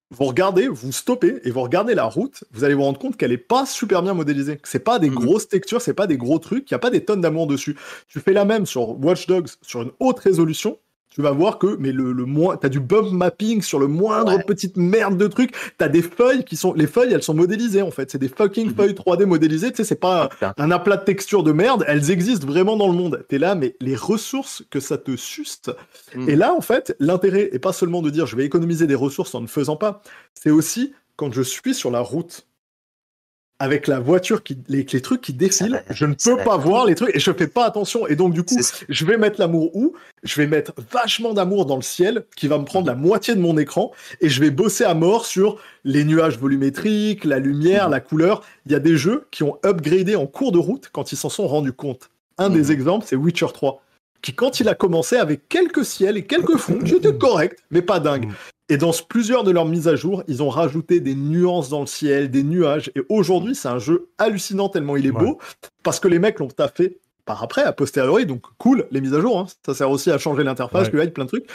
vous 0.09 0.25
regardez, 0.25 0.67
vous 0.67 0.91
stoppez 0.91 1.39
et 1.43 1.51
vous 1.51 1.61
regardez 1.61 1.93
la 1.93 2.05
route, 2.05 2.43
vous 2.51 2.63
allez 2.63 2.73
vous 2.73 2.83
rendre 2.83 2.99
compte 2.99 3.17
qu'elle 3.17 3.33
est 3.33 3.37
pas 3.37 3.65
super 3.65 4.01
bien 4.01 4.13
modélisée. 4.13 4.59
C'est 4.63 4.79
pas 4.79 4.99
des 4.99 5.09
mhm. 5.09 5.15
grosses 5.15 5.49
textures, 5.49 5.81
c'est 5.81 5.93
pas 5.93 6.07
des 6.07 6.17
gros 6.17 6.39
trucs, 6.39 6.69
il 6.71 6.73
y 6.73 6.75
a 6.75 6.79
pas 6.79 6.89
des 6.89 7.03
tonnes 7.03 7.21
d'amour 7.21 7.47
dessus. 7.47 7.77
Tu 8.07 8.19
fais 8.19 8.33
la 8.33 8.45
même 8.45 8.65
sur 8.65 8.99
Watch 9.03 9.27
Dogs 9.27 9.49
sur 9.61 9.81
une 9.81 9.91
haute 9.99 10.19
résolution, 10.19 10.79
tu 11.17 11.23
vas 11.23 11.31
voir 11.31 11.57
que 11.57 11.77
mais 11.79 11.91
le, 11.91 12.11
le 12.11 12.25
moins 12.25 12.57
t'as 12.57 12.69
du 12.69 12.79
bump 12.79 13.11
mapping 13.11 13.63
sur 13.63 13.79
le 13.79 13.87
moindre 13.87 14.37
petite 14.45 14.77
merde 14.77 15.17
de 15.17 15.25
truc. 15.25 15.51
T'as 15.79 15.87
des 15.87 16.03
feuilles 16.03 16.45
qui 16.45 16.55
sont 16.55 16.73
les 16.73 16.85
feuilles 16.85 17.11
elles 17.11 17.23
sont 17.23 17.33
modélisées 17.33 17.81
en 17.81 17.89
fait. 17.89 18.11
C'est 18.11 18.19
des 18.19 18.29
fucking 18.29 18.67
mhm. 18.67 18.75
feuilles 18.75 18.93
3D 18.93 19.25
modélisées. 19.25 19.71
Tu 19.71 19.77
sais 19.77 19.83
c'est 19.83 19.95
pas 19.95 20.29
ah, 20.41 20.53
un 20.59 20.69
aplat 20.69 20.95
de 20.97 21.05
texture 21.05 21.41
de 21.41 21.51
merde. 21.51 21.83
Elles 21.87 22.11
existent 22.11 22.45
vraiment 22.45 22.77
dans 22.77 22.87
le 22.87 22.93
monde. 22.93 23.25
T'es 23.29 23.39
là 23.39 23.55
mais 23.55 23.75
les 23.81 23.95
ressources 23.95 24.63
que 24.69 24.79
ça 24.79 24.99
te 24.99 25.15
suste 25.15 25.71
mhm. 26.15 26.29
et 26.29 26.35
là 26.35 26.53
en 26.53 26.61
fait 26.61 26.95
l'intérêt 26.99 27.49
est 27.51 27.57
pas 27.57 27.73
seulement 27.73 28.03
de 28.03 28.11
dire 28.11 28.27
je 28.27 28.35
vais 28.35 28.45
économiser 28.45 28.85
des 28.85 28.93
ressources 28.93 29.33
en 29.33 29.41
ne 29.41 29.47
faisant 29.47 29.75
pas. 29.75 30.03
C'est 30.35 30.51
aussi 30.51 30.93
quand 31.15 31.33
je 31.33 31.41
suis 31.41 31.73
sur 31.73 31.89
la 31.89 32.01
route 32.01 32.45
avec 33.59 33.87
la 33.87 33.99
voiture 33.99 34.43
qui 34.43 34.57
les, 34.67 34.85
les 34.91 35.01
trucs 35.01 35.21
qui 35.21 35.33
défilent, 35.33 35.83
je 35.89 36.05
ne 36.05 36.13
peux 36.13 36.37
pas 36.43 36.57
voir 36.57 36.85
les 36.85 36.95
trucs 36.95 37.15
et 37.15 37.19
je 37.19 37.31
fais 37.31 37.47
pas 37.47 37.65
attention 37.65 38.07
et 38.07 38.15
donc 38.15 38.33
du 38.33 38.43
coup, 38.43 38.55
je 38.87 39.05
vais 39.05 39.17
mettre 39.17 39.39
l'amour 39.39 39.75
où? 39.75 39.93
Je 40.23 40.35
vais 40.35 40.47
mettre 40.47 40.73
vachement 40.91 41.33
d'amour 41.33 41.65
dans 41.65 41.75
le 41.75 41.81
ciel 41.81 42.25
qui 42.35 42.47
va 42.47 42.57
me 42.57 42.65
prendre 42.65 42.87
la 42.87 42.95
moitié 42.95 43.35
de 43.35 43.39
mon 43.39 43.57
écran 43.57 43.91
et 44.21 44.29
je 44.29 44.41
vais 44.41 44.51
bosser 44.51 44.83
à 44.83 44.93
mort 44.93 45.25
sur 45.25 45.57
les 45.83 46.03
nuages 46.03 46.37
volumétriques, 46.37 47.23
la 47.23 47.39
lumière, 47.39 47.89
la 47.89 47.99
couleur. 47.99 48.43
Il 48.65 48.71
y 48.71 48.75
a 48.75 48.79
des 48.79 48.97
jeux 48.97 49.25
qui 49.31 49.43
ont 49.43 49.57
upgradé 49.65 50.15
en 50.15 50.27
cours 50.27 50.51
de 50.51 50.59
route 50.59 50.89
quand 50.91 51.11
ils 51.11 51.17
s'en 51.17 51.29
sont 51.29 51.47
rendus 51.47 51.73
compte. 51.73 52.09
Un 52.37 52.49
des 52.49 52.63
mhm. 52.63 52.71
exemples, 52.71 53.05
c'est 53.07 53.15
Witcher 53.15 53.47
3 53.53 53.81
qui 54.21 54.33
quand 54.33 54.59
il 54.59 54.67
a 54.67 54.75
commencé 54.75 55.15
avait 55.17 55.37
quelques 55.37 55.85
ciels 55.85 56.17
et 56.17 56.25
quelques 56.25 56.57
fonds 56.57 56.79
qui 56.79 56.95
étaient 56.95 57.15
corrects, 57.15 57.57
mais 57.71 57.81
pas 57.81 57.99
dingues. 57.99 58.29
Et 58.69 58.77
dans 58.77 58.91
plusieurs 59.07 59.43
de 59.43 59.51
leurs 59.51 59.65
mises 59.65 59.87
à 59.87 59.95
jour, 59.95 60.23
ils 60.27 60.43
ont 60.43 60.49
rajouté 60.49 60.99
des 60.99 61.15
nuances 61.15 61.69
dans 61.69 61.81
le 61.81 61.87
ciel, 61.87 62.29
des 62.29 62.43
nuages. 62.43 62.91
Et 62.95 63.01
aujourd'hui, 63.07 63.55
c'est 63.55 63.69
un 63.69 63.79
jeu 63.79 64.09
hallucinant 64.17 64.67
tellement 64.67 64.97
il 64.97 65.05
est 65.05 65.11
beau, 65.11 65.39
parce 65.83 65.99
que 65.99 66.07
les 66.07 66.19
mecs 66.19 66.39
l'ont 66.39 66.47
taffé 66.47 66.99
par 67.25 67.43
après, 67.43 67.63
a 67.63 67.73
posteriori. 67.73 68.25
Donc 68.25 68.43
cool, 68.57 68.85
les 68.91 69.01
mises 69.01 69.13
à 69.13 69.21
jour. 69.21 69.39
Hein. 69.39 69.47
Ça 69.65 69.73
sert 69.73 69.89
aussi 69.89 70.11
à 70.11 70.17
changer 70.17 70.43
l'interface, 70.43 70.89
ouais. 70.89 71.07
plein 71.09 71.25
de 71.25 71.29
trucs. 71.29 71.47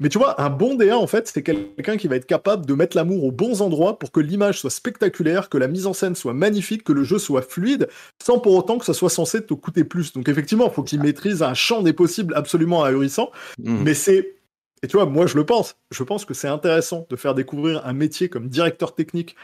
Mais 0.00 0.08
tu 0.08 0.16
vois, 0.16 0.40
un 0.40 0.48
bon 0.48 0.76
DA, 0.76 0.96
en 0.96 1.06
fait, 1.06 1.28
c'est 1.28 1.42
quelqu'un 1.42 1.98
qui 1.98 2.08
va 2.08 2.16
être 2.16 2.26
capable 2.26 2.64
de 2.64 2.72
mettre 2.72 2.96
l'amour 2.96 3.22
aux 3.22 3.32
bons 3.32 3.60
endroits 3.60 3.98
pour 3.98 4.10
que 4.10 4.20
l'image 4.20 4.58
soit 4.58 4.70
spectaculaire, 4.70 5.50
que 5.50 5.58
la 5.58 5.68
mise 5.68 5.86
en 5.86 5.92
scène 5.92 6.14
soit 6.14 6.32
magnifique, 6.32 6.84
que 6.84 6.92
le 6.92 7.04
jeu 7.04 7.18
soit 7.18 7.42
fluide, 7.42 7.86
sans 8.22 8.38
pour 8.38 8.54
autant 8.54 8.78
que 8.78 8.86
ça 8.86 8.94
soit 8.94 9.10
censé 9.10 9.44
te 9.44 9.52
coûter 9.52 9.84
plus. 9.84 10.14
Donc 10.14 10.28
effectivement, 10.28 10.68
il 10.68 10.72
faut 10.72 10.82
qu'il 10.82 11.02
maîtrise 11.02 11.42
un 11.42 11.52
champ 11.52 11.82
des 11.82 11.92
possibles 11.92 12.34
absolument 12.34 12.82
ahurissant. 12.82 13.30
Mmh. 13.58 13.82
Mais 13.84 13.92
c'est 13.92 14.39
et 14.82 14.88
tu 14.88 14.96
vois, 14.96 15.06
moi 15.06 15.26
je 15.26 15.36
le 15.36 15.44
pense. 15.44 15.76
Je 15.90 16.02
pense 16.02 16.24
que 16.24 16.34
c'est 16.34 16.48
intéressant 16.48 17.06
de 17.08 17.16
faire 17.16 17.34
découvrir 17.34 17.86
un 17.86 17.92
métier 17.92 18.28
comme 18.28 18.48
directeur 18.48 18.94
technique, 18.94 19.36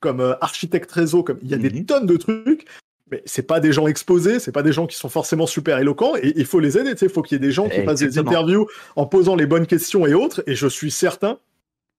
comme 0.00 0.20
euh, 0.20 0.34
architecte 0.40 0.90
réseau, 0.90 1.22
comme 1.22 1.38
il 1.42 1.50
y 1.50 1.54
a 1.54 1.58
des 1.58 1.70
mhm. 1.70 1.86
tonnes 1.86 2.06
de 2.06 2.16
trucs. 2.16 2.66
Mais 3.10 3.22
c'est 3.26 3.46
pas 3.46 3.60
des 3.60 3.72
gens 3.72 3.86
exposés, 3.86 4.40
c'est 4.40 4.52
pas 4.52 4.62
des 4.62 4.72
gens 4.72 4.86
qui 4.86 4.96
sont 4.96 5.10
forcément 5.10 5.46
super 5.46 5.78
éloquents, 5.78 6.16
et 6.16 6.32
il 6.34 6.46
faut 6.46 6.60
les 6.60 6.78
aider. 6.78 6.94
Il 7.00 7.08
faut 7.10 7.22
qu'il 7.22 7.36
y 7.36 7.36
ait 7.36 7.46
des 7.46 7.52
gens 7.52 7.68
qui 7.68 7.82
fassent 7.84 8.00
des 8.00 8.18
interviews 8.18 8.66
en 8.96 9.06
posant 9.06 9.36
les 9.36 9.46
bonnes 9.46 9.66
questions 9.66 10.06
et 10.06 10.14
autres. 10.14 10.42
Et 10.46 10.54
je 10.54 10.66
suis 10.66 10.90
certain 10.90 11.38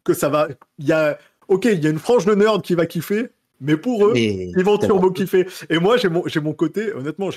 que 0.04 0.14
ça 0.14 0.30
va. 0.30 0.48
Il 0.80 0.88
y 0.88 0.92
a, 0.92 1.20
ok, 1.48 1.66
il 1.66 1.84
y 1.84 1.88
a 1.88 1.90
une 1.92 2.00
frange 2.00 2.26
de 2.26 2.34
nerds 2.34 2.64
qui 2.64 2.74
va 2.74 2.88
kiffer, 2.88 3.30
mais 3.64 3.78
pour 3.78 4.06
eux, 4.06 4.14
ils 4.16 4.64
vont 4.64 4.78
turbo 4.78 5.10
kiffer. 5.10 5.48
Et 5.70 5.80
moi, 5.80 5.96
j'ai 5.96 6.10
mon, 6.10 6.24
j'ai 6.28 6.42
mon 6.42 6.54
côté, 6.54 6.94
honnêtement, 6.94 7.30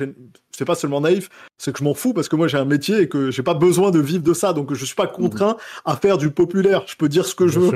c'est 0.51 0.65
pas 0.65 0.75
seulement 0.75 1.01
naïf, 1.01 1.31
c'est 1.57 1.73
que 1.73 1.79
je 1.79 1.85
m'en 1.85 1.95
fous 1.95 2.13
parce 2.13 2.29
que 2.29 2.35
moi, 2.35 2.49
j'ai 2.49 2.59
un 2.59 2.65
métier 2.65 3.03
et 3.03 3.09
que 3.09 3.31
j'ai 3.31 3.45
pas 3.45 3.55
besoin 3.55 3.93
de 3.93 4.01
vivre 4.01 4.25
de 4.25 4.35
ça. 4.35 4.53
Donc, 4.53 4.75
je 4.75 4.85
suis 4.85 4.97
pas 4.97 5.07
contraint 5.07 5.57
à 5.85 5.97
faire 5.97 6.19
du 6.19 6.31
populaire. 6.31 6.83
Je 6.87 6.97
peux 6.97 7.09
dire 7.09 7.27
ce 7.27 7.37
que 7.37 7.47
je 7.47 7.61
veux. 7.61 7.73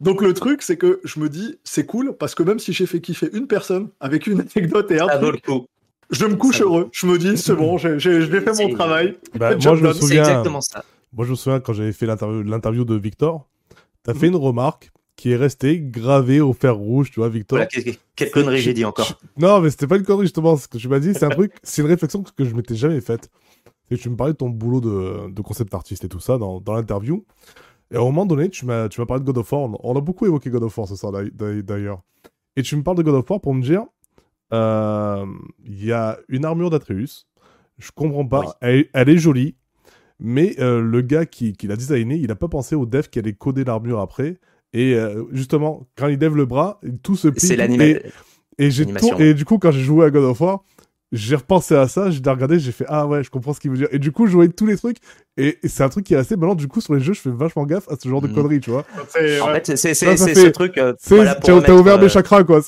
Donc, 0.00 0.22
le 0.22 0.34
truc, 0.34 0.62
c'est 0.62 0.76
que 0.76 1.00
je 1.04 1.20
me 1.20 1.28
dis, 1.28 1.58
c'est 1.62 1.86
cool 1.86 2.16
parce 2.18 2.34
que 2.34 2.42
même 2.42 2.58
si 2.58 2.72
j'ai 2.72 2.86
fait 2.86 3.00
kiffer 3.00 3.30
une 3.32 3.46
personne 3.46 3.88
avec 4.00 4.26
une 4.26 4.40
anecdote 4.40 4.90
et 4.90 5.00
un 5.00 5.06
truc, 5.06 5.44
je 6.10 6.26
me 6.26 6.34
couche 6.34 6.60
heureux. 6.60 6.88
Je 6.92 7.06
me 7.06 7.16
dis, 7.16 7.38
c'est 7.38 7.54
bon, 7.54 7.78
j'ai, 7.78 7.98
fait 8.00 8.58
mon 8.58 8.74
travail. 8.74 9.16
Bah, 9.34 9.50
moi, 9.50 9.76
je 9.76 9.84
me 9.84 9.92
souviens, 9.92 10.22
exactement 10.22 10.60
ça. 10.60 10.84
Moi, 11.12 11.24
je 11.24 11.30
me 11.30 11.36
souviens 11.36 11.60
quand 11.60 11.74
j'avais 11.74 11.92
fait 11.92 12.06
l'interview, 12.06 12.42
l'interview 12.42 12.84
de 12.84 12.96
Victor, 12.96 13.46
t'as 14.02 14.14
fait 14.14 14.26
une 14.26 14.36
remarque 14.36 14.90
qui 15.18 15.32
est 15.32 15.36
resté 15.36 15.80
gravé 15.80 16.40
au 16.40 16.52
fer 16.52 16.76
rouge, 16.76 17.10
tu 17.10 17.18
vois, 17.18 17.28
Victor. 17.28 17.58
quelle 18.14 18.30
connerie 18.30 18.60
j'ai 18.60 18.72
dit 18.72 18.84
encore. 18.84 19.18
Non, 19.36 19.60
mais 19.60 19.68
c'était 19.68 19.88
pas 19.88 19.96
une 19.96 20.04
connerie, 20.04 20.26
justement. 20.26 20.56
Ce 20.56 20.68
que 20.68 20.78
tu 20.78 20.86
m'as 20.86 21.00
dit, 21.00 21.12
c'est 21.12 21.24
un 21.24 21.30
truc, 21.30 21.52
c'est 21.64 21.82
une 21.82 21.88
réflexion 21.88 22.22
que 22.22 22.44
je 22.44 22.54
m'étais 22.54 22.76
jamais 22.76 23.00
faite. 23.00 23.28
Et 23.90 23.96
tu 23.96 24.08
me 24.10 24.16
parlais 24.16 24.34
de 24.34 24.38
ton 24.38 24.48
boulot 24.48 24.80
de, 24.80 25.28
de 25.30 25.42
concept 25.42 25.74
artiste 25.74 26.04
et 26.04 26.08
tout 26.08 26.20
ça 26.20 26.38
dans, 26.38 26.60
dans 26.60 26.72
l'interview. 26.72 27.24
Et 27.90 27.96
à 27.96 27.98
un 27.98 28.04
moment 28.04 28.26
donné, 28.26 28.48
tu 28.48 28.64
m'as, 28.64 28.88
tu 28.88 29.00
m'as 29.00 29.06
parlé 29.06 29.20
de 29.20 29.26
God 29.26 29.38
of 29.38 29.52
War. 29.52 29.68
On 29.84 29.96
a 29.96 30.00
beaucoup 30.00 30.24
évoqué 30.24 30.50
God 30.50 30.62
of 30.62 30.78
War 30.78 30.86
ce 30.86 30.94
soir, 30.94 31.12
d'ailleurs. 31.12 32.00
Et 32.54 32.62
tu 32.62 32.76
me 32.76 32.84
parles 32.84 32.98
de 32.98 33.02
God 33.02 33.16
of 33.16 33.28
War 33.28 33.40
pour 33.40 33.54
me 33.54 33.62
dire, 33.62 33.82
euh, 34.52 35.26
il 35.64 35.84
y 35.84 35.90
a 35.90 36.16
une 36.28 36.44
armure 36.44 36.70
d'Atreus. 36.70 37.26
Je 37.78 37.90
comprends 37.92 38.26
pas. 38.26 38.56
Elle, 38.60 38.86
est 38.94 39.18
jolie. 39.18 39.56
Mais 40.20 40.54
euh, 40.60 40.80
le 40.80 41.00
gars 41.00 41.26
qui, 41.26 41.54
qui 41.54 41.66
l'a 41.66 41.74
designé, 41.74 42.14
il 42.14 42.28
n'a 42.28 42.36
pas 42.36 42.48
pensé 42.48 42.76
au 42.76 42.86
dev 42.86 43.08
qui 43.08 43.18
allait 43.18 43.32
coder 43.32 43.64
l'armure 43.64 43.98
après. 43.98 44.38
Et 44.72 44.94
euh, 44.94 45.24
justement, 45.32 45.86
quand 45.96 46.08
il 46.08 46.18
lève 46.18 46.36
le 46.36 46.46
bras, 46.46 46.80
tout 47.02 47.16
se 47.16 47.28
plie. 47.28 47.46
C'est 47.46 47.56
l'animation. 47.56 48.00
Et, 48.58 48.70
et, 49.20 49.34
du 49.34 49.44
coup, 49.44 49.58
quand 49.58 49.70
j'ai 49.70 49.82
joué 49.82 50.06
à 50.06 50.10
God 50.10 50.24
of 50.24 50.40
War, 50.40 50.64
j'ai 51.10 51.36
repensé 51.36 51.74
à 51.74 51.88
ça, 51.88 52.10
j'ai 52.10 52.18
regardé, 52.18 52.58
j'ai 52.58 52.72
fait 52.72 52.84
ah 52.88 53.06
ouais, 53.06 53.24
je 53.24 53.30
comprends 53.30 53.54
ce 53.54 53.60
qu'il 53.60 53.70
veut 53.70 53.78
dire. 53.78 53.88
Et 53.92 53.98
du 53.98 54.12
coup, 54.12 54.26
je 54.26 54.32
voyais 54.32 54.50
tous 54.50 54.66
les 54.66 54.76
trucs. 54.76 54.98
Et, 55.38 55.58
c'est 55.64 55.82
un 55.82 55.88
truc 55.88 56.04
qui 56.04 56.14
est 56.14 56.18
assez 56.18 56.36
malin. 56.36 56.54
Du 56.54 56.68
coup, 56.68 56.80
sur 56.80 56.94
les 56.94 57.00
jeux, 57.00 57.14
je 57.14 57.20
fais 57.20 57.30
vachement 57.30 57.64
gaffe 57.64 57.88
à 57.88 57.94
ce 57.98 58.08
genre 58.08 58.20
de 58.20 58.28
mhm. 58.28 58.34
conneries, 58.34 58.60
tu 58.60 58.70
vois. 58.70 58.84
En 58.98 59.52
fait, 59.52 59.76
c'est 59.76 59.94
ce 59.94 60.48
truc. 60.48 60.76
Euh, 60.76 60.92
T'as 61.08 61.72
ouvert 61.72 61.98
mes 61.98 62.04
euh, 62.04 62.08
chakras, 62.08 62.44
quoi. 62.44 62.60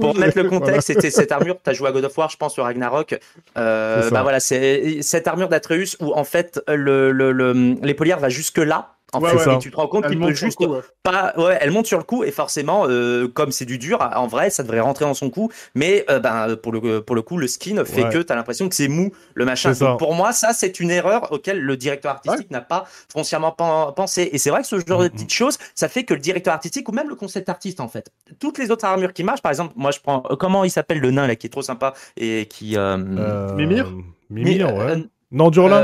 pour 0.00 0.16
mettre 0.16 0.40
le 0.40 0.48
contexte, 0.48 0.86
c'était 0.86 1.10
cette 1.10 1.32
armure. 1.32 1.56
T'as 1.62 1.74
joué 1.74 1.88
à 1.88 1.92
God 1.92 2.04
of 2.04 2.16
War, 2.16 2.30
je 2.30 2.36
pense, 2.38 2.54
sur 2.54 2.64
Ragnarok. 2.64 3.18
Euh, 3.58 4.08
bah 4.10 4.22
voilà, 4.22 4.40
c'est 4.40 5.02
cette 5.02 5.28
armure 5.28 5.48
d'Atreus 5.48 5.96
où 6.00 6.12
en 6.14 6.24
fait 6.24 6.60
le, 6.68 7.12
le, 7.12 7.32
le, 7.32 7.76
les 7.82 7.94
polières 7.94 8.18
va 8.18 8.28
jusque 8.28 8.58
là 8.58 8.96
en 9.12 9.20
fait, 9.20 9.58
tu 9.58 9.70
te 9.70 9.76
rends 9.76 9.88
compte 9.88 10.08
qu'il 10.08 10.18
peut 10.18 10.32
juste 10.32 10.58
pas. 11.02 11.34
Ouais, 11.36 11.58
elle 11.60 11.70
monte 11.70 11.86
sur 11.86 11.98
le 11.98 12.04
coup 12.04 12.24
et 12.24 12.30
forcément, 12.30 12.86
euh, 12.88 13.28
comme 13.28 13.52
c'est 13.52 13.64
du 13.64 13.78
dur, 13.78 14.00
en 14.14 14.26
vrai, 14.26 14.50
ça 14.50 14.62
devrait 14.62 14.80
rentrer 14.80 15.04
dans 15.04 15.14
son 15.14 15.30
cou. 15.30 15.50
Mais 15.74 16.04
euh, 16.10 16.18
ben 16.18 16.56
pour 16.56 16.72
le 16.72 17.02
pour 17.02 17.14
le 17.14 17.22
coup, 17.22 17.36
le 17.36 17.46
skin 17.46 17.84
fait 17.84 18.08
que 18.08 18.18
tu 18.18 18.32
as 18.32 18.36
l'impression 18.36 18.68
que 18.68 18.74
c'est 18.74 18.88
mou 18.88 19.12
le 19.34 19.44
machin. 19.44 19.72
pour 19.98 20.14
moi, 20.14 20.32
ça 20.32 20.52
c'est 20.52 20.80
une 20.80 20.90
erreur 20.90 21.30
auquel 21.32 21.60
le 21.60 21.76
directeur 21.76 22.12
artistique 22.12 22.50
n'a 22.50 22.60
pas 22.60 22.86
foncièrement 23.12 23.52
pensé. 23.52 24.30
Et 24.32 24.38
c'est 24.38 24.50
vrai 24.50 24.62
que 24.62 24.68
ce 24.68 24.78
genre 24.86 25.00
de 25.00 25.08
mm-hmm. 25.08 25.10
petites 25.10 25.32
choses, 25.32 25.58
ça 25.74 25.88
fait 25.88 26.04
que 26.04 26.14
le 26.14 26.20
directeur 26.20 26.54
artistique 26.54 26.88
ou 26.88 26.92
même 26.92 27.08
le 27.08 27.14
concept 27.14 27.48
artiste 27.48 27.80
en 27.80 27.88
fait, 27.88 28.10
toutes 28.38 28.58
les 28.58 28.70
autres 28.70 28.84
armures 28.84 29.12
qui 29.12 29.24
marchent, 29.24 29.42
par 29.42 29.52
exemple, 29.52 29.74
moi 29.76 29.90
je 29.90 30.00
prends 30.00 30.22
euh, 30.30 30.36
comment 30.36 30.64
il 30.64 30.70
s'appelle 30.70 31.00
le 31.00 31.10
nain 31.10 31.26
là 31.26 31.36
qui 31.36 31.46
est 31.46 31.50
trop 31.50 31.62
sympa 31.62 31.94
et 32.16 32.46
qui 32.46 32.76
Mimir? 32.76 33.92
Mimir, 34.30 34.74
ouais. 34.74 35.04
Non, 35.30 35.50
Durlin. 35.50 35.82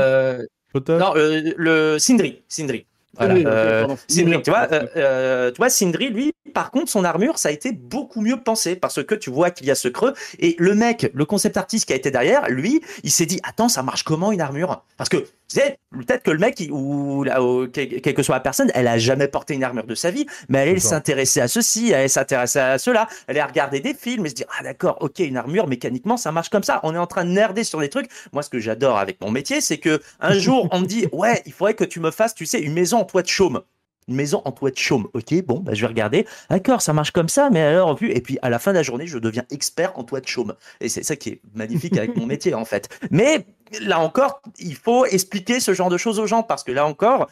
Peut-être. 0.73 0.99
Non, 0.99 1.13
le 1.15 1.97
Sindri. 1.99 2.41
Sindri. 2.47 2.85
Voilà. 3.19 3.35
Euh, 3.35 3.95
Sindri, 4.07 4.41
tu 4.41 4.49
vois, 4.49 4.67
euh, 4.71 4.87
euh, 4.95 5.51
tu 5.51 5.57
vois, 5.57 5.69
Sindri, 5.69 6.09
lui, 6.09 6.33
par 6.53 6.71
contre, 6.71 6.89
son 6.89 7.03
armure, 7.03 7.37
ça 7.37 7.49
a 7.49 7.51
été 7.51 7.71
beaucoup 7.71 8.21
mieux 8.21 8.41
pensé 8.41 8.75
parce 8.75 9.03
que 9.03 9.13
tu 9.15 9.29
vois 9.29 9.51
qu'il 9.51 9.67
y 9.67 9.71
a 9.71 9.75
ce 9.75 9.87
creux. 9.87 10.13
Et 10.39 10.55
le 10.57 10.73
mec, 10.73 11.11
le 11.13 11.25
concept 11.25 11.57
artiste 11.57 11.85
qui 11.85 11.93
a 11.93 11.95
été 11.95 12.11
derrière, 12.11 12.49
lui, 12.49 12.81
il 13.03 13.11
s'est 13.11 13.25
dit, 13.25 13.39
attends, 13.43 13.69
ça 13.69 13.83
marche 13.83 14.03
comment 14.03 14.31
une 14.31 14.41
armure? 14.41 14.83
Parce 14.97 15.09
que, 15.09 15.25
peut-être 15.55 16.23
que 16.23 16.31
le 16.31 16.37
mec, 16.37 16.63
ou, 16.71 17.25
quelle 17.71 18.13
que 18.13 18.23
soit 18.23 18.35
la 18.35 18.41
personne, 18.41 18.71
elle 18.73 18.87
a 18.87 18.97
jamais 18.97 19.27
porté 19.27 19.53
une 19.53 19.63
armure 19.63 19.85
de 19.85 19.95
sa 19.95 20.11
vie, 20.11 20.25
mais 20.47 20.59
elle, 20.69 20.81
s'intéressait 20.81 21.41
à 21.41 21.47
ceci, 21.47 21.91
elle 21.91 22.09
s'intéressait 22.09 22.59
à 22.59 22.77
cela, 22.77 23.07
elle 23.27 23.39
a 23.39 23.45
regardé 23.45 23.79
des 23.79 23.93
films 23.93 24.25
et 24.25 24.29
se 24.29 24.35
dit, 24.35 24.45
ah 24.59 24.63
d'accord, 24.63 24.97
ok, 25.01 25.19
une 25.19 25.37
armure, 25.37 25.67
mécaniquement, 25.67 26.17
ça 26.17 26.31
marche 26.31 26.49
comme 26.49 26.63
ça. 26.63 26.79
On 26.83 26.93
est 26.95 26.99
en 26.99 27.07
train 27.07 27.25
de 27.25 27.31
nerder 27.31 27.63
sur 27.63 27.79
des 27.79 27.89
trucs. 27.89 28.09
Moi, 28.33 28.43
ce 28.43 28.49
que 28.49 28.59
j'adore 28.59 28.97
avec 28.97 29.21
mon 29.21 29.31
métier, 29.31 29.61
c'est 29.61 29.77
que 29.77 30.01
un 30.19 30.33
jour, 30.39 30.67
on 30.71 30.81
me 30.81 30.85
dit, 30.85 31.07
ouais, 31.11 31.41
il 31.45 31.53
faudrait 31.53 31.73
que 31.73 31.83
tu 31.83 31.99
me 31.99 32.11
fasses, 32.11 32.35
tu 32.35 32.45
sais, 32.45 32.59
une 32.59 32.73
maison 32.73 32.99
en 32.99 33.05
toit 33.05 33.21
de 33.21 33.27
chaume 33.27 33.61
une 34.09 34.15
maison 34.15 34.41
en 34.43 34.51
toit 34.51 34.71
de 34.71 34.77
chaume. 34.77 35.07
Ok, 35.13 35.33
bon, 35.45 35.59
bah, 35.59 35.73
je 35.73 35.81
vais 35.81 35.87
regarder. 35.87 36.25
D'accord, 36.49 36.81
ça 36.81 36.93
marche 36.93 37.11
comme 37.11 37.29
ça, 37.29 37.49
mais 37.51 37.61
alors, 37.61 37.95
vu. 37.95 38.11
Et 38.11 38.21
puis, 38.21 38.39
à 38.41 38.49
la 38.49 38.59
fin 38.59 38.71
de 38.71 38.77
la 38.77 38.83
journée, 38.83 39.07
je 39.07 39.19
deviens 39.19 39.45
expert 39.51 39.97
en 39.97 40.03
toit 40.03 40.19
de 40.19 40.27
chaume. 40.27 40.55
Et 40.81 40.89
c'est 40.89 41.03
ça 41.03 41.15
qui 41.15 41.29
est 41.29 41.41
magnifique 41.53 41.95
avec 41.95 42.17
mon 42.17 42.25
métier, 42.33 42.53
en 42.55 42.65
fait. 42.65 42.89
Mais 43.11 43.45
là 43.81 43.99
encore, 43.99 44.41
il 44.59 44.75
faut 44.75 45.05
expliquer 45.05 45.59
ce 45.59 45.73
genre 45.73 45.89
de 45.89 45.97
choses 45.97 46.19
aux 46.19 46.27
gens 46.27 46.43
parce 46.43 46.63
que 46.63 46.71
là 46.71 46.85
encore, 46.85 47.29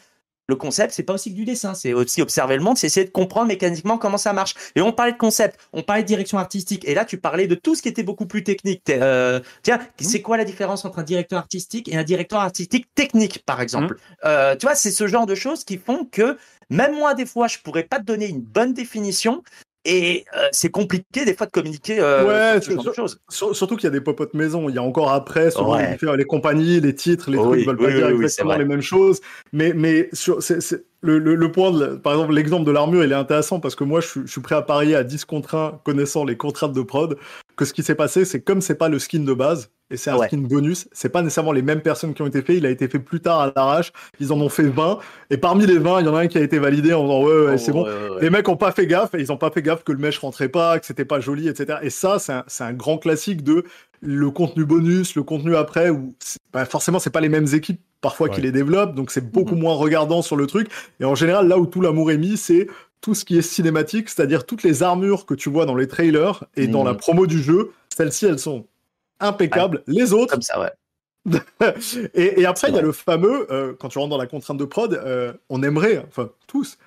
le 0.48 0.56
concept, 0.56 0.94
c'est 0.94 1.02
pas 1.02 1.12
aussi 1.12 1.30
que 1.30 1.36
du 1.36 1.44
dessin, 1.44 1.74
c'est 1.74 1.92
aussi 1.92 2.22
observer 2.22 2.56
le 2.56 2.62
monde, 2.62 2.78
c'est 2.78 2.86
essayer 2.86 3.04
de 3.04 3.10
comprendre 3.10 3.48
mécaniquement 3.48 3.98
comment 3.98 4.16
ça 4.16 4.32
marche. 4.32 4.54
Et 4.76 4.80
on 4.80 4.92
parlait 4.92 5.12
de 5.12 5.18
concept, 5.18 5.60
on 5.74 5.82
parlait 5.82 6.02
de 6.02 6.08
direction 6.08 6.38
artistique, 6.38 6.88
et 6.88 6.94
là 6.94 7.04
tu 7.04 7.18
parlais 7.18 7.46
de 7.46 7.54
tout 7.54 7.74
ce 7.74 7.82
qui 7.82 7.88
était 7.88 8.02
beaucoup 8.02 8.26
plus 8.26 8.44
technique. 8.44 8.88
Euh, 8.88 9.40
tiens, 9.62 9.76
mmh. 9.76 9.82
c'est 9.98 10.22
quoi 10.22 10.38
la 10.38 10.44
différence 10.44 10.86
entre 10.86 11.00
un 11.00 11.02
directeur 11.02 11.38
artistique 11.38 11.88
et 11.88 11.98
un 11.98 12.02
directeur 12.02 12.40
artistique 12.40 12.86
technique, 12.94 13.44
par 13.44 13.60
exemple 13.60 13.94
mmh. 13.94 13.98
euh, 14.24 14.56
Tu 14.56 14.64
vois, 14.64 14.74
c'est 14.74 14.90
ce 14.90 15.06
genre 15.06 15.26
de 15.26 15.34
choses 15.34 15.64
qui 15.64 15.76
font 15.76 16.06
que 16.10 16.38
même 16.70 16.94
moi, 16.94 17.14
des 17.14 17.26
fois, 17.26 17.46
je 17.46 17.58
pourrais 17.58 17.84
pas 17.84 17.98
te 17.98 18.04
donner 18.04 18.28
une 18.28 18.40
bonne 18.40 18.72
définition, 18.72 19.42
et 19.88 20.26
euh, 20.36 20.48
c'est 20.52 20.68
compliqué 20.68 21.24
des 21.24 21.34
fois 21.34 21.46
de 21.46 21.50
communiquer 21.50 21.98
euh, 21.98 22.54
ouais, 22.54 22.60
sur 22.60 22.72
ce 22.72 22.76
genre 22.76 22.84
de 22.84 22.94
choses. 22.94 23.20
surtout 23.30 23.74
qu'il 23.76 23.84
y 23.84 23.86
a 23.86 23.90
des 23.90 24.02
popotes 24.02 24.34
maison. 24.34 24.68
Il 24.68 24.74
y 24.74 24.78
a 24.78 24.82
encore 24.82 25.10
après, 25.10 25.50
sur 25.50 25.74
les 26.14 26.24
compagnies, 26.24 26.78
les 26.80 26.94
titres, 26.94 27.30
les 27.30 27.38
trucs, 27.38 27.60
ils 27.60 27.66
veulent 27.66 27.78
pas 27.78 27.90
dire 27.90 28.08
exactement 28.08 28.56
les 28.56 28.66
mêmes 28.66 28.82
choses. 28.82 29.20
Mais, 29.52 29.72
mais 29.74 30.10
sur, 30.12 30.42
le, 31.00 31.18
le, 31.18 31.52
point, 31.52 31.70
de, 31.70 31.96
par 31.96 32.14
exemple, 32.14 32.34
l'exemple 32.34 32.64
de 32.64 32.72
l'armure, 32.72 33.04
il 33.04 33.12
est 33.12 33.16
intéressant 33.16 33.60
parce 33.60 33.76
que 33.76 33.84
moi, 33.84 34.00
je, 34.00 34.20
je, 34.24 34.30
suis 34.30 34.40
prêt 34.40 34.56
à 34.56 34.62
parier 34.62 34.96
à 34.96 35.04
10 35.04 35.24
contre 35.26 35.54
1, 35.54 35.80
connaissant 35.84 36.24
les 36.24 36.36
contraintes 36.36 36.72
de 36.72 36.82
prod, 36.82 37.16
que 37.56 37.64
ce 37.64 37.72
qui 37.72 37.82
s'est 37.82 37.94
passé, 37.94 38.24
c'est 38.24 38.40
comme 38.40 38.60
c'est 38.60 38.74
pas 38.74 38.88
le 38.88 38.98
skin 38.98 39.20
de 39.20 39.32
base, 39.32 39.70
et 39.90 39.96
c'est 39.96 40.10
un 40.10 40.18
skin 40.26 40.38
bonus, 40.38 40.88
c'est 40.92 41.08
pas 41.08 41.22
nécessairement 41.22 41.52
les 41.52 41.62
mêmes 41.62 41.82
personnes 41.82 42.14
qui 42.14 42.22
ont 42.22 42.26
été 42.26 42.42
faits, 42.42 42.56
il 42.56 42.66
a 42.66 42.70
été 42.70 42.88
fait 42.88 42.98
plus 42.98 43.20
tard 43.20 43.40
à 43.40 43.52
l'arrache, 43.54 43.92
ils 44.18 44.32
en 44.32 44.40
ont 44.40 44.48
fait 44.48 44.68
20, 44.68 44.98
et 45.30 45.36
parmi 45.36 45.66
les 45.66 45.78
20, 45.78 46.00
il 46.00 46.06
y 46.06 46.08
en 46.08 46.16
a 46.16 46.20
un 46.20 46.26
qui 46.26 46.38
a 46.38 46.42
été 46.42 46.58
validé 46.58 46.92
en 46.92 47.02
disant 47.02 47.22
ouais, 47.22 47.46
ouais 47.46 47.58
c'est 47.58 47.72
bon. 47.72 47.86
Les 48.20 48.30
mecs 48.30 48.48
ont 48.48 48.56
pas 48.56 48.72
fait 48.72 48.86
gaffe, 48.86 49.14
et 49.14 49.20
ils 49.20 49.30
ont 49.30 49.36
pas 49.36 49.50
fait 49.50 49.62
gaffe 49.62 49.84
que 49.84 49.92
le 49.92 49.98
mesh 49.98 50.18
rentrait 50.18 50.48
pas, 50.48 50.78
que 50.80 50.86
c'était 50.86 51.04
pas 51.04 51.20
joli, 51.20 51.48
etc. 51.48 51.78
Et 51.82 51.90
ça, 51.90 52.18
c'est 52.18 52.32
un, 52.32 52.44
un, 52.60 52.72
grand 52.72 52.98
classique 52.98 53.42
de 53.44 53.64
le 54.00 54.30
contenu 54.30 54.64
bonus, 54.64 55.14
le 55.14 55.22
contenu 55.22 55.54
après, 55.56 55.90
où 55.90 56.14
bah, 56.52 56.64
forcément, 56.64 56.98
c'est 56.98 57.10
pas 57.10 57.20
les 57.20 57.28
mêmes 57.28 57.48
équipes 57.52 57.80
parfois 58.00 58.28
qui 58.28 58.40
les 58.40 58.52
développent, 58.52 58.94
donc 58.94 59.10
c'est 59.10 59.30
beaucoup 59.30 59.54
mhm. 59.54 59.62
moins 59.62 59.74
regardant 59.74 60.22
sur 60.22 60.36
le 60.36 60.46
truc. 60.46 60.68
Et 61.00 61.04
en 61.04 61.14
général, 61.14 61.48
là 61.48 61.58
où 61.58 61.66
tout 61.66 61.80
l'amour 61.80 62.10
est 62.10 62.18
mis, 62.18 62.36
c'est 62.36 62.68
tout 63.00 63.14
ce 63.14 63.24
qui 63.24 63.38
est 63.38 63.42
cinématique, 63.42 64.08
c'est-à-dire 64.08 64.44
toutes 64.44 64.62
les 64.62 64.82
armures 64.82 65.26
que 65.26 65.34
tu 65.34 65.50
vois 65.50 65.66
dans 65.66 65.74
les 65.74 65.88
trailers 65.88 66.44
et 66.56 66.66
dans 66.66 66.84
la 66.84 66.92
mhm. 66.92 66.98
promo 66.98 67.26
du 67.26 67.42
jeu, 67.42 67.72
celles-ci, 67.94 68.26
elles 68.26 68.38
sont 68.38 68.66
impeccables. 69.20 69.82
Les 69.86 70.12
autres. 70.12 70.32
Comme 70.32 70.42
ça, 70.42 70.60
ouais. 70.60 70.70
et, 72.14 72.46
après, 72.46 72.68
il 72.68 72.74
y 72.74 72.78
a 72.78 72.82
le 72.82 72.92
fameux, 72.92 73.46
euh, 73.52 73.74
quand 73.78 73.88
tu 73.88 73.98
rentres 73.98 74.10
dans 74.10 74.18
la 74.18 74.26
contrainte 74.26 74.56
de 74.56 74.64
prod, 74.64 74.94
euh, 74.94 75.32
on 75.48 75.62
aimerait, 75.62 76.04
enfin 76.08 76.30
tous, 76.46 76.78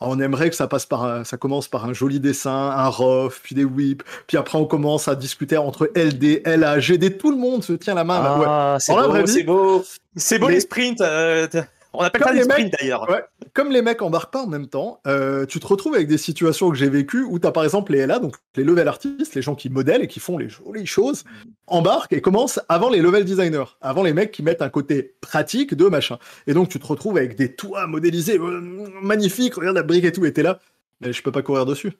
on 0.00 0.20
aimerait 0.20 0.50
que 0.50 0.56
ça 0.56 0.68
passe 0.68 0.86
par, 0.86 1.26
ça 1.26 1.36
commence 1.36 1.68
par 1.68 1.84
un 1.84 1.92
joli 1.92 2.20
dessin, 2.20 2.50
un 2.50 2.88
rough, 2.88 3.40
puis 3.42 3.54
des 3.54 3.64
whips, 3.64 4.02
puis 4.26 4.36
après 4.36 4.58
on 4.58 4.64
commence 4.64 5.08
à 5.08 5.14
discuter 5.14 5.56
entre 5.56 5.90
LD, 5.94 6.42
LA, 6.44 6.80
GD, 6.80 7.16
tout 7.16 7.30
le 7.30 7.36
monde 7.36 7.64
se 7.64 7.72
tient 7.72 7.94
la 7.94 8.04
main. 8.04 8.20
Ah, 8.22 8.76
c'est 8.78 8.92
beau, 8.92 9.26
c'est 9.26 9.42
beau, 9.42 9.84
c'est 10.16 10.38
beau 10.38 10.48
les 10.48 10.60
sprints. 10.60 11.00
Euh, 11.00 11.46
on 11.92 12.00
appelle 12.00 12.22
ça 12.22 12.32
des 12.32 12.42
sprints 12.42 12.74
d'ailleurs. 12.78 13.06
comme 13.54 13.70
les 13.70 13.82
mecs 13.82 14.02
embarquent 14.02 14.32
pas 14.32 14.42
en 14.42 14.46
même 14.46 14.66
temps, 14.66 15.00
euh, 15.06 15.46
tu 15.46 15.58
te 15.58 15.66
retrouves 15.66 15.94
avec 15.94 16.06
des 16.08 16.18
situations 16.18 16.70
que 16.70 16.76
j'ai 16.76 16.88
vécues 16.88 17.22
où 17.22 17.38
tu 17.38 17.46
as 17.46 17.52
par 17.52 17.64
exemple 17.64 17.92
les 17.92 18.06
LA, 18.06 18.18
donc 18.18 18.36
les 18.56 18.64
level 18.64 18.88
artistes, 18.88 19.34
les 19.34 19.42
gens 19.42 19.54
qui 19.54 19.70
modèlent 19.70 20.02
et 20.02 20.06
qui 20.06 20.20
font 20.20 20.38
les 20.38 20.48
jolies 20.48 20.86
choses, 20.86 21.24
embarquent 21.66 22.12
et 22.12 22.20
commencent 22.20 22.60
avant 22.68 22.90
les 22.90 23.00
level 23.00 23.24
designers, 23.24 23.64
avant 23.80 24.02
les 24.02 24.12
mecs 24.12 24.32
qui 24.32 24.42
mettent 24.42 24.62
un 24.62 24.68
côté 24.68 25.14
pratique 25.20 25.74
de 25.74 25.86
machin. 25.86 26.18
Et 26.46 26.54
donc 26.54 26.68
tu 26.68 26.78
te 26.78 26.86
retrouves 26.86 27.16
avec 27.16 27.36
des 27.36 27.54
toits 27.54 27.86
modélisés 27.86 28.38
euh, 28.38 28.60
magnifiques, 29.02 29.54
regarde 29.54 29.76
la 29.76 29.82
brique 29.82 30.04
et 30.04 30.12
tout, 30.12 30.24
et 30.24 30.32
t'es 30.32 30.42
là, 30.42 30.58
mais 31.00 31.12
je 31.12 31.22
peux 31.22 31.32
pas 31.32 31.42
courir 31.42 31.64
dessus. 31.64 31.92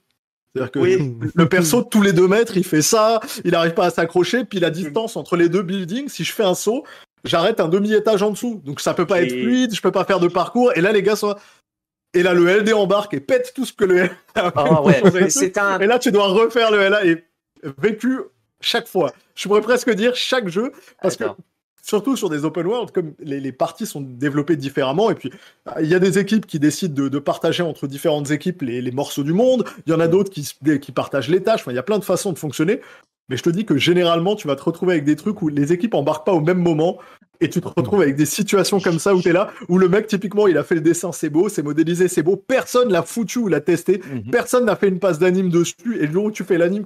C'est-à-dire 0.54 0.70
que 0.70 0.78
le 1.34 1.48
perso 1.48 1.82
tous 1.82 2.02
les 2.02 2.12
deux 2.12 2.28
mètres, 2.28 2.56
il 2.56 2.64
fait 2.64 2.82
ça, 2.82 3.20
il 3.44 3.52
n'arrive 3.52 3.74
pas 3.74 3.86
à 3.86 3.90
s'accrocher, 3.90 4.44
puis 4.44 4.60
la 4.60 4.70
distance 4.70 5.16
entre 5.16 5.36
les 5.36 5.48
deux 5.48 5.62
buildings, 5.62 6.08
si 6.08 6.24
je 6.24 6.32
fais 6.32 6.44
un 6.44 6.54
saut, 6.54 6.84
j'arrête 7.24 7.60
un 7.60 7.68
demi-étage 7.68 8.22
en 8.22 8.30
dessous. 8.30 8.62
Donc 8.64 8.80
ça 8.80 8.94
peut 8.94 9.06
pas 9.06 9.22
être 9.22 9.30
fluide, 9.30 9.74
je 9.74 9.80
peux 9.80 9.92
pas 9.92 10.04
faire 10.04 10.20
de 10.20 10.28
parcours. 10.28 10.72
Et 10.76 10.80
là, 10.80 10.92
les 10.92 11.02
gars 11.02 11.16
sont. 11.16 11.34
Et 12.14 12.22
là, 12.22 12.32
le 12.32 12.46
LD 12.46 12.72
embarque 12.72 13.14
et 13.14 13.20
pète 13.20 13.52
tout 13.54 13.66
ce 13.66 13.72
que 13.72 13.84
le 13.84 14.02
LA 14.04 14.10
ah 14.34 14.82
c'est 15.28 15.58
un... 15.58 15.78
Et 15.78 15.86
là, 15.86 15.98
tu 15.98 16.10
dois 16.10 16.28
refaire 16.28 16.70
le 16.70 16.88
LA 16.88 17.04
et 17.04 17.24
vécu 17.78 18.20
chaque 18.60 18.88
fois. 18.88 19.12
Je 19.34 19.46
pourrais 19.46 19.60
presque 19.60 19.90
dire 19.90 20.16
chaque 20.16 20.48
jeu, 20.48 20.72
parce 21.02 21.16
que 21.16 21.24
surtout 21.82 22.16
sur 22.16 22.28
des 22.28 22.44
open 22.44 22.66
world, 22.66 22.90
comme 22.92 23.14
les, 23.20 23.52
parties 23.52 23.86
sont 23.86 24.00
développées 24.00 24.56
différemment, 24.56 25.10
et 25.10 25.14
puis 25.14 25.30
il 25.80 25.86
y 25.86 25.94
a 25.94 25.98
des 25.98 26.18
équipes 26.18 26.46
qui 26.46 26.58
décident 26.58 27.08
de, 27.08 27.18
partager 27.18 27.62
entre 27.62 27.86
différentes 27.86 28.30
équipes 28.30 28.62
les, 28.62 28.90
morceaux 28.90 29.22
du 29.22 29.32
monde, 29.32 29.64
il 29.86 29.92
y 29.92 29.94
en 29.94 30.00
a 30.00 30.08
d'autres 30.08 30.30
qui, 30.30 30.48
qui 30.80 30.92
partagent 30.92 31.28
les 31.28 31.42
tâches, 31.42 31.64
il 31.66 31.74
y 31.74 31.78
a 31.78 31.82
plein 31.82 31.98
de 31.98 32.04
façons 32.04 32.32
de 32.32 32.38
fonctionner. 32.38 32.80
Mais 33.28 33.36
je 33.36 33.42
te 33.42 33.50
dis 33.50 33.64
que 33.64 33.76
généralement, 33.76 34.36
tu 34.36 34.46
vas 34.46 34.56
te 34.56 34.62
retrouver 34.62 34.94
avec 34.94 35.04
des 35.04 35.16
trucs 35.16 35.42
où 35.42 35.48
les 35.48 35.72
équipes 35.72 35.94
embarquent 35.94 36.26
pas 36.26 36.32
au 36.32 36.40
même 36.40 36.58
moment. 36.58 36.98
Et 37.40 37.48
tu 37.48 37.60
te 37.60 37.68
retrouves 37.68 38.00
avec 38.00 38.16
des 38.16 38.26
situations 38.26 38.80
comme 38.80 38.98
ça 38.98 39.14
où 39.14 39.22
tu 39.22 39.28
es 39.28 39.32
là, 39.32 39.50
où 39.68 39.78
le 39.78 39.88
mec, 39.88 40.08
typiquement, 40.08 40.48
il 40.48 40.58
a 40.58 40.64
fait 40.64 40.74
le 40.74 40.80
dessin, 40.80 41.12
c'est 41.12 41.30
beau, 41.30 41.48
c'est 41.48 41.62
modélisé, 41.62 42.08
c'est 42.08 42.24
beau. 42.24 42.36
Personne 42.36 42.90
l'a 42.90 43.02
foutu 43.02 43.38
ou 43.38 43.48
l'a 43.48 43.60
testé. 43.60 44.02
Mhm. 44.12 44.30
Personne 44.32 44.64
n'a 44.64 44.74
fait 44.74 44.88
une 44.88 44.98
passe 44.98 45.20
d'anime 45.20 45.48
dessus. 45.48 45.74
Et 46.00 46.06
le 46.06 46.12
jour 46.12 46.24
où 46.24 46.30
tu 46.32 46.42
fais 46.42 46.58
l'anime, 46.58 46.84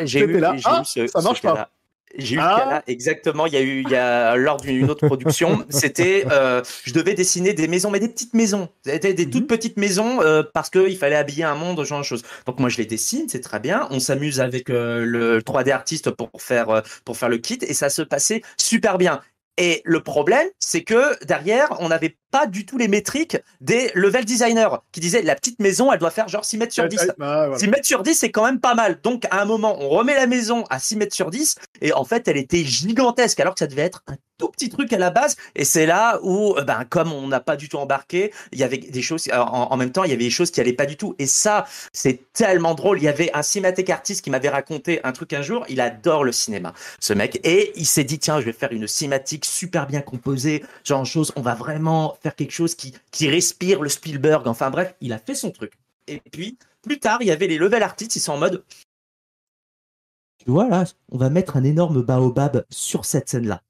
j'ai 0.00 0.26
là, 0.26 0.54
ah, 0.64 0.82
ça 0.84 1.20
marche 1.20 1.42
pas. 1.42 1.68
J'ai 2.16 2.34
eu 2.34 2.38
le 2.38 2.44
cas 2.44 2.66
là, 2.66 2.82
exactement. 2.86 3.46
Il 3.46 3.54
y 3.54 3.56
a 3.56 3.62
eu, 3.62 3.82
il 3.82 3.90
y 3.90 3.96
a, 3.96 4.36
lors 4.36 4.58
d'une 4.58 4.90
autre 4.90 5.06
production, 5.06 5.64
c'était, 5.70 6.26
euh, 6.30 6.62
je 6.84 6.92
devais 6.92 7.14
dessiner 7.14 7.54
des 7.54 7.68
maisons, 7.68 7.90
mais 7.90 8.00
des 8.00 8.08
petites 8.08 8.34
maisons, 8.34 8.68
des, 8.84 8.98
des 8.98 9.30
toutes 9.30 9.42
mhm. 9.42 9.46
petites 9.46 9.76
maisons, 9.76 10.20
euh, 10.20 10.42
parce 10.42 10.70
qu'il 10.70 10.96
fallait 10.96 11.16
habiller 11.16 11.44
un 11.44 11.54
monde, 11.54 11.82
genre 11.84 12.00
de 12.00 12.04
choses. 12.04 12.22
Donc 12.46 12.60
moi, 12.60 12.68
je 12.68 12.78
les 12.78 12.86
dessine, 12.86 13.28
c'est 13.28 13.40
très 13.40 13.60
bien. 13.60 13.86
On 13.90 14.00
s'amuse 14.00 14.40
avec 14.40 14.70
euh, 14.70 15.04
le 15.04 15.40
3D 15.40 15.70
artiste 15.70 16.10
pour 16.10 16.30
faire, 16.38 16.70
euh, 16.70 16.80
pour 17.04 17.16
faire 17.16 17.28
le 17.28 17.38
kit, 17.38 17.58
et 17.62 17.74
ça 17.74 17.88
se 17.88 18.02
passait 18.02 18.42
super 18.56 18.98
bien. 18.98 19.20
Et 19.58 19.82
le 19.84 20.00
problème, 20.00 20.46
c'est 20.58 20.82
que 20.82 21.22
derrière, 21.24 21.76
on 21.80 21.88
n'avait 21.88 22.16
pas 22.32 22.46
du 22.46 22.66
tout 22.66 22.78
les 22.78 22.88
métriques 22.88 23.36
des 23.60 23.92
level 23.94 24.24
designers 24.24 24.78
qui 24.90 25.00
disaient 25.00 25.22
la 25.22 25.36
petite 25.36 25.60
maison, 25.60 25.92
elle 25.92 26.00
doit 26.00 26.10
faire 26.10 26.28
genre 26.28 26.44
6 26.44 26.58
mètres 26.58 26.72
sur 26.72 26.88
10. 26.88 26.98
6 26.98 27.06
bah, 27.18 27.48
mètres 27.68 27.86
sur 27.86 28.02
10, 28.02 28.14
c'est 28.14 28.30
quand 28.30 28.44
même 28.44 28.58
pas 28.58 28.74
mal. 28.74 28.98
Donc, 29.02 29.26
à 29.30 29.40
un 29.40 29.44
moment, 29.44 29.76
on 29.80 29.90
remet 29.90 30.14
la 30.14 30.26
maison 30.26 30.64
à 30.70 30.80
6 30.80 30.96
mètres 30.96 31.14
sur 31.14 31.30
10 31.30 31.56
et 31.82 31.92
en 31.92 32.04
fait, 32.04 32.26
elle 32.26 32.38
était 32.38 32.64
gigantesque 32.64 33.38
alors 33.38 33.54
que 33.54 33.60
ça 33.60 33.66
devait 33.66 33.82
être 33.82 34.02
un 34.08 34.16
tout 34.38 34.48
petit 34.48 34.70
truc 34.70 34.92
à 34.92 34.98
la 34.98 35.10
base. 35.10 35.36
Et 35.54 35.64
c'est 35.64 35.86
là 35.86 36.18
où, 36.22 36.56
euh, 36.56 36.64
ben, 36.64 36.84
comme 36.88 37.12
on 37.12 37.28
n'a 37.28 37.40
pas 37.40 37.56
du 37.56 37.68
tout 37.68 37.76
embarqué, 37.76 38.32
il 38.50 38.58
y 38.58 38.64
avait 38.64 38.78
des 38.78 39.02
choses, 39.02 39.28
en, 39.32 39.76
même 39.76 39.92
temps, 39.92 40.04
il 40.04 40.10
y 40.10 40.14
avait 40.14 40.24
des 40.24 40.30
choses 40.30 40.50
qui 40.50 40.60
allaient 40.60 40.72
pas 40.72 40.86
du 40.86 40.96
tout. 40.96 41.14
Et 41.18 41.26
ça, 41.26 41.66
c'est 41.92 42.32
tellement 42.32 42.74
drôle. 42.74 42.98
Il 42.98 43.04
y 43.04 43.08
avait 43.08 43.30
un 43.34 43.42
cinématique 43.42 43.90
artiste 43.90 44.24
qui 44.24 44.30
m'avait 44.30 44.48
raconté 44.48 45.00
un 45.04 45.12
truc 45.12 45.34
un 45.34 45.42
jour. 45.42 45.64
Il 45.68 45.80
adore 45.80 46.24
le 46.24 46.32
cinéma, 46.32 46.72
ce 46.98 47.12
mec. 47.12 47.40
Et 47.44 47.72
il 47.76 47.86
s'est 47.86 48.04
dit, 48.04 48.18
tiens, 48.18 48.40
je 48.40 48.46
vais 48.46 48.52
faire 48.52 48.72
une 48.72 48.88
cinématique 48.88 49.44
super 49.44 49.86
bien 49.86 50.00
composée, 50.00 50.64
genre 50.84 51.02
chose, 51.04 51.32
on 51.36 51.42
va 51.42 51.54
vraiment 51.54 52.16
faire 52.22 52.34
quelque 52.34 52.52
chose 52.52 52.74
qui, 52.74 52.94
qui 53.10 53.28
respire 53.28 53.82
le 53.82 53.88
Spielberg. 53.88 54.46
Enfin 54.46 54.70
bref, 54.70 54.94
il 55.00 55.12
a 55.12 55.18
fait 55.18 55.34
son 55.34 55.50
truc. 55.50 55.72
Et 56.06 56.20
puis, 56.30 56.58
plus 56.82 56.98
tard, 56.98 57.18
il 57.20 57.28
y 57.28 57.30
avait 57.30 57.46
les 57.46 57.58
level 57.58 57.82
artists, 57.82 58.16
ils 58.16 58.20
sont 58.20 58.32
en 58.32 58.38
mode. 58.38 58.64
Tu 60.38 60.50
vois, 60.50 60.68
là, 60.68 60.84
on 61.10 61.18
va 61.18 61.30
mettre 61.30 61.56
un 61.56 61.64
énorme 61.64 62.02
baobab 62.02 62.64
sur 62.70 63.04
cette 63.04 63.28
scène-là. 63.28 63.62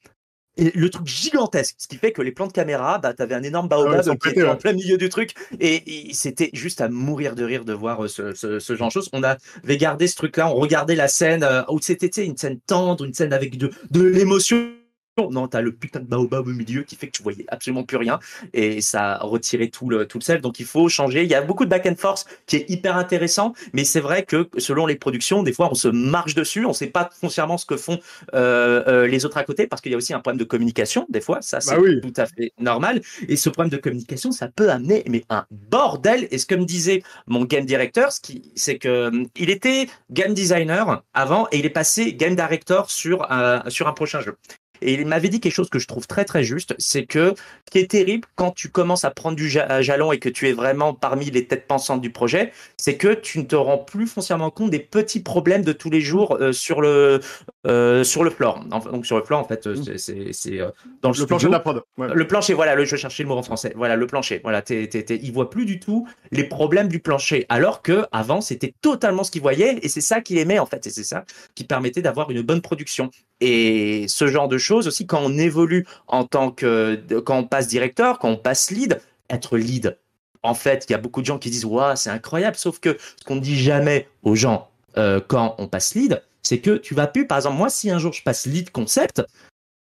Et 0.59 0.71
le 0.75 0.91
truc 0.91 1.07
gigantesque, 1.07 1.77
ce 1.79 1.89
qui 1.89 1.97
fait 1.97 2.13
que 2.13 2.21
les 2.21 2.31
plans 2.31 2.47
de 2.47 2.53
caméra, 2.53 2.99
bah, 2.99 3.15
t'avais 3.15 3.35
un 3.35 3.43
énorme 3.43 3.69
baobab 3.69 4.19
qui 4.19 4.29
était 4.29 4.43
en 4.43 4.57
plein 4.57 4.75
milieu 4.75 4.99
du 4.99 5.09
truc, 5.09 5.35
et, 5.61 6.11
c'était 6.13 6.51
juste 6.53 6.83
à 6.83 6.89
mourir 6.89 7.35
de 7.35 7.45
rire 7.45 7.65
de 7.65 7.73
voir 7.73 8.05
euh, 8.05 8.09
ce, 8.09 8.35
ce, 8.35 8.77
genre 8.77 8.89
de 8.89 8.93
choses. 8.93 9.09
On 9.15 9.23
avait 9.23 9.77
gardé 9.79 10.07
ce 10.07 10.17
truc-là, 10.17 10.49
on 10.49 10.55
regardait 10.55 10.95
la 10.95 11.09
scène 11.09 11.43
euh, 11.43 11.63
où 11.71 11.81
c'était 11.81 12.23
une 12.23 12.37
scène 12.37 12.61
tendre, 12.67 13.05
une 13.05 13.15
scène 13.15 13.33
avec 13.33 13.57
de, 13.57 13.71
de 13.91 14.03
l'émotion 14.03 14.73
non, 15.19 15.47
t'as 15.47 15.61
le 15.61 15.73
putain 15.73 16.01
de 16.01 16.07
baobab 16.07 16.47
au 16.47 16.53
milieu 16.53 16.85
qui 16.85 16.97
fait 16.97 17.07
que 17.07 17.13
tu 17.13 17.23
voyais 17.23 17.45
absolument 17.49 17.85
plus 17.85 17.99
rien 17.99 18.19
et 18.55 18.81
ça 18.81 19.17
a 19.17 19.19
retiré 19.19 19.69
tout 19.69 19.91
le, 19.91 20.07
tout 20.07 20.19
le 20.19 20.23
sel. 20.23 20.41
Donc 20.41 20.59
il 20.59 20.65
faut 20.65 20.89
changer. 20.89 21.23
Il 21.23 21.31
y 21.31 21.35
a 21.35 21.43
beaucoup 21.43 21.67
de 21.67 21.71
back 21.71 21.85
and 21.87 21.97
force 21.97 22.25
qui 22.47 22.57
est 22.57 22.71
hyper 22.71 22.97
intéressant, 22.97 23.53
mais 23.75 23.85
c'est 23.85 24.01
vrai 24.01 24.25
que 24.25 24.49
selon 24.57 24.87
les 24.87 24.97
productions, 24.97 25.43
des 25.43 25.53
fois 25.53 25.69
on 25.71 25.75
se 25.75 25.89
marche 25.89 26.35
dessus, 26.35 26.65
on 26.65 26.73
sait 26.73 26.87
pas 26.87 27.11
foncièrement 27.21 27.59
ce 27.59 27.67
que 27.67 27.77
font 27.77 27.99
euh, 28.33 28.83
euh, 28.89 29.07
les 29.07 29.27
autres 29.27 29.37
à 29.37 29.45
côté 29.45 29.67
parce 29.67 29.83
qu'il 29.83 29.93
y 29.93 29.95
a 29.95 29.99
aussi 29.99 30.15
un 30.15 30.21
problème 30.21 30.39
de 30.39 30.45
communication. 30.45 31.07
Des 31.11 31.21
fois, 31.21 31.43
ça 31.43 31.61
c'est 31.61 31.77
bah 31.77 32.01
tout 32.03 32.15
à 32.17 32.25
fait 32.25 32.53
normal. 32.59 33.03
Et 33.29 33.37
ce 33.37 33.51
problème 33.51 33.71
de 33.71 33.77
communication, 33.77 34.33
ça 34.33 34.49
peut 34.49 34.71
amener 34.71 35.05
mais 35.09 35.25
un 35.29 35.45
bordel. 35.51 36.27
Et 36.31 36.39
ce 36.39 36.47
que 36.47 36.55
me 36.55 36.65
disait 36.65 37.03
mon 37.27 37.45
game 37.45 37.67
director, 37.67 38.13
c'est 38.55 38.79
que 38.79 39.11
il 39.37 39.51
était 39.51 39.89
game 40.11 40.33
designer 40.33 41.03
avant 41.13 41.49
et 41.53 41.59
il 41.59 41.67
est 41.67 41.71
passé 41.71 42.15
game 42.15 42.35
director 42.35 42.91
sur 42.91 43.29
sur 43.69 43.89
un 43.89 43.93
prochain 43.93 44.21
jeu. 44.23 44.37
Et 44.83 44.95
il 44.95 45.07
m'avait 45.07 45.29
dit 45.29 45.41
quelque 45.41 45.53
chose 45.53 45.71
que 45.71 45.79
je 45.79 45.87
trouve 45.87 46.07
très 46.07 46.25
très 46.25 46.45
juste, 46.45 46.75
c'est 46.79 47.07
que 47.07 47.35
ce 47.67 47.71
qui 47.71 47.79
est 47.79 47.91
terrible 47.91 48.27
quand 48.35 48.51
tu 48.53 48.69
commences 48.69 49.05
à 49.05 49.11
prendre 49.11 49.37
du 49.37 49.49
jalon 49.49 50.13
et 50.13 50.19
que 50.19 50.29
tu 50.29 50.49
es 50.49 50.53
vraiment 50.53 50.95
parmi 50.95 51.31
les 51.31 51.47
têtes 51.47 51.67
pensantes 51.67 52.01
du 52.01 52.11
projet, 52.11 52.53
c'est 52.77 52.97
que 52.97 53.15
tu 53.15 53.39
ne 53.39 53.45
te 53.45 53.57
rends 53.57 53.79
plus 53.79 54.07
foncièrement 54.07 54.51
compte 54.51 54.71
des 54.71 54.81
petits 54.81 55.21
problèmes 55.21 55.63
de 55.63 55.73
tous 55.73 55.91
les 55.91 56.01
jours 56.01 56.37
euh, 56.41 56.53
sur 56.53 56.81
le 56.81 57.21
euh, 57.67 58.05
sur 58.05 58.25
le 58.25 58.31
floor. 58.31 58.65
donc 58.65 59.07
sur 59.07 59.19
le 59.19 59.25
floor 59.25 59.41
en 59.41 59.45
fait, 59.45 59.67
euh, 59.67 59.77
mmh. 59.77 60.33
c'est 60.33 60.59
dans 61.03 61.11
le, 61.11 61.19
le 61.19 61.27
plancher 61.27 61.47
de 61.47 61.53
la 61.53 61.61
prod. 61.61 61.83
Le 61.99 62.27
plancher, 62.27 62.55
voilà, 62.55 62.75
le, 62.75 62.85
je 62.85 62.97
cherchais 62.97 63.23
le 63.23 63.29
mot 63.29 63.37
en 63.37 63.43
français. 63.43 63.73
Voilà, 63.77 63.97
le 63.97 64.07
plancher. 64.07 64.41
Voilà, 64.43 64.63
t 64.63 64.91
il 65.11 65.33
voit 65.33 65.51
plus 65.51 65.65
du 65.65 65.79
tout 65.79 66.07
les 66.31 66.45
problèmes 66.45 66.89
du 66.89 66.99
plancher, 66.99 67.47
alors 67.49 67.83
que 67.83 68.05
avant 68.13 68.41
c'était 68.41 68.75
totalement 68.81 69.25
ce 69.25 69.31
qu'il 69.31 69.43
voyait 69.43 69.79
et 69.83 69.89
c'est 69.89 70.01
ça 70.01 70.21
qu'il 70.21 70.39
aimait 70.39 70.59
en 70.59 70.67
fait 70.67 70.87
et 70.87 70.91
c'est 70.91 71.05
ça 71.05 71.25
qui 71.55 71.65
permettait 71.65 72.03
d'avoir 72.03 72.31
une 72.31 72.43
bonne 72.43 72.61
production. 72.61 73.11
Et 73.41 74.07
ce 74.09 74.27
genre 74.29 74.49
de 74.49 74.59
choses 74.59 74.72
aussi, 74.75 75.07
quand 75.07 75.21
on 75.23 75.37
évolue 75.39 75.87
en 76.07 76.25
tant 76.25 76.51
que, 76.51 77.01
quand 77.25 77.39
on 77.39 77.45
passe 77.45 77.69
directeur, 77.69 78.19
quand 78.19 78.29
on 78.29 78.37
passe 78.37 78.71
lead, 78.71 79.01
être 79.31 79.57
lead. 79.57 79.99
En 80.43 80.55
fait, 80.55 80.87
il 80.89 80.93
y 80.93 80.95
a 80.95 80.99
beaucoup 80.99 81.21
de 81.21 81.27
gens 81.27 81.39
qui 81.39 81.51
disent 81.51 81.65
Waouh, 81.65 81.97
c'est 81.97 82.11
incroyable. 82.11 82.57
Sauf 82.57 82.81
que 82.81 82.97
ce 83.17 83.25
qu'on 83.25 83.37
ne 83.37 83.41
dit 83.41 83.61
jamais 83.61 84.09
aux 84.23 84.35
gens 84.35 84.69
euh, 84.99 85.21
quand 85.27 85.55
on 85.59 85.69
passe 85.69 85.95
lead, 85.95 86.23
c'est 86.43 86.59
que 86.59 86.77
tu 86.77 86.95
vas 86.95 87.07
plus, 87.07 87.27
par 87.27 87.39
exemple, 87.39 87.57
moi, 87.57 87.71
si 87.71 87.91
un 87.91 87.99
jour 87.99 88.13
je 88.13 88.23
passe 88.23 88.47
lead 88.47 88.71
concept, 88.71 89.23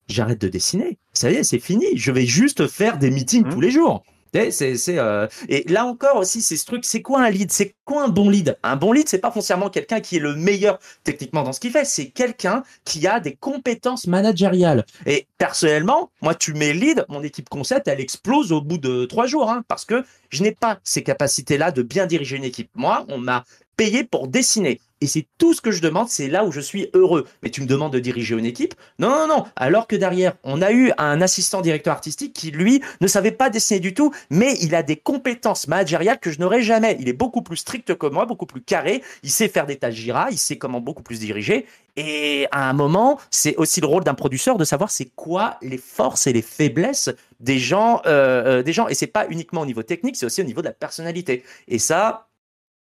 j'arrête 0.08 0.40
de 0.40 0.48
dessiner. 0.48 0.98
Ça 1.14 1.32
y 1.32 1.36
est, 1.36 1.44
c'est 1.44 1.60
fini. 1.60 1.86
Je 1.96 2.12
vais 2.12 2.26
juste 2.26 2.68
faire 2.68 2.98
des 2.98 3.10
meetings 3.10 3.46
mmh. 3.46 3.54
tous 3.54 3.62
les 3.62 3.72
jours. 3.72 4.04
C'est, 4.34 4.78
c'est, 4.78 4.98
euh, 4.98 5.28
Et 5.50 5.66
là 5.68 5.86
encore 5.86 6.16
aussi, 6.16 6.42
c'est 6.42 6.56
ce 6.56 6.66
truc, 6.66 6.86
c'est 6.86 7.02
quoi 7.02 7.22
un 7.22 7.30
lead? 7.30 7.52
C'est 7.52 7.76
quoi 7.84 8.04
un 8.06 8.08
bon 8.08 8.30
lead? 8.30 8.58
Un 8.64 8.78
bon 8.78 8.94
lead, 8.94 9.10
c'est 9.10 9.20
pas 9.20 9.32
foncièrement 9.32 9.70
quelqu'un 9.70 10.00
qui 10.00 10.16
est 10.18 10.20
le 10.20 10.36
meilleur 10.36 10.80
techniquement 11.04 11.44
dans 11.44 11.52
ce 11.52 11.60
qu'il 11.60 11.72
fait, 11.72 11.84
c'est 11.84 12.08
quelqu'un 12.08 12.64
qui 12.86 13.06
a 13.08 13.20
des 13.20 13.36
compétences 13.36 14.08
managériales. 14.08 14.86
Et 15.06 15.28
personnellement, 15.38 16.12
moi, 16.22 16.34
tu 16.34 16.54
mets 16.54 16.72
lead, 16.72 17.06
mon 17.10 17.24
équipe 17.24 17.50
concept, 17.50 17.90
elle 17.90 18.00
explose 18.00 18.54
au 18.54 18.62
bout 18.62 18.78
de 18.78 19.06
trois 19.06 19.28
jours, 19.28 19.50
hein, 19.50 19.64
parce 19.68 19.84
que 19.84 20.04
je 20.30 20.44
n'ai 20.44 20.54
pas 20.54 20.80
ces 20.84 21.04
capacités-là 21.04 21.72
de 21.72 21.82
bien 21.82 22.06
diriger 22.06 22.38
une 22.38 22.46
équipe. 22.46 22.70
Moi, 22.74 23.06
on 23.10 23.18
m'a 23.18 23.44
payé 23.76 24.06
pour 24.06 24.28
dessiner. 24.30 24.80
Et 25.02 25.08
c'est 25.08 25.28
tout 25.40 25.54
ce 25.54 25.62
que 25.62 25.72
je 25.72 25.82
demande, 25.82 26.10
c'est 26.10 26.28
là 26.28 26.46
où 26.46 26.52
je 26.52 26.60
suis 26.60 26.90
heureux. 26.94 27.28
Mais 27.42 27.50
tu 27.50 27.62
me 27.62 27.66
demandes 27.66 27.92
de 27.92 28.00
diriger 28.00 28.36
une 28.38 28.46
équipe? 28.46 28.76
Non, 29.00 29.10
non, 29.10 29.28
non. 29.28 29.46
Alors 29.56 29.88
que 29.88 29.96
derrière, 29.96 30.34
on 30.44 30.62
a 30.62 30.72
eu 30.72 30.92
un 30.98 31.22
assistant 31.22 31.62
directeur 31.62 31.94
artistique 31.94 32.34
qui, 32.34 32.52
lui, 32.52 32.82
ne 33.02 33.08
savait 33.08 33.32
pas 33.32 33.50
dessiner 33.50 33.80
du 33.80 33.96
tout, 33.96 34.14
mais 34.30 34.56
il 34.62 34.76
a 34.76 34.84
des 34.84 34.98
compétences 34.98 35.68
managériales 35.68 36.20
que 36.20 36.30
je 36.30 36.40
n'aurais 36.40 36.62
jamais. 36.62 36.98
Il 37.00 37.10
est 37.10 37.14
beaucoup 37.14 37.42
plus 37.42 37.58
strict 37.58 37.96
que 37.96 38.08
moi, 38.08 38.26
beaucoup 38.26 38.46
plus 38.46 38.62
carré. 38.62 39.02
Il 39.24 39.32
sait 39.32 39.48
faire 39.48 39.66
des 39.66 39.78
tâches 39.78 39.96
Jira, 39.96 40.28
il 40.32 40.38
sait 40.38 40.58
comment 40.58 40.82
beaucoup 40.82 41.04
plus 41.04 41.20
diriger. 41.20 41.66
Et 41.98 42.48
à 42.52 42.70
un 42.70 42.74
moment, 42.74 43.20
c'est 43.32 43.56
aussi 43.58 43.82
le 43.82 43.88
rôle 43.88 44.04
d'un 44.04 44.14
producteur 44.14 44.58
de 44.58 44.64
savoir 44.64 44.92
c'est 44.92 45.12
quoi 45.16 45.58
les 45.62 45.78
forces 45.78 46.28
et 46.28 46.34
les 46.34 46.42
faiblesses 46.42 47.10
des 47.40 47.60
gens, 47.60 48.02
euh, 48.06 48.60
euh, 48.60 48.64
des 48.64 48.72
gens. 48.72 48.88
Et 48.88 48.94
c'est 48.94 49.08
pas 49.08 49.26
uniquement 49.30 49.62
au 49.62 49.66
niveau 49.66 49.84
technique, 49.84 50.16
c'est 50.16 50.26
aussi 50.26 50.42
au 50.42 50.46
niveau 50.46 50.62
de 50.62 50.68
la 50.68 50.74
personnalité. 50.74 51.44
Et 51.68 51.80
ça, 51.80 52.30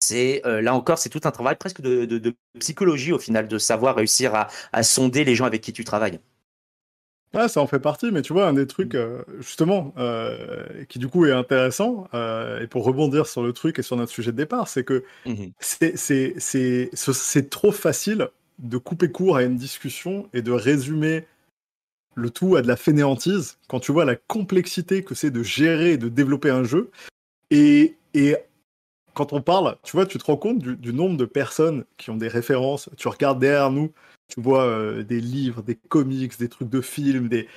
c'est 0.01 0.41
euh, 0.45 0.61
là 0.61 0.73
encore, 0.73 0.97
c'est 0.97 1.09
tout 1.09 1.21
un 1.23 1.31
travail 1.31 1.55
presque 1.55 1.81
de, 1.81 2.35
psychologie 2.59 3.13
au 3.13 3.19
final, 3.19 3.47
de 3.47 3.57
savoir 3.57 3.95
réussir 3.95 4.47
à, 4.71 4.83
sonder 4.83 5.23
les 5.23 5.35
gens 5.35 5.45
avec 5.45 5.61
qui 5.61 5.73
tu 5.73 5.83
travailles. 5.83 6.19
Ouais, 7.33 7.47
ça 7.47 7.61
en 7.61 7.67
fait 7.67 7.79
partie, 7.79 8.11
mais 8.11 8.21
tu 8.21 8.33
vois, 8.33 8.47
un 8.47 8.53
des 8.53 8.67
trucs, 8.67 8.93
euh, 8.93 9.23
justement, 9.39 9.93
euh, 9.97 10.83
qui 10.89 10.99
du 10.99 11.07
coup 11.07 11.25
est 11.25 11.31
intéressant, 11.31 12.07
et 12.61 12.67
pour 12.67 12.83
rebondir 12.83 13.25
sur 13.25 13.41
le 13.41 13.53
truc 13.53 13.79
et 13.79 13.83
sur 13.83 13.95
notre 13.95 14.11
sujet 14.11 14.33
de 14.33 14.37
départ, 14.37 14.67
c'est 14.67 14.83
que 14.83 15.03
mmh 15.25 15.45
c'est 15.59 17.49
trop 17.49 17.71
facile 17.71 18.27
de 18.59 18.77
couper 18.77 19.09
court 19.11 19.37
à 19.37 19.43
une 19.43 19.55
discussion 19.55 20.29
et 20.33 20.41
de 20.41 20.51
résumer 20.51 21.25
le 22.15 22.29
tout 22.29 22.55
à 22.55 22.61
de 22.61 22.67
la 22.67 22.75
fainéantise 22.75 23.57
quand 23.67 23.79
tu 23.79 23.91
vois 23.91 24.05
la 24.05 24.15
complexité 24.15 25.03
que 25.03 25.15
c'est 25.15 25.31
de 25.31 25.43
gérer 25.43 25.93
et 25.93 25.97
de 25.97 26.09
développer 26.09 26.49
un 26.49 26.63
jeu. 26.63 26.91
Et, 27.49 27.95
et 28.13 28.35
quand 29.13 29.33
on 29.33 29.41
parle, 29.41 29.75
tu 29.83 29.91
vois, 29.93 30.05
tu 30.05 30.17
te 30.17 30.23
rends 30.25 30.37
compte 30.37 30.59
du, 30.59 30.93
nombre 30.93 31.17
de 31.17 31.25
personnes 31.25 31.85
qui 31.97 32.09
ont 32.09 32.17
des 32.17 32.27
références. 32.27 32.89
Tu 32.97 33.07
regardes 33.07 33.39
derrière 33.39 33.71
nous, 33.71 33.91
tu 34.27 34.41
vois 34.41 34.63
euh, 34.63 35.03
des 35.03 35.21
livres, 35.21 35.61
des 35.61 35.75
comics, 35.75 36.37
des 36.39 36.49
trucs 36.49 36.69
de 36.69 36.81
films, 36.81 37.27
des, 37.27 37.47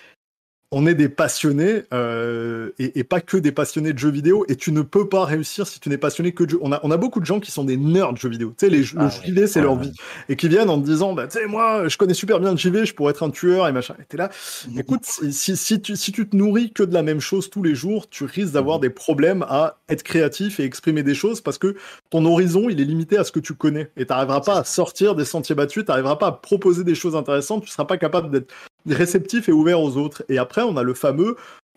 on 0.71 0.87
est 0.87 0.95
des 0.95 1.09
passionnés 1.09 1.83
euh, 1.93 2.71
et, 2.79 3.05
pas 3.05 3.21
que 3.21 3.37
des 3.37 3.53
passionnés 3.53 3.93
de 3.93 3.99
jeux 3.99 4.11
vidéo. 4.11 4.45
Et 4.49 4.57
tu 4.57 4.73
ne 4.73 4.83
peux 4.83 5.09
pas 5.09 5.25
réussir 5.25 5.67
si 5.67 5.79
tu 5.79 5.89
n'es 5.89 5.99
passionné 5.99 6.33
que 6.33 6.45
de 6.45 6.51
jeux. 6.51 6.59
On 6.63 6.73
a, 6.73 6.81
on 6.83 6.91
a 6.91 6.97
beaucoup 6.97 7.21
de 7.21 7.27
gens 7.27 7.39
qui 7.39 7.51
sont 7.51 7.65
des 7.65 7.77
nerds 7.77 8.13
de 8.13 8.19
jeux 8.19 8.29
vidéo. 8.29 8.55
Tu 8.59 8.67
sais, 8.67 8.71
les, 8.71 8.79
le 8.79 9.09
JV, 9.09 9.47
c'est 9.47 9.61
leur 9.61 9.77
vie. 9.77 9.93
Et 10.29 10.37
qui 10.37 10.49
viennent 10.49 10.71
en 10.71 10.81
te 10.81 10.85
disant, 10.85 11.13
bah, 11.13 11.29
tu 11.29 11.39
sais, 11.39 11.47
moi, 11.47 11.87
je 11.89 11.97
connais 11.97 12.15
super 12.15 12.41
bien 12.41 12.51
le 12.51 12.57
JV, 12.57 12.87
je 12.87 12.95
pourrais 12.95 13.13
être 13.13 13.23
un 13.23 13.31
tueur 13.31 13.69
et 13.69 13.73
machin. 13.73 13.95
Et 14.01 14.05
t'es 14.05 14.17
là. 14.17 14.31
Écoute, 14.77 15.05
si, 15.05 15.57
si, 15.57 15.81
tu, 15.81 15.97
si 15.97 16.13
tu 16.13 16.29
te 16.29 16.37
nourris 16.37 16.73
que 16.73 16.83
de 16.83 16.93
la 16.93 17.03
même 17.03 17.21
chose 17.21 17.51
tous 17.51 17.63
les 17.63 17.75
jours, 17.75 18.09
tu 18.09 18.25
risques 18.25 18.53
d'avoir 18.53 18.81
des 18.81 18.91
problèmes 18.91 19.45
à 19.49 19.79
être 19.89 20.03
créatif 20.03 20.59
et 20.59 20.65
exprimer 20.65 21.03
des 21.03 21.15
choses 21.15 21.41
parce 21.41 21.59
que 21.59 21.77
ton 22.11 22.25
horizon, 22.25 22.69
il 22.69 22.81
est 22.81 22.85
limité 22.85 23.17
à 23.17 23.25
ce 23.25 23.31
que 23.31 23.41
tu 23.41 23.55
connais. 23.55 23.91
Et 23.97 24.07
tu 24.07 24.13
n'arriveras 24.13 24.41
pas 24.41 24.59
à 24.59 24.65
sortir 24.65 25.15
des 25.15 25.25
sentiers 25.25 25.55
battus, 25.55 25.85
tu 25.85 25.91
n'arriveras 25.91 26.17
pas 26.17 26.29
à 26.29 26.33
proposer 26.33 26.83
des 26.83 26.95
choses 26.95 27.15
intéressantes, 27.15 27.65
tu 27.65 27.71
seras 27.71 27.85
pas 27.85 27.97
capable 27.97 28.31
d'être 28.31 28.53
réceptif 28.87 29.49
et 29.49 29.53
ouvert 29.53 29.81
aux 29.81 29.97
autres. 29.97 30.25
Et 30.29 30.39
après, 30.39 30.63
on 30.63 30.77
a 30.77 30.83
le 30.83 30.95
fameux 30.95 31.37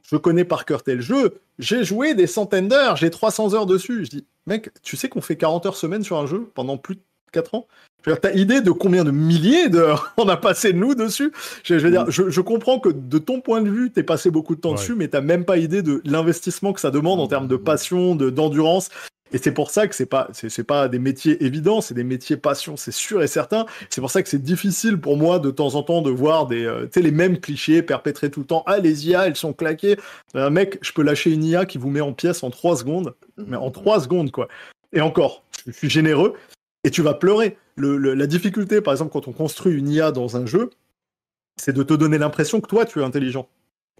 je 0.09 0.15
connais 0.15 0.45
par 0.45 0.65
cœur 0.65 0.83
tel 0.83 1.01
jeu, 1.01 1.35
j'ai 1.59 1.83
joué 1.83 2.13
des 2.13 2.27
centaines 2.27 2.67
d'heures, 2.67 2.95
j'ai 2.95 3.09
300 3.09 3.53
heures 3.53 3.65
dessus. 3.65 4.05
Je 4.05 4.09
dis, 4.09 4.25
mec, 4.45 4.71
tu 4.81 4.95
sais 4.95 5.09
qu'on 5.09 5.21
fait 5.21 5.35
40 5.35 5.65
heures 5.65 5.75
semaine 5.75 6.03
sur 6.03 6.17
un 6.17 6.25
jeu 6.25 6.49
pendant 6.55 6.77
plus 6.77 6.95
de 6.95 7.01
4 7.33 7.55
ans? 7.55 7.67
T'as 8.21 8.31
idée 8.31 8.61
de 8.61 8.71
combien 8.71 9.03
de 9.03 9.11
milliers 9.11 9.67
d'heures 9.67 10.13
on 10.17 10.29
a 10.29 10.37
passé 10.37 10.71
nous 10.71 10.95
dessus? 10.95 11.33
Je, 11.65 11.75
veux 11.75 11.91
dire, 11.91 12.09
je, 12.09 12.39
comprends 12.39 12.79
que 12.79 12.87
de 12.87 13.17
ton 13.17 13.41
point 13.41 13.61
de 13.61 13.69
vue, 13.69 13.91
t'es 13.91 14.03
passé 14.03 14.31
beaucoup 14.31 14.55
de 14.55 14.61
temps 14.61 14.73
dessus, 14.73 14.95
mais 14.95 15.09
t'as 15.09 15.19
même 15.19 15.43
pas 15.43 15.57
idée 15.57 15.81
de 15.81 16.01
l'investissement 16.05 16.71
que 16.71 16.79
ça 16.79 16.89
demande 16.89 17.19
en 17.19 17.27
termes 17.27 17.49
de 17.49 17.57
passion, 17.57 18.15
de 18.15 18.29
d'endurance. 18.29 18.89
Et 19.31 19.37
c'est 19.37 19.51
pour 19.51 19.69
ça 19.69 19.87
que 19.87 19.95
c'est 19.95 20.05
pas, 20.05 20.29
c'est, 20.33 20.63
pas 20.63 20.87
des 20.87 20.99
métiers 20.99 21.43
évidents, 21.43 21.81
c'est 21.81 21.93
des 21.93 22.03
métiers 22.03 22.37
passion, 22.37 22.77
c'est 22.77 22.91
sûr 22.91 23.21
et 23.21 23.27
certain. 23.27 23.65
C'est 23.89 24.01
pour 24.01 24.11
ça 24.11 24.23
que 24.23 24.29
c'est 24.29 24.41
difficile 24.41 24.99
pour 24.99 25.17
moi 25.17 25.39
de 25.39 25.51
temps 25.51 25.75
en 25.75 25.83
temps 25.83 26.01
de 26.01 26.09
voir 26.09 26.47
des, 26.47 26.65
euh, 26.65 26.87
les 26.95 27.11
mêmes 27.11 27.39
clichés 27.39 27.81
perpétrés 27.81 28.31
tout 28.31 28.41
le 28.41 28.45
temps. 28.45 28.63
Ah, 28.65 28.79
les 28.79 29.07
IA, 29.07 29.27
elles 29.27 29.35
sont 29.35 29.53
claquées. 29.53 29.97
Un 30.33 30.49
mec, 30.49 30.79
je 30.81 30.91
peux 30.93 31.03
lâcher 31.03 31.31
une 31.31 31.43
IA 31.43 31.65
qui 31.65 31.77
vous 31.77 31.89
met 31.89 32.01
en 32.01 32.13
pièce 32.13 32.43
en 32.43 32.49
3 32.49 32.77
secondes, 32.77 33.15
mais 33.37 33.57
en 33.57 33.71
3 33.71 34.01
secondes, 34.01 34.31
quoi. 34.31 34.47
Et 34.93 35.01
encore, 35.01 35.43
je 35.65 35.71
suis 35.71 35.89
généreux, 35.89 36.33
et 36.83 36.91
tu 36.91 37.01
vas 37.01 37.13
pleurer. 37.13 37.57
la 37.77 38.27
difficulté, 38.27 38.81
par 38.81 38.93
exemple, 38.93 39.11
quand 39.11 39.27
on 39.27 39.33
construit 39.33 39.75
une 39.75 39.89
IA 39.89 40.11
dans 40.11 40.37
un 40.37 40.45
jeu, 40.45 40.69
c'est 41.57 41.73
de 41.73 41.83
te 41.83 41.93
donner 41.93 42.17
l'impression 42.17 42.61
que 42.61 42.67
toi, 42.67 42.85
tu 42.85 42.99
es 42.99 43.03
intelligent. 43.03 43.49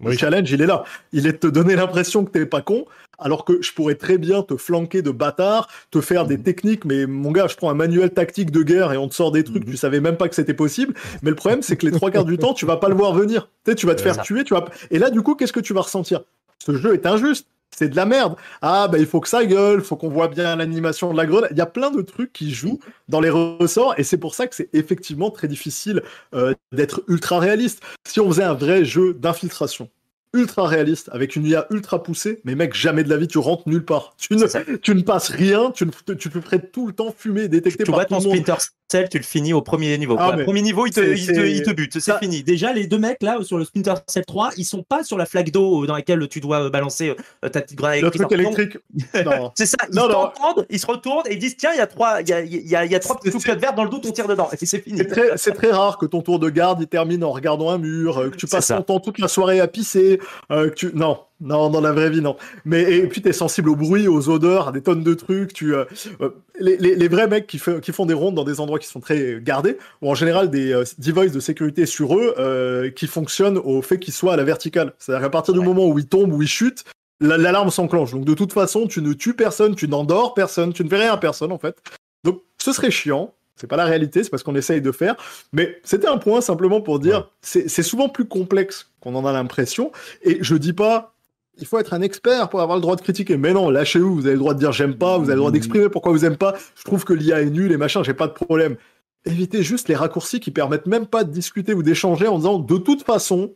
Le 0.04 0.16
challenge, 0.16 0.50
il 0.50 0.62
est 0.62 0.66
là. 0.66 0.84
Il 1.12 1.26
est 1.26 1.32
de 1.32 1.36
te 1.38 1.46
donner 1.48 1.74
l'impression 1.74 2.24
que 2.24 2.30
t'es 2.30 2.46
pas 2.46 2.62
con, 2.62 2.86
alors 3.18 3.44
que 3.44 3.60
je 3.60 3.72
pourrais 3.72 3.96
très 3.96 4.16
bien 4.16 4.42
te 4.42 4.56
flanquer 4.56 5.02
de 5.02 5.10
bâtard, 5.10 5.68
te 5.90 6.00
faire 6.00 6.26
des 6.26 6.36
mhm. 6.36 6.42
techniques, 6.44 6.84
mais 6.84 7.06
mon 7.06 7.32
gars, 7.32 7.48
je 7.48 7.56
prends 7.56 7.70
un 7.70 7.74
manuel 7.74 8.10
tactique 8.10 8.52
de 8.52 8.62
guerre 8.62 8.92
et 8.92 8.96
on 8.96 9.08
te 9.08 9.14
sort 9.14 9.32
des 9.32 9.42
trucs, 9.42 9.64
mhm. 9.64 9.72
tu 9.72 9.76
savais 9.76 10.00
même 10.00 10.16
pas 10.16 10.28
que 10.28 10.36
c'était 10.36 10.54
possible. 10.54 10.94
Mais 11.22 11.30
le 11.30 11.36
problème, 11.36 11.62
c'est 11.62 11.76
que 11.76 11.86
les 11.86 11.92
trois 11.92 12.10
quarts 12.10 12.24
du 12.24 12.38
temps, 12.38 12.54
tu 12.54 12.64
vas 12.64 12.76
pas 12.76 12.88
le 12.88 12.94
voir 12.94 13.12
venir. 13.12 13.48
Tu 13.64 13.72
sais, 13.72 13.74
tu 13.74 13.86
vas 13.86 13.94
te 13.94 14.02
faire 14.02 14.20
tuer, 14.22 14.44
tu 14.44 14.54
vas... 14.54 14.64
Et 14.90 14.98
là, 14.98 15.10
du 15.10 15.22
coup, 15.22 15.34
qu'est-ce 15.34 15.52
que 15.52 15.60
tu 15.60 15.74
vas 15.74 15.82
ressentir? 15.82 16.22
Ce 16.64 16.76
jeu 16.76 16.94
est 16.94 17.06
injuste 17.06 17.48
c'est 17.76 17.88
de 17.88 17.96
la 17.96 18.06
merde. 18.06 18.36
Ah, 18.62 18.88
bah, 18.88 18.98
il 18.98 19.06
faut 19.06 19.20
que 19.20 19.28
ça 19.28 19.44
gueule, 19.44 19.80
il 19.80 19.84
faut 19.84 19.96
qu'on 19.96 20.08
voit 20.08 20.28
bien 20.28 20.56
l'animation 20.56 21.12
de 21.12 21.16
la 21.16 21.26
grenade. 21.26 21.50
Il 21.52 21.58
y 21.58 21.60
a 21.60 21.66
plein 21.66 21.90
de 21.90 22.02
trucs 22.02 22.32
qui 22.32 22.52
jouent 22.52 22.80
dans 23.08 23.20
les 23.20 23.30
ressorts 23.30 23.94
et 23.98 24.04
c'est 24.04 24.18
pour 24.18 24.34
ça 24.34 24.46
que 24.46 24.54
c'est 24.54 24.68
effectivement 24.72 25.30
très 25.30 25.48
difficile 25.48 26.02
euh, 26.34 26.54
d'être 26.72 27.02
ultra 27.08 27.38
réaliste. 27.38 27.82
Si 28.06 28.20
on 28.20 28.28
faisait 28.28 28.44
un 28.44 28.54
vrai 28.54 28.84
jeu 28.84 29.14
d'infiltration, 29.14 29.88
ultra 30.34 30.66
réaliste, 30.66 31.08
avec 31.12 31.36
une 31.36 31.46
IA 31.46 31.66
ultra 31.70 32.02
poussée, 32.02 32.40
mais 32.44 32.54
mec, 32.54 32.74
jamais 32.74 33.04
de 33.04 33.08
la 33.08 33.16
vie 33.16 33.28
tu 33.28 33.38
rentres 33.38 33.68
nulle 33.68 33.84
part. 33.84 34.14
Tu 34.18 34.34
ne, 34.36 34.76
tu 34.76 34.94
ne 34.94 35.02
passes 35.02 35.28
rien, 35.28 35.70
tu, 35.70 35.86
ne, 35.86 36.14
tu 36.14 36.30
peux 36.30 36.42
tout 36.58 36.86
le 36.86 36.92
temps 36.92 37.14
fumer, 37.16 37.48
détecter 37.48 37.84
tu 37.84 37.90
par 37.90 38.06
tout 38.06 38.14
ton 38.14 38.20
Splinter 38.20 38.54
Cell, 38.90 39.08
tu 39.08 39.18
le 39.18 39.24
finis 39.24 39.52
au 39.52 39.60
premier 39.60 39.96
niveau. 39.98 40.16
Ah, 40.18 40.34
premier 40.44 40.62
niveau, 40.62 40.86
il 40.86 40.92
te, 40.92 41.00
il 41.00 41.62
te, 41.62 41.70
bute, 41.72 42.00
c'est 42.00 42.18
fini. 42.18 42.42
Déjà, 42.42 42.72
les 42.72 42.86
deux 42.86 42.98
mecs 42.98 43.22
là, 43.22 43.38
sur 43.42 43.58
le 43.58 43.64
Splinter 43.64 43.94
Cell 44.06 44.24
3, 44.24 44.52
ils 44.56 44.64
sont 44.64 44.82
pas 44.82 45.04
sur 45.04 45.18
la 45.18 45.26
flaque 45.26 45.50
d'eau 45.50 45.84
dans 45.84 45.94
laquelle 45.94 46.26
tu 46.28 46.40
dois 46.40 46.64
euh, 46.64 46.70
balancer 46.70 47.10
euh, 47.44 47.48
ta 47.50 47.60
petite 47.60 47.76
grenade 47.76 47.98
électrique. 47.98 48.22
Le 48.22 48.26
truc 48.26 48.40
électrique. 48.40 48.78
c'est 49.54 49.66
ça, 49.66 49.76
ils 49.92 49.94
t'entendent, 49.94 50.66
ils 50.70 50.78
se 50.78 50.86
retournent 50.86 51.26
et 51.28 51.34
ils 51.34 51.38
disent 51.38 51.56
tiens, 51.58 51.72
il 51.74 51.78
y 51.78 51.82
a 51.82 51.86
trois, 51.86 52.22
il 52.22 52.28
y 52.30 52.32
a, 52.32 52.40
il 52.40 52.66
y 52.66 52.76
a, 52.76 52.86
il 52.86 52.90
y 52.90 52.94
a 52.94 53.00
trois 53.00 53.18
verre 53.56 53.74
dans 53.74 53.84
le 53.84 53.90
dos, 53.90 54.00
on 54.02 54.10
tire 54.10 54.26
dedans. 54.26 54.48
Et 54.52 54.64
c'est 54.64 54.80
fini. 54.80 55.02
C'est 55.36 55.52
très, 55.52 55.70
rare 55.70 55.98
que 55.98 56.06
ton 56.06 56.22
tour 56.22 56.38
de 56.38 56.48
garde 56.48 56.80
il 56.80 56.86
termine 56.86 57.22
en 57.24 57.30
regardant 57.30 57.70
un 57.70 57.78
mur, 57.78 58.18
euh, 58.18 58.30
que 58.30 58.36
tu 58.36 58.46
passes 58.46 58.68
ton 58.68 58.82
temps 58.82 59.00
toute 59.00 59.18
la 59.18 59.28
soirée 59.28 59.60
à 59.60 59.68
pisser, 59.68 60.18
que 60.48 60.68
tu 60.70 60.90
non, 60.94 61.18
non, 61.40 61.70
dans 61.70 61.80
la 61.80 61.92
vraie 61.92 62.10
vie, 62.10 62.20
non. 62.20 62.36
Mais 62.64 62.82
et 62.82 63.06
puis 63.06 63.22
t'es 63.22 63.32
sensible 63.32 63.68
au 63.70 63.76
bruit, 63.76 64.08
aux 64.08 64.28
odeurs, 64.28 64.68
à 64.68 64.72
des 64.72 64.82
tonnes 64.82 65.04
de 65.04 65.14
trucs. 65.14 65.52
Tu, 65.52 65.72
euh, 65.74 65.84
euh, 66.20 66.30
les, 66.58 67.08
vrais 67.08 67.28
mecs 67.28 67.46
qui, 67.46 67.60
qui, 67.80 67.92
font 67.92 68.06
des 68.06 68.14
rondes 68.14 68.34
dans 68.34 68.44
des 68.44 68.58
endroits 68.58 68.80
qui 68.80 68.88
sont 68.88 68.98
très 68.98 69.38
gardés, 69.40 69.78
ou 70.02 70.10
en 70.10 70.14
général 70.14 70.50
des 70.50 70.72
euh, 70.72 70.84
devices 70.98 71.32
de 71.32 71.38
sécurité 71.38 71.86
sur 71.86 72.18
eux 72.18 72.90
qui 72.96 73.06
fonctionnent 73.06 73.58
au 73.58 73.82
fait 73.82 73.98
qu'ils 73.98 74.14
soient 74.14 74.32
à 74.32 74.36
la 74.36 74.44
verticale. 74.44 74.94
C'est-à-dire 74.98 75.22
qu'à 75.22 75.30
partir 75.30 75.54
du 75.54 75.60
moment 75.60 75.86
où 75.86 75.98
ils 75.98 76.08
tombent, 76.08 76.32
où 76.32 76.42
ils 76.42 76.48
chutent, 76.48 76.84
l'alarme 77.20 77.70
s'enclenche. 77.70 78.12
Donc 78.12 78.24
de 78.24 78.34
toute 78.34 78.52
façon, 78.52 78.88
tu 78.88 79.00
ne 79.00 79.12
tues 79.12 79.34
personne, 79.34 79.76
tu 79.76 79.86
n'endors 79.86 80.34
personne, 80.34 80.72
tu 80.72 80.82
ne 80.82 80.88
fais 80.88 80.98
rien 80.98 81.12
à 81.12 81.18
personne 81.18 81.52
en 81.52 81.58
fait. 81.58 81.76
Donc 82.24 82.42
ce 82.58 82.72
serait 82.72 82.90
chiant. 82.90 83.32
C'est 83.54 83.66
pas 83.66 83.76
la 83.76 83.86
réalité, 83.86 84.22
c'est 84.22 84.30
parce 84.30 84.44
qu'on 84.44 84.54
essaye 84.54 84.80
de 84.80 84.92
faire. 84.92 85.16
Mais 85.52 85.80
c'était 85.82 86.06
un 86.06 86.18
point 86.18 86.40
simplement 86.40 86.80
pour 86.80 87.00
dire, 87.00 87.28
c'est 87.42 87.82
souvent 87.82 88.08
plus 88.08 88.24
complexe 88.24 88.92
qu'on 89.00 89.16
en 89.16 89.26
a 89.26 89.32
l'impression. 89.32 89.90
Et 90.22 90.38
je 90.42 90.54
dis 90.54 90.72
pas, 90.72 91.16
il 91.58 91.66
faut 91.66 91.78
être 91.78 91.94
un 91.94 92.02
expert 92.02 92.48
pour 92.48 92.60
avoir 92.60 92.76
le 92.76 92.82
droit 92.82 92.96
de 92.96 93.00
critiquer. 93.00 93.36
Mais 93.36 93.52
non, 93.52 93.70
lâchez-vous, 93.70 94.14
vous 94.14 94.26
avez 94.26 94.34
le 94.34 94.38
droit 94.38 94.54
de 94.54 94.58
dire 94.58 94.72
j'aime 94.72 94.96
pas, 94.96 95.18
vous 95.18 95.24
avez 95.24 95.34
le 95.34 95.40
droit 95.40 95.50
d'exprimer 95.50 95.88
pourquoi 95.88 96.12
vous 96.12 96.24
aimez 96.24 96.36
pas. 96.36 96.54
Je 96.76 96.84
trouve 96.84 97.04
que 97.04 97.12
l'IA 97.12 97.42
est 97.42 97.50
nulle 97.50 97.72
et 97.72 97.76
machin, 97.76 98.02
j'ai 98.02 98.14
pas 98.14 98.26
de 98.26 98.32
problème. 98.32 98.76
Évitez 99.24 99.62
juste 99.62 99.88
les 99.88 99.96
raccourcis 99.96 100.40
qui 100.40 100.50
permettent 100.50 100.86
même 100.86 101.06
pas 101.06 101.24
de 101.24 101.30
discuter 101.30 101.74
ou 101.74 101.82
d'échanger 101.82 102.28
en 102.28 102.38
disant 102.38 102.58
de 102.58 102.78
toute 102.78 103.02
façon, 103.02 103.54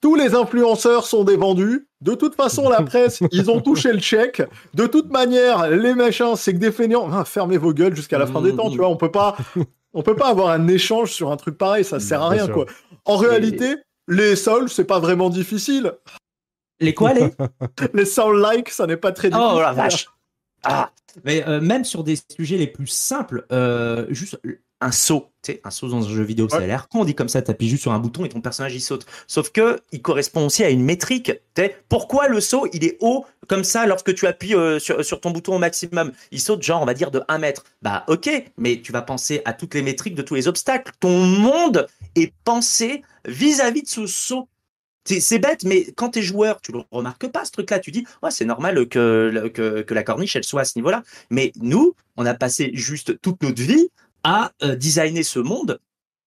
tous 0.00 0.14
les 0.14 0.34
influenceurs 0.34 1.06
sont 1.06 1.24
des 1.24 1.36
vendus. 1.36 1.88
De 2.00 2.14
toute 2.14 2.34
façon, 2.34 2.68
la 2.68 2.82
presse, 2.82 3.20
ils 3.32 3.50
ont 3.50 3.60
touché 3.60 3.92
le 3.92 4.00
chèque. 4.00 4.42
De 4.74 4.86
toute 4.86 5.10
manière, 5.10 5.68
les 5.70 5.94
machins, 5.94 6.36
c'est 6.36 6.52
que 6.52 6.58
des 6.58 6.72
feignants. 6.72 7.08
Ah, 7.12 7.24
fermez 7.24 7.58
vos 7.58 7.72
gueules 7.72 7.96
jusqu'à 7.96 8.18
la 8.18 8.26
fin 8.26 8.40
des 8.40 8.54
temps, 8.54 8.70
tu 8.70 8.78
vois. 8.78 8.88
On 8.88 8.96
peut 8.96 9.10
pas, 9.10 9.36
on 9.94 10.02
peut 10.02 10.16
pas 10.16 10.28
avoir 10.28 10.48
un 10.48 10.68
échange 10.68 11.12
sur 11.12 11.30
un 11.30 11.36
truc 11.36 11.58
pareil. 11.58 11.84
Ça 11.84 12.00
sert 12.00 12.22
à 12.22 12.28
rien, 12.30 12.48
quoi. 12.48 12.66
En 13.04 13.16
réalité, 13.16 13.76
les 14.08 14.36
sols, 14.36 14.68
c'est 14.68 14.84
pas 14.84 15.00
vraiment 15.00 15.30
difficile. 15.30 15.92
Les 16.80 16.94
quoi, 16.94 17.14
les 17.14 17.30
Les 17.94 18.04
sound 18.04 18.38
like, 18.40 18.68
ça 18.68 18.86
n'est 18.86 18.96
pas 18.96 19.12
très 19.12 19.30
difficile. 19.30 19.52
Oh 19.54 19.60
la 19.60 19.72
vache 19.72 20.08
Ah 20.62 20.90
Mais 21.24 21.44
même 21.60 21.84
sur 21.84 22.04
des 22.04 22.16
sujets 22.30 22.56
les 22.56 22.66
plus 22.66 22.86
simples, 22.86 23.46
juste 24.10 24.38
un 24.80 24.92
saut, 24.92 25.30
tu 25.42 25.52
sais, 25.52 25.60
un 25.64 25.70
saut 25.70 25.88
dans 25.88 26.06
un 26.06 26.10
jeu 26.10 26.22
vidéo, 26.22 26.48
ça 26.50 26.58
a 26.58 26.66
l'air 26.66 26.88
con, 26.88 27.00
on 27.00 27.04
dit 27.04 27.14
comme 27.14 27.30
ça, 27.30 27.38
appuies 27.38 27.68
juste 27.68 27.82
sur 27.82 27.92
un 27.92 27.98
bouton 27.98 28.24
et 28.24 28.28
ton 28.28 28.42
personnage 28.42 28.74
il 28.74 28.80
saute. 28.80 29.06
Sauf 29.26 29.50
que 29.50 29.80
il 29.90 30.02
correspond 30.02 30.46
aussi 30.46 30.64
à 30.64 30.70
une 30.70 30.84
métrique. 30.84 31.32
sais, 31.56 31.76
pourquoi 31.88 32.28
le 32.28 32.40
saut 32.40 32.68
il 32.72 32.84
est 32.84 32.98
haut 33.00 33.24
comme 33.48 33.64
ça 33.64 33.86
lorsque 33.86 34.14
tu 34.14 34.26
appuies 34.26 34.54
euh, 34.54 34.78
sur, 34.78 35.02
sur, 35.02 35.20
ton 35.20 35.30
bouton 35.30 35.56
au 35.56 35.58
maximum? 35.58 36.12
Il 36.30 36.40
saute 36.40 36.62
genre 36.62 36.82
on 36.82 36.84
va 36.84 36.92
dire 36.92 37.10
de 37.10 37.22
1 37.28 37.38
mètre. 37.38 37.64
Bah 37.80 38.04
ok, 38.06 38.28
mais 38.58 38.82
tu 38.82 38.92
vas 38.92 39.02
penser 39.02 39.40
à 39.46 39.54
toutes 39.54 39.74
les 39.74 39.82
métriques 39.82 40.14
de 40.14 40.22
tous 40.22 40.34
les 40.34 40.46
obstacles. 40.46 40.92
Ton 41.00 41.20
monde 41.20 41.86
est 42.14 42.34
pensé 42.44 43.02
vis-à-vis 43.26 43.82
de 43.82 43.88
ce 43.88 44.06
saut. 44.06 44.48
C'est 45.06 45.38
bête, 45.38 45.64
mais 45.64 45.86
quand 45.96 46.10
tu 46.10 46.18
es 46.18 46.22
joueur, 46.22 46.60
tu 46.60 46.72
le 46.72 46.80
remarques 46.90 47.28
pas 47.28 47.44
ce 47.44 47.52
truc-là. 47.52 47.78
Tu 47.78 47.90
dis, 47.90 48.04
ouais, 48.22 48.30
c'est 48.30 48.44
normal 48.44 48.88
que, 48.88 49.84
la 49.88 50.02
corniche 50.02 50.36
elle 50.36 50.44
soit 50.44 50.62
à 50.62 50.64
ce 50.64 50.78
niveau-là. 50.78 51.02
Mais 51.30 51.52
nous, 51.60 51.94
on 52.16 52.26
a 52.26 52.34
passé 52.34 52.70
juste 52.74 53.20
toute 53.20 53.42
notre 53.42 53.62
vie 53.62 53.88
à 54.24 54.52
euh, 54.62 54.74
designer 54.74 55.22
ce 55.22 55.38
monde 55.38 55.78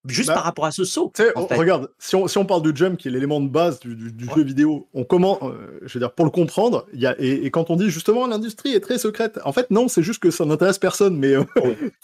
juste 0.05 0.29
bah, 0.29 0.35
par 0.35 0.43
rapport 0.43 0.65
à 0.65 0.71
ce 0.71 0.83
saut. 0.83 1.11
Regarde, 1.35 1.89
si 1.99 2.15
on, 2.15 2.27
si 2.27 2.37
on, 2.37 2.45
parle 2.45 2.61
du 2.61 2.71
jump, 2.73 2.97
qui 2.97 3.07
est 3.07 3.11
l'élément 3.11 3.41
de 3.41 3.49
base 3.49 3.79
du, 3.79 4.13
jeu 4.35 4.43
vidéo, 4.43 4.87
on 4.93 5.03
comment, 5.03 5.39
euh, 5.41 5.79
je 5.83 5.93
veux 5.93 5.99
dire, 5.99 6.11
pour 6.11 6.25
le 6.25 6.31
comprendre, 6.31 6.85
y 6.93 7.05
a, 7.05 7.15
et, 7.19 7.49
quand 7.51 7.69
on 7.69 7.75
dit 7.75 7.89
justement 7.89 8.25
l'industrie 8.27 8.73
est 8.73 8.79
très 8.79 8.97
secrète, 8.97 9.39
en 9.43 9.51
fait 9.51 9.69
non, 9.71 9.87
c'est 9.87 10.03
juste 10.03 10.21
que 10.21 10.31
ça 10.31 10.45
n'intéresse 10.45 10.77
personne, 10.77 11.17
mais 11.17 11.35
euh, 11.35 11.43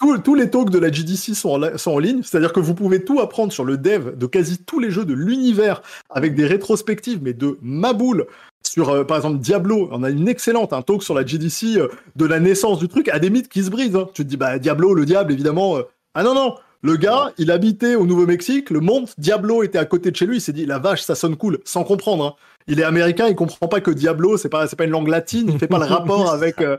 tous, 0.24 0.34
les 0.34 0.50
talks 0.50 0.70
de 0.70 0.78
la 0.78 0.90
GDC 0.90 1.34
sont 1.34 1.62
en, 1.62 1.78
sont 1.78 1.92
en 1.92 1.98
ligne, 1.98 2.22
c'est-à-dire 2.22 2.52
que 2.52 2.60
vous 2.60 2.74
pouvez 2.74 3.04
tout 3.04 3.20
apprendre 3.20 3.52
sur 3.52 3.64
le 3.64 3.78
dev 3.78 4.16
de 4.16 4.26
quasi 4.26 4.58
tous 4.58 4.78
les 4.78 4.90
jeux 4.90 5.04
de 5.04 5.14
l'univers 5.14 5.82
avec 6.10 6.34
des 6.34 6.46
rétrospectives, 6.46 7.20
mais 7.22 7.32
de 7.32 7.58
maboule 7.62 8.26
sur 8.62 9.06
par 9.06 9.16
exemple 9.16 9.38
Diablo, 9.38 9.88
on 9.92 10.02
a 10.02 10.10
une 10.10 10.28
excellente 10.28 10.72
un 10.72 10.82
talk 10.82 11.02
sur 11.02 11.14
la 11.14 11.24
GDC 11.24 11.78
de 12.16 12.26
la 12.26 12.40
naissance 12.40 12.80
du 12.80 12.88
truc 12.88 13.08
à 13.08 13.20
des 13.20 13.30
mythes 13.30 13.48
qui 13.48 13.62
se 13.62 13.70
brisent. 13.70 13.94
Hein. 13.94 14.08
Tu 14.12 14.24
te 14.24 14.28
dis 14.28 14.36
bah 14.36 14.58
Diablo, 14.58 14.92
le 14.92 15.06
diable 15.06 15.32
évidemment. 15.32 15.78
ah 16.14 16.24
non 16.24 16.34
non, 16.34 16.56
le 16.86 16.96
gars, 16.96 17.32
il 17.36 17.50
habitait 17.50 17.96
au 17.96 18.06
Nouveau-Mexique, 18.06 18.70
le 18.70 18.80
monde, 18.80 19.08
Diablo 19.18 19.62
était 19.62 19.78
à 19.78 19.84
côté 19.84 20.10
de 20.10 20.16
chez 20.16 20.24
lui, 20.24 20.36
il 20.36 20.40
s'est 20.40 20.52
dit, 20.52 20.64
la 20.64 20.78
vache, 20.78 21.02
ça 21.02 21.14
sonne 21.14 21.36
cool, 21.36 21.58
sans 21.64 21.84
comprendre. 21.84 22.24
Hein. 22.24 22.34
Il 22.68 22.80
est 22.80 22.84
américain, 22.84 23.26
il 23.28 23.34
comprend 23.34 23.68
pas 23.68 23.80
que 23.80 23.90
Diablo, 23.90 24.36
c'est 24.36 24.48
pas, 24.48 24.66
c'est 24.66 24.76
pas 24.76 24.84
une 24.84 24.92
langue 24.92 25.08
latine, 25.08 25.50
il 25.52 25.58
fait 25.58 25.66
pas 25.66 25.78
le 25.78 25.84
rapport 25.94 26.32
avec... 26.32 26.60
Euh, 26.60 26.76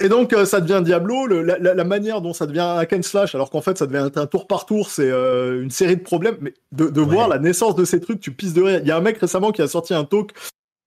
et 0.00 0.08
donc, 0.08 0.32
euh, 0.32 0.44
ça 0.44 0.60
devient 0.60 0.82
Diablo, 0.84 1.26
la, 1.26 1.84
manière 1.84 2.20
dont 2.20 2.32
ça 2.32 2.46
devient 2.46 2.60
un 2.60 2.84
and 2.90 3.02
slash, 3.02 3.34
alors 3.36 3.50
qu'en 3.50 3.60
fait, 3.60 3.78
ça 3.78 3.86
devient 3.86 4.10
un 4.16 4.26
tour 4.26 4.48
par 4.48 4.66
tour, 4.66 4.90
c'est 4.90 5.08
euh, 5.08 5.62
une 5.62 5.70
série 5.70 5.96
de 5.96 6.02
problèmes, 6.02 6.36
mais 6.40 6.54
de, 6.72 7.00
voir 7.00 7.28
la 7.28 7.38
naissance 7.38 7.76
de 7.76 7.84
ces 7.84 8.00
trucs, 8.00 8.18
tu 8.18 8.32
pisses 8.32 8.54
de 8.54 8.62
rire. 8.62 8.80
Il 8.82 8.88
y 8.88 8.90
a 8.90 8.96
un 8.96 9.00
mec 9.00 9.18
récemment 9.18 9.52
qui 9.52 9.62
a 9.62 9.68
sorti 9.68 9.94
un 9.94 10.04
talk 10.04 10.32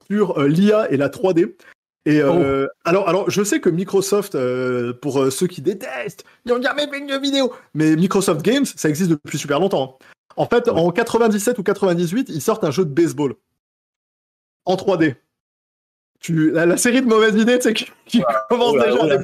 sur 0.07 0.41
l'IA 0.43 0.91
et 0.91 0.97
la 0.97 1.07
3D, 1.07 1.53
et 2.07 2.21
euh, 2.21 2.67
oh. 2.67 2.71
alors, 2.85 3.09
alors, 3.09 3.29
je 3.29 3.43
sais 3.43 3.59
que 3.59 3.69
Microsoft, 3.69 4.33
euh, 4.35 4.93
pour 4.93 5.21
euh, 5.21 5.29
ceux 5.29 5.45
qui 5.45 5.61
détestent, 5.61 6.23
ils 6.45 6.53
n'ont 6.53 6.61
jamais 6.61 6.87
fait 6.87 6.99
une 6.99 7.19
vidéo. 7.19 7.51
Mais 7.73 7.97
Microsoft 7.97 8.41
Games, 8.43 8.63
ça 8.63 8.87
existe 8.87 9.09
depuis 9.09 9.37
super 9.37 9.59
longtemps. 9.59 9.99
En 10.37 10.45
fait, 10.45 10.69
en 10.69 10.89
97 10.91 11.59
ou 11.59 11.63
98, 11.63 12.29
ils 12.29 12.41
sortent 12.41 12.63
un 12.63 12.71
jeu 12.71 12.85
de 12.85 12.93
baseball 12.93 13.35
en 14.63 14.75
3D. 14.75 15.15
Tu, 16.21 16.51
la, 16.51 16.77
série 16.77 17.01
de 17.01 17.07
mauvaises 17.07 17.35
idées, 17.35 17.59
tu 17.59 17.63
sais, 17.63 17.73
qui, 17.73 18.23
commence 18.47 18.75
déjà 18.75 19.03
à 19.03 19.17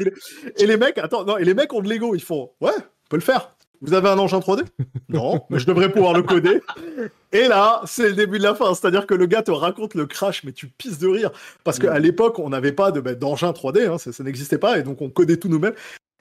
Et 0.57 0.67
les 0.67 0.75
mecs, 0.75 0.97
attends, 0.97 1.23
non, 1.23 1.37
et 1.37 1.45
les 1.45 1.53
mecs 1.53 1.71
ont 1.71 1.81
de 1.81 1.87
l'ego, 1.87 2.15
ils 2.15 2.21
font, 2.21 2.51
ouais, 2.59 2.75
on 2.75 3.07
peut 3.09 3.15
le 3.15 3.21
faire. 3.21 3.55
Vous 3.79 3.93
avez 3.93 4.09
un 4.09 4.19
engin 4.19 4.39
3D 4.39 4.65
Non, 5.07 5.45
mais 5.49 5.59
je 5.59 5.67
devrais 5.67 5.89
pouvoir 5.89 6.13
le 6.13 6.23
coder. 6.23 6.61
Et 7.33 7.47
là, 7.47 7.81
c'est 7.85 8.09
le 8.09 8.13
début 8.13 8.37
de 8.37 8.43
la 8.43 8.53
fin. 8.53 8.73
C'est-à-dire 8.75 9.07
que 9.07 9.15
le 9.15 9.25
gars 9.25 9.41
te 9.41 9.49
raconte 9.49 9.95
le 9.95 10.05
crash, 10.05 10.43
mais 10.43 10.51
tu 10.51 10.67
pisses 10.67 10.99
de 10.99 11.07
rire. 11.07 11.31
Parce 11.63 11.79
qu'à 11.79 11.97
l'époque, 11.97 12.37
on 12.37 12.49
n'avait 12.49 12.71
pas 12.71 12.91
de, 12.91 13.01
bah, 13.01 13.15
d'engin 13.15 13.51
3D, 13.51 13.87
hein, 13.89 13.97
ça, 13.97 14.23
n'existait 14.23 14.59
pas, 14.59 14.77
et 14.77 14.83
donc 14.83 15.01
on 15.01 15.09
codait 15.09 15.37
tout 15.37 15.49
nous-mêmes. 15.49 15.73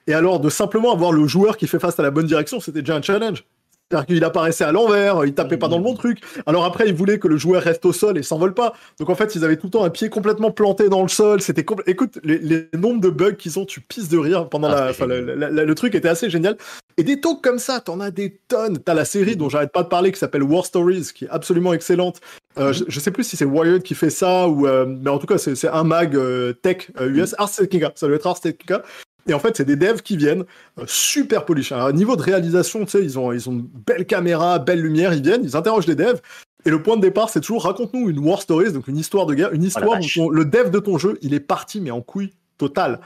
Et 0.07 0.15
alors, 0.15 0.39
de 0.39 0.49
simplement 0.49 0.91
avoir 0.91 1.11
le 1.11 1.27
joueur 1.27 1.55
qui 1.55 1.67
fait 1.67 1.79
face 1.79 1.99
à 1.99 2.03
la 2.03 2.09
bonne 2.09 2.25
direction, 2.25 2.59
c'était 2.59 2.81
déjà 2.81 2.95
un 2.95 3.01
challenge. 3.01 3.45
C'est-à-dire 3.89 4.07
qu'il 4.07 4.23
apparaissait 4.23 4.63
à 4.63 4.71
l'envers, 4.71 5.23
il 5.25 5.33
tapait 5.33 5.57
pas 5.57 5.67
dans 5.67 5.77
le 5.77 5.83
bon 5.83 5.93
truc. 5.93 6.19
Alors 6.45 6.65
après, 6.65 6.87
il 6.87 6.95
voulait 6.95 7.19
que 7.19 7.27
le 7.27 7.37
joueur 7.37 7.61
reste 7.61 7.85
au 7.85 7.93
sol 7.93 8.17
et 8.17 8.23
s'envole 8.23 8.53
pas. 8.53 8.73
Donc 8.99 9.09
en 9.09 9.15
fait, 9.15 9.35
ils 9.35 9.45
avaient 9.45 9.57
tout 9.57 9.67
le 9.67 9.71
temps 9.71 9.83
un 9.83 9.89
pied 9.89 10.09
complètement 10.09 10.51
planté 10.51 10.89
dans 10.89 11.03
le 11.03 11.09
sol. 11.09 11.41
C'était 11.41 11.65
écoute, 11.85 12.19
les, 12.23 12.69
nombres 12.73 13.01
de 13.01 13.09
bugs 13.09 13.33
qu'ils 13.33 13.59
ont, 13.59 13.65
tu 13.65 13.81
pisses 13.81 14.09
de 14.09 14.17
rire 14.17 14.49
pendant 14.49 14.69
ah, 14.69 14.91
la, 15.05 15.49
le 15.49 15.75
truc 15.75 15.93
était 15.93 16.07
assez 16.07 16.29
génial. 16.29 16.57
Et 16.97 17.03
des 17.03 17.19
talks 17.19 17.41
comme 17.41 17.59
ça, 17.59 17.79
t'en 17.79 17.99
as 17.99 18.11
des 18.11 18.39
tonnes. 18.47 18.79
T'as 18.79 18.93
la 18.93 19.05
série 19.05 19.35
dont 19.35 19.49
j'arrête 19.49 19.71
pas 19.71 19.83
de 19.83 19.87
parler 19.87 20.11
qui 20.11 20.19
s'appelle 20.19 20.43
War 20.43 20.65
Stories, 20.65 21.09
qui 21.13 21.25
est 21.25 21.29
absolument 21.29 21.73
excellente. 21.73 22.19
Euh, 22.59 22.69
mhm. 22.69 22.85
je, 22.87 22.99
sais 22.99 23.11
plus 23.11 23.23
si 23.23 23.35
c'est 23.35 23.45
Wired 23.45 23.81
qui 23.81 23.95
fait 23.95 24.11
ça 24.11 24.47
ou, 24.47 24.67
euh, 24.67 24.85
mais 24.85 25.09
en 25.09 25.17
tout 25.17 25.25
cas, 25.25 25.37
c'est 25.37 25.67
un 25.67 25.83
mag 25.83 26.15
euh, 26.15 26.53
tech 26.53 26.91
US, 26.99 27.35
Ars 27.37 27.51
Technica. 27.51 27.91
Ça 27.95 28.07
doit 28.07 28.15
être 28.15 28.27
Ars 28.27 28.39
Technica. 28.39 28.83
Et 29.27 29.33
en 29.33 29.39
fait, 29.39 29.55
c'est 29.55 29.65
des 29.65 29.75
devs 29.75 30.01
qui 30.01 30.17
viennent 30.17 30.43
euh, 30.79 30.83
super 30.85 31.45
polish. 31.45 31.71
À 31.71 31.91
niveau 31.91 32.15
de 32.15 32.21
réalisation, 32.21 32.83
tu 32.85 32.91
sais, 32.91 33.03
ils 33.03 33.17
ont, 33.17 33.31
ils 33.31 33.49
ont 33.49 33.53
une 33.53 33.67
belle 33.85 34.05
caméra, 34.05 34.59
belle 34.59 34.81
lumière, 34.81 35.13
ils 35.13 35.21
viennent, 35.21 35.43
ils 35.43 35.55
interrogent 35.55 35.87
les 35.87 35.95
devs. 35.95 36.21
Et 36.65 36.69
le 36.69 36.81
point 36.81 36.95
de 36.95 37.01
départ, 37.01 37.29
c'est 37.29 37.41
toujours 37.41 37.63
raconte-nous 37.63 38.09
une 38.09 38.19
war 38.19 38.41
story, 38.41 38.71
donc 38.71 38.87
une 38.87 38.97
histoire 38.97 39.25
de 39.25 39.33
guerre, 39.33 39.53
une 39.53 39.63
oh 39.63 39.67
histoire 39.67 39.99
où 40.17 40.29
le 40.29 40.45
dev 40.45 40.69
de 40.69 40.79
ton 40.79 40.97
jeu, 40.97 41.17
il 41.21 41.33
est 41.33 41.41
parti, 41.41 41.81
mais 41.81 41.91
en 41.91 42.01
couille 42.01 42.31
totale. 42.57 42.99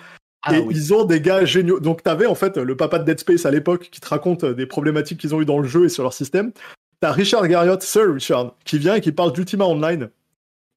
Ah 0.44 0.56
et 0.56 0.66
ils 0.70 0.94
ont 0.94 1.04
des 1.04 1.20
gars 1.20 1.46
géniaux. 1.46 1.80
Donc, 1.80 2.04
t'avais 2.04 2.28
en 2.28 2.36
fait 2.36 2.58
le 2.58 2.78
papa 2.78 3.00
de 3.00 3.04
Dead 3.04 3.20
Space 3.20 3.46
à 3.46 3.52
l'époque 3.52 3.90
qui 3.92 4.00
te 4.00 4.08
raconte 4.08 4.44
euh, 4.44 4.54
des 4.54 4.66
problématiques 4.66 5.20
qu'ils 5.20 5.34
ont 5.34 5.42
eu 5.42 5.46
dans 5.46 5.60
le 5.60 5.68
jeu 5.68 5.86
et 5.86 5.90
sur 5.90 6.04
leur 6.04 6.14
système. 6.14 6.52
T'as 7.00 7.12
Richard 7.12 7.48
Garriott, 7.48 7.82
Sir 7.82 8.14
Richard, 8.14 8.56
qui 8.64 8.78
vient 8.78 8.96
et 8.96 9.02
qui 9.02 9.12
parle 9.12 9.34
d'Ultima 9.34 9.66
Online. 9.66 10.10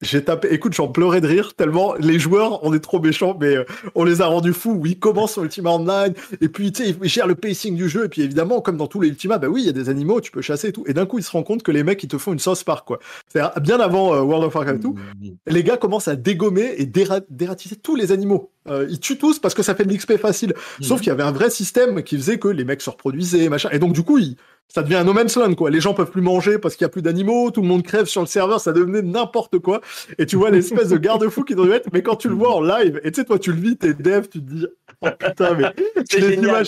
J'ai 0.02 0.24
tapé, 0.24 0.48
écoute, 0.50 0.72
j'en 0.72 0.88
pleurais 0.88 1.20
de 1.20 1.26
rire 1.26 1.52
tellement 1.54 1.94
les 1.94 2.18
joueurs, 2.18 2.64
on 2.64 2.72
est 2.72 2.80
trop 2.80 3.00
méchants, 3.00 3.36
mais 3.38 3.54
euh, 3.54 3.64
on 3.94 4.04
les 4.04 4.22
a 4.22 4.26
rendus 4.26 4.54
fous. 4.54 4.72
Oui, 4.72 4.92
ils 4.92 4.98
commencent 4.98 5.32
sur 5.32 5.44
Ultima 5.44 5.70
Online, 5.70 6.14
et 6.40 6.48
puis 6.48 6.72
tu 6.72 6.84
sais, 6.84 6.96
ils 7.02 7.08
gèrent 7.08 7.26
le 7.26 7.34
pacing 7.34 7.76
du 7.76 7.86
jeu, 7.86 8.06
et 8.06 8.08
puis 8.08 8.22
évidemment, 8.22 8.62
comme 8.62 8.78
dans 8.78 8.86
tous 8.86 9.02
les 9.02 9.08
Ultima, 9.08 9.36
bah 9.36 9.48
oui, 9.48 9.60
il 9.60 9.66
y 9.66 9.68
a 9.68 9.72
des 9.72 9.90
animaux, 9.90 10.22
tu 10.22 10.30
peux 10.30 10.40
chasser 10.40 10.68
et 10.68 10.72
tout. 10.72 10.84
Et 10.86 10.94
d'un 10.94 11.04
coup, 11.04 11.18
ils 11.18 11.22
se 11.22 11.30
rendent 11.30 11.44
compte 11.44 11.62
que 11.62 11.70
les 11.70 11.84
mecs, 11.84 12.02
ils 12.02 12.08
te 12.08 12.16
font 12.16 12.32
une 12.32 12.38
sauce 12.38 12.64
par 12.64 12.86
quoi. 12.86 12.98
C'est-à-dire, 13.28 13.60
bien 13.60 13.78
avant 13.78 14.14
euh, 14.14 14.22
World 14.22 14.46
of 14.46 14.54
Warcraft 14.54 14.78
et 14.78 14.82
tout, 14.82 14.94
mmh. 14.94 15.28
les 15.48 15.64
gars 15.64 15.76
commencent 15.76 16.08
à 16.08 16.16
dégommer 16.16 16.76
et 16.78 16.86
dératiser 16.86 17.76
tous 17.76 17.94
les 17.94 18.10
animaux. 18.10 18.50
Euh, 18.68 18.86
ils 18.88 19.00
tuent 19.00 19.18
tous 19.18 19.38
parce 19.38 19.52
que 19.52 19.62
ça 19.62 19.74
fait 19.74 19.84
de 19.84 19.92
l'XP 19.92 20.16
facile. 20.16 20.54
Mmh. 20.80 20.82
Sauf 20.82 21.00
qu'il 21.00 21.08
y 21.08 21.12
avait 21.12 21.22
un 21.22 21.32
vrai 21.32 21.50
système 21.50 22.02
qui 22.02 22.16
faisait 22.16 22.38
que 22.38 22.48
les 22.48 22.64
mecs 22.64 22.80
se 22.80 22.88
reproduisaient, 22.88 23.50
machin. 23.50 23.68
Et 23.70 23.78
donc, 23.78 23.92
du 23.92 24.02
coup, 24.02 24.16
ils 24.16 24.36
ça 24.72 24.82
devient 24.82 24.96
un 24.96 25.04
no 25.04 25.12
man's 25.12 25.36
land, 25.36 25.54
quoi. 25.54 25.70
Les 25.70 25.80
gens 25.80 25.94
peuvent 25.94 26.10
plus 26.10 26.22
manger 26.22 26.58
parce 26.58 26.76
qu'il 26.76 26.84
y 26.84 26.86
a 26.86 26.88
plus 26.88 27.02
d'animaux, 27.02 27.50
tout 27.50 27.60
le 27.60 27.68
monde 27.68 27.82
crève 27.82 28.06
sur 28.06 28.20
le 28.20 28.26
serveur, 28.26 28.60
ça 28.60 28.72
devenait 28.72 29.02
n'importe 29.02 29.58
quoi. 29.58 29.80
Et 30.18 30.26
tu 30.26 30.36
vois 30.36 30.50
l'espèce 30.50 30.88
de 30.88 30.96
garde-fou 30.96 31.44
qui 31.44 31.54
doit 31.54 31.74
être, 31.74 31.88
mais 31.92 32.02
quand 32.02 32.16
tu 32.16 32.28
le 32.28 32.34
vois 32.34 32.54
en 32.54 32.62
live, 32.62 33.00
et 33.02 33.10
tu 33.10 33.20
sais, 33.20 33.24
toi, 33.24 33.38
tu 33.38 33.52
le 33.52 33.60
vis, 33.60 33.76
t'es 33.76 33.94
dev, 33.94 34.22
tu 34.28 34.40
te 34.40 34.50
dis, 34.50 34.66
oh 35.02 35.08
putain, 35.18 35.54
mais 35.54 35.64
c'est 36.08 36.20
génial. 36.20 36.64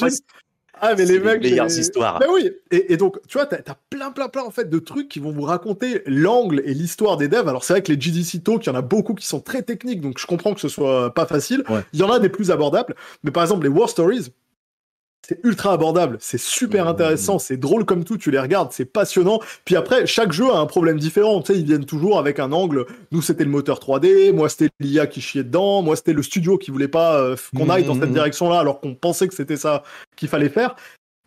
Ah, 0.84 0.96
mais 0.98 1.04
les 1.04 1.20
mecs. 1.20 1.44
Les 1.44 1.50
meilleures 1.50 1.70
histoires. 1.70 2.18
Ben 2.18 2.26
oui. 2.32 2.50
Et, 2.72 2.96
donc, 2.96 3.16
tu 3.28 3.38
vois, 3.38 3.46
t'as 3.46 3.58
as 3.58 3.76
plein, 3.88 4.10
plein, 4.10 4.28
plein, 4.28 4.42
en 4.42 4.50
fait, 4.50 4.68
de 4.68 4.78
trucs 4.80 5.08
qui 5.08 5.20
vont 5.20 5.30
vous 5.30 5.42
raconter 5.42 6.02
l'angle 6.06 6.60
et 6.64 6.74
l'histoire 6.74 7.16
des 7.16 7.28
devs. 7.28 7.46
Alors, 7.46 7.62
c'est 7.62 7.74
vrai 7.74 7.82
que 7.82 7.92
les 7.92 8.00
GDC 8.00 8.42
Talk, 8.42 8.66
il 8.66 8.68
y 8.68 8.72
en 8.72 8.74
a 8.74 8.82
beaucoup 8.82 9.14
qui 9.14 9.24
sont 9.24 9.38
très 9.38 9.62
techniques, 9.62 10.00
donc 10.00 10.18
je 10.18 10.26
comprends 10.26 10.54
que 10.54 10.60
ce 10.60 10.68
soit 10.68 11.14
pas 11.14 11.24
facile. 11.24 11.62
Il 11.92 12.00
y 12.00 12.02
en 12.02 12.10
a 12.10 12.18
des 12.18 12.28
plus 12.28 12.50
abordables. 12.50 12.96
Mais 13.22 13.30
par 13.30 13.44
exemple, 13.44 13.62
les 13.62 13.68
War 13.68 13.88
Stories, 13.88 14.32
c'est 15.26 15.38
ultra 15.44 15.72
abordable, 15.72 16.16
c'est 16.20 16.40
super 16.40 16.88
intéressant, 16.88 17.38
c'est 17.38 17.56
drôle 17.56 17.84
comme 17.84 18.04
tout, 18.04 18.16
tu 18.16 18.30
les 18.30 18.40
regardes, 18.40 18.72
c'est 18.72 18.84
passionnant. 18.84 19.40
Puis 19.64 19.76
après, 19.76 20.04
chaque 20.06 20.32
jeu 20.32 20.50
a 20.50 20.58
un 20.58 20.66
problème 20.66 20.98
différent, 20.98 21.40
tu 21.42 21.52
sais, 21.52 21.58
ils 21.60 21.64
viennent 21.64 21.84
toujours 21.84 22.18
avec 22.18 22.40
un 22.40 22.50
angle. 22.50 22.86
Nous, 23.12 23.22
c'était 23.22 23.44
le 23.44 23.50
moteur 23.50 23.78
3D, 23.78 24.32
moi, 24.32 24.48
c'était 24.48 24.70
l'IA 24.80 25.06
qui 25.06 25.20
chiait 25.20 25.44
dedans, 25.44 25.82
moi, 25.82 25.94
c'était 25.94 26.12
le 26.12 26.22
studio 26.22 26.58
qui 26.58 26.70
voulait 26.70 26.88
pas 26.88 27.18
euh, 27.18 27.36
qu'on 27.56 27.70
aille 27.70 27.84
dans 27.84 27.94
cette 27.94 28.10
mmh. 28.10 28.14
direction-là, 28.14 28.58
alors 28.58 28.80
qu'on 28.80 28.94
pensait 28.94 29.28
que 29.28 29.34
c'était 29.34 29.56
ça 29.56 29.84
qu'il 30.16 30.28
fallait 30.28 30.48
faire. 30.48 30.74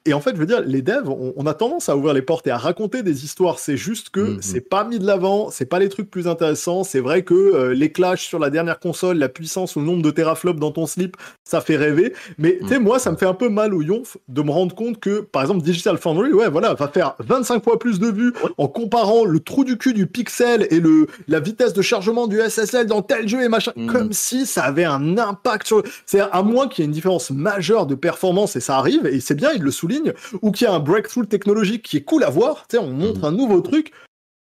Et 0.07 0.13
en 0.13 0.21
fait, 0.21 0.35
je 0.35 0.39
veux 0.39 0.45
dire, 0.45 0.61
les 0.61 0.83
devs, 0.83 1.09
on, 1.09 1.47
a 1.47 1.55
tendance 1.55 1.89
à 1.89 1.97
ouvrir 1.97 2.13
les 2.13 2.21
portes 2.21 2.45
et 2.45 2.51
à 2.51 2.57
raconter 2.57 3.01
des 3.01 3.25
histoires. 3.25 3.57
C'est 3.57 3.75
juste 3.75 4.09
que 4.09 4.19
mhm. 4.19 4.37
c'est 4.39 4.61
pas 4.61 4.83
mis 4.83 4.99
de 4.99 5.05
l'avant, 5.05 5.49
c'est 5.49 5.65
pas 5.65 5.79
les 5.79 5.89
trucs 5.89 6.11
plus 6.11 6.27
intéressants. 6.27 6.83
C'est 6.83 6.99
vrai 6.99 7.23
que 7.23 7.33
euh, 7.33 7.73
les 7.73 7.91
clashs 7.91 8.27
sur 8.27 8.37
la 8.37 8.51
dernière 8.51 8.79
console, 8.79 9.17
la 9.17 9.29
puissance 9.29 9.75
ou 9.75 9.79
le 9.79 9.87
nombre 9.87 10.03
de 10.03 10.11
teraflops 10.11 10.59
dans 10.59 10.69
ton 10.69 10.85
slip, 10.85 11.17
ça 11.43 11.59
fait 11.59 11.75
rêver. 11.75 12.13
Mais 12.37 12.59
tu 12.61 12.67
sais, 12.67 12.77
mhm. 12.77 12.83
moi, 12.83 12.99
ça 12.99 13.11
me 13.11 13.17
fait 13.17 13.25
un 13.25 13.33
peu 13.33 13.49
mal 13.49 13.73
au 13.73 13.81
yonf 13.81 14.17
de 14.27 14.41
me 14.43 14.51
rendre 14.51 14.75
compte 14.75 14.99
que, 14.99 15.21
par 15.21 15.41
exemple, 15.41 15.63
Digital 15.63 15.97
Foundry, 15.97 16.31
ouais, 16.33 16.49
voilà, 16.49 16.75
va 16.75 16.87
faire 16.87 17.15
25 17.19 17.63
fois 17.63 17.79
plus 17.79 17.99
de 17.99 18.07
vues 18.07 18.33
en 18.59 18.67
comparant 18.67 19.25
le 19.25 19.39
trou 19.39 19.63
du 19.63 19.75
cul 19.77 19.93
du 19.93 20.05
pixel 20.05 20.67
et 20.69 20.79
le 20.79 21.07
la 21.27 21.39
vitesse 21.39 21.73
de 21.73 21.81
chargement 21.81 22.27
du 22.27 22.39
SSL 22.39 22.85
dans 22.85 23.01
tel 23.01 23.27
jeu 23.27 23.41
et 23.41 23.49
machin, 23.49 23.71
mhm. 23.75 23.91
comme 23.91 24.13
si 24.13 24.45
ça 24.45 24.65
avait 24.65 24.85
un 24.85 25.17
impact 25.17 25.65
sur. 25.65 25.81
C'est 26.05 26.19
à 26.19 26.43
moins 26.43 26.67
qu'il 26.67 26.83
y 26.83 26.85
ait 26.85 26.89
une 26.89 26.93
différence 26.93 27.31
majeure 27.31 27.87
de 27.87 27.95
performance 27.95 28.55
et 28.55 28.59
ça 28.59 28.77
arrive 28.77 29.07
et 29.07 29.19
c'est 29.19 29.33
bien, 29.33 29.49
il 29.55 29.63
le 29.63 29.71
souligne 29.71 29.94
ou 30.41 30.51
qu'il 30.51 30.65
y 30.65 30.69
a 30.69 30.73
un 30.73 30.79
breakthrough 30.79 31.27
technologique 31.27 31.83
qui 31.83 31.97
est 31.97 32.03
cool 32.03 32.23
à 32.23 32.29
voir, 32.29 32.67
tu 32.67 32.77
sais, 32.77 32.83
on 32.83 32.89
montre 32.89 33.21
mm. 33.21 33.25
un 33.25 33.31
nouveau 33.31 33.61
truc. 33.61 33.91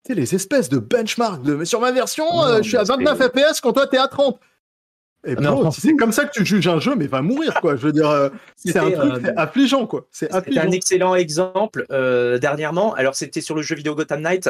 Tu 0.06 0.08
sais, 0.08 0.16
les 0.16 0.36
espèces 0.36 0.70
de 0.70 0.78
benchmarks 0.78 1.44
de 1.44 1.64
sur 1.66 1.82
ma 1.82 1.92
version, 1.92 2.44
euh, 2.44 2.58
je 2.62 2.70
suis 2.70 2.78
à 2.78 2.84
29 2.84 3.18
FPS 3.18 3.62
quand 3.62 3.74
toi 3.74 3.88
t'es 3.88 3.98
à 3.98 4.08
30. 4.08 4.40
Et 5.28 5.36
ah 5.38 5.70
c'est 5.72 5.96
comme 5.96 6.14
ça 6.14 6.26
que 6.26 6.32
tu 6.32 6.46
juges 6.46 6.68
un 6.68 6.80
jeu, 6.80 6.96
mais 6.96 7.08
va 7.08 7.22
mourir, 7.22 7.56
quoi. 7.60 7.76
Je 7.76 7.82
veux 7.82 7.92
dire, 7.92 8.10
euh, 8.10 8.30
c'est 8.56 8.78
un 8.78 8.90
truc 8.90 9.26
euh, 9.26 9.34
affligeant, 9.36 9.86
quoi. 9.86 10.08
C'est 10.12 10.34
un 10.34 10.72
excellent 10.72 11.16
exemple 11.16 11.86
dernièrement. 12.42 12.94
Alors, 12.94 13.16
c'était 13.16 13.42
sur 13.42 13.56
le 13.56 13.62
jeu 13.62 13.76
vidéo 13.76 13.96
Gotham 13.96 14.22
Knight 14.22 14.50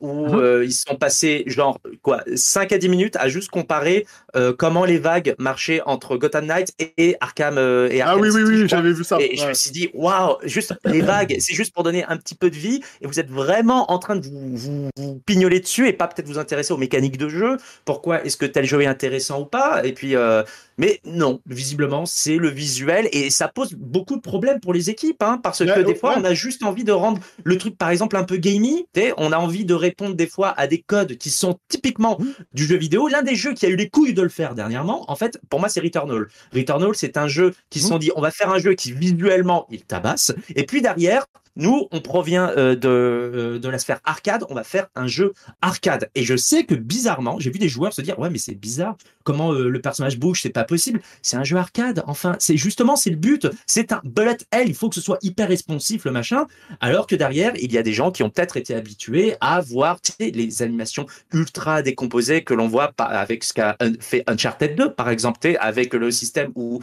où 0.00 0.26
uh-huh. 0.26 0.64
ils 0.64 0.72
sont 0.72 0.96
passés 0.96 1.44
genre 1.46 1.78
quoi 2.02 2.22
5 2.34 2.72
à 2.72 2.78
10 2.78 2.88
minutes 2.88 3.16
à 3.16 3.28
juste 3.28 3.50
comparer 3.50 4.06
euh, 4.36 4.52
comment 4.56 4.84
les 4.84 4.98
vagues 4.98 5.34
marchaient 5.38 5.80
entre 5.86 6.16
Gotham 6.16 6.46
Knight 6.46 6.72
et 6.96 7.16
Arkham 7.20 7.58
et 7.90 8.00
Arkham 8.00 8.18
Ah 8.18 8.20
oui, 8.20 8.28
oui, 8.32 8.42
oui, 8.42 8.68
j'avais 8.68 8.92
vu 8.92 9.04
ça. 9.04 9.18
Et 9.20 9.36
je 9.36 9.46
me 9.46 9.54
suis 9.54 9.70
dit, 9.70 9.90
waouh, 9.94 10.36
juste 10.44 10.74
les 10.84 11.00
vagues, 11.00 11.36
c'est 11.38 11.54
juste 11.54 11.72
pour 11.74 11.82
donner 11.82 12.04
un 12.04 12.16
petit 12.16 12.34
peu 12.34 12.50
de 12.50 12.56
vie 12.56 12.80
et 13.00 13.06
vous 13.06 13.20
êtes 13.20 13.30
vraiment 13.30 13.90
en 13.90 13.98
train 13.98 14.16
de 14.16 14.26
vous, 14.26 14.90
vous, 14.96 15.20
pignoler 15.26 15.60
dessus 15.60 15.88
et 15.88 15.92
pas 15.92 16.08
peut-être 16.08 16.26
vous 16.26 16.38
intéresser 16.38 16.72
aux 16.72 16.78
mécaniques 16.78 17.18
de 17.18 17.28
jeu. 17.28 17.56
Pourquoi 17.84 18.24
est-ce 18.24 18.36
que 18.36 18.46
tel 18.46 18.64
jeu 18.64 18.82
est 18.82 18.86
intéressant 18.86 19.40
ou 19.40 19.44
pas? 19.44 19.84
Et 19.84 19.92
puis, 19.92 20.09
euh 20.16 20.44
mais 20.80 20.98
non, 21.04 21.42
visiblement, 21.44 22.06
c'est 22.06 22.36
le 22.36 22.48
visuel 22.48 23.06
et 23.12 23.28
ça 23.28 23.48
pose 23.48 23.74
beaucoup 23.74 24.16
de 24.16 24.22
problèmes 24.22 24.60
pour 24.60 24.72
les 24.72 24.88
équipes, 24.88 25.22
hein, 25.22 25.38
parce 25.42 25.58
que 25.58 25.82
des 25.82 25.94
fois, 25.94 26.14
on 26.18 26.24
a 26.24 26.32
juste 26.32 26.62
envie 26.62 26.84
de 26.84 26.92
rendre 26.92 27.20
le 27.44 27.58
truc, 27.58 27.76
par 27.76 27.90
exemple, 27.90 28.16
un 28.16 28.24
peu 28.24 28.38
gamey. 28.38 28.86
On 29.18 29.30
a 29.30 29.36
envie 29.36 29.66
de 29.66 29.74
répondre 29.74 30.14
des 30.14 30.26
fois 30.26 30.54
à 30.56 30.66
des 30.66 30.80
codes 30.80 31.18
qui 31.18 31.28
sont 31.28 31.58
typiquement 31.68 32.18
du 32.54 32.64
jeu 32.64 32.76
vidéo. 32.76 33.08
L'un 33.08 33.22
des 33.22 33.34
jeux 33.34 33.52
qui 33.52 33.66
a 33.66 33.68
eu 33.68 33.76
les 33.76 33.90
couilles 33.90 34.14
de 34.14 34.22
le 34.22 34.30
faire 34.30 34.54
dernièrement, 34.54 35.04
en 35.10 35.16
fait, 35.16 35.38
pour 35.50 35.60
moi, 35.60 35.68
c'est 35.68 35.80
Returnal. 35.80 36.28
Returnal, 36.54 36.92
c'est 36.94 37.18
un 37.18 37.28
jeu 37.28 37.52
qui 37.68 37.80
se 37.80 37.88
sont 37.88 37.98
dit, 37.98 38.10
on 38.16 38.22
va 38.22 38.30
faire 38.30 38.50
un 38.50 38.58
jeu 38.58 38.72
qui 38.72 38.92
visuellement, 38.92 39.66
il 39.70 39.82
tabasse. 39.82 40.32
Et 40.56 40.64
puis 40.64 40.80
derrière, 40.80 41.26
nous, 41.56 41.88
on 41.90 42.00
provient 42.00 42.48
euh, 42.56 42.76
de, 42.76 42.88
euh, 42.88 43.58
de 43.58 43.68
la 43.68 43.78
sphère 43.78 44.00
arcade, 44.04 44.44
on 44.48 44.54
va 44.54 44.64
faire 44.64 44.88
un 44.94 45.06
jeu 45.06 45.32
arcade. 45.60 46.10
Et 46.14 46.22
je 46.22 46.36
sais 46.36 46.64
que 46.64 46.74
bizarrement, 46.74 47.38
j'ai 47.38 47.50
vu 47.50 47.58
des 47.58 47.68
joueurs 47.68 47.92
se 47.92 48.00
dire 48.00 48.18
ouais 48.18 48.30
mais 48.30 48.38
c'est 48.38 48.54
bizarre, 48.54 48.96
comment 49.24 49.52
euh, 49.52 49.68
le 49.68 49.80
personnage 49.80 50.18
bouge, 50.18 50.42
c'est 50.42 50.50
pas 50.50 50.64
possible. 50.70 51.00
C'est 51.20 51.36
un 51.36 51.44
jeu 51.44 51.58
arcade. 51.58 52.02
Enfin, 52.06 52.36
c'est 52.38 52.56
justement 52.56 52.96
c'est 52.96 53.10
le 53.10 53.16
but. 53.16 53.46
C'est 53.66 53.92
un 53.92 54.00
bullet 54.04 54.38
hell. 54.52 54.68
Il 54.68 54.74
faut 54.74 54.88
que 54.88 54.94
ce 54.94 55.00
soit 55.02 55.18
hyper 55.20 55.48
responsif 55.48 56.04
le 56.06 56.12
machin. 56.12 56.46
Alors 56.80 57.06
que 57.06 57.14
derrière, 57.14 57.52
il 57.56 57.72
y 57.72 57.76
a 57.76 57.82
des 57.82 57.92
gens 57.92 58.10
qui 58.10 58.22
ont 58.22 58.30
peut-être 58.30 58.56
été 58.56 58.74
habitués 58.74 59.34
à 59.40 59.60
voir 59.60 59.98
les 60.18 60.62
animations 60.62 61.06
ultra 61.32 61.82
décomposées 61.82 62.42
que 62.42 62.54
l'on 62.54 62.68
voit 62.68 62.92
avec 62.98 63.44
ce 63.44 63.52
qu'a 63.52 63.76
fait 64.00 64.24
Uncharted 64.26 64.74
2 64.76 64.92
par 64.92 65.10
exemple, 65.10 65.38
avec 65.60 65.92
le 65.94 66.10
système 66.10 66.50
où 66.54 66.80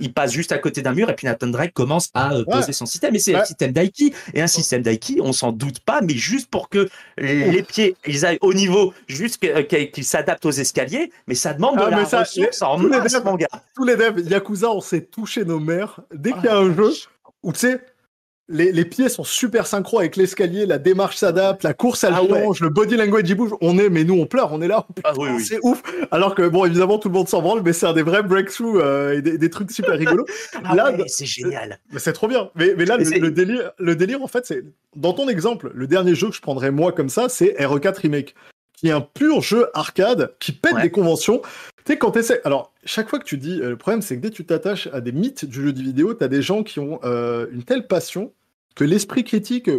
il 0.00 0.12
passe 0.12 0.32
juste 0.32 0.52
à 0.52 0.58
côté 0.58 0.82
d'un 0.82 0.92
mur 0.92 1.08
et 1.08 1.14
puis 1.14 1.26
Nathan 1.26 1.46
Drake 1.46 1.72
commence 1.72 2.10
à 2.14 2.32
poser 2.50 2.72
son 2.72 2.86
système. 2.86 3.14
Et 3.14 3.18
c'est 3.18 3.32
le 3.32 3.44
système 3.44 3.72
d'Aiki 3.72 4.12
et 4.34 4.42
un 4.42 4.46
système 4.46 4.82
d'aiki, 4.82 5.18
on 5.22 5.32
s'en 5.32 5.52
doute 5.52 5.80
pas, 5.80 6.00
mais 6.02 6.14
juste 6.14 6.50
pour 6.50 6.68
que 6.68 6.88
les, 7.18 7.62
pieds 7.62 7.96
ils 8.06 8.26
aillent 8.26 8.38
au 8.40 8.54
niveau, 8.54 8.92
juste 9.06 9.42
euh, 9.44 9.62
qu'ils 9.62 10.04
s'adaptent 10.04 10.46
aux 10.46 10.50
escaliers, 10.50 11.10
mais 11.26 11.34
ça 11.34 11.54
demande 11.54 11.76
de 11.76 11.82
ah, 11.82 11.90
la 11.90 12.04
ça, 12.04 12.20
ressource 12.20 12.62
en 12.62 12.78
masse, 12.78 13.14
Tous 13.74 13.84
les 13.84 13.96
devs 13.96 14.20
Yakuza, 14.28 14.70
on 14.70 14.80
s'est 14.80 15.02
touché 15.02 15.44
nos 15.44 15.60
mères 15.60 16.00
dès 16.12 16.32
qu'il 16.32 16.44
y 16.44 16.48
a 16.48 16.58
un 16.58 16.74
jeu 16.74 16.90
où 17.42 17.52
tu 17.52 17.60
sais 17.60 17.80
les, 18.48 18.84
pieds 18.84 19.08
sont 19.08 19.24
super 19.24 19.66
synchro 19.66 19.98
avec 19.98 20.16
l'escalier, 20.16 20.64
la 20.64 20.78
démarche 20.78 21.16
s'adapte, 21.16 21.62
la 21.62 21.74
course 21.74 22.04
elle 22.04 22.14
ah 22.14 22.22
change, 22.26 22.60
le 22.60 22.70
body 22.70 22.96
language 22.96 23.28
il 23.28 23.34
bouge. 23.34 23.50
On 23.60 23.78
est, 23.78 23.90
mais 23.90 24.04
nous 24.04 24.14
on 24.14 24.26
pleure, 24.26 24.52
on 24.52 24.62
est 24.62 24.68
là. 24.68 24.86
Ah 25.04 25.12
c'est 25.38 25.58
ouf. 25.62 25.82
Alors 26.10 26.34
que 26.34 26.48
bon, 26.48 26.64
évidemment 26.64 26.98
tout 26.98 27.08
le 27.08 27.14
monde 27.14 27.28
s'en 27.28 27.42
branle, 27.42 27.62
mais 27.62 27.72
c'est 27.72 27.86
un 27.86 27.92
des 27.92 28.02
vrais 28.02 28.22
breakthroughs 28.22 28.80
euh, 28.80 29.18
et 29.18 29.22
des, 29.22 29.50
trucs 29.50 29.70
super 29.70 29.98
rigolos. 29.98 30.26
Ah 30.64 30.74
là, 30.74 30.92
c'est 31.06 31.26
génial. 31.26 31.78
Mais 31.92 31.98
c'est 31.98 32.12
trop 32.12 32.28
bien. 32.28 32.50
Mais, 32.54 32.74
là, 32.84 32.96
le, 32.96 33.30
délire, 33.30 33.70
le 33.78 33.96
délire 33.96 34.22
en 34.22 34.26
fait, 34.26 34.44
c'est 34.44 34.64
dans 34.96 35.12
ton 35.12 35.28
exemple, 35.28 35.70
le 35.74 35.86
dernier 35.86 36.14
jeu 36.14 36.28
que 36.28 36.34
je 36.34 36.40
prendrais 36.40 36.70
moi 36.70 36.92
comme 36.92 37.08
ça, 37.08 37.28
c'est 37.28 37.54
RE4 37.58 38.00
Remake, 38.00 38.34
qui 38.74 38.88
est 38.88 38.92
un 38.92 39.00
pur 39.00 39.40
jeu 39.40 39.68
arcade 39.74 40.34
qui 40.40 40.52
pète 40.52 40.76
des 40.80 40.90
conventions. 40.90 41.42
Tu 41.88 41.94
sais, 41.94 41.98
quand 41.98 42.10
tu 42.10 42.18
essaies. 42.18 42.42
Alors, 42.44 42.74
chaque 42.84 43.08
fois 43.08 43.18
que 43.18 43.24
tu 43.24 43.38
dis. 43.38 43.62
Euh, 43.62 43.70
le 43.70 43.76
problème, 43.78 44.02
c'est 44.02 44.14
que 44.16 44.20
dès 44.20 44.28
que 44.28 44.34
tu 44.34 44.44
t'attaches 44.44 44.88
à 44.92 45.00
des 45.00 45.10
mythes 45.10 45.46
du 45.46 45.62
jeu 45.62 45.72
de 45.72 45.80
vidéo, 45.80 46.12
tu 46.12 46.22
as 46.22 46.28
des 46.28 46.42
gens 46.42 46.62
qui 46.62 46.80
ont 46.80 47.00
euh, 47.04 47.46
une 47.50 47.62
telle 47.62 47.86
passion 47.86 48.34
que 48.74 48.84
l'esprit 48.84 49.24
critique. 49.24 49.70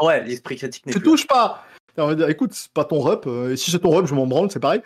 Ouais, 0.00 0.24
l'esprit 0.24 0.56
critique 0.56 0.84
Tu 0.90 1.02
touches 1.02 1.26
pas. 1.26 1.66
On 1.98 2.06
va 2.06 2.14
dire, 2.14 2.30
écoute, 2.30 2.52
c'est 2.54 2.72
pas 2.72 2.86
ton 2.86 3.00
rep. 3.00 3.26
Euh, 3.26 3.52
et 3.52 3.56
si 3.58 3.70
c'est 3.70 3.80
ton 3.80 3.90
rep, 3.90 4.06
je 4.06 4.14
m'en 4.14 4.26
branle, 4.26 4.50
c'est 4.50 4.58
pareil. 4.58 4.80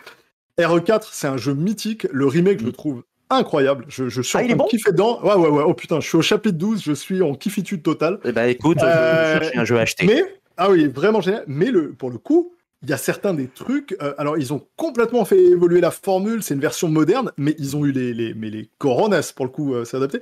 RE4, 0.59 1.07
c'est 1.13 1.27
un 1.27 1.37
jeu 1.37 1.53
mythique. 1.53 2.07
Le 2.11 2.27
remake, 2.27 2.59
je 2.59 2.65
le 2.65 2.71
mm. 2.71 2.73
trouve 2.73 3.03
incroyable. 3.29 3.85
Je, 3.87 4.09
je 4.09 4.21
suis 4.21 4.37
ah, 4.37 4.41
en 4.41 4.45
train 4.45 4.55
de 4.57 4.69
kiffer 4.69 4.91
dedans. 4.91 5.23
Ouais, 5.23 5.35
ouais, 5.35 5.47
ouais. 5.47 5.63
Oh 5.65 5.73
putain, 5.75 6.01
je 6.01 6.07
suis 6.09 6.17
au 6.17 6.21
chapitre 6.21 6.57
12, 6.57 6.83
je 6.83 6.91
suis 6.91 7.21
en 7.21 7.35
kiffitude 7.35 7.83
totale. 7.83 8.19
Eh 8.25 8.33
ben 8.33 8.49
écoute, 8.49 8.83
euh, 8.83 9.39
je 9.41 9.57
un 9.57 9.63
jeu 9.63 9.77
à 9.77 9.83
acheter. 9.83 10.05
Mais, 10.07 10.25
ah 10.57 10.69
oui, 10.69 10.87
vraiment 10.87 11.21
génial. 11.21 11.45
Mais 11.47 11.71
le, 11.71 11.93
pour 11.93 12.09
le 12.09 12.17
coup, 12.17 12.51
il 12.85 12.89
y 12.91 12.93
a 12.93 12.97
certains 12.97 13.33
des 13.33 13.47
trucs. 13.47 13.97
Euh, 14.01 14.13
alors, 14.17 14.37
ils 14.37 14.53
ont 14.53 14.65
complètement 14.77 15.25
fait 15.25 15.43
évoluer 15.43 15.81
la 15.81 15.91
formule. 15.91 16.43
C'est 16.43 16.53
une 16.53 16.59
version 16.61 16.87
moderne, 16.87 17.31
mais 17.37 17.55
ils 17.59 17.75
ont 17.75 17.85
eu 17.85 17.91
les, 17.91 18.13
les, 18.13 18.33
mais 18.33 18.49
les 18.49 18.69
coronas, 18.77 19.33
pour 19.35 19.45
le 19.45 19.51
coup, 19.51 19.75
c'est 19.83 19.97
adapté, 19.97 20.19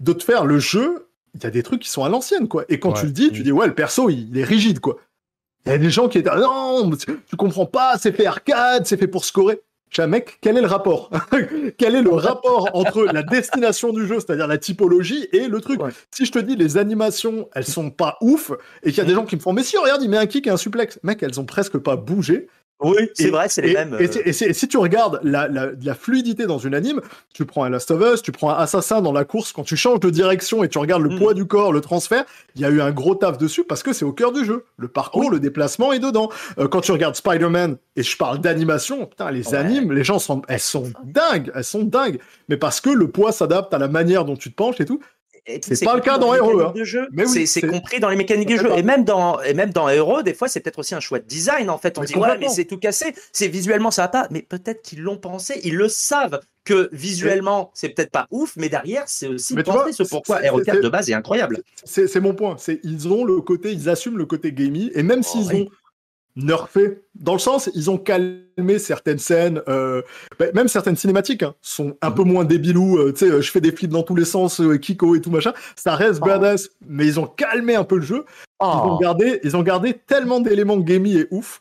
de 0.00 0.12
te 0.12 0.22
faire 0.22 0.46
le 0.46 0.58
jeu 0.58 1.06
il 1.34 1.42
y 1.42 1.46
a 1.46 1.50
des 1.50 1.62
trucs 1.62 1.82
qui 1.82 1.90
sont 1.90 2.04
à 2.04 2.08
l'ancienne, 2.08 2.48
quoi. 2.48 2.64
Et 2.68 2.78
quand 2.78 2.92
tu 2.92 3.06
le 3.06 3.12
dis, 3.12 3.30
tu 3.32 3.42
dis, 3.42 3.52
ouais, 3.52 3.66
le 3.66 3.74
perso, 3.74 4.08
il, 4.08 4.36
est 4.38 4.44
rigide, 4.44 4.80
quoi. 4.80 4.98
Il 5.66 5.72
y 5.72 5.74
a 5.74 5.78
des 5.78 5.90
gens 5.90 6.08
qui 6.08 6.18
étaient, 6.18 6.34
non, 6.34 6.90
tu 6.96 7.36
comprends 7.36 7.66
pas, 7.66 7.98
c'est 7.98 8.12
fait 8.12 8.26
arcade, 8.26 8.86
c'est 8.86 8.96
fait 8.96 9.08
pour 9.08 9.24
scorer. 9.24 9.60
Mec, 10.00 10.38
quel 10.40 10.56
est 10.56 10.60
le 10.60 10.66
rapport 10.66 11.10
Quel 11.78 11.94
est 11.94 12.02
le 12.02 12.10
rapport 12.10 12.68
entre 12.74 13.04
la 13.04 13.22
destination 13.22 13.92
du 13.92 14.06
jeu, 14.06 14.16
c'est-à-dire 14.16 14.46
la 14.46 14.58
typologie, 14.58 15.28
et 15.32 15.46
le 15.46 15.60
truc 15.60 15.80
Si 16.10 16.26
je 16.26 16.32
te 16.32 16.38
dis 16.38 16.56
les 16.56 16.76
animations, 16.76 17.48
elles 17.54 17.66
sont 17.66 17.90
pas 17.90 18.16
ouf, 18.20 18.52
et 18.82 18.90
qu'il 18.90 18.98
y 18.98 19.00
a 19.00 19.04
des 19.04 19.12
mm. 19.12 19.16
gens 19.16 19.24
qui 19.24 19.36
me 19.36 19.40
font, 19.40 19.52
mais 19.52 19.62
si, 19.62 19.76
regarde, 19.76 20.02
il 20.02 20.10
met 20.10 20.18
un 20.18 20.26
kick 20.26 20.46
et 20.46 20.50
un 20.50 20.56
suplex. 20.56 20.98
Mec, 21.02 21.22
elles 21.22 21.40
ont 21.40 21.44
presque 21.44 21.78
pas 21.78 21.96
bougé. 21.96 22.48
Oui, 22.84 23.10
c'est 23.14 23.30
vrai, 23.30 23.48
c'est 23.48 23.62
les 23.62 23.74
mêmes. 23.74 23.96
Et, 23.98 24.08
euh. 24.28 24.32
si 24.52 24.68
tu 24.68 24.76
regardes 24.76 25.20
la, 25.22 25.48
la, 25.48 25.94
fluidité 25.94 26.46
dans 26.46 26.58
une 26.58 26.74
anime, 26.74 27.00
tu 27.32 27.44
prends 27.44 27.64
un 27.64 27.70
Last 27.70 27.90
of 27.90 28.02
Us, 28.14 28.22
tu 28.22 28.32
prends 28.32 28.50
un 28.50 28.58
Assassin 28.58 29.00
dans 29.00 29.12
la 29.12 29.24
course, 29.24 29.52
quand 29.52 29.62
tu 29.62 29.76
changes 29.76 30.00
de 30.00 30.10
direction 30.10 30.62
et 30.64 30.68
tu 30.68 30.78
regardes 30.78 31.02
le 31.02 31.10
mm. 31.10 31.18
poids 31.18 31.34
du 31.34 31.46
corps, 31.46 31.72
le 31.72 31.80
transfert, 31.80 32.24
il 32.54 32.60
y 32.60 32.64
a 32.64 32.70
eu 32.70 32.80
un 32.80 32.90
gros 32.90 33.14
taf 33.14 33.38
dessus 33.38 33.64
parce 33.64 33.82
que 33.82 33.92
c'est 33.92 34.04
au 34.04 34.12
cœur 34.12 34.32
du 34.32 34.44
jeu. 34.44 34.64
Le 34.76 34.88
parcours, 34.88 35.30
le 35.30 35.40
déplacement 35.40 35.92
est 35.92 35.98
dedans. 35.98 36.28
Euh, 36.58 36.68
quand 36.68 36.80
tu 36.80 36.92
regardes 36.92 37.16
Spider-Man, 37.16 37.76
et 37.96 38.02
je 38.02 38.16
parle 38.16 38.38
d'animation, 38.38 39.06
putain, 39.06 39.30
les 39.30 39.54
animes, 39.54 39.92
les 39.92 40.04
gens 40.04 40.18
sont, 40.18 40.42
elles 40.48 40.60
sont 40.60 40.92
dingues, 41.04 41.50
elles 41.54 41.64
sont 41.64 41.84
dingues. 41.84 42.18
Mais 42.48 42.56
parce 42.56 42.80
que 42.80 42.90
le 42.90 43.08
poids 43.08 43.32
s'adapte 43.32 43.72
à 43.72 43.78
la 43.78 43.88
manière 43.88 44.24
dont 44.24 44.36
tu 44.36 44.50
te 44.50 44.56
penches 44.56 44.80
et 44.80 44.84
tout. 44.84 45.00
C'est 45.46 45.84
pas 45.84 45.94
le 45.94 46.00
cas 46.00 46.18
dans 46.18 46.34
Hero. 46.34 46.60
Hein. 46.60 46.72
C'est 47.26 47.66
compris 47.66 48.00
dans 48.00 48.08
les 48.08 48.16
mécaniques 48.16 48.48
de 48.48 48.56
jeu. 48.56 48.70
Et 48.76 48.82
même 48.82 49.04
dans, 49.04 49.40
et 49.42 49.54
même 49.54 49.70
dans 49.70 49.88
Hero, 49.88 50.22
des 50.22 50.34
fois, 50.34 50.48
c'est 50.48 50.60
peut-être 50.60 50.78
aussi 50.78 50.94
un 50.94 51.00
choix 51.00 51.18
de 51.18 51.26
design. 51.26 51.70
En 51.70 51.78
fait, 51.78 51.98
on 51.98 52.02
dit, 52.02 52.16
ouais, 52.16 52.38
mais 52.38 52.48
c'est 52.48 52.64
tout 52.64 52.78
cassé. 52.78 53.14
C'est 53.32 53.48
visuellement, 53.48 53.90
ça 53.90 54.02
va 54.02 54.08
pas. 54.08 54.28
Mais 54.30 54.42
peut-être 54.42 54.82
qu'ils 54.82 55.02
l'ont 55.02 55.18
pensé. 55.18 55.60
Ils 55.64 55.76
le 55.76 55.88
savent 55.88 56.40
que 56.64 56.88
visuellement, 56.92 57.70
c'est 57.74 57.90
peut-être 57.90 58.10
pas 58.10 58.26
ouf, 58.30 58.54
mais 58.56 58.70
derrière, 58.70 59.04
c'est 59.06 59.26
aussi 59.26 59.54
pensé. 59.54 59.92
Ce 59.92 60.02
pourquoi 60.02 60.42
Hero 60.42 60.60
4 60.60 60.80
de 60.80 60.88
base 60.88 61.10
est 61.10 61.14
incroyable. 61.14 61.62
C'est 61.84 62.20
mon 62.20 62.34
point. 62.34 62.56
C'est 62.58 62.80
ils 62.82 63.08
ont 63.08 63.24
le 63.24 63.40
côté, 63.40 63.72
ils 63.72 63.88
assument 63.88 64.16
le 64.16 64.26
côté 64.26 64.52
gamey. 64.52 64.90
Et 64.94 65.02
même 65.02 65.22
s'ils 65.22 65.54
ont 65.54 65.68
nerfé. 66.36 67.02
Dans 67.14 67.34
le 67.34 67.38
sens, 67.38 67.70
ils 67.74 67.90
ont 67.90 67.98
calmé 67.98 68.78
certaines 68.78 69.18
scènes, 69.18 69.62
euh, 69.68 70.02
bah, 70.38 70.46
même 70.54 70.68
certaines 70.68 70.96
cinématiques 70.96 71.42
hein, 71.42 71.54
sont 71.62 71.96
un 72.02 72.10
peu 72.10 72.24
moins 72.24 72.44
débilou. 72.44 72.98
Euh, 72.98 73.12
tu 73.12 73.30
sais, 73.30 73.42
je 73.42 73.50
fais 73.50 73.60
des 73.60 73.72
flips 73.72 73.90
dans 73.90 74.02
tous 74.02 74.16
les 74.16 74.24
sens, 74.24 74.60
euh, 74.60 74.76
Kiko 74.76 75.14
et 75.14 75.20
tout 75.20 75.30
machin. 75.30 75.52
Ça 75.76 75.94
reste 75.94 76.20
oh. 76.22 76.26
badass, 76.26 76.70
mais 76.86 77.06
ils 77.06 77.20
ont 77.20 77.26
calmé 77.26 77.74
un 77.76 77.84
peu 77.84 77.96
le 77.96 78.02
jeu. 78.02 78.24
Ils, 78.60 78.66
ont 78.66 78.98
gardé, 78.98 79.40
ils 79.44 79.56
ont 79.56 79.62
gardé 79.62 79.94
tellement 79.94 80.40
d'éléments 80.40 80.78
gamey 80.78 81.10
et 81.10 81.26
ouf 81.30 81.60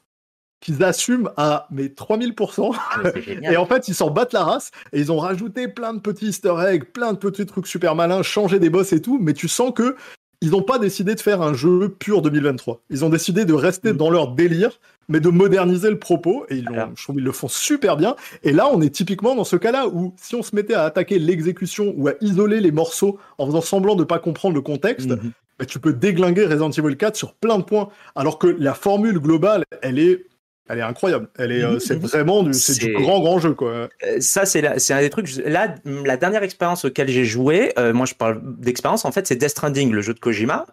qu'ils 0.61 0.83
assument 0.83 1.29
à 1.35 1.67
mais 1.71 1.87
3000%. 1.87 2.73
Ah, 2.73 3.01
et 3.51 3.57
en 3.57 3.65
fait, 3.65 3.89
ils 3.89 3.95
s'en 3.95 4.09
battent 4.09 4.31
la 4.31 4.45
race 4.45 4.71
et 4.93 5.01
ils 5.01 5.11
ont 5.11 5.17
rajouté 5.17 5.67
plein 5.67 5.93
de 5.93 5.99
petits 5.99 6.27
easter 6.27 6.55
eggs, 6.65 6.85
plein 6.85 7.11
de 7.11 7.17
petits 7.17 7.45
trucs 7.45 7.67
super 7.67 7.95
malins, 7.95 8.23
changé 8.23 8.59
des 8.59 8.69
boss 8.69 8.93
et 8.93 9.01
tout. 9.01 9.19
Mais 9.21 9.33
tu 9.33 9.49
sens 9.49 9.73
que 9.75 9.97
ils 10.43 10.51
n'ont 10.51 10.61
pas 10.61 10.77
décidé 10.77 11.15
de 11.15 11.21
faire 11.21 11.41
un 11.41 11.53
jeu 11.53 11.95
pur 11.97 12.21
2023. 12.21 12.81
Ils 12.89 13.05
ont 13.05 13.09
décidé 13.09 13.45
de 13.45 13.53
rester 13.53 13.93
mm. 13.93 13.97
dans 13.97 14.09
leur 14.09 14.27
délire, 14.27 14.71
mais 15.07 15.21
de 15.21 15.29
moderniser 15.29 15.89
le 15.89 15.97
propos. 15.97 16.45
Et 16.49 16.57
ils 16.57 16.69
je 16.95 17.03
trouve 17.03 17.15
qu'ils 17.15 17.23
le 17.23 17.31
font 17.31 17.47
super 17.47 17.95
bien. 17.95 18.17
Et 18.43 18.51
là, 18.51 18.67
on 18.69 18.81
est 18.81 18.89
typiquement 18.89 19.35
dans 19.35 19.45
ce 19.45 19.55
cas-là 19.55 19.87
où 19.87 20.13
si 20.17 20.35
on 20.35 20.43
se 20.43 20.53
mettait 20.53 20.73
à 20.73 20.83
attaquer 20.83 21.17
l'exécution 21.17 21.93
ou 21.95 22.09
à 22.09 22.15
isoler 22.19 22.59
les 22.59 22.73
morceaux 22.73 23.19
en 23.37 23.45
faisant 23.45 23.61
semblant 23.61 23.95
de 23.95 24.01
ne 24.01 24.05
pas 24.05 24.19
comprendre 24.19 24.53
le 24.53 24.61
contexte, 24.61 25.11
mm-hmm. 25.11 25.31
bah, 25.59 25.65
tu 25.65 25.79
peux 25.79 25.93
déglinguer 25.93 26.45
Resident 26.45 26.71
Evil 26.71 26.97
4 26.97 27.15
sur 27.15 27.35
plein 27.35 27.57
de 27.57 27.63
points. 27.63 27.87
Alors 28.13 28.37
que 28.37 28.47
la 28.47 28.73
formule 28.73 29.19
globale, 29.19 29.63
elle 29.81 29.97
est 29.97 30.25
elle 30.69 30.79
est 30.79 30.83
incroyable. 30.83 31.27
Elle 31.37 31.51
est, 31.51 31.63
euh, 31.63 31.77
c'est 31.79 31.99
vraiment 31.99 32.41
du, 32.41 32.53
c'est 32.53 32.79
du 32.79 32.93
grand 32.93 33.19
grand 33.19 33.37
jeu 33.37 33.53
quoi. 33.53 33.69
Euh, 33.69 33.89
ça 34.19 34.45
c'est 34.45 34.79
c'est 34.79 34.93
un 34.93 35.01
des 35.01 35.09
trucs. 35.09 35.29
Là, 35.45 35.75
la 35.83 36.15
dernière 36.15 36.41
expérience 36.41 36.85
auquel 36.85 37.09
j'ai 37.09 37.25
joué, 37.25 37.73
euh, 37.77 37.91
moi 37.91 38.05
je 38.05 38.13
parle 38.13 38.39
d'expérience. 38.43 39.03
En 39.03 39.11
fait, 39.11 39.27
c'est 39.27 39.35
Death 39.35 39.49
Stranding, 39.49 39.91
le 39.91 40.01
jeu 40.01 40.13
de 40.13 40.19
Kojima. 40.19 40.65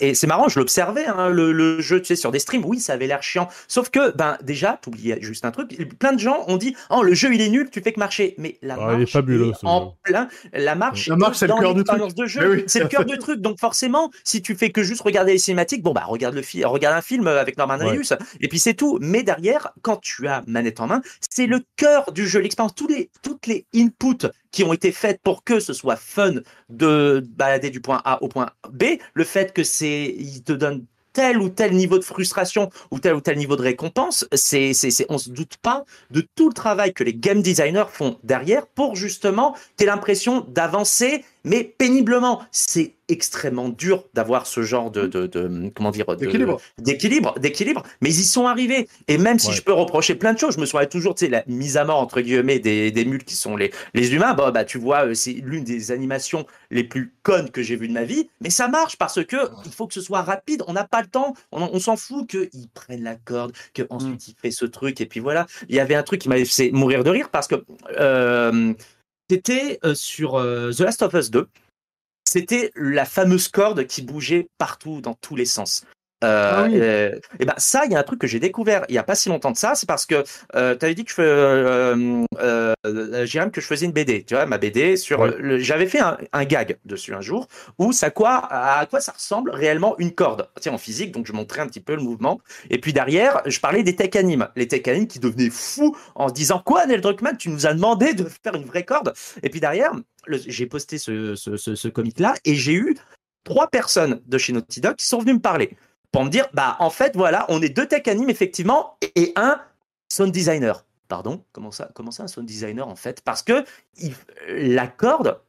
et 0.00 0.14
c'est 0.14 0.28
marrant, 0.28 0.48
je 0.48 0.60
l'observais 0.60 1.06
hein, 1.06 1.30
le, 1.30 1.80
jeu, 1.80 2.00
tu 2.00 2.06
sais, 2.06 2.16
sur 2.16 2.30
des 2.30 2.38
streams. 2.38 2.64
Oui, 2.64 2.78
ça 2.78 2.92
avait 2.92 3.08
l'air 3.08 3.24
chiant. 3.24 3.48
Sauf 3.66 3.90
que, 3.90 4.16
ben 4.16 4.38
déjà, 4.42 4.78
t'oublies 4.80 5.14
juste 5.20 5.44
un 5.44 5.50
truc. 5.50 5.76
Plein 5.98 6.12
de 6.12 6.20
gens 6.20 6.44
ont 6.46 6.56
dit, 6.56 6.76
oh 6.90 7.02
le 7.02 7.14
jeu 7.14 7.34
il 7.34 7.40
est 7.40 7.48
nul, 7.48 7.68
tu 7.70 7.80
fais 7.80 7.92
que 7.92 7.98
marcher. 7.98 8.36
Mais 8.38 8.56
la 8.62 8.76
ah, 8.78 8.96
marche, 8.96 9.16
est 9.16 9.64
en 9.64 9.96
plein. 10.04 10.28
La 10.52 10.76
marche, 10.76 11.08
la 11.08 11.16
marche, 11.16 11.38
c'est 11.38 11.48
le 11.48 11.54
cœur 11.54 11.74
du 11.74 11.82
truc. 11.82 12.14
De 12.14 12.26
jeu. 12.26 12.64
c'est 12.68 12.80
le 12.80 12.86
cœur 12.86 13.04
du 13.04 13.18
truc. 13.18 13.40
Donc 13.40 13.58
forcément, 13.58 14.12
si 14.22 14.42
tu 14.42 14.54
fais 14.54 14.70
que 14.70 14.84
juste 14.84 15.02
regarder 15.02 15.32
les 15.32 15.38
cinématiques, 15.38 15.82
bon 15.82 15.92
bah 15.92 16.04
regarde 16.06 16.36
le 16.36 16.42
film, 16.42 16.66
regarde 16.66 16.96
un 16.96 17.02
film 17.02 17.26
avec 17.26 17.58
Norman 17.58 17.78
Reedus. 17.78 18.14
Et 18.40 18.46
puis 18.46 18.60
c'est 18.60 18.74
tout. 18.74 18.98
Mais 19.00 19.23
derrière, 19.24 19.72
quand 19.82 19.96
tu 19.96 20.28
as 20.28 20.42
manette 20.46 20.80
en 20.80 20.86
main, 20.86 21.02
c'est 21.28 21.46
le 21.46 21.64
cœur 21.76 22.12
du 22.12 22.26
jeu, 22.26 22.40
l'expérience, 22.40 22.74
tous 22.74 22.88
les, 22.88 23.10
toutes 23.22 23.46
les 23.46 23.66
inputs 23.74 24.28
qui 24.50 24.64
ont 24.64 24.72
été 24.72 24.92
faites 24.92 25.20
pour 25.22 25.44
que 25.44 25.60
ce 25.60 25.72
soit 25.72 25.96
fun 25.96 26.34
de 26.68 27.24
balader 27.30 27.70
du 27.70 27.80
point 27.80 28.00
A 28.04 28.22
au 28.22 28.28
point 28.28 28.50
B, 28.70 28.84
le 29.14 29.24
fait 29.24 29.52
que 29.52 29.64
c'est, 29.64 30.14
il 30.16 30.42
te 30.42 30.52
donne 30.52 30.84
tel 31.14 31.38
ou 31.38 31.48
tel 31.48 31.72
niveau 31.72 31.98
de 31.98 32.04
frustration 32.04 32.68
ou 32.90 32.98
tel 32.98 33.14
ou 33.14 33.20
tel 33.20 33.38
niveau 33.38 33.56
de 33.56 33.62
récompense, 33.62 34.26
c'est, 34.34 34.74
c'est, 34.74 35.06
on 35.08 35.16
se 35.16 35.30
doute 35.30 35.56
pas 35.56 35.84
de 36.10 36.26
tout 36.34 36.48
le 36.48 36.54
travail 36.54 36.92
que 36.92 37.04
les 37.04 37.14
game 37.14 37.40
designers 37.40 37.86
font 37.90 38.18
derrière 38.22 38.66
pour 38.66 38.96
justement 38.96 39.56
tu 39.78 39.86
l'impression 39.86 40.40
d'avancer 40.48 41.24
mais 41.44 41.64
péniblement. 41.64 42.42
C'est 42.50 42.94
extrêmement 43.08 43.68
dur 43.68 44.04
d'avoir 44.14 44.46
ce 44.46 44.62
genre 44.62 44.90
de, 44.90 45.06
de, 45.06 45.70
comment 45.74 45.90
dire 45.90 46.16
d'équilibre. 46.16 46.60
d'équilibre 46.78 47.38
d'équilibre. 47.38 47.82
Mais 48.00 48.08
ils 48.10 48.20
y 48.20 48.24
sont 48.24 48.46
arrivés. 48.46 48.88
Et 49.08 49.18
même 49.18 49.38
si 49.38 49.52
je 49.52 49.62
peux 49.62 49.72
reprocher 49.72 50.14
plein 50.14 50.32
de 50.32 50.38
choses 50.38 50.54
je 50.54 50.60
me 50.60 50.66
souviens 50.66 50.86
toujours 50.86 51.14
tu 51.14 51.26
sais 51.26 51.30
la 51.30 51.44
mise 51.46 51.76
à 51.76 51.84
mort 51.84 51.98
entre 51.98 52.20
guillemets 52.20 52.58
des, 52.58 52.90
des 52.90 53.04
mules 53.04 53.24
qui 53.24 53.36
sont 53.36 53.56
les 53.56 53.72
les 53.92 54.14
humains. 54.14 54.34
Bah, 54.34 54.50
bah 54.50 54.64
tu 54.64 54.78
vois 54.78 55.06
euh, 55.06 55.14
c'est 55.14 55.32
l'une 55.32 55.64
des 55.64 55.92
animations 55.92 56.46
les 56.70 56.84
plus 56.84 57.12
connes 57.22 57.50
que 57.50 57.62
j'ai 57.62 57.76
vues 57.76 57.88
de 57.88 57.92
ma 57.92 58.04
vie. 58.04 58.28
Mais 58.40 58.50
ça 58.50 58.68
marche 58.68 58.96
parce 58.96 59.22
que 59.24 59.36
il 59.66 59.72
faut 59.72 59.86
que 59.86 59.94
ce 59.94 60.00
soit 60.00 60.22
rapide. 60.22 60.62
On 60.66 60.72
n'a 60.72 60.84
pas 60.84 61.02
le 61.02 61.08
temps. 61.08 61.34
On, 61.52 61.78
s'en 61.78 61.96
fout 61.96 62.26
qu'ils 62.26 62.68
prennent 62.72 63.02
la 63.02 63.16
corde 63.16 63.52
que 63.74 63.82
ensuite 63.90 64.28
mm. 64.28 64.30
il 64.30 64.34
fait 64.40 64.50
ce 64.50 64.64
truc. 64.64 65.00
Et 65.02 65.06
puis 65.06 65.20
voilà. 65.20 65.46
Il 65.68 65.74
y 65.74 65.80
avait 65.80 65.94
un 65.94 66.02
truc 66.02 66.22
qui 66.22 66.28
m'avait 66.30 66.44
fait 66.46 66.70
mourir 66.70 67.04
de 67.04 67.10
rire 67.10 67.28
parce 67.28 67.48
que 67.48 67.56
euh, 67.98 68.72
c'était 69.30 69.78
euh, 69.84 69.94
sur 69.94 70.36
euh, 70.36 70.72
The 70.72 70.80
Last 70.80 71.02
of 71.02 71.14
Us 71.14 71.30
2. 71.30 71.48
C'était 72.28 72.70
la 72.74 73.04
fameuse 73.04 73.48
corde 73.48 73.86
qui 73.86 74.02
bougeait 74.02 74.48
partout, 74.58 75.00
dans 75.00 75.14
tous 75.14 75.36
les 75.36 75.44
sens. 75.44 75.84
Euh, 76.22 77.18
ah 77.18 77.40
et, 77.40 77.44
ben 77.44 77.54
ça, 77.58 77.84
il 77.84 77.92
y 77.92 77.96
a 77.96 77.98
un 77.98 78.02
truc 78.02 78.20
que 78.20 78.26
j'ai 78.26 78.40
découvert 78.40 78.84
il 78.88 78.94
y 78.94 78.98
a 78.98 79.02
pas 79.02 79.14
si 79.14 79.28
longtemps 79.28 79.50
de 79.50 79.56
ça, 79.56 79.74
c'est 79.74 79.86
parce 79.86 80.06
que 80.06 80.24
euh, 80.54 80.76
tu 80.76 80.84
avais 80.84 80.94
dit 80.94 81.04
que 81.04 81.10
je 81.10 81.20
euh, 81.20 82.24
euh, 82.38 83.26
Jérôme, 83.26 83.50
que 83.50 83.60
je 83.60 83.66
faisais 83.66 83.86
une 83.86 83.92
BD, 83.92 84.24
tu 84.24 84.34
vois, 84.34 84.46
ma 84.46 84.58
BD 84.58 84.96
sur. 84.96 85.32
J'avais 85.58 85.86
fait 85.86 86.00
un, 86.00 86.16
un, 86.32 86.44
gag 86.44 86.78
dessus 86.84 87.14
un 87.14 87.20
jour 87.20 87.48
où 87.78 87.92
ça 87.92 88.10
quoi, 88.10 88.46
à 88.50 88.86
quoi 88.86 89.00
ça 89.00 89.12
ressemble 89.12 89.50
réellement 89.50 89.96
une 89.98 90.12
corde, 90.12 90.48
tiens 90.60 90.72
en 90.72 90.78
physique, 90.78 91.12
donc 91.12 91.26
je 91.26 91.32
montrais 91.32 91.60
un 91.60 91.66
petit 91.66 91.80
peu 91.80 91.94
le 91.94 92.02
mouvement. 92.02 92.40
Et 92.70 92.78
puis 92.78 92.92
derrière, 92.92 93.42
je 93.46 93.58
parlais 93.60 93.82
des 93.82 93.96
tech 93.96 94.16
animes, 94.16 94.48
les 94.56 94.68
tech 94.68 94.86
animes 94.88 95.08
qui 95.08 95.18
devenaient 95.18 95.50
fous 95.50 95.96
en 96.14 96.28
se 96.28 96.34
disant 96.34 96.62
quoi, 96.64 96.86
Neil 96.86 97.00
Druckmann, 97.00 97.36
tu 97.36 97.50
nous 97.50 97.66
as 97.66 97.74
demandé 97.74 98.14
de 98.14 98.24
faire 98.24 98.54
une 98.54 98.64
vraie 98.64 98.84
corde? 98.84 99.12
Et 99.42 99.50
puis 99.50 99.60
derrière, 99.60 99.92
j'ai 100.28 100.66
posté 100.66 100.98
ce, 100.98 101.34
ce, 101.34 101.56
ce, 101.56 101.74
ce 101.74 101.88
comic 101.88 102.18
là 102.20 102.34
et 102.44 102.54
j'ai 102.54 102.74
eu 102.74 102.96
trois 103.44 103.68
personnes 103.68 104.20
de 104.26 104.38
chez 104.38 104.52
Naughty 104.52 104.80
Dog 104.80 104.96
qui 104.96 105.06
sont 105.06 105.18
venues 105.18 105.34
me 105.34 105.40
parler 105.40 105.76
pour 106.14 106.24
me 106.24 106.30
dire, 106.30 106.46
bah 106.52 106.76
en 106.78 106.90
fait 106.90 107.16
voilà, 107.16 107.44
on 107.48 107.60
est 107.60 107.70
deux 107.70 107.86
tech 107.86 108.06
animes 108.06 108.30
effectivement 108.30 108.96
et 109.16 109.32
un 109.34 109.60
sound 110.08 110.30
designer. 110.30 110.84
Pardon, 111.08 111.42
comment 111.50 111.72
ça, 111.72 111.90
comment 111.92 112.12
ça 112.12 112.22
un 112.22 112.28
sound 112.28 112.46
designer 112.46 112.86
en 112.86 112.94
fait? 112.94 113.20
Parce 113.20 113.42
que 113.42 113.64
la 114.46 114.86
corde, 114.86 115.40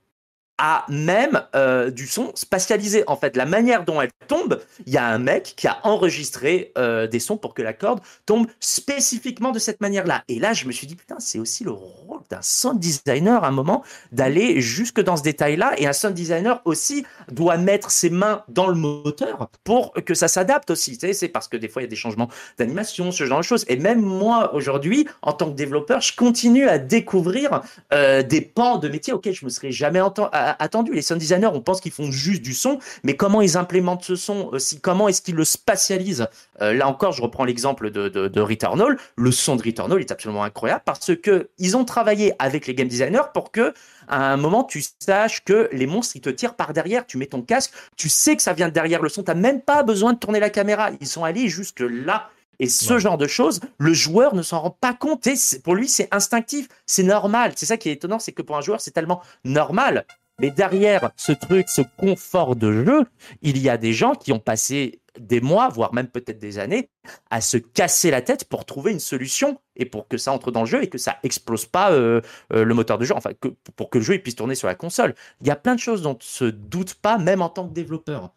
a 0.58 0.86
même 0.90 1.42
euh, 1.56 1.92
du 1.92 2.08
son 2.08 2.32
spatialisé. 2.36 3.04
En 3.08 3.18
fait, 3.18 3.36
la 3.36 3.46
manière 3.46 3.84
dont 3.84 4.02
elle 4.02 4.12
tombe, 4.28 4.62
il 4.86 4.94
y 4.94 4.98
a 4.98 5.06
un 5.06 5.18
mec 5.18 5.54
qui 5.56 5.68
a 5.68 5.80
enregistré 5.84 6.72
euh, 6.78 7.08
des 7.08 7.20
sons 7.20 7.38
pour 7.38 7.54
que 7.54 7.62
la 7.62 7.74
corde 7.74 8.00
tombe 8.26 8.48
spécifiquement 8.60 9.52
de 9.52 9.60
cette 9.60 9.82
manière-là. 9.82 10.24
Et 10.28 10.40
là, 10.40 10.54
je 10.54 10.66
me 10.66 10.72
suis 10.72 10.88
dit, 10.88 10.96
putain, 10.96 11.18
c'est 11.20 11.40
aussi 11.40 11.64
le 11.64 11.72
rôle 11.72 12.22
d'un 12.30 12.42
sound 12.42 12.80
designer 12.80 13.44
à 13.44 13.48
un 13.48 13.52
moment 13.52 13.84
d'aller 14.12 14.62
jusque 14.62 15.02
dans 15.02 15.18
ce 15.18 15.24
détail-là. 15.24 15.74
Et 15.78 15.88
un 15.88 15.94
sound 15.94 16.14
designer 16.14 16.62
aussi 16.66 17.06
doit 17.32 17.58
mettre 17.58 17.92
ses 17.92 18.10
mains 18.10 18.44
dans 18.48 18.68
le 18.68 18.76
moteur 18.76 19.50
pour 19.64 19.94
que 19.94 20.14
ça 20.14 20.28
s'adapte 20.28 20.72
aussi. 20.72 20.98
C'est 21.14 21.30
parce 21.30 21.48
que 21.48 21.58
des 21.58 21.68
fois, 21.68 21.82
il 21.82 21.86
y 21.86 21.88
a 21.88 21.90
des 21.90 21.96
changements 21.96 22.30
d'animation, 22.58 23.12
ce 23.12 23.26
genre 23.26 23.40
de 23.40 23.44
choses. 23.44 23.66
Et 23.68 23.78
même 23.78 24.02
moi, 24.02 24.54
aujourd'hui, 24.54 25.08
en 25.22 25.34
tant 25.34 25.50
que 25.50 25.56
développeur, 25.56 26.02
je 26.02 26.16
continue 26.16 26.68
à 26.68 26.78
découvrir 26.78 27.62
euh, 27.94 28.24
des 28.24 28.42
pans 28.42 28.78
de 28.78 28.88
métier 28.88 29.14
auxquels 29.14 29.34
je 29.34 29.46
me 29.46 29.50
serais 29.50 29.72
jamais 29.72 30.02
entendu 30.02 30.30
attendu. 30.52 30.94
Les 30.94 31.02
sound 31.02 31.20
designers, 31.20 31.50
on 31.54 31.62
pense 31.62 31.82
qu'ils 31.82 31.92
font 31.92 32.12
juste 32.12 32.42
du 32.42 32.54
son, 32.54 32.80
mais 33.04 33.16
comment 33.16 33.42
ils 33.42 33.58
implémentent 33.58 34.04
ce 34.04 34.16
son 34.16 34.50
aussi 34.52 34.80
Comment 34.80 35.08
est-ce 35.08 35.22
qu'ils 35.22 35.36
le 35.36 35.46
spatialisent? 35.46 36.28
Euh, 36.62 36.74
Là 36.74 36.88
encore, 36.88 37.12
je 37.12 37.22
reprends 37.22 37.46
l'exemple 37.46 37.92
de, 37.92 38.10
de, 38.10 38.42
Returnal. 38.42 38.98
Le 39.18 39.32
son 39.32 39.56
de 39.56 39.64
Returnal 39.64 40.00
est 40.00 40.12
absolument 40.12 40.44
incroyable 40.44 40.84
parce 40.86 41.16
que 41.16 41.50
ils 41.58 41.76
ont 41.78 41.86
travaillé 41.86 42.34
avec 42.40 42.68
les 42.68 42.76
game 42.76 42.88
designers 42.88 43.30
pour 43.34 43.52
que 43.52 43.74
à 44.08 44.32
un 44.34 44.38
moment, 44.38 44.64
tu 44.64 44.84
saches 45.00 45.44
que 45.44 45.70
les 45.72 45.88
monstres, 45.88 46.16
ils 46.16 46.22
te 46.22 46.30
tirent 46.30 46.56
par 46.56 46.74
derrière, 46.74 47.06
tu 47.08 47.18
mets 47.18 47.26
ton 47.26 47.42
casque, 47.42 47.74
tu 47.98 48.10
sais 48.10 48.36
que 48.36 48.42
ça 48.42 48.54
vient 48.54 48.68
de 48.68 48.74
derrière 48.74 49.02
le 49.02 49.10
son, 49.10 49.24
tu 49.24 49.32
n'as 49.32 49.36
même 49.36 49.62
pas 49.62 49.84
besoin 49.84 50.14
de 50.14 50.20
tourner 50.20 50.40
la 50.40 50.50
caméra. 50.50 50.92
Ils 51.02 51.08
sont 51.08 51.24
allés 51.24 51.48
jusque 51.48 51.80
là. 51.80 52.30
Et 52.60 52.70
ce 52.70 53.00
genre 53.00 53.18
de 53.18 53.28
choses, 53.28 53.60
le 53.78 53.94
joueur 53.94 54.34
ne 54.36 54.42
s'en 54.42 54.62
rend 54.62 54.70
pas 54.72 54.94
compte. 54.94 55.28
Et 55.28 55.36
pour 55.64 55.76
lui, 55.76 55.90
c'est 55.90 56.08
instinctif, 56.12 56.68
c'est 56.86 57.04
normal. 57.04 57.54
C'est 57.56 57.66
ça 57.66 57.78
qui 57.78 57.90
est 57.90 57.94
étonnant, 57.94 58.20
c'est 58.20 58.32
que 58.32 58.42
pour 58.42 58.58
un 58.58 58.62
joueur, 58.62 58.80
c'est 58.80 58.92
tellement 58.92 59.22
normal 59.44 60.06
mais 60.40 60.52
derrière 60.52 61.12
ce 61.16 61.32
truc, 61.32 61.70
ce 61.70 61.82
confort 61.98 62.56
de 62.56 62.84
jeu, 62.84 63.06
il 63.42 63.58
y 63.58 63.70
a 63.70 63.78
des 63.78 63.94
gens 63.94 64.14
qui 64.14 64.32
ont 64.32 64.40
passé 64.40 65.00
des 65.20 65.40
mois, 65.40 65.70
voire 65.70 65.94
même 65.94 66.08
peut-être 66.08 66.40
des 66.40 66.60
années, 66.60 66.90
à 67.30 67.40
se 67.40 67.58
casser 67.58 68.12
la 68.12 68.22
tête 68.22 68.46
pour 68.46 68.66
trouver 68.66 68.92
une 68.92 69.00
solution 69.00 69.60
et 69.76 69.86
pour 69.86 70.08
que 70.08 70.18
ça 70.18 70.32
entre 70.32 70.52
dans 70.52 70.62
le 70.62 70.66
jeu 70.66 70.84
et 70.84 70.90
que 70.90 70.98
ça 70.98 71.18
explose 71.24 71.66
pas 71.66 71.92
euh, 71.92 72.22
euh, 72.54 72.66
le 72.66 72.74
moteur 72.74 72.98
de 72.98 73.06
jeu, 73.06 73.16
enfin 73.16 73.32
pour 73.76 73.90
que 73.90 73.98
le 73.98 74.04
jeu 74.04 74.18
puisse 74.20 74.36
tourner 74.36 74.56
sur 74.56 74.68
la 74.68 74.76
console. 74.76 75.16
Il 75.42 75.48
y 75.48 75.52
a 75.52 75.56
plein 75.56 75.76
de 75.76 75.80
choses 75.80 76.02
dont 76.02 76.12
on 76.12 76.14
ne 76.16 76.20
se 76.20 76.46
doute 76.46 76.96
pas, 76.96 77.18
même 77.18 77.42
en 77.42 77.50
tant 77.50 77.68
que 77.68 77.74
développeur. 77.74 78.32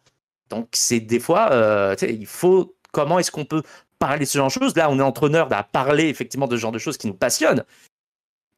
Donc 0.49 0.69
c'est 0.73 0.99
des 0.99 1.19
fois, 1.19 1.51
euh, 1.51 1.95
il 2.01 2.25
faut 2.25 2.75
comment 2.91 3.19
est-ce 3.19 3.31
qu'on 3.31 3.45
peut 3.45 3.63
parler 3.99 4.19
de 4.19 4.29
ce 4.29 4.37
genre 4.37 4.47
de 4.47 4.53
choses? 4.53 4.75
Là, 4.75 4.89
on 4.89 4.99
est 4.99 5.03
entre 5.03 5.29
nerds 5.29 5.51
à 5.51 5.63
parler 5.63 6.07
effectivement 6.07 6.47
de 6.47 6.55
ce 6.55 6.61
genre 6.61 6.71
de 6.71 6.79
choses 6.79 6.97
qui 6.97 7.07
nous 7.07 7.13
passionnent. 7.13 7.63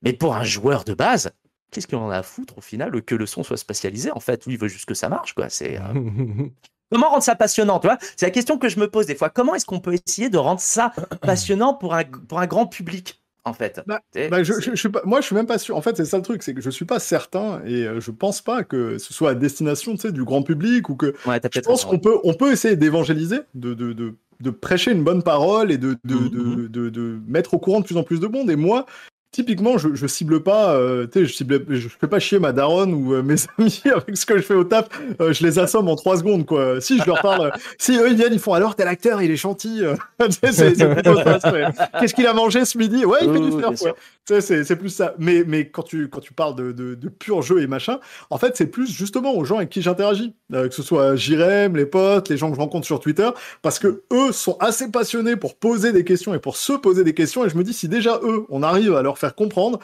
Mais 0.04 0.14
pour 0.14 0.36
un 0.36 0.44
joueur 0.44 0.84
de 0.84 0.94
base, 0.94 1.32
qu'est-ce 1.72 1.88
qu'il 1.88 1.98
en 1.98 2.10
a 2.10 2.18
à 2.18 2.24
foutre 2.24 2.58
au 2.58 2.62
final 2.62 3.02
que 3.02 3.16
le 3.16 3.26
son 3.26 3.44
soit 3.44 3.58
spatialisé 3.58 4.12
En 4.12 4.20
fait, 4.20 4.46
lui, 4.46 4.54
il 4.54 4.60
veut 4.60 4.68
juste 4.68 4.86
que 4.86 4.94
ça 4.94 5.10
marche, 5.10 5.34
quoi. 5.34 5.50
C'est. 5.50 5.78
Euh, 5.78 5.82
comment 6.92 7.10
rendre 7.10 7.24
ça 7.24 7.36
passionnant, 7.36 7.80
tu 7.80 7.88
vois? 7.88 7.98
C'est 8.16 8.26
la 8.26 8.32
question 8.32 8.58
que 8.58 8.70
je 8.70 8.80
me 8.80 8.90
pose 8.90 9.08
des 9.08 9.16
fois. 9.16 9.30
Comment 9.30 9.56
est-ce 9.56 9.66
qu'on 9.66 9.80
peut 9.80 9.94
essayer 9.94 10.30
de 10.30 10.38
rendre 10.38 10.60
ça 10.60 10.94
passionnant 11.22 11.74
pour 11.74 11.96
un, 11.96 12.04
pour 12.04 12.40
un 12.40 12.48
grand 12.48 12.68
public 12.68 13.22
en 13.44 13.54
fait? 13.54 13.82
Bah, 13.88 14.02
bah, 14.30 14.44
je, 14.44 14.54
je, 14.74 14.88
pas, 14.88 15.02
moi, 15.06 15.22
je 15.22 15.26
suis 15.26 15.36
même 15.36 15.48
pas 15.48 15.58
sûr. 15.58 15.76
En 15.76 15.82
fait, 15.82 15.98
c'est 15.98 16.06
ça 16.06 16.18
le 16.18 16.24
truc, 16.24 16.44
c'est 16.44 16.54
que 16.54 16.62
je 16.62 16.70
suis 16.70 16.86
pas 16.86 17.00
certain 17.00 17.62
et 17.66 17.86
euh, 17.86 18.00
je 18.00 18.12
pense 18.12 18.42
pas 18.42 18.64
que 18.64 18.98
ce 18.98 19.14
soit 19.14 19.32
à 19.32 19.36
destination, 19.36 19.94
tu 19.96 20.02
sais, 20.02 20.12
du 20.12 20.24
grand 20.24 20.44
public 20.44 20.90
ou 20.90 20.96
que. 20.96 21.16
je 21.26 21.60
pense 21.62 21.86
qu'on 21.86 22.00
peut, 22.00 22.20
on 22.24 22.34
peut 22.34 22.52
essayer 22.52 22.76
d'évangéliser, 22.76 23.40
de, 23.56 23.74
de, 23.74 23.94
de, 23.94 24.16
de, 24.42 24.50
prêcher 24.50 24.92
une 24.92 25.04
bonne 25.04 25.24
parole 25.24 25.72
et 25.72 25.78
de, 25.78 25.98
de, 26.04 26.16
mmh, 26.16 26.26
mmh. 26.26 26.68
de, 26.68 26.90
de, 26.90 27.20
mettre 27.26 27.54
au 27.54 27.60
courant 27.60 27.80
de 27.80 27.86
plus 27.86 27.98
en 27.98 28.04
plus 28.04 28.20
de 28.20 28.28
monde. 28.28 28.50
Et 28.50 28.56
moi, 28.56 28.86
Typiquement, 29.32 29.78
je, 29.78 29.96
je 29.96 30.08
cible 30.08 30.44
pas, 30.44 30.76
euh, 30.76 31.08
tu 31.08 31.20
sais, 31.20 31.26
je 31.26 31.34
cible, 31.34 31.64
je 31.70 31.88
fais 31.88 32.08
pas 32.08 32.20
chier 32.20 32.38
ma 32.38 32.52
daronne 32.52 32.94
ou 32.94 33.14
euh, 33.14 33.24
mes 33.24 33.36
amis 33.58 33.82
avec 33.86 34.18
ce 34.18 34.26
que 34.26 34.36
je 34.38 34.42
fais 34.42 34.56
au 34.56 34.66
taf. 34.66 34.90
Euh, 35.22 35.32
je 35.32 35.46
les 35.46 35.58
assomme 35.58 35.88
en 35.88 35.96
trois 35.96 36.18
secondes, 36.18 36.46
quoi. 36.46 36.82
Si 36.82 37.00
je 37.00 37.06
leur 37.06 37.22
parle, 37.22 37.54
si 37.78 37.98
eux 37.98 38.10
ils 38.10 38.18
viennent, 38.18 38.34
ils 38.34 38.40
font 38.40 38.54
alors 38.54 38.76
tel 38.76 38.90
acteur, 38.90 39.22
il 39.22 39.32
est 39.32 39.38
gentil. 39.38 39.84
Qu'est-ce 40.20 42.14
qu'il 42.14 42.28
a 42.28 42.34
mangé 42.34 42.66
ce 42.66 42.78
midi? 42.78 43.06
Ouais, 43.06 43.20
il 43.22 43.32
fait 43.32 43.40
du 43.40 43.52
surf. 43.52 43.82
Ouais. 43.82 44.42
C'est 44.42 44.76
plus 44.76 44.90
ça. 44.90 45.16
Mais 45.18 45.46
mais 45.48 45.70
quand 45.70 45.84
tu 45.84 46.10
quand 46.10 46.20
tu 46.20 46.34
parles 46.34 46.56
de, 46.56 46.74
de, 46.74 46.96
de 46.96 47.10
pur 47.10 47.42
jeu 47.42 47.62
et 47.62 47.68
machin, 47.68 48.00
en 48.30 48.38
fait, 48.38 48.58
c'est 48.58 48.68
plus 48.68 48.92
justement 48.92 49.34
aux 49.34 49.46
gens 49.46 49.58
avec 49.58 49.70
qui 49.70 49.82
j'interagis, 49.82 50.36
que 50.52 50.72
ce 50.72 50.84
soit 50.84 51.16
Jirem, 51.16 51.76
les 51.76 51.86
potes, 51.86 52.30
les 52.30 52.38
gens 52.38 52.50
que 52.50 52.56
je 52.56 52.62
rencontre 52.62 52.86
sur 52.86 53.00
Twitter, 53.00 53.30
parce 53.62 53.80
que 53.80 54.04
eux 54.12 54.32
sont 54.32 54.58
assez 54.60 54.92
passionnés 54.92 55.36
pour 55.36 55.56
poser 55.56 55.92
des 55.92 56.04
questions 56.04 56.34
et 56.34 56.40
pour 56.40 56.58
se 56.58 56.74
poser 56.74 57.04
des 57.04 57.14
questions. 57.14 57.46
Et 57.46 57.50
je 57.50 57.58
me 57.58 57.64
dis 57.64 57.74
si 57.74 57.88
déjà 57.88 58.20
eux, 58.24 58.46
on 58.50 58.64
arrive 58.64 58.96
à 58.96 59.02
leur 59.02 59.18
faire 59.18 59.36
comprendre 59.36 59.80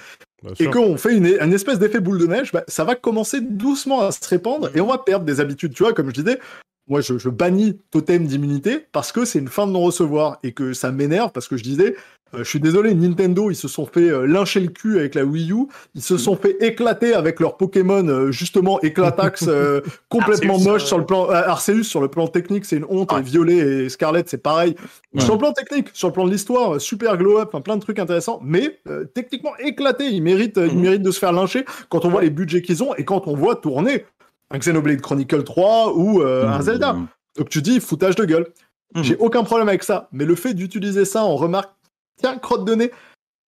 et 0.60 0.68
qu'on 0.68 0.98
fait 0.98 1.16
une, 1.16 1.26
espèce 1.26 1.80
d'effet 1.80 2.00
boule 2.00 2.20
de 2.20 2.28
neige, 2.28 2.52
bah, 2.52 2.64
ça 2.68 2.84
va 2.84 2.96
commencer 2.96 3.42
doucement 3.42 4.02
à 4.02 4.12
se 4.12 4.28
répandre 4.28 4.70
et 4.76 4.82
on 4.82 4.88
va 4.88 5.00
perdre 5.00 5.26
des 5.26 5.40
habitudes. 5.40 5.74
Tu 5.74 5.84
vois, 5.84 5.94
comme 5.94 6.10
je 6.10 6.22
disais, 6.22 6.40
moi 6.88 7.02
je, 7.02 7.18
je 7.18 7.30
bannis 7.30 7.80
totem 7.92 8.26
d'immunité 8.26 8.86
parce 8.92 9.12
que 9.12 9.26
c'est 9.26 9.40
une 9.40 9.48
fin 9.48 9.68
de 9.68 9.72
non-recevoir 9.72 10.40
et 10.44 10.54
que 10.54 10.74
ça 10.74 10.92
m'énerve 10.92 11.32
parce 11.32 11.48
que 11.48 11.58
je 11.58 11.64
disais, 11.64 11.96
euh, 12.34 12.40
je 12.40 12.50
suis 12.50 12.60
désolé, 12.60 12.94
Nintendo, 12.94 13.50
ils 13.50 13.56
se 13.56 13.68
sont 13.68 13.86
fait 13.86 14.10
euh, 14.10 14.26
lyncher 14.26 14.60
le 14.60 14.68
cul 14.68 15.00
avec 15.00 15.16
la 15.16 15.24
Wii 15.24 15.52
U. 15.52 15.68
Ils 15.96 16.02
se 16.02 16.18
sont 16.18 16.36
fait 16.36 16.58
éclater 16.62 17.14
avec 17.14 17.40
leur 17.40 17.58
Pokémon, 17.58 18.06
euh, 18.08 18.32
justement, 18.32 18.80
Éclatax, 18.82 19.50
complètement 20.10 20.60
moche 20.60 20.84
sur 20.84 20.98
le 20.98 21.06
plan... 21.06 21.30
Arceus, 21.30 21.84
sur 21.84 22.02
le 22.02 22.08
plan 22.08 22.28
technique, 22.28 22.66
c'est 22.66 22.78
une 22.78 22.86
honte. 22.90 23.14
Et 23.18 23.22
Violet 23.22 23.58
et 23.58 23.90
Scarlet, 23.90 24.24
c'est 24.26 24.42
pareil. 24.42 24.76
Sur 25.18 25.34
le 25.34 25.40
plan 25.40 25.54
technique, 25.54 25.90
sur 25.94 26.10
le 26.10 26.14
plan 26.14 26.26
de 26.26 26.32
l'histoire, 26.32 26.80
super 26.82 27.18
glow-up, 27.18 27.56
plein 27.64 27.78
de 27.78 27.82
trucs 27.82 28.00
intéressants. 28.00 28.40
Mais 28.44 28.80
techniquement 29.14 29.56
éclaté, 29.60 30.06
ils 30.06 30.22
méritent, 30.22 30.58
ils 30.58 30.76
mhm. 30.76 30.82
méritent 30.82 31.04
de 31.04 31.12
se 31.12 31.20
faire 31.20 31.32
lyncher 31.32 31.66
quand 31.90 32.06
on 32.06 32.10
voit 32.10 32.22
les 32.22 32.30
budgets 32.30 32.62
qu'ils 32.62 32.84
ont 32.84 32.94
et 32.96 33.06
quand 33.06 33.28
on 33.28 33.36
voit 33.36 33.56
tourner 33.56 34.06
un 34.52 34.60
Xenoblade 34.60 35.02
Chronicle 35.02 35.44
3 35.44 35.94
ou 35.96 36.22
un 36.22 36.58
mhm. 36.58 36.62
Zelda. 36.62 36.96
Donc 37.38 37.50
tu 37.50 37.62
dis, 37.62 37.80
foutage 37.80 38.16
de 38.16 38.26
gueule. 38.26 38.48
Mhm. 38.96 39.04
J'ai 39.04 39.18
aucun 39.18 39.44
problème 39.44 39.70
avec 39.70 39.84
ça. 39.84 40.08
Mais 40.12 40.26
le 40.26 40.36
fait 40.36 40.54
d'utiliser 40.54 41.06
ça 41.06 41.24
en 41.24 41.36
remarque 41.36 41.72
tiens, 42.18 42.38
crotte 42.38 42.66
de 42.66 42.76
nez. 42.76 42.92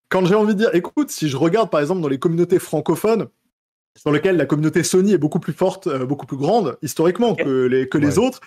Quand 0.08 0.24
j'ai 0.24 0.34
envie 0.34 0.54
de 0.54 0.60
dire, 0.60 0.74
écoute, 0.74 1.10
si 1.10 1.28
je 1.28 1.36
regarde 1.36 1.70
par 1.70 1.80
exemple 1.80 2.00
dans 2.00 2.08
les 2.08 2.18
communautés 2.18 2.58
francophones, 2.58 3.28
sur 3.96 4.12
lesquelles 4.12 4.36
la 4.36 4.46
communauté 4.46 4.84
Sony 4.84 5.12
est 5.12 5.18
beaucoup 5.18 5.40
plus 5.40 5.52
forte, 5.52 5.88
euh, 5.88 6.06
beaucoup 6.06 6.26
plus 6.26 6.36
grande 6.36 6.78
historiquement 6.82 7.34
que 7.34 7.66
les, 7.66 7.88
que 7.88 7.98
les 7.98 8.18
autres, 8.18 8.40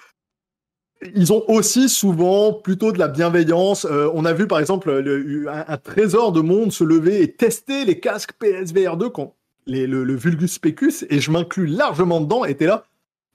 ils 1.14 1.34
ont 1.34 1.43
aussi 1.49 1.89
souvent 1.89 2.53
plutôt 2.53 2.91
de 2.91 2.99
la 2.99 3.07
bienveillance. 3.07 3.85
Euh, 3.85 4.10
on 4.14 4.23
a 4.23 4.34
vu 4.34 4.48
par 4.48 4.60
exemple 4.60 4.89
un, 5.49 5.77
trésor 5.77 6.31
de 6.31 6.41
monde 6.41 6.72
se 6.72 6.84
lever 6.84 7.22
et 7.22 7.34
tester 7.34 7.85
les 7.85 7.99
casques 7.99 8.34
PSVR 8.39 8.98
2 8.98 9.10
quand 9.10 9.35
les, 9.65 9.88
le, 9.88 10.15
Vulgus 10.15 10.57
Pecus, 10.57 11.06
et 11.10 11.19
je 11.19 11.31
m'inclus 11.31 11.68
largement 11.68 12.22
dedans, 12.22 12.45
était 12.45 12.65
là. 12.65 12.85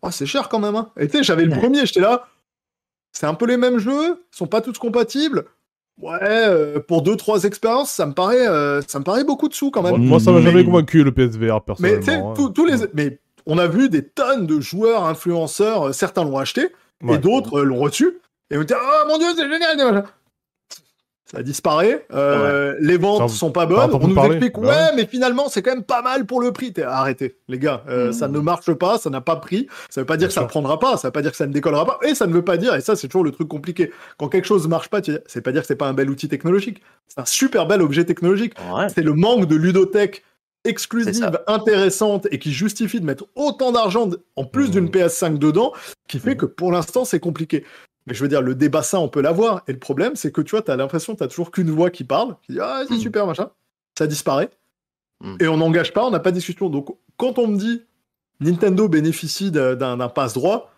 Oh, 0.03 0.11
c'est 0.11 0.27
cher 0.27 0.49
quand 0.49 0.59
même. 0.59 0.75
Hein. 0.75 0.91
Et 0.99 1.09
tu 1.09 1.19
sais, 1.19 1.23
j'avais 1.23 1.45
le 1.45 1.57
premier, 1.57 1.87
j'étais 1.87 2.01
là 2.01 2.27
c'est 3.17 3.27
un 3.27 3.33
peu 3.33 3.47
les 3.47 3.57
mêmes 3.57 3.79
jeux, 3.79 4.23
ils 4.31 4.37
sont 4.37 4.47
pas 4.47 4.61
tous 4.61 4.77
compatibles. 4.77 5.47
Ouais, 6.01 6.19
euh, 6.23 6.79
pour 6.79 7.01
deux 7.03 7.17
trois 7.17 7.45
expériences, 7.45 7.91
ça 7.91 8.05
me 8.05 8.13
paraît, 8.13 8.47
euh, 8.47 8.83
ça 8.87 8.99
me 8.99 9.05
paraît 9.05 9.25
beaucoup 9.25 9.49
de 9.49 9.55
sous 9.55 9.71
quand 9.71 9.83
même. 9.83 9.97
Moi, 9.97 10.21
ça 10.21 10.31
m'a 10.31 10.43
jamais 10.43 10.65
convaincu 10.65 11.03
le 11.03 11.13
PSVR 11.13 11.63
personnellement. 11.63 12.01
Mais 12.07 12.13
hein. 12.13 12.35
tous 12.55 12.67
les, 12.67 12.87
mais 12.93 13.19
on 13.47 13.59
a 13.59 13.67
vu 13.67 13.89
des 13.89 14.03
tonnes 14.03 14.47
de 14.47 14.61
joueurs 14.61 15.05
influenceurs, 15.05 15.95
certains 15.95 16.25
l'ont 16.25 16.39
acheté 16.39 16.69
et 17.09 17.19
d'autres 17.19 17.63
l'ont 17.63 17.79
reçu 17.79 18.19
et 18.51 18.59
on 18.59 18.63
dit 18.63 18.75
oh 18.75 19.09
mon 19.09 19.19
dieu 19.19 19.27
c'est 19.37 19.49
génial 19.49 20.05
ça 21.37 21.43
disparaît. 21.43 22.07
Euh, 22.15 22.75
les 22.81 22.97
ventes 22.97 23.29
sont 23.31 23.51
pas 23.51 23.67
bonnes. 23.67 23.91
On 23.93 24.09
nous 24.09 24.25
explique, 24.25 24.59
bah 24.59 24.69
ouais, 24.69 24.97
mais 24.97 25.07
finalement, 25.07 25.49
c'est 25.49 25.61
quand 25.63 25.73
même 25.73 25.85
pas 25.85 26.03
mal 26.03 26.25
pour 26.25 26.41
le 26.41 26.53
prix. 26.53 26.73
Arrêtez, 26.85 27.37
les 27.49 27.59
gars. 27.59 27.83
Euh, 27.89 28.09
mmh. 28.09 28.13
Ça 28.15 28.29
ne 28.29 28.39
marche 28.39 28.73
pas, 28.73 28.99
ça 28.99 29.11
n'a 29.11 29.21
pas 29.21 29.37
pris. 29.37 29.69
Ça 29.91 30.01
veut 30.01 30.07
pas 30.07 30.17
dire 30.17 30.29
que 30.29 30.35
ça 30.35 30.43
ne 30.43 30.47
prendra 30.47 30.79
pas. 30.79 30.97
Ça 30.97 31.09
veut 31.09 31.13
pas 31.13 31.23
dire 31.23 31.31
que 31.31 31.37
ça 31.37 31.47
ne 31.47 31.53
décollera 31.53 31.85
pas. 31.85 31.99
Et 32.03 32.15
ça 32.15 32.27
ne 32.27 32.33
veut 32.33 32.45
pas 32.45 32.57
dire, 32.57 32.75
et 32.75 32.81
ça, 32.81 32.97
c'est 32.97 33.09
toujours 33.09 33.25
le 33.25 33.33
truc 33.33 33.49
compliqué. 33.49 33.93
Quand 34.19 34.29
quelque 34.29 34.47
chose 34.47 34.67
marche 34.67 34.89
pas, 34.89 35.01
c'est 35.27 35.43
pas 35.43 35.53
dire 35.53 35.61
que 35.61 35.67
c'est 35.67 35.77
pas 35.77 35.89
un 35.89 35.95
bel 35.95 36.09
outil 36.09 36.29
technologique. 36.29 36.81
C'est 37.09 37.21
un 37.21 37.27
super 37.27 37.67
bel 37.67 37.83
objet 37.83 38.05
technologique. 38.05 38.55
C'est 38.89 39.03
le 39.03 39.13
manque 39.13 39.47
de 39.47 39.57
ludothèque 39.57 40.25
exclusive, 40.65 41.39
intéressante 41.47 42.27
et 42.33 42.39
qui 42.39 42.53
justifie 42.53 43.01
de 43.01 43.05
mettre 43.05 43.25
autant 43.37 43.71
d'argent 43.73 44.11
en 44.35 44.45
plus 44.45 44.69
mmh. 44.69 44.71
d'une 44.71 44.89
PS5 44.89 45.39
dedans, 45.39 45.73
qui 46.09 46.19
fait 46.19 46.35
mmh. 46.35 46.39
que 46.39 46.47
pour 46.47 46.73
l'instant 46.73 47.05
c'est 47.05 47.21
compliqué. 47.21 47.65
Mais 48.07 48.15
je 48.15 48.23
veux 48.23 48.29
dire, 48.29 48.41
le 48.41 48.55
débat, 48.55 48.83
ça, 48.83 49.01
on 49.01 49.09
peut 49.09 49.21
l'avoir. 49.21 49.63
Et 49.67 49.73
le 49.73 49.79
problème, 49.79 50.15
c'est 50.15 50.31
que 50.31 50.41
tu 50.41 50.53
vois, 50.53 50.63
tu 50.63 50.71
as 50.71 50.77
l'impression 50.77 51.15
que 51.15 51.25
tu 51.25 51.29
toujours 51.29 51.51
qu'une 51.51 51.71
voix 51.71 51.91
qui 51.91 52.05
parle, 52.05 52.37
qui 52.43 52.53
dit 52.53 52.61
Ah, 52.61 52.85
c'est 52.89 52.95
hmm. 52.95 52.99
super, 52.99 53.27
machin. 53.27 53.51
Ça 53.99 54.07
disparaît. 54.07 54.51
Hmm. 55.21 55.37
Et 55.41 55.49
on 55.49 55.57
n'engage 55.57 55.93
pas, 55.93 56.05
on 56.07 56.11
n'a 56.11 56.21
pas 56.21 56.31
de 56.31 56.37
discussion. 56.37 56.71
Donc, 56.71 56.97
quand 57.17 57.39
on 57.39 57.49
me 57.49 57.57
dit 57.57 57.83
Nintendo 58.41 58.89
bénéficie 58.89 59.51
d'un 59.51 60.09
passe-droit, 60.09 60.73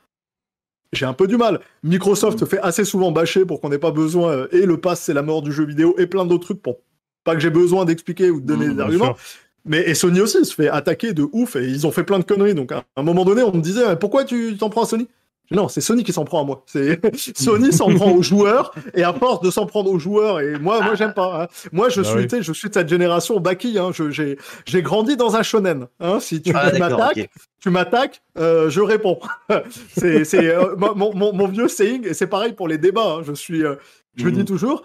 j'ai 0.92 1.04
un 1.04 1.12
peu 1.12 1.26
du 1.26 1.36
mal. 1.36 1.60
Microsoft 1.82 2.42
hmm. 2.42 2.46
fait 2.46 2.60
assez 2.60 2.84
souvent 2.86 3.12
bâcher 3.12 3.44
pour 3.44 3.60
qu'on 3.60 3.68
n'ait 3.68 3.78
pas 3.78 3.90
besoin, 3.90 4.32
euh, 4.32 4.48
et 4.52 4.64
le 4.64 4.80
pass, 4.80 5.02
c'est 5.02 5.14
la 5.14 5.22
mort 5.22 5.42
du 5.42 5.52
jeu 5.52 5.66
vidéo, 5.66 5.94
et 5.98 6.06
plein 6.06 6.24
d'autres 6.24 6.46
trucs 6.46 6.62
pour 6.62 6.78
pas 7.24 7.34
que 7.34 7.40
j'ai 7.40 7.50
besoin 7.50 7.84
d'expliquer 7.84 8.30
ou 8.30 8.40
de 8.40 8.46
donner 8.46 8.72
des 8.72 8.80
arguments. 8.80 9.14
Mais 9.66 9.86
et 9.86 9.94
Sony 9.94 10.20
aussi 10.22 10.42
se 10.46 10.54
fait 10.54 10.70
attaquer 10.70 11.12
de 11.12 11.28
ouf, 11.32 11.56
et 11.56 11.68
ils 11.68 11.86
ont 11.86 11.90
fait 11.90 12.04
plein 12.04 12.18
de 12.18 12.24
conneries. 12.24 12.54
Donc, 12.54 12.72
à 12.72 12.84
un 12.96 13.02
moment 13.02 13.26
donné, 13.26 13.42
on 13.42 13.52
me 13.52 13.60
disait 13.60 13.96
Pourquoi 13.96 14.24
tu 14.24 14.56
t'en 14.56 14.70
prends 14.70 14.84
à 14.84 14.86
Sony? 14.86 15.08
Non, 15.50 15.68
c'est 15.68 15.80
Sony 15.80 16.04
qui 16.04 16.12
s'en 16.12 16.24
prend 16.24 16.42
à 16.42 16.44
moi. 16.44 16.62
C'est 16.66 17.00
Sony 17.36 17.72
s'en 17.72 17.92
prend 17.94 18.12
aux 18.12 18.22
joueurs 18.22 18.74
et 18.94 19.02
à 19.02 19.12
force 19.12 19.40
de 19.40 19.50
s'en 19.50 19.66
prendre 19.66 19.90
aux 19.90 19.98
joueurs 19.98 20.40
et 20.40 20.58
moi, 20.58 20.82
moi 20.82 20.94
j'aime 20.94 21.14
pas. 21.14 21.42
Hein. 21.42 21.46
Moi, 21.72 21.88
je 21.88 22.02
bah 22.02 22.28
suis, 22.28 22.42
je 22.42 22.52
suis 22.52 22.68
de 22.68 22.74
cette 22.74 22.88
génération 22.88 23.40
Baki. 23.40 23.78
Hein. 23.78 23.90
J'ai, 24.10 24.38
j'ai 24.66 24.82
grandi 24.82 25.16
dans 25.16 25.36
un 25.36 25.42
shonen. 25.42 25.86
Hein. 26.00 26.20
Si 26.20 26.42
tu 26.42 26.52
ah, 26.54 26.70
m'attaques, 26.78 27.30
tu 27.60 27.70
m'attaques, 27.70 28.22
euh, 28.38 28.68
je 28.68 28.80
réponds. 28.80 29.18
c'est, 29.96 30.24
c'est 30.24 30.48
euh, 30.48 30.76
mon, 30.76 31.14
mon, 31.14 31.32
mon, 31.32 31.48
vieux 31.48 31.68
saying 31.68 32.06
et 32.06 32.14
c'est 32.14 32.26
pareil 32.26 32.52
pour 32.52 32.68
les 32.68 32.78
débats. 32.78 33.16
Hein. 33.18 33.22
Je 33.26 33.32
suis, 33.32 33.64
euh, 33.64 33.76
je 34.16 34.28
dis 34.28 34.40
mhm. 34.40 34.44
toujours, 34.44 34.84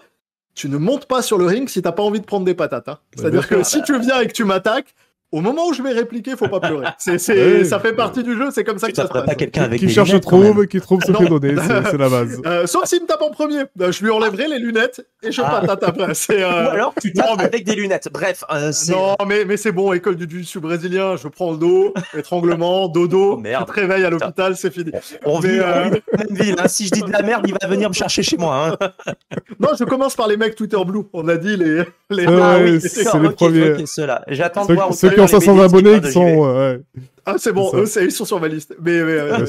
tu 0.54 0.68
ne 0.68 0.78
montes 0.78 1.06
pas 1.06 1.20
sur 1.20 1.36
le 1.36 1.46
ring 1.46 1.68
si 1.68 1.82
t'as 1.82 1.92
pas 1.92 2.02
envie 2.02 2.20
de 2.20 2.26
prendre 2.26 2.44
des 2.44 2.54
patates. 2.54 2.88
Hein. 2.88 2.98
Bah, 3.00 3.22
C'est-à-dire 3.22 3.48
que 3.48 3.62
si 3.62 3.82
tu 3.82 3.98
viens 3.98 4.20
et 4.20 4.26
que 4.26 4.32
tu 4.32 4.44
m'attaques, 4.44 4.94
au 5.34 5.40
moment 5.40 5.66
où 5.66 5.72
je 5.72 5.82
vais 5.82 5.90
répliquer, 5.90 6.36
faut 6.36 6.46
pas 6.46 6.60
pleurer. 6.60 6.86
C'est, 6.98 7.18
c'est, 7.18 7.64
ça 7.64 7.80
fait 7.80 7.92
partie 7.92 8.22
du 8.22 8.36
jeu, 8.36 8.50
c'est 8.52 8.62
comme 8.62 8.78
ça 8.78 8.88
que 8.88 8.94
ça 8.94 9.06
se 9.06 9.12
passe. 9.12 9.26
pas 9.26 9.34
quelqu'un 9.34 9.64
avec 9.64 9.80
qui 9.80 9.88
cherche 9.88 10.18
trouve, 10.20 10.66
qui 10.68 10.80
trouve 10.80 11.00
ce 11.04 11.12
fait 11.12 11.26
donner, 11.26 11.54
c'est, 11.60 11.98
la 11.98 12.08
base. 12.08 12.40
Euh, 12.46 12.66
sauf 12.66 12.84
s'il 12.84 13.02
me 13.02 13.06
tape 13.06 13.20
en 13.20 13.30
premier, 13.30 13.64
euh, 13.80 13.90
je 13.90 14.04
lui 14.04 14.10
enlèverai 14.10 14.46
les 14.46 14.58
lunettes 14.58 15.04
et 15.22 15.32
je 15.32 15.42
ah. 15.44 15.60
patate 15.60 15.82
après. 15.82 16.14
C'est, 16.14 16.42
euh... 16.42 16.66
Ou 16.66 16.68
alors 16.68 16.94
tu 17.00 17.12
tapes 17.12 17.40
avec 17.40 17.64
des 17.64 17.74
lunettes. 17.74 18.08
Bref. 18.12 18.44
Euh, 18.52 18.72
non, 18.90 19.16
mais, 19.26 19.44
mais 19.44 19.56
c'est 19.56 19.72
bon, 19.72 19.92
école 19.92 20.14
du 20.14 20.44
jiu 20.44 20.60
brésilien, 20.60 21.16
je 21.16 21.26
prends 21.26 21.50
le 21.50 21.58
dos, 21.58 21.94
étranglement, 22.16 22.88
dodo, 22.88 23.34
oh, 23.34 23.36
merde. 23.36 23.66
te 23.66 23.72
réveille 23.72 24.04
à 24.04 24.10
l'hôpital, 24.10 24.56
c'est 24.56 24.72
fini. 24.72 24.92
On 25.24 25.40
vit 25.40 25.58
euh... 25.58 25.90
même 26.16 26.26
ville. 26.30 26.56
Hein. 26.58 26.68
Si 26.68 26.86
je 26.86 26.90
dis 26.90 27.02
de 27.02 27.10
la 27.10 27.22
merde, 27.22 27.44
il 27.48 27.54
va 27.60 27.66
venir 27.66 27.88
me 27.88 27.94
chercher 27.94 28.22
chez 28.22 28.36
moi. 28.36 28.76
Hein. 28.80 29.12
non, 29.58 29.70
je 29.78 29.84
commence 29.84 30.14
par 30.14 30.28
les 30.28 30.36
mecs 30.36 30.54
Twitter 30.54 30.82
Blue. 30.86 31.02
On 31.12 31.26
a 31.28 31.36
dit 31.36 31.56
les. 31.56 31.82
les... 32.10 32.26
Ah, 32.26 32.58
oui, 32.62 32.80
c'est, 32.80 33.12
les 33.18 33.30
premiers. 33.30 33.84
J'attends 34.28 34.64
de 34.64 34.74
voir. 34.74 34.90
Ceux 35.26 35.38
qui 35.38 35.48
ont 35.48 35.56
500 35.56 35.60
abonnés 35.60 36.10
sont. 36.10 36.80
Ah, 37.26 37.36
c'est 37.38 37.52
bon, 37.52 37.70
eux, 37.74 37.86
ils 38.02 38.12
sont 38.12 38.24
sur 38.24 38.40
ma 38.40 38.48
liste. 38.48 38.76
Mais, 38.80 38.92
euh, 38.92 39.46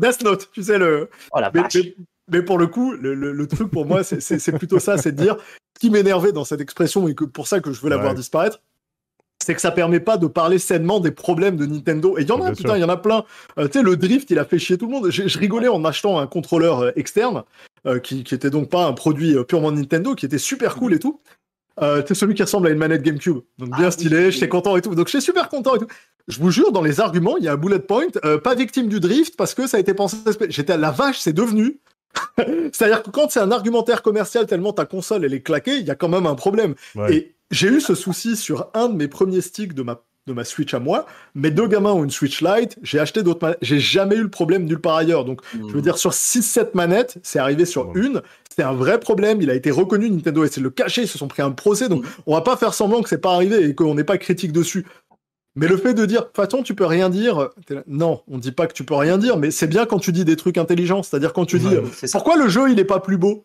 Death, 0.00 0.22
Note, 0.22 0.48
tu 0.52 0.62
sais, 0.62 0.78
le. 0.78 1.10
Oh, 1.32 1.40
la 1.40 1.50
mais, 1.52 1.62
mais, 2.30 2.42
pour 2.42 2.58
le 2.58 2.66
coup, 2.66 2.92
le, 2.92 3.14
le, 3.14 3.46
truc 3.46 3.70
pour 3.70 3.86
moi, 3.86 4.02
c'est 4.04 4.52
plutôt 4.52 4.78
ça, 4.78 4.96
c'est 4.96 5.12
de 5.12 5.22
dire 5.22 5.36
ce 5.76 5.80
qui 5.80 5.90
m'énervait 5.90 6.32
dans 6.32 6.44
cette 6.44 6.60
expression 6.60 7.08
et 7.08 7.14
que 7.14 7.24
pour 7.24 7.46
ça 7.46 7.60
que 7.60 7.72
je 7.72 7.80
veux 7.80 7.90
la 7.90 7.96
voir 7.96 8.14
disparaître, 8.14 8.60
c'est 9.44 9.54
que 9.54 9.60
ça 9.60 9.70
permet 9.70 10.00
pas 10.00 10.16
de 10.16 10.26
parler 10.26 10.58
sainement 10.58 10.98
des 10.98 11.10
problèmes 11.10 11.56
de 11.56 11.66
Nintendo. 11.66 12.16
Et 12.18 12.22
il 12.22 12.28
y 12.28 12.32
en 12.32 12.42
a, 12.42 12.52
putain, 12.52 12.76
il 12.76 12.80
y 12.80 12.84
en 12.84 12.88
a 12.88 12.96
plein. 12.96 13.24
Euh, 13.58 13.66
tu 13.66 13.78
sais, 13.78 13.84
le 13.84 13.96
drift, 13.96 14.30
il 14.30 14.38
a 14.38 14.44
fait 14.44 14.58
chier 14.58 14.78
tout 14.78 14.86
le 14.86 14.92
monde. 14.92 15.10
Je 15.10 15.38
rigolais 15.38 15.68
en 15.68 15.84
achetant 15.84 16.18
un 16.18 16.26
contrôleur 16.26 16.80
euh, 16.80 16.90
externe, 16.96 17.44
qui, 18.02 18.24
qui 18.24 18.34
était 18.34 18.50
donc 18.50 18.68
pas 18.68 18.86
un 18.86 18.92
produit 18.92 19.36
purement 19.44 19.70
Nintendo, 19.70 20.16
qui 20.16 20.26
était 20.26 20.38
super 20.38 20.74
cool 20.74 20.94
et 20.94 20.98
tout. 20.98 21.20
Euh, 21.82 22.02
c'est 22.06 22.14
celui 22.14 22.34
qui 22.34 22.42
ressemble 22.42 22.68
à 22.68 22.70
une 22.70 22.78
manette 22.78 23.02
GameCube. 23.02 23.40
Donc 23.58 23.76
bien 23.76 23.86
ah 23.86 23.90
stylé, 23.90 24.30
j'étais 24.30 24.48
content 24.48 24.76
et 24.76 24.82
tout. 24.82 24.94
Donc 24.94 25.08
j'étais 25.08 25.20
super 25.20 25.48
content 25.48 25.76
et 25.76 25.78
tout. 25.78 25.86
Je 26.28 26.40
vous 26.40 26.50
jure, 26.50 26.72
dans 26.72 26.82
les 26.82 27.00
arguments, 27.00 27.36
il 27.36 27.44
y 27.44 27.48
a 27.48 27.52
un 27.52 27.56
bullet 27.56 27.78
point, 27.78 28.06
euh, 28.24 28.38
pas 28.38 28.54
victime 28.54 28.88
du 28.88 29.00
drift 29.00 29.36
parce 29.36 29.54
que 29.54 29.66
ça 29.66 29.76
a 29.76 29.80
été 29.80 29.94
pensé. 29.94 30.16
J'étais 30.48 30.72
à 30.72 30.78
la 30.78 30.90
vache, 30.90 31.18
c'est 31.18 31.32
devenu. 31.32 31.80
C'est-à-dire 32.72 33.02
que 33.02 33.10
quand 33.10 33.30
c'est 33.30 33.40
un 33.40 33.50
argumentaire 33.50 34.02
commercial 34.02 34.46
tellement 34.46 34.72
ta 34.72 34.86
console 34.86 35.24
elle 35.24 35.34
est 35.34 35.42
claquée, 35.42 35.76
il 35.76 35.86
y 35.86 35.90
a 35.90 35.94
quand 35.94 36.08
même 36.08 36.26
un 36.26 36.34
problème. 36.34 36.74
Et 37.10 37.34
j'ai 37.50 37.68
eu 37.68 37.80
ce 37.80 37.94
souci 37.94 38.36
sur 38.36 38.70
un 38.74 38.88
de 38.88 38.94
mes 38.94 39.08
premiers 39.08 39.42
sticks 39.42 39.74
de 39.74 39.82
ma 39.82 40.02
de 40.26 40.32
ma 40.32 40.44
Switch 40.44 40.74
à 40.74 40.80
moi. 40.80 41.06
Mes 41.34 41.50
deux 41.50 41.68
gamins 41.68 41.92
ont 41.92 42.04
une 42.04 42.10
Switch 42.10 42.42
Lite. 42.42 42.78
J'ai 42.82 42.98
acheté 42.98 43.22
d'autres 43.22 43.40
manettes. 43.42 43.58
J'ai 43.62 43.78
jamais 43.78 44.16
eu 44.16 44.22
le 44.22 44.28
problème 44.28 44.64
nulle 44.64 44.80
part 44.80 44.96
ailleurs. 44.96 45.24
Donc, 45.24 45.40
je 45.52 45.58
veux 45.58 45.78
mmh. 45.78 45.82
dire, 45.82 45.98
sur 45.98 46.10
6-7 46.10 46.70
manettes, 46.74 47.18
c'est 47.22 47.38
arrivé 47.38 47.64
sur 47.64 47.96
une. 47.96 48.22
C'était 48.56 48.68
un 48.68 48.74
vrai 48.74 48.98
problème. 48.98 49.42
Il 49.42 49.50
a 49.50 49.54
été 49.54 49.70
reconnu. 49.70 50.08
Nintendo 50.08 50.40
a 50.40 50.46
essayé 50.46 50.62
de 50.62 50.64
le 50.66 50.70
cacher. 50.70 51.02
Ils 51.02 51.08
se 51.08 51.18
sont 51.18 51.28
pris 51.28 51.42
un 51.42 51.50
procès. 51.50 51.90
Donc, 51.90 52.04
mmh. 52.04 52.08
on 52.26 52.34
va 52.34 52.40
pas 52.40 52.56
faire 52.56 52.72
semblant 52.72 53.02
que 53.02 53.08
c'est 53.10 53.18
pas 53.18 53.34
arrivé 53.34 53.62
et 53.62 53.74
qu'on 53.74 53.94
n'est 53.94 54.02
pas 54.02 54.16
critique 54.16 54.50
dessus. 54.50 54.86
Mais 55.56 55.68
le 55.68 55.76
fait 55.76 55.92
de 55.92 56.06
dire, 56.06 56.22
de 56.22 56.26
toute 56.26 56.36
façon, 56.36 56.62
tu 56.62 56.74
peux 56.74 56.86
rien 56.86 57.10
dire, 57.10 57.50
non, 57.86 58.22
on 58.28 58.38
dit 58.38 58.52
pas 58.52 58.66
que 58.66 58.72
tu 58.72 58.84
peux 58.84 58.94
rien 58.94 59.18
dire, 59.18 59.36
mais 59.36 59.50
c'est 59.50 59.66
bien 59.66 59.84
quand 59.84 59.98
tu 59.98 60.10
dis 60.10 60.24
des 60.24 60.36
trucs 60.36 60.56
intelligents. 60.56 61.02
C'est-à-dire 61.02 61.34
quand 61.34 61.44
tu 61.44 61.58
dis, 61.58 61.76
pourquoi 62.12 62.36
le 62.36 62.48
jeu, 62.48 62.70
il 62.70 62.78
est 62.78 62.84
pas 62.84 63.00
plus 63.00 63.18
beau? 63.18 63.44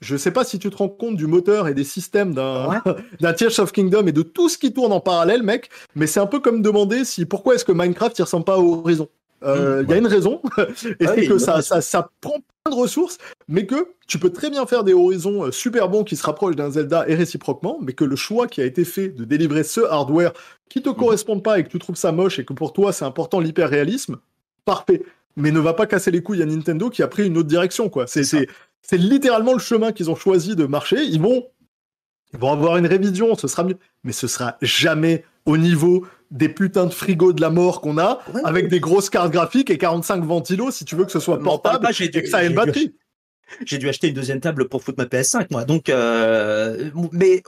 Je 0.00 0.16
sais 0.16 0.30
pas 0.30 0.44
si 0.44 0.60
tu 0.60 0.70
te 0.70 0.76
rends 0.76 0.88
compte 0.88 1.16
du 1.16 1.26
moteur 1.26 1.66
et 1.66 1.74
des 1.74 1.84
systèmes 1.84 2.32
d'un 3.20 3.32
Tears 3.32 3.58
of 3.58 3.72
Kingdom 3.72 4.06
et 4.06 4.12
de 4.12 4.22
tout 4.22 4.48
ce 4.48 4.58
qui 4.58 4.72
tourne 4.72 4.92
en 4.92 5.00
parallèle, 5.00 5.42
mec. 5.42 5.70
Mais 5.96 6.06
c'est 6.06 6.20
un 6.20 6.26
peu 6.26 6.38
comme 6.38 6.62
demander 6.62 7.04
si 7.04 7.24
pourquoi 7.24 7.56
est-ce 7.56 7.64
que 7.64 7.72
Minecraft 7.72 8.16
il 8.16 8.22
ressemble 8.22 8.44
pas 8.44 8.54
à 8.54 8.58
Horizon? 8.58 9.08
Euh, 9.44 9.82
il 9.84 9.90
y 9.90 9.94
a 9.94 9.96
une 9.96 10.06
raison, 10.06 10.40
et 11.00 11.06
c'est 11.06 11.26
que 11.26 11.38
ça, 11.38 11.62
ça, 11.62 11.80
ça, 11.80 12.10
prend 12.20 12.38
plein 12.62 12.74
de 12.74 12.80
ressources, 12.80 13.18
mais 13.48 13.66
que 13.66 13.88
tu 14.06 14.18
peux 14.18 14.30
très 14.30 14.50
bien 14.50 14.66
faire 14.66 14.84
des 14.84 14.92
horizons 14.92 15.46
euh, 15.46 15.50
super 15.50 15.88
bons 15.88 16.04
qui 16.04 16.16
se 16.16 16.24
rapprochent 16.24 16.56
d'un 16.56 16.70
Zelda 16.70 17.08
et 17.08 17.14
réciproquement, 17.14 17.78
mais 17.82 17.92
que 17.92 18.04
le 18.04 18.16
choix 18.16 18.46
qui 18.46 18.60
a 18.60 18.64
été 18.64 18.84
fait 18.84 19.08
de 19.08 19.24
délivrer 19.24 19.64
ce 19.64 19.80
hardware 19.80 20.32
qui 20.68 20.82
te 20.82 20.88
mhm. 20.88 20.96
correspond 20.96 21.40
pas 21.40 21.58
et 21.58 21.64
que 21.64 21.68
tu 21.68 21.78
trouves 21.78 21.96
ça 21.96 22.12
moche 22.12 22.38
et 22.38 22.44
que 22.44 22.52
pour 22.52 22.72
toi 22.72 22.92
c'est 22.92 23.04
important 23.04 23.40
l'hyper-réalisme, 23.40 24.18
parfait. 24.64 25.02
Mais 25.36 25.50
ne 25.50 25.60
va 25.60 25.72
pas 25.72 25.86
casser 25.86 26.10
les 26.10 26.22
couilles 26.22 26.42
à 26.42 26.46
Nintendo 26.46 26.90
qui 26.90 27.02
a 27.02 27.08
pris 27.08 27.26
une 27.26 27.38
autre 27.38 27.48
direction, 27.48 27.88
quoi. 27.88 28.06
C'est 28.06 28.24
c'est 28.82 28.96
littéralement 28.98 29.52
le 29.52 29.58
chemin 29.58 29.92
qu'ils 29.92 30.10
ont 30.10 30.16
choisi 30.16 30.56
de 30.56 30.66
marcher. 30.66 31.02
Ils 31.04 31.20
vont, 31.20 31.46
ils 32.32 32.38
vont 32.38 32.52
avoir 32.52 32.76
une 32.76 32.86
révision, 32.86 33.34
ce 33.36 33.48
sera 33.48 33.64
mieux, 33.64 33.78
mais 34.04 34.12
ce 34.12 34.26
sera 34.26 34.56
jamais 34.60 35.24
au 35.46 35.56
niveau 35.56 36.04
des 36.32 36.48
putains 36.48 36.86
de 36.86 36.94
frigos 36.94 37.34
de 37.34 37.40
la 37.40 37.50
mort 37.50 37.80
qu'on 37.80 37.98
a, 37.98 38.20
avec 38.44 38.68
des 38.68 38.80
grosses 38.80 39.10
cartes 39.10 39.30
graphiques 39.30 39.70
et 39.70 39.78
45 39.78 40.24
ventilos, 40.24 40.70
si 40.70 40.84
tu 40.84 40.96
veux 40.96 41.04
que 41.04 41.12
ce 41.12 41.20
soit 41.20 41.38
portable 41.38 41.88
et 42.00 42.10
que 42.10 42.28
ça 42.28 42.42
ait 42.42 42.48
une 42.48 42.54
batterie. 42.54 42.94
J'ai 43.66 43.76
dû 43.76 43.88
acheter 43.88 44.08
une 44.08 44.14
deuxième 44.14 44.40
table 44.40 44.68
pour 44.68 44.82
foutre 44.82 44.98
ma 44.98 45.04
PS5, 45.04 45.48
moi. 45.50 45.64
Donc, 45.64 45.90
euh, 45.90 46.90
mais 47.12 47.42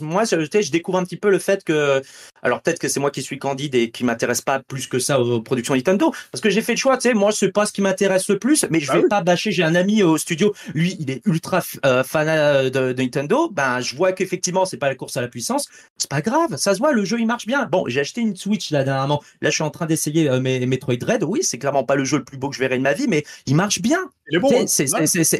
moi, 0.00 0.24
je, 0.24 0.36
je 0.40 0.70
découvre 0.70 0.98
un 0.98 1.04
petit 1.04 1.16
peu 1.16 1.30
le 1.30 1.38
fait 1.38 1.64
que, 1.64 2.02
alors 2.42 2.62
peut-être 2.62 2.78
que 2.78 2.88
c'est 2.88 3.00
moi 3.00 3.10
qui 3.10 3.22
suis 3.22 3.38
candide 3.38 3.74
et 3.74 3.90
qui 3.90 4.04
m'intéresse 4.04 4.40
pas 4.40 4.60
plus 4.60 4.86
que 4.86 4.98
ça 4.98 5.20
aux 5.20 5.40
productions 5.40 5.74
Nintendo, 5.74 6.12
parce 6.30 6.40
que 6.40 6.50
j'ai 6.50 6.62
fait 6.62 6.72
le 6.72 6.78
choix, 6.78 6.96
tu 6.96 7.08
sais, 7.08 7.14
moi 7.14 7.32
c'est 7.32 7.50
pas 7.50 7.66
ce 7.66 7.72
qui 7.72 7.82
m'intéresse 7.82 8.28
le 8.28 8.38
plus, 8.38 8.64
mais 8.70 8.80
je 8.80 8.88
bah 8.88 8.94
vais 8.94 9.08
pas 9.08 9.22
bâcher. 9.22 9.50
J'ai 9.50 9.64
un 9.64 9.74
ami 9.74 10.02
au 10.02 10.16
studio, 10.16 10.54
lui, 10.74 10.96
il 11.00 11.10
est 11.10 11.22
ultra 11.26 11.60
euh, 11.84 12.04
fan 12.04 12.28
euh, 12.28 12.70
de, 12.70 12.92
Nintendo. 12.92 13.50
Ben, 13.50 13.80
je 13.80 13.96
vois 13.96 14.12
qu'effectivement, 14.12 14.64
c'est 14.64 14.76
pas 14.76 14.88
la 14.88 14.94
course 14.94 15.16
à 15.16 15.20
la 15.20 15.28
puissance. 15.28 15.68
C'est 15.98 16.10
pas 16.10 16.20
grave, 16.20 16.56
ça 16.56 16.74
se 16.74 16.78
voit, 16.78 16.92
le 16.92 17.04
jeu 17.04 17.18
il 17.18 17.26
marche 17.26 17.46
bien. 17.46 17.66
Bon, 17.66 17.84
j'ai 17.88 18.00
acheté 18.00 18.20
une 18.20 18.36
Switch 18.36 18.70
là 18.70 18.84
dernièrement. 18.84 19.22
Là, 19.40 19.50
je 19.50 19.54
suis 19.54 19.64
en 19.64 19.70
train 19.70 19.86
d'essayer 19.86 20.28
euh, 20.28 20.40
mes 20.40 20.64
Metroid 20.66 20.96
Dread. 20.96 21.24
Oui, 21.24 21.40
c'est 21.42 21.58
clairement 21.58 21.84
pas 21.84 21.96
le 21.96 22.04
jeu 22.04 22.18
le 22.18 22.24
plus 22.24 22.38
beau 22.38 22.48
que 22.48 22.54
je 22.54 22.60
verrai 22.60 22.78
de 22.78 22.82
ma 22.82 22.92
vie, 22.92 23.06
mais 23.08 23.24
il 23.46 23.56
marche 23.56 23.80
bien. 23.80 23.98
Il 24.28 24.36
est 24.36 24.40
bon. 24.40 24.66
C'est, 24.66 24.86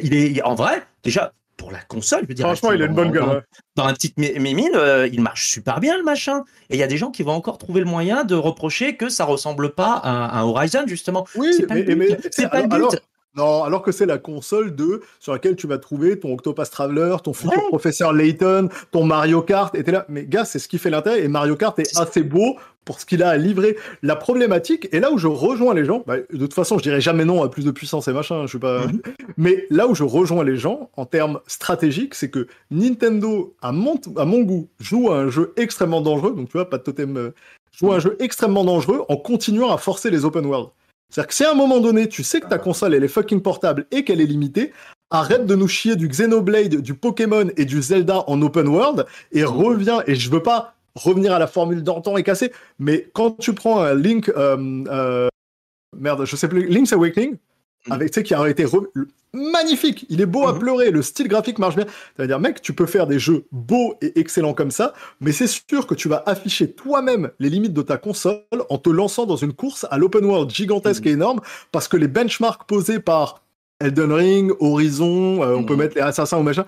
il 0.03 0.13
est 0.13 0.41
en 0.43 0.55
vrai. 0.55 0.83
Déjà, 1.03 1.33
pour 1.61 1.71
la 1.71 1.79
console. 1.79 2.23
Je 2.23 2.27
veux 2.27 2.33
dire, 2.33 2.47
Franchement, 2.47 2.71
il 2.71 2.81
a 2.81 2.87
une 2.87 2.95
bonne 2.95 3.11
gueule. 3.11 3.43
Dans, 3.75 3.85
un 3.85 3.93
petit 3.93 4.13
mimine, 4.17 4.71
euh, 4.73 5.07
il 5.11 5.21
marche 5.21 5.47
super 5.47 5.79
bien 5.79 5.95
le 5.95 6.03
machin. 6.03 6.43
Et 6.71 6.75
il 6.75 6.79
y 6.79 6.83
a 6.83 6.87
des 6.87 6.97
gens 6.97 7.11
qui 7.11 7.21
vont 7.21 7.33
encore 7.33 7.59
trouver 7.59 7.81
le 7.81 7.85
moyen 7.85 8.23
de 8.23 8.33
reprocher 8.33 8.97
que 8.97 9.09
ça 9.09 9.25
ressemble 9.25 9.75
pas 9.75 9.93
à 9.93 10.39
un 10.39 10.43
Horizon 10.43 10.85
justement. 10.87 11.27
Oui, 11.35 11.53
c'est 11.55 11.67
pas, 11.67 11.75
le 11.75 11.83
but. 11.83 12.29
C'est 12.31 12.49
pas 12.49 12.63
le 12.63 12.67
but. 12.67 12.99
Non, 13.35 13.63
alors 13.63 13.81
que 13.81 13.93
c'est 13.93 14.05
la 14.05 14.17
console 14.17 14.75
de 14.75 15.01
sur 15.19 15.31
laquelle 15.31 15.55
tu 15.55 15.65
vas 15.65 15.77
trouver 15.77 16.19
ton 16.19 16.33
Octopus 16.33 16.69
Traveler, 16.69 17.15
ton 17.23 17.31
futur 17.33 17.65
professeur 17.69 18.11
Layton, 18.11 18.67
ton 18.91 19.05
Mario 19.05 19.41
Kart. 19.41 19.73
Et 19.73 19.83
là, 19.83 20.05
mais 20.09 20.25
gars, 20.25 20.43
c'est 20.43 20.59
ce 20.59 20.67
qui 20.67 20.77
fait 20.77 20.89
l'intérêt. 20.89 21.23
Et 21.23 21.29
Mario 21.29 21.55
Kart 21.55 21.77
est 21.79 21.97
assez 21.97 22.23
beau 22.23 22.57
pour 22.83 22.99
ce 22.99 23.05
qu'il 23.05 23.23
a 23.23 23.29
à 23.29 23.37
livrer. 23.37 23.77
La 24.03 24.17
problématique, 24.17 24.89
et 24.91 24.99
là 24.99 25.11
où 25.11 25.17
je 25.17 25.27
rejoins 25.27 25.73
les 25.73 25.85
gens, 25.85 26.03
bah, 26.05 26.17
de 26.17 26.37
toute 26.37 26.53
façon, 26.53 26.77
je 26.77 26.83
dirais 26.83 26.99
jamais 26.99 27.23
non 27.23 27.41
à 27.41 27.47
plus 27.47 27.63
de 27.63 27.71
puissance 27.71 28.09
et 28.09 28.13
machin. 28.13 28.41
Je 28.43 28.47
suis 28.47 28.59
pas. 28.59 28.87
Mhm. 28.87 29.01
Mais 29.37 29.65
là 29.69 29.87
où 29.87 29.95
je 29.95 30.03
rejoins 30.03 30.43
les 30.43 30.57
gens 30.57 30.89
en 30.97 31.05
termes 31.05 31.39
stratégiques, 31.47 32.15
c'est 32.15 32.29
que 32.29 32.47
Nintendo, 32.69 33.55
à 33.61 33.71
mon, 33.71 33.95
à 34.17 34.25
mon 34.25 34.41
goût, 34.41 34.67
joue 34.81 35.09
à 35.09 35.15
un 35.15 35.29
jeu 35.29 35.53
extrêmement 35.55 36.01
dangereux. 36.01 36.33
Donc 36.35 36.49
tu 36.49 36.57
vois, 36.57 36.69
pas 36.69 36.79
de 36.79 36.83
totem. 36.83 37.15
Euh, 37.15 37.33
joue 37.71 37.93
à 37.93 37.95
un 37.95 37.99
jeu 37.99 38.17
extrêmement 38.19 38.65
dangereux 38.65 39.05
en 39.07 39.15
continuant 39.15 39.71
à 39.71 39.77
forcer 39.77 40.09
les 40.09 40.25
open 40.25 40.45
world. 40.45 40.69
C'est-à-dire 41.11 41.27
que 41.27 41.33
si 41.33 41.43
à 41.43 41.51
un 41.51 41.55
moment 41.55 41.79
donné, 41.79 42.07
tu 42.07 42.23
sais 42.23 42.39
que 42.39 42.47
ta 42.47 42.57
console, 42.57 42.95
elle 42.95 43.03
est 43.03 43.09
fucking 43.09 43.41
portable 43.41 43.85
et 43.91 44.05
qu'elle 44.05 44.21
est 44.21 44.25
limitée, 44.25 44.71
arrête 45.09 45.45
de 45.45 45.55
nous 45.55 45.67
chier 45.67 45.97
du 45.97 46.07
Xenoblade, 46.07 46.77
du 46.77 46.93
Pokémon 46.93 47.49
et 47.57 47.65
du 47.65 47.81
Zelda 47.81 48.23
en 48.27 48.41
open 48.41 48.67
world 48.69 49.05
et 49.33 49.43
reviens, 49.43 50.01
et 50.07 50.15
je 50.15 50.31
veux 50.31 50.41
pas 50.41 50.73
revenir 50.95 51.33
à 51.33 51.39
la 51.39 51.47
formule 51.47 51.83
d'antan 51.83 52.15
et 52.15 52.23
casser, 52.23 52.53
mais 52.79 53.09
quand 53.13 53.31
tu 53.31 53.53
prends 53.53 53.81
un 53.81 53.93
Link, 53.93 54.29
euh, 54.29 54.83
euh, 54.87 55.27
merde, 55.97 56.25
je 56.25 56.35
sais 56.35 56.47
plus, 56.47 56.67
Link's 56.67 56.93
Awakening. 56.93 57.37
Avec, 57.89 58.11
tu 58.11 58.19
sais, 58.19 58.23
qui 58.23 58.33
a 58.33 58.47
été 58.47 58.65
magnifique, 59.33 60.05
il 60.09 60.21
est 60.21 60.25
beau 60.25 60.47
à 60.47 60.53
mhm. 60.53 60.59
pleurer, 60.59 60.91
le 60.91 61.01
style 61.01 61.27
graphique 61.27 61.57
marche 61.57 61.75
bien. 61.75 61.85
C'est-à-dire, 62.15 62.39
mec, 62.39 62.61
tu 62.61 62.73
peux 62.73 62.85
faire 62.85 63.07
des 63.07 63.19
jeux 63.19 63.45
beaux 63.51 63.95
et 64.01 64.19
excellents 64.19 64.53
comme 64.53 64.71
ça, 64.71 64.93
mais 65.19 65.31
c'est 65.31 65.47
sûr 65.47 65.87
que 65.87 65.95
tu 65.95 66.09
vas 66.09 66.21
afficher 66.25 66.71
toi-même 66.71 67.31
les 67.39 67.49
limites 67.49 67.73
de 67.73 67.81
ta 67.81 67.97
console 67.97 68.43
en 68.69 68.77
te 68.77 68.89
lançant 68.89 69.25
dans 69.25 69.37
une 69.37 69.53
course 69.53 69.85
à 69.89 69.97
l'open 69.97 70.25
world 70.25 70.49
gigantesque 70.51 71.05
et 71.05 71.11
énorme, 71.11 71.39
parce 71.71 71.87
que 71.87 71.97
les 71.97 72.07
benchmarks 72.07 72.65
posés 72.67 72.99
par 72.99 73.41
Elden 73.79 74.11
Ring, 74.11 74.51
Horizon, 74.59 75.43
euh, 75.43 75.55
on 75.55 75.63
peut 75.63 75.73
mhm. 75.73 75.79
mettre 75.79 75.95
les 75.95 76.01
assassins 76.01 76.37
ou 76.37 76.43
machin, 76.43 76.65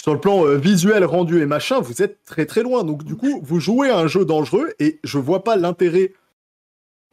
sur 0.00 0.14
le 0.14 0.20
plan 0.20 0.46
euh, 0.46 0.56
visuel 0.56 1.04
rendu 1.04 1.40
et 1.42 1.46
machin, 1.46 1.80
vous 1.80 2.02
êtes 2.02 2.24
très 2.24 2.46
très 2.46 2.62
loin. 2.62 2.84
Donc 2.84 3.04
du 3.04 3.14
coup, 3.16 3.40
vous 3.42 3.60
jouez 3.60 3.90
à 3.90 3.98
un 3.98 4.06
jeu 4.06 4.24
dangereux 4.24 4.72
et 4.78 5.00
je 5.04 5.18
vois 5.18 5.44
pas 5.44 5.56
l'intérêt 5.56 6.12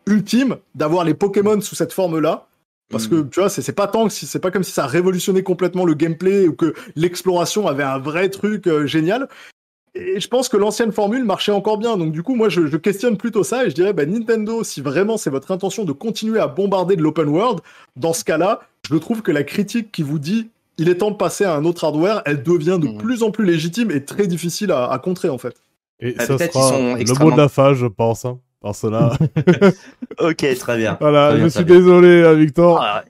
ultime 0.07 0.57
d'avoir 0.75 1.03
les 1.03 1.13
Pokémon 1.13 1.59
sous 1.61 1.75
cette 1.75 1.91
forme-là 1.91 2.47
parce 2.89 3.07
que 3.07 3.15
mm. 3.15 3.29
tu 3.29 3.39
vois, 3.39 3.49
c'est 3.49 3.73
pas 3.73 3.87
tant 3.87 4.07
que 4.07 4.13
si 4.13 4.25
c'est 4.25 4.39
pas 4.39 4.51
comme 4.51 4.63
si 4.63 4.71
ça 4.71 4.85
révolutionnait 4.85 5.43
complètement 5.43 5.85
le 5.85 5.93
gameplay 5.93 6.47
ou 6.47 6.53
que 6.53 6.73
l'exploration 6.95 7.67
avait 7.67 7.83
un 7.83 7.97
vrai 7.97 8.29
truc 8.29 8.67
euh, 8.67 8.85
génial. 8.85 9.27
Et 9.95 10.19
je 10.19 10.27
pense 10.27 10.49
que 10.49 10.57
l'ancienne 10.57 10.91
formule 10.91 11.23
marchait 11.23 11.53
encore 11.53 11.77
bien. 11.77 11.97
Donc 11.97 12.11
du 12.11 12.21
coup, 12.21 12.35
moi, 12.35 12.49
je, 12.49 12.75
questionne 12.75 13.17
plutôt 13.17 13.43
ça 13.43 13.65
et 13.65 13.69
je 13.69 13.75
dirais, 13.75 13.93
bah, 13.93 14.05
Nintendo, 14.05 14.63
si 14.63 14.81
vraiment 14.81 15.17
c'est 15.17 15.29
votre 15.29 15.51
intention 15.51 15.85
de 15.85 15.93
continuer 15.93 16.39
à 16.39 16.47
bombarder 16.47 16.97
de 16.97 17.01
l'open 17.01 17.29
world, 17.29 17.61
dans 17.95 18.13
ce 18.13 18.25
cas-là, 18.25 18.61
je 18.89 18.95
trouve 18.97 19.21
que 19.21 19.31
la 19.31 19.43
critique 19.43 19.91
qui 19.91 20.03
vous 20.03 20.19
dit 20.19 20.49
il 20.77 20.89
est 20.89 20.95
temps 20.95 21.11
de 21.11 21.15
passer 21.15 21.45
à 21.45 21.55
un 21.55 21.63
autre 21.63 21.85
hardware, 21.85 22.21
elle 22.25 22.43
devient 22.43 22.77
de 22.81 22.89
mm. 22.89 22.97
plus 22.97 23.23
en 23.23 23.31
plus 23.31 23.45
légitime 23.45 23.89
et 23.91 24.03
très 24.03 24.27
difficile 24.27 24.71
à, 24.71 24.99
contrer 25.01 25.29
en 25.29 25.37
fait. 25.37 25.55
Et 26.01 26.13
ah, 26.17 26.25
ça 26.25 26.37
sera 26.37 26.77
le 26.77 27.23
mot 27.23 27.31
de 27.31 27.37
la 27.37 27.47
fin, 27.47 27.73
je 27.73 27.85
pense. 27.85 28.25
Hein 28.25 28.39
cela. 28.73 29.11
ok, 30.19 30.57
très 30.57 30.77
bien. 30.77 30.97
Voilà, 30.99 31.37
je 31.37 31.47
suis 31.47 31.65
désolé, 31.65 32.23
hein, 32.23 32.33
Victor. 32.33 32.81
Ah, 32.81 33.03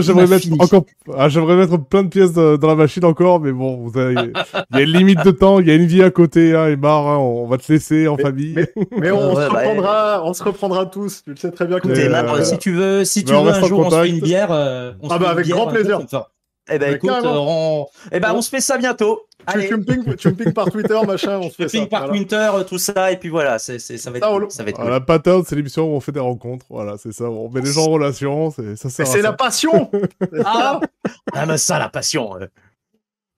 j'aimerais 0.00 0.26
mettre 0.26 0.46
encore, 0.58 0.84
ah, 1.16 1.28
j'aimerais 1.28 1.56
mettre 1.56 1.76
plein 1.78 2.04
de 2.04 2.08
pièces 2.08 2.32
dans 2.32 2.66
la 2.66 2.74
machine 2.74 3.04
encore, 3.04 3.40
mais 3.40 3.52
bon, 3.52 3.76
vous 3.76 3.98
avez... 3.98 4.14
il 4.14 4.76
y 4.76 4.80
a 4.80 4.82
une 4.82 4.92
limite 4.92 5.22
de 5.24 5.30
temps, 5.30 5.60
il 5.60 5.68
y 5.68 5.70
a 5.70 5.74
une 5.74 5.86
vie 5.86 6.02
à 6.02 6.10
côté, 6.10 6.54
hein, 6.56 6.68
et 6.68 6.76
marre, 6.76 7.06
hein, 7.06 7.18
on 7.18 7.46
va 7.46 7.58
te 7.58 7.70
laisser 7.70 8.08
en 8.08 8.16
famille. 8.16 8.54
Mais, 8.92 9.10
on, 9.10 9.30
se 9.34 9.40
bah, 9.40 9.48
reprendra, 9.48 10.22
on 10.24 10.32
se 10.32 10.42
reprendra 10.42 10.86
tous. 10.86 11.22
Tu 11.24 11.30
le 11.30 11.36
sais 11.36 11.50
très 11.50 11.66
bien 11.66 11.80
que. 11.80 11.88
Euh, 11.88 12.44
si 12.44 12.58
tu 12.58 12.72
veux, 12.72 13.04
si 13.04 13.24
tu 13.24 13.32
veux 13.32 13.38
un 13.38 13.62
jour, 13.62 13.80
on 13.80 13.90
se 13.90 13.96
fait 13.96 14.08
une 14.08 14.20
bière. 14.20 14.52
Euh, 14.52 14.92
on 15.02 15.08
ah 15.08 15.18
bah 15.18 15.30
avec 15.30 15.48
grand 15.48 15.66
plaisir. 15.66 16.00
Eh 16.70 16.78
ben 16.78 16.94
écoute, 16.94 17.10
on... 17.24 17.86
Eh 18.10 18.20
ben, 18.20 18.32
on 18.34 18.40
se 18.40 18.48
fait 18.48 18.60
ça 18.60 18.78
bientôt. 18.78 19.20
Tu, 19.52 19.66
tu, 19.68 19.76
me 19.76 20.32
me 20.32 20.52
par 20.52 20.70
Twitter, 20.70 20.98
machin, 21.06 21.38
on 21.38 21.50
se 21.50 21.56
fait 21.56 21.68
ça. 21.68 21.78
ping 21.78 21.88
par 21.88 22.08
Twitter, 22.08 22.50
tout 22.66 22.78
ça, 22.78 23.12
et 23.12 23.18
puis 23.18 23.28
voilà, 23.28 23.58
c'est, 23.58 23.78
ça 23.78 24.10
va 24.10 24.16
être, 24.16 24.52
ça 24.52 24.62
va 24.62 24.70
être 24.70 24.80
cool. 24.80 24.90
La 24.90 25.00
pattern, 25.00 25.44
c'est 25.46 25.54
l'émission 25.54 25.92
où 25.92 25.96
on 25.96 26.00
fait 26.00 26.12
des 26.12 26.20
rencontres, 26.20 26.64
voilà, 26.70 26.96
c'est 26.96 27.12
ça, 27.12 27.24
on 27.24 27.50
met 27.50 27.60
les 27.60 27.72
gens 27.72 27.82
en 27.82 27.90
relation, 27.90 28.50
c'est, 28.50 28.76
ça 28.76 28.88
C'est 28.88 29.20
la 29.20 29.34
passion. 29.34 29.90
Ah, 30.46 30.80
ah 31.34 31.46
mais 31.46 31.58
ça, 31.58 31.78
la 31.78 31.88
passion 31.88 32.30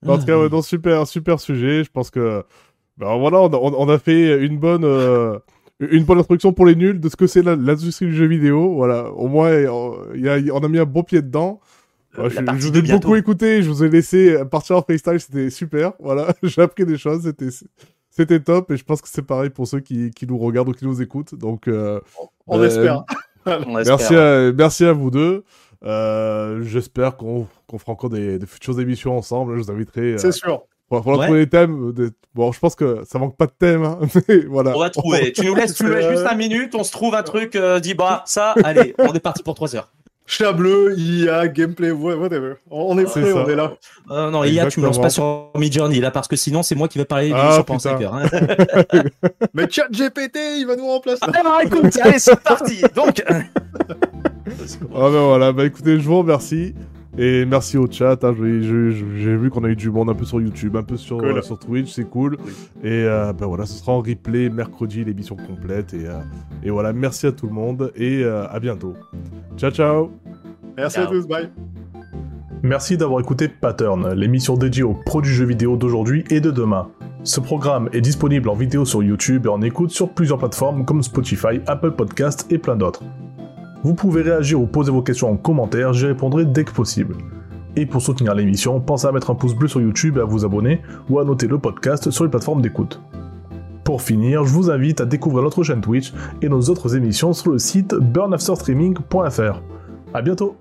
En 0.05 0.17
tout 0.17 0.25
cas, 0.25 0.37
ouais, 0.37 0.61
super, 0.61 1.05
super 1.05 1.39
sujet, 1.39 1.83
je 1.83 1.91
pense 1.91 2.09
que, 2.09 2.43
ben 2.97 3.17
voilà, 3.17 3.41
on 3.41 3.49
a, 3.53 3.57
on 3.57 3.89
a 3.89 3.99
fait 3.99 4.37
une 4.45 4.57
bonne... 4.57 4.85
Euh, 4.85 5.39
une 5.79 6.05
bonne 6.05 6.17
introduction 6.17 6.53
pour 6.53 6.65
les 6.65 6.75
nuls 6.75 6.99
de 6.99 7.07
ce 7.07 7.15
que 7.15 7.27
c'est 7.27 7.43
l'industrie 7.43 8.07
du 8.07 8.15
jeu 8.15 8.25
vidéo. 8.25 8.73
Voilà, 8.73 9.11
au 9.11 9.27
moins, 9.27 9.51
y 9.51 10.27
a, 10.27 10.53
on 10.55 10.63
a 10.63 10.67
mis 10.67 10.79
un 10.79 10.85
beau 10.85 11.03
pied 11.03 11.21
dedans 11.21 11.59
je, 12.15 12.67
vous 12.69 12.77
ai 12.77 12.81
beaucoup 12.81 13.15
écouté, 13.15 13.61
je 13.61 13.69
vous 13.69 13.83
ai 13.83 13.89
laissé 13.89 14.37
partir 14.49 14.77
en 14.77 14.81
freestyle, 14.81 15.19
c'était 15.19 15.49
super. 15.49 15.93
Voilà, 15.99 16.33
j'ai 16.43 16.61
appris 16.61 16.85
des 16.85 16.97
choses, 16.97 17.23
c'était 17.23 17.49
c'était 18.17 18.39
top 18.39 18.71
et 18.71 18.77
je 18.77 18.83
pense 18.83 19.01
que 19.01 19.07
c'est 19.09 19.21
pareil 19.21 19.51
pour 19.51 19.67
ceux 19.67 19.79
qui, 19.79 20.09
qui, 20.09 20.25
nous 20.25 20.39
regardent 20.39 20.69
ou 20.69 20.71
qui 20.71 20.85
nous 20.85 21.03
écoutent. 21.03 21.35
Donc, 21.35 21.67
euh, 21.67 21.99
on, 22.47 22.63
espère. 22.63 23.03
merci, 23.45 24.15
à, 24.15 24.51
merci 24.53 24.85
à 24.85 24.93
vous 24.93 25.11
deux. 25.11 25.43
Euh, 25.85 26.63
J'espère 26.63 27.15
qu'on 27.15 27.47
fera 27.77 27.91
encore 27.91 28.09
des, 28.09 28.39
futures 28.47 28.79
émissions 28.79 29.15
ensemble. 29.15 29.55
Je 29.57 29.63
vous 29.63 29.71
inviterai. 29.71 30.13
Euh, 30.13 30.17
c'est 30.17 30.31
sûr. 30.31 30.63
Pour, 30.89 31.03
pour 31.03 31.21
trouver 31.21 31.45
des 31.45 31.49
thèmes. 31.49 31.93
Bon, 32.33 32.51
je 32.51 32.59
pense 32.59 32.73
que 32.73 33.03
ça 33.05 33.19
manque 33.19 33.37
pas 33.37 33.45
de 33.45 33.51
thèmes, 33.51 33.83
hein, 33.83 33.99
mais 34.27 34.45
voilà. 34.45 34.75
On 34.75 34.79
va 34.79 34.89
trouver. 34.89 35.31
tu 35.33 35.45
nous 35.45 35.53
laisses, 35.53 35.75
tu 35.75 35.83
nous 35.83 35.91
laisses 35.91 36.09
juste 36.11 36.25
un 36.25 36.35
minute, 36.35 36.73
on 36.75 36.83
se 36.83 36.91
trouve 36.91 37.13
un 37.13 37.23
truc, 37.23 37.55
euh, 37.55 37.79
dis 37.79 37.93
bah 37.93 38.23
ça, 38.25 38.55
allez, 38.63 38.95
on 38.97 39.13
est 39.13 39.19
parti 39.19 39.43
pour 39.43 39.53
3 39.53 39.75
heures. 39.75 39.91
Chat 40.29 40.51
bleu, 40.51 40.93
IA, 40.97 41.47
gameplay, 41.47 41.89
whatever. 41.89 42.55
On 42.69 42.97
est 42.99 43.05
prêt, 43.05 43.31
on 43.31 43.47
est 43.47 43.55
là. 43.55 43.71
Euh, 44.11 44.29
non, 44.29 44.43
IA, 44.43 44.67
tu 44.67 44.81
me 44.81 44.85
lances 44.85 44.99
pas 44.99 45.09
sur 45.09 45.51
Midjourney 45.55 46.01
là, 46.01 46.11
parce 46.11 46.27
que 46.27 46.35
sinon 46.35 46.63
c'est 46.63 46.75
moi 46.75 46.89
qui 46.89 46.97
vais 46.97 47.05
parler 47.05 47.31
ah, 47.33 47.57
du 47.63 47.77
sur 47.79 48.13
Hein. 48.13 48.23
Mais 49.53 49.69
chat 49.69 49.87
GPT, 49.89 50.37
il 50.59 50.65
va 50.67 50.75
nous 50.75 50.85
remplacer. 50.85 51.21
Ah, 51.21 51.31
bah, 51.31 51.59
écoute, 51.63 51.97
allez, 52.01 52.19
c'est 52.19 52.37
parti. 52.41 52.81
Donc. 52.93 53.23
ah 53.29 53.39
ben 54.91 55.09
voilà, 55.09 55.53
bah 55.53 55.65
écoutez, 55.65 55.97
je 55.97 56.05
vous 56.05 56.17
remercie. 56.17 56.75
Et 57.17 57.45
merci 57.45 57.77
au 57.77 57.89
chat, 57.89 58.23
hein, 58.23 58.35
j'ai 58.39 59.35
vu 59.35 59.49
qu'on 59.49 59.63
a 59.63 59.69
eu 59.69 59.75
du 59.75 59.89
monde 59.89 60.09
un 60.09 60.13
peu 60.13 60.25
sur 60.25 60.39
YouTube, 60.39 60.75
un 60.75 60.83
peu 60.83 60.97
sur, 60.97 61.19
euh, 61.19 61.41
sur 61.41 61.57
Twitch, 61.57 61.91
c'est 61.91 62.07
cool. 62.07 62.37
Et 62.83 63.05
euh, 63.05 63.33
ben 63.33 63.47
voilà, 63.47 63.65
ce 63.65 63.79
sera 63.79 63.93
en 63.93 64.01
replay 64.01 64.49
mercredi, 64.49 65.03
l'émission 65.03 65.35
complète. 65.35 65.93
Et, 65.93 66.05
euh, 66.05 66.19
et, 66.63 66.69
voilà, 66.69 66.93
merci 66.93 67.25
à 67.25 67.31
tout 67.31 67.47
le 67.47 67.53
monde 67.53 67.91
et 67.95 68.23
à 68.23 68.59
bientôt. 68.59 68.93
Ciao, 69.57 69.71
ciao 69.71 70.11
Merci 70.75 70.99
à 70.99 71.07
tous, 71.07 71.27
bye 71.27 71.49
Merci 72.61 72.97
d'avoir 72.97 73.19
écouté 73.19 73.47
Pattern, 73.47 74.13
l'émission 74.13 74.55
dédiée 74.55 74.83
aux 74.83 74.93
produits 74.93 75.33
jeux 75.33 75.45
vidéo 75.45 75.75
d'aujourd'hui 75.77 76.23
et 76.29 76.39
de 76.39 76.51
demain. 76.51 76.89
Ce 77.23 77.39
programme 77.39 77.89
est 77.93 78.01
disponible 78.01 78.49
en 78.49 78.55
vidéo 78.55 78.85
sur 78.85 79.03
YouTube 79.03 79.45
et 79.45 79.49
en 79.49 79.61
écoute 79.61 79.91
sur 79.91 80.09
plusieurs 80.09 80.37
plateformes 80.37 80.85
comme 80.85 81.03
Spotify, 81.03 81.61
Apple 81.67 81.91
Podcast 81.91 82.47
et 82.49 82.57
plein 82.57 82.75
d'autres. 82.75 83.03
Vous 83.87 83.93
pouvez 83.93 84.21
réagir 84.21 84.59
ou 84.59 84.67
poser 84.67 84.91
vos 84.91 85.01
questions 85.01 85.31
en 85.31 85.37
commentaire, 85.37 85.93
j'y 85.93 86.07
répondrai 86.07 86.43
dès 86.43 86.65
que 86.65 86.73
possible. 86.73 87.15
Et 87.77 87.85
pour 87.85 88.01
soutenir 88.01 88.35
l'émission, 88.35 88.81
pensez 88.81 89.07
à 89.07 89.13
mettre 89.13 89.29
un 89.29 89.35
pouce 89.35 89.55
bleu 89.55 89.69
sur 89.69 89.79
YouTube 89.79 90.17
et 90.17 90.19
à 90.19 90.25
vous 90.25 90.43
abonner, 90.43 90.81
ou 91.09 91.19
à 91.19 91.23
noter 91.23 91.47
le 91.47 91.57
podcast 91.57 92.11
sur 92.11 92.25
les 92.25 92.29
plateformes 92.29 92.61
d'écoute. 92.61 93.01
Pour 93.85 94.01
finir, 94.01 94.43
je 94.43 94.51
vous 94.51 94.69
invite 94.69 94.99
à 94.99 95.05
découvrir 95.05 95.41
notre 95.41 95.63
chaîne 95.63 95.79
Twitch 95.79 96.13
et 96.41 96.49
nos 96.49 96.63
autres 96.63 96.97
émissions 96.97 97.31
sur 97.31 97.53
le 97.53 97.59
site 97.59 97.95
burnafterstreaming.fr. 97.95 99.61
A 100.13 100.21
bientôt 100.21 100.57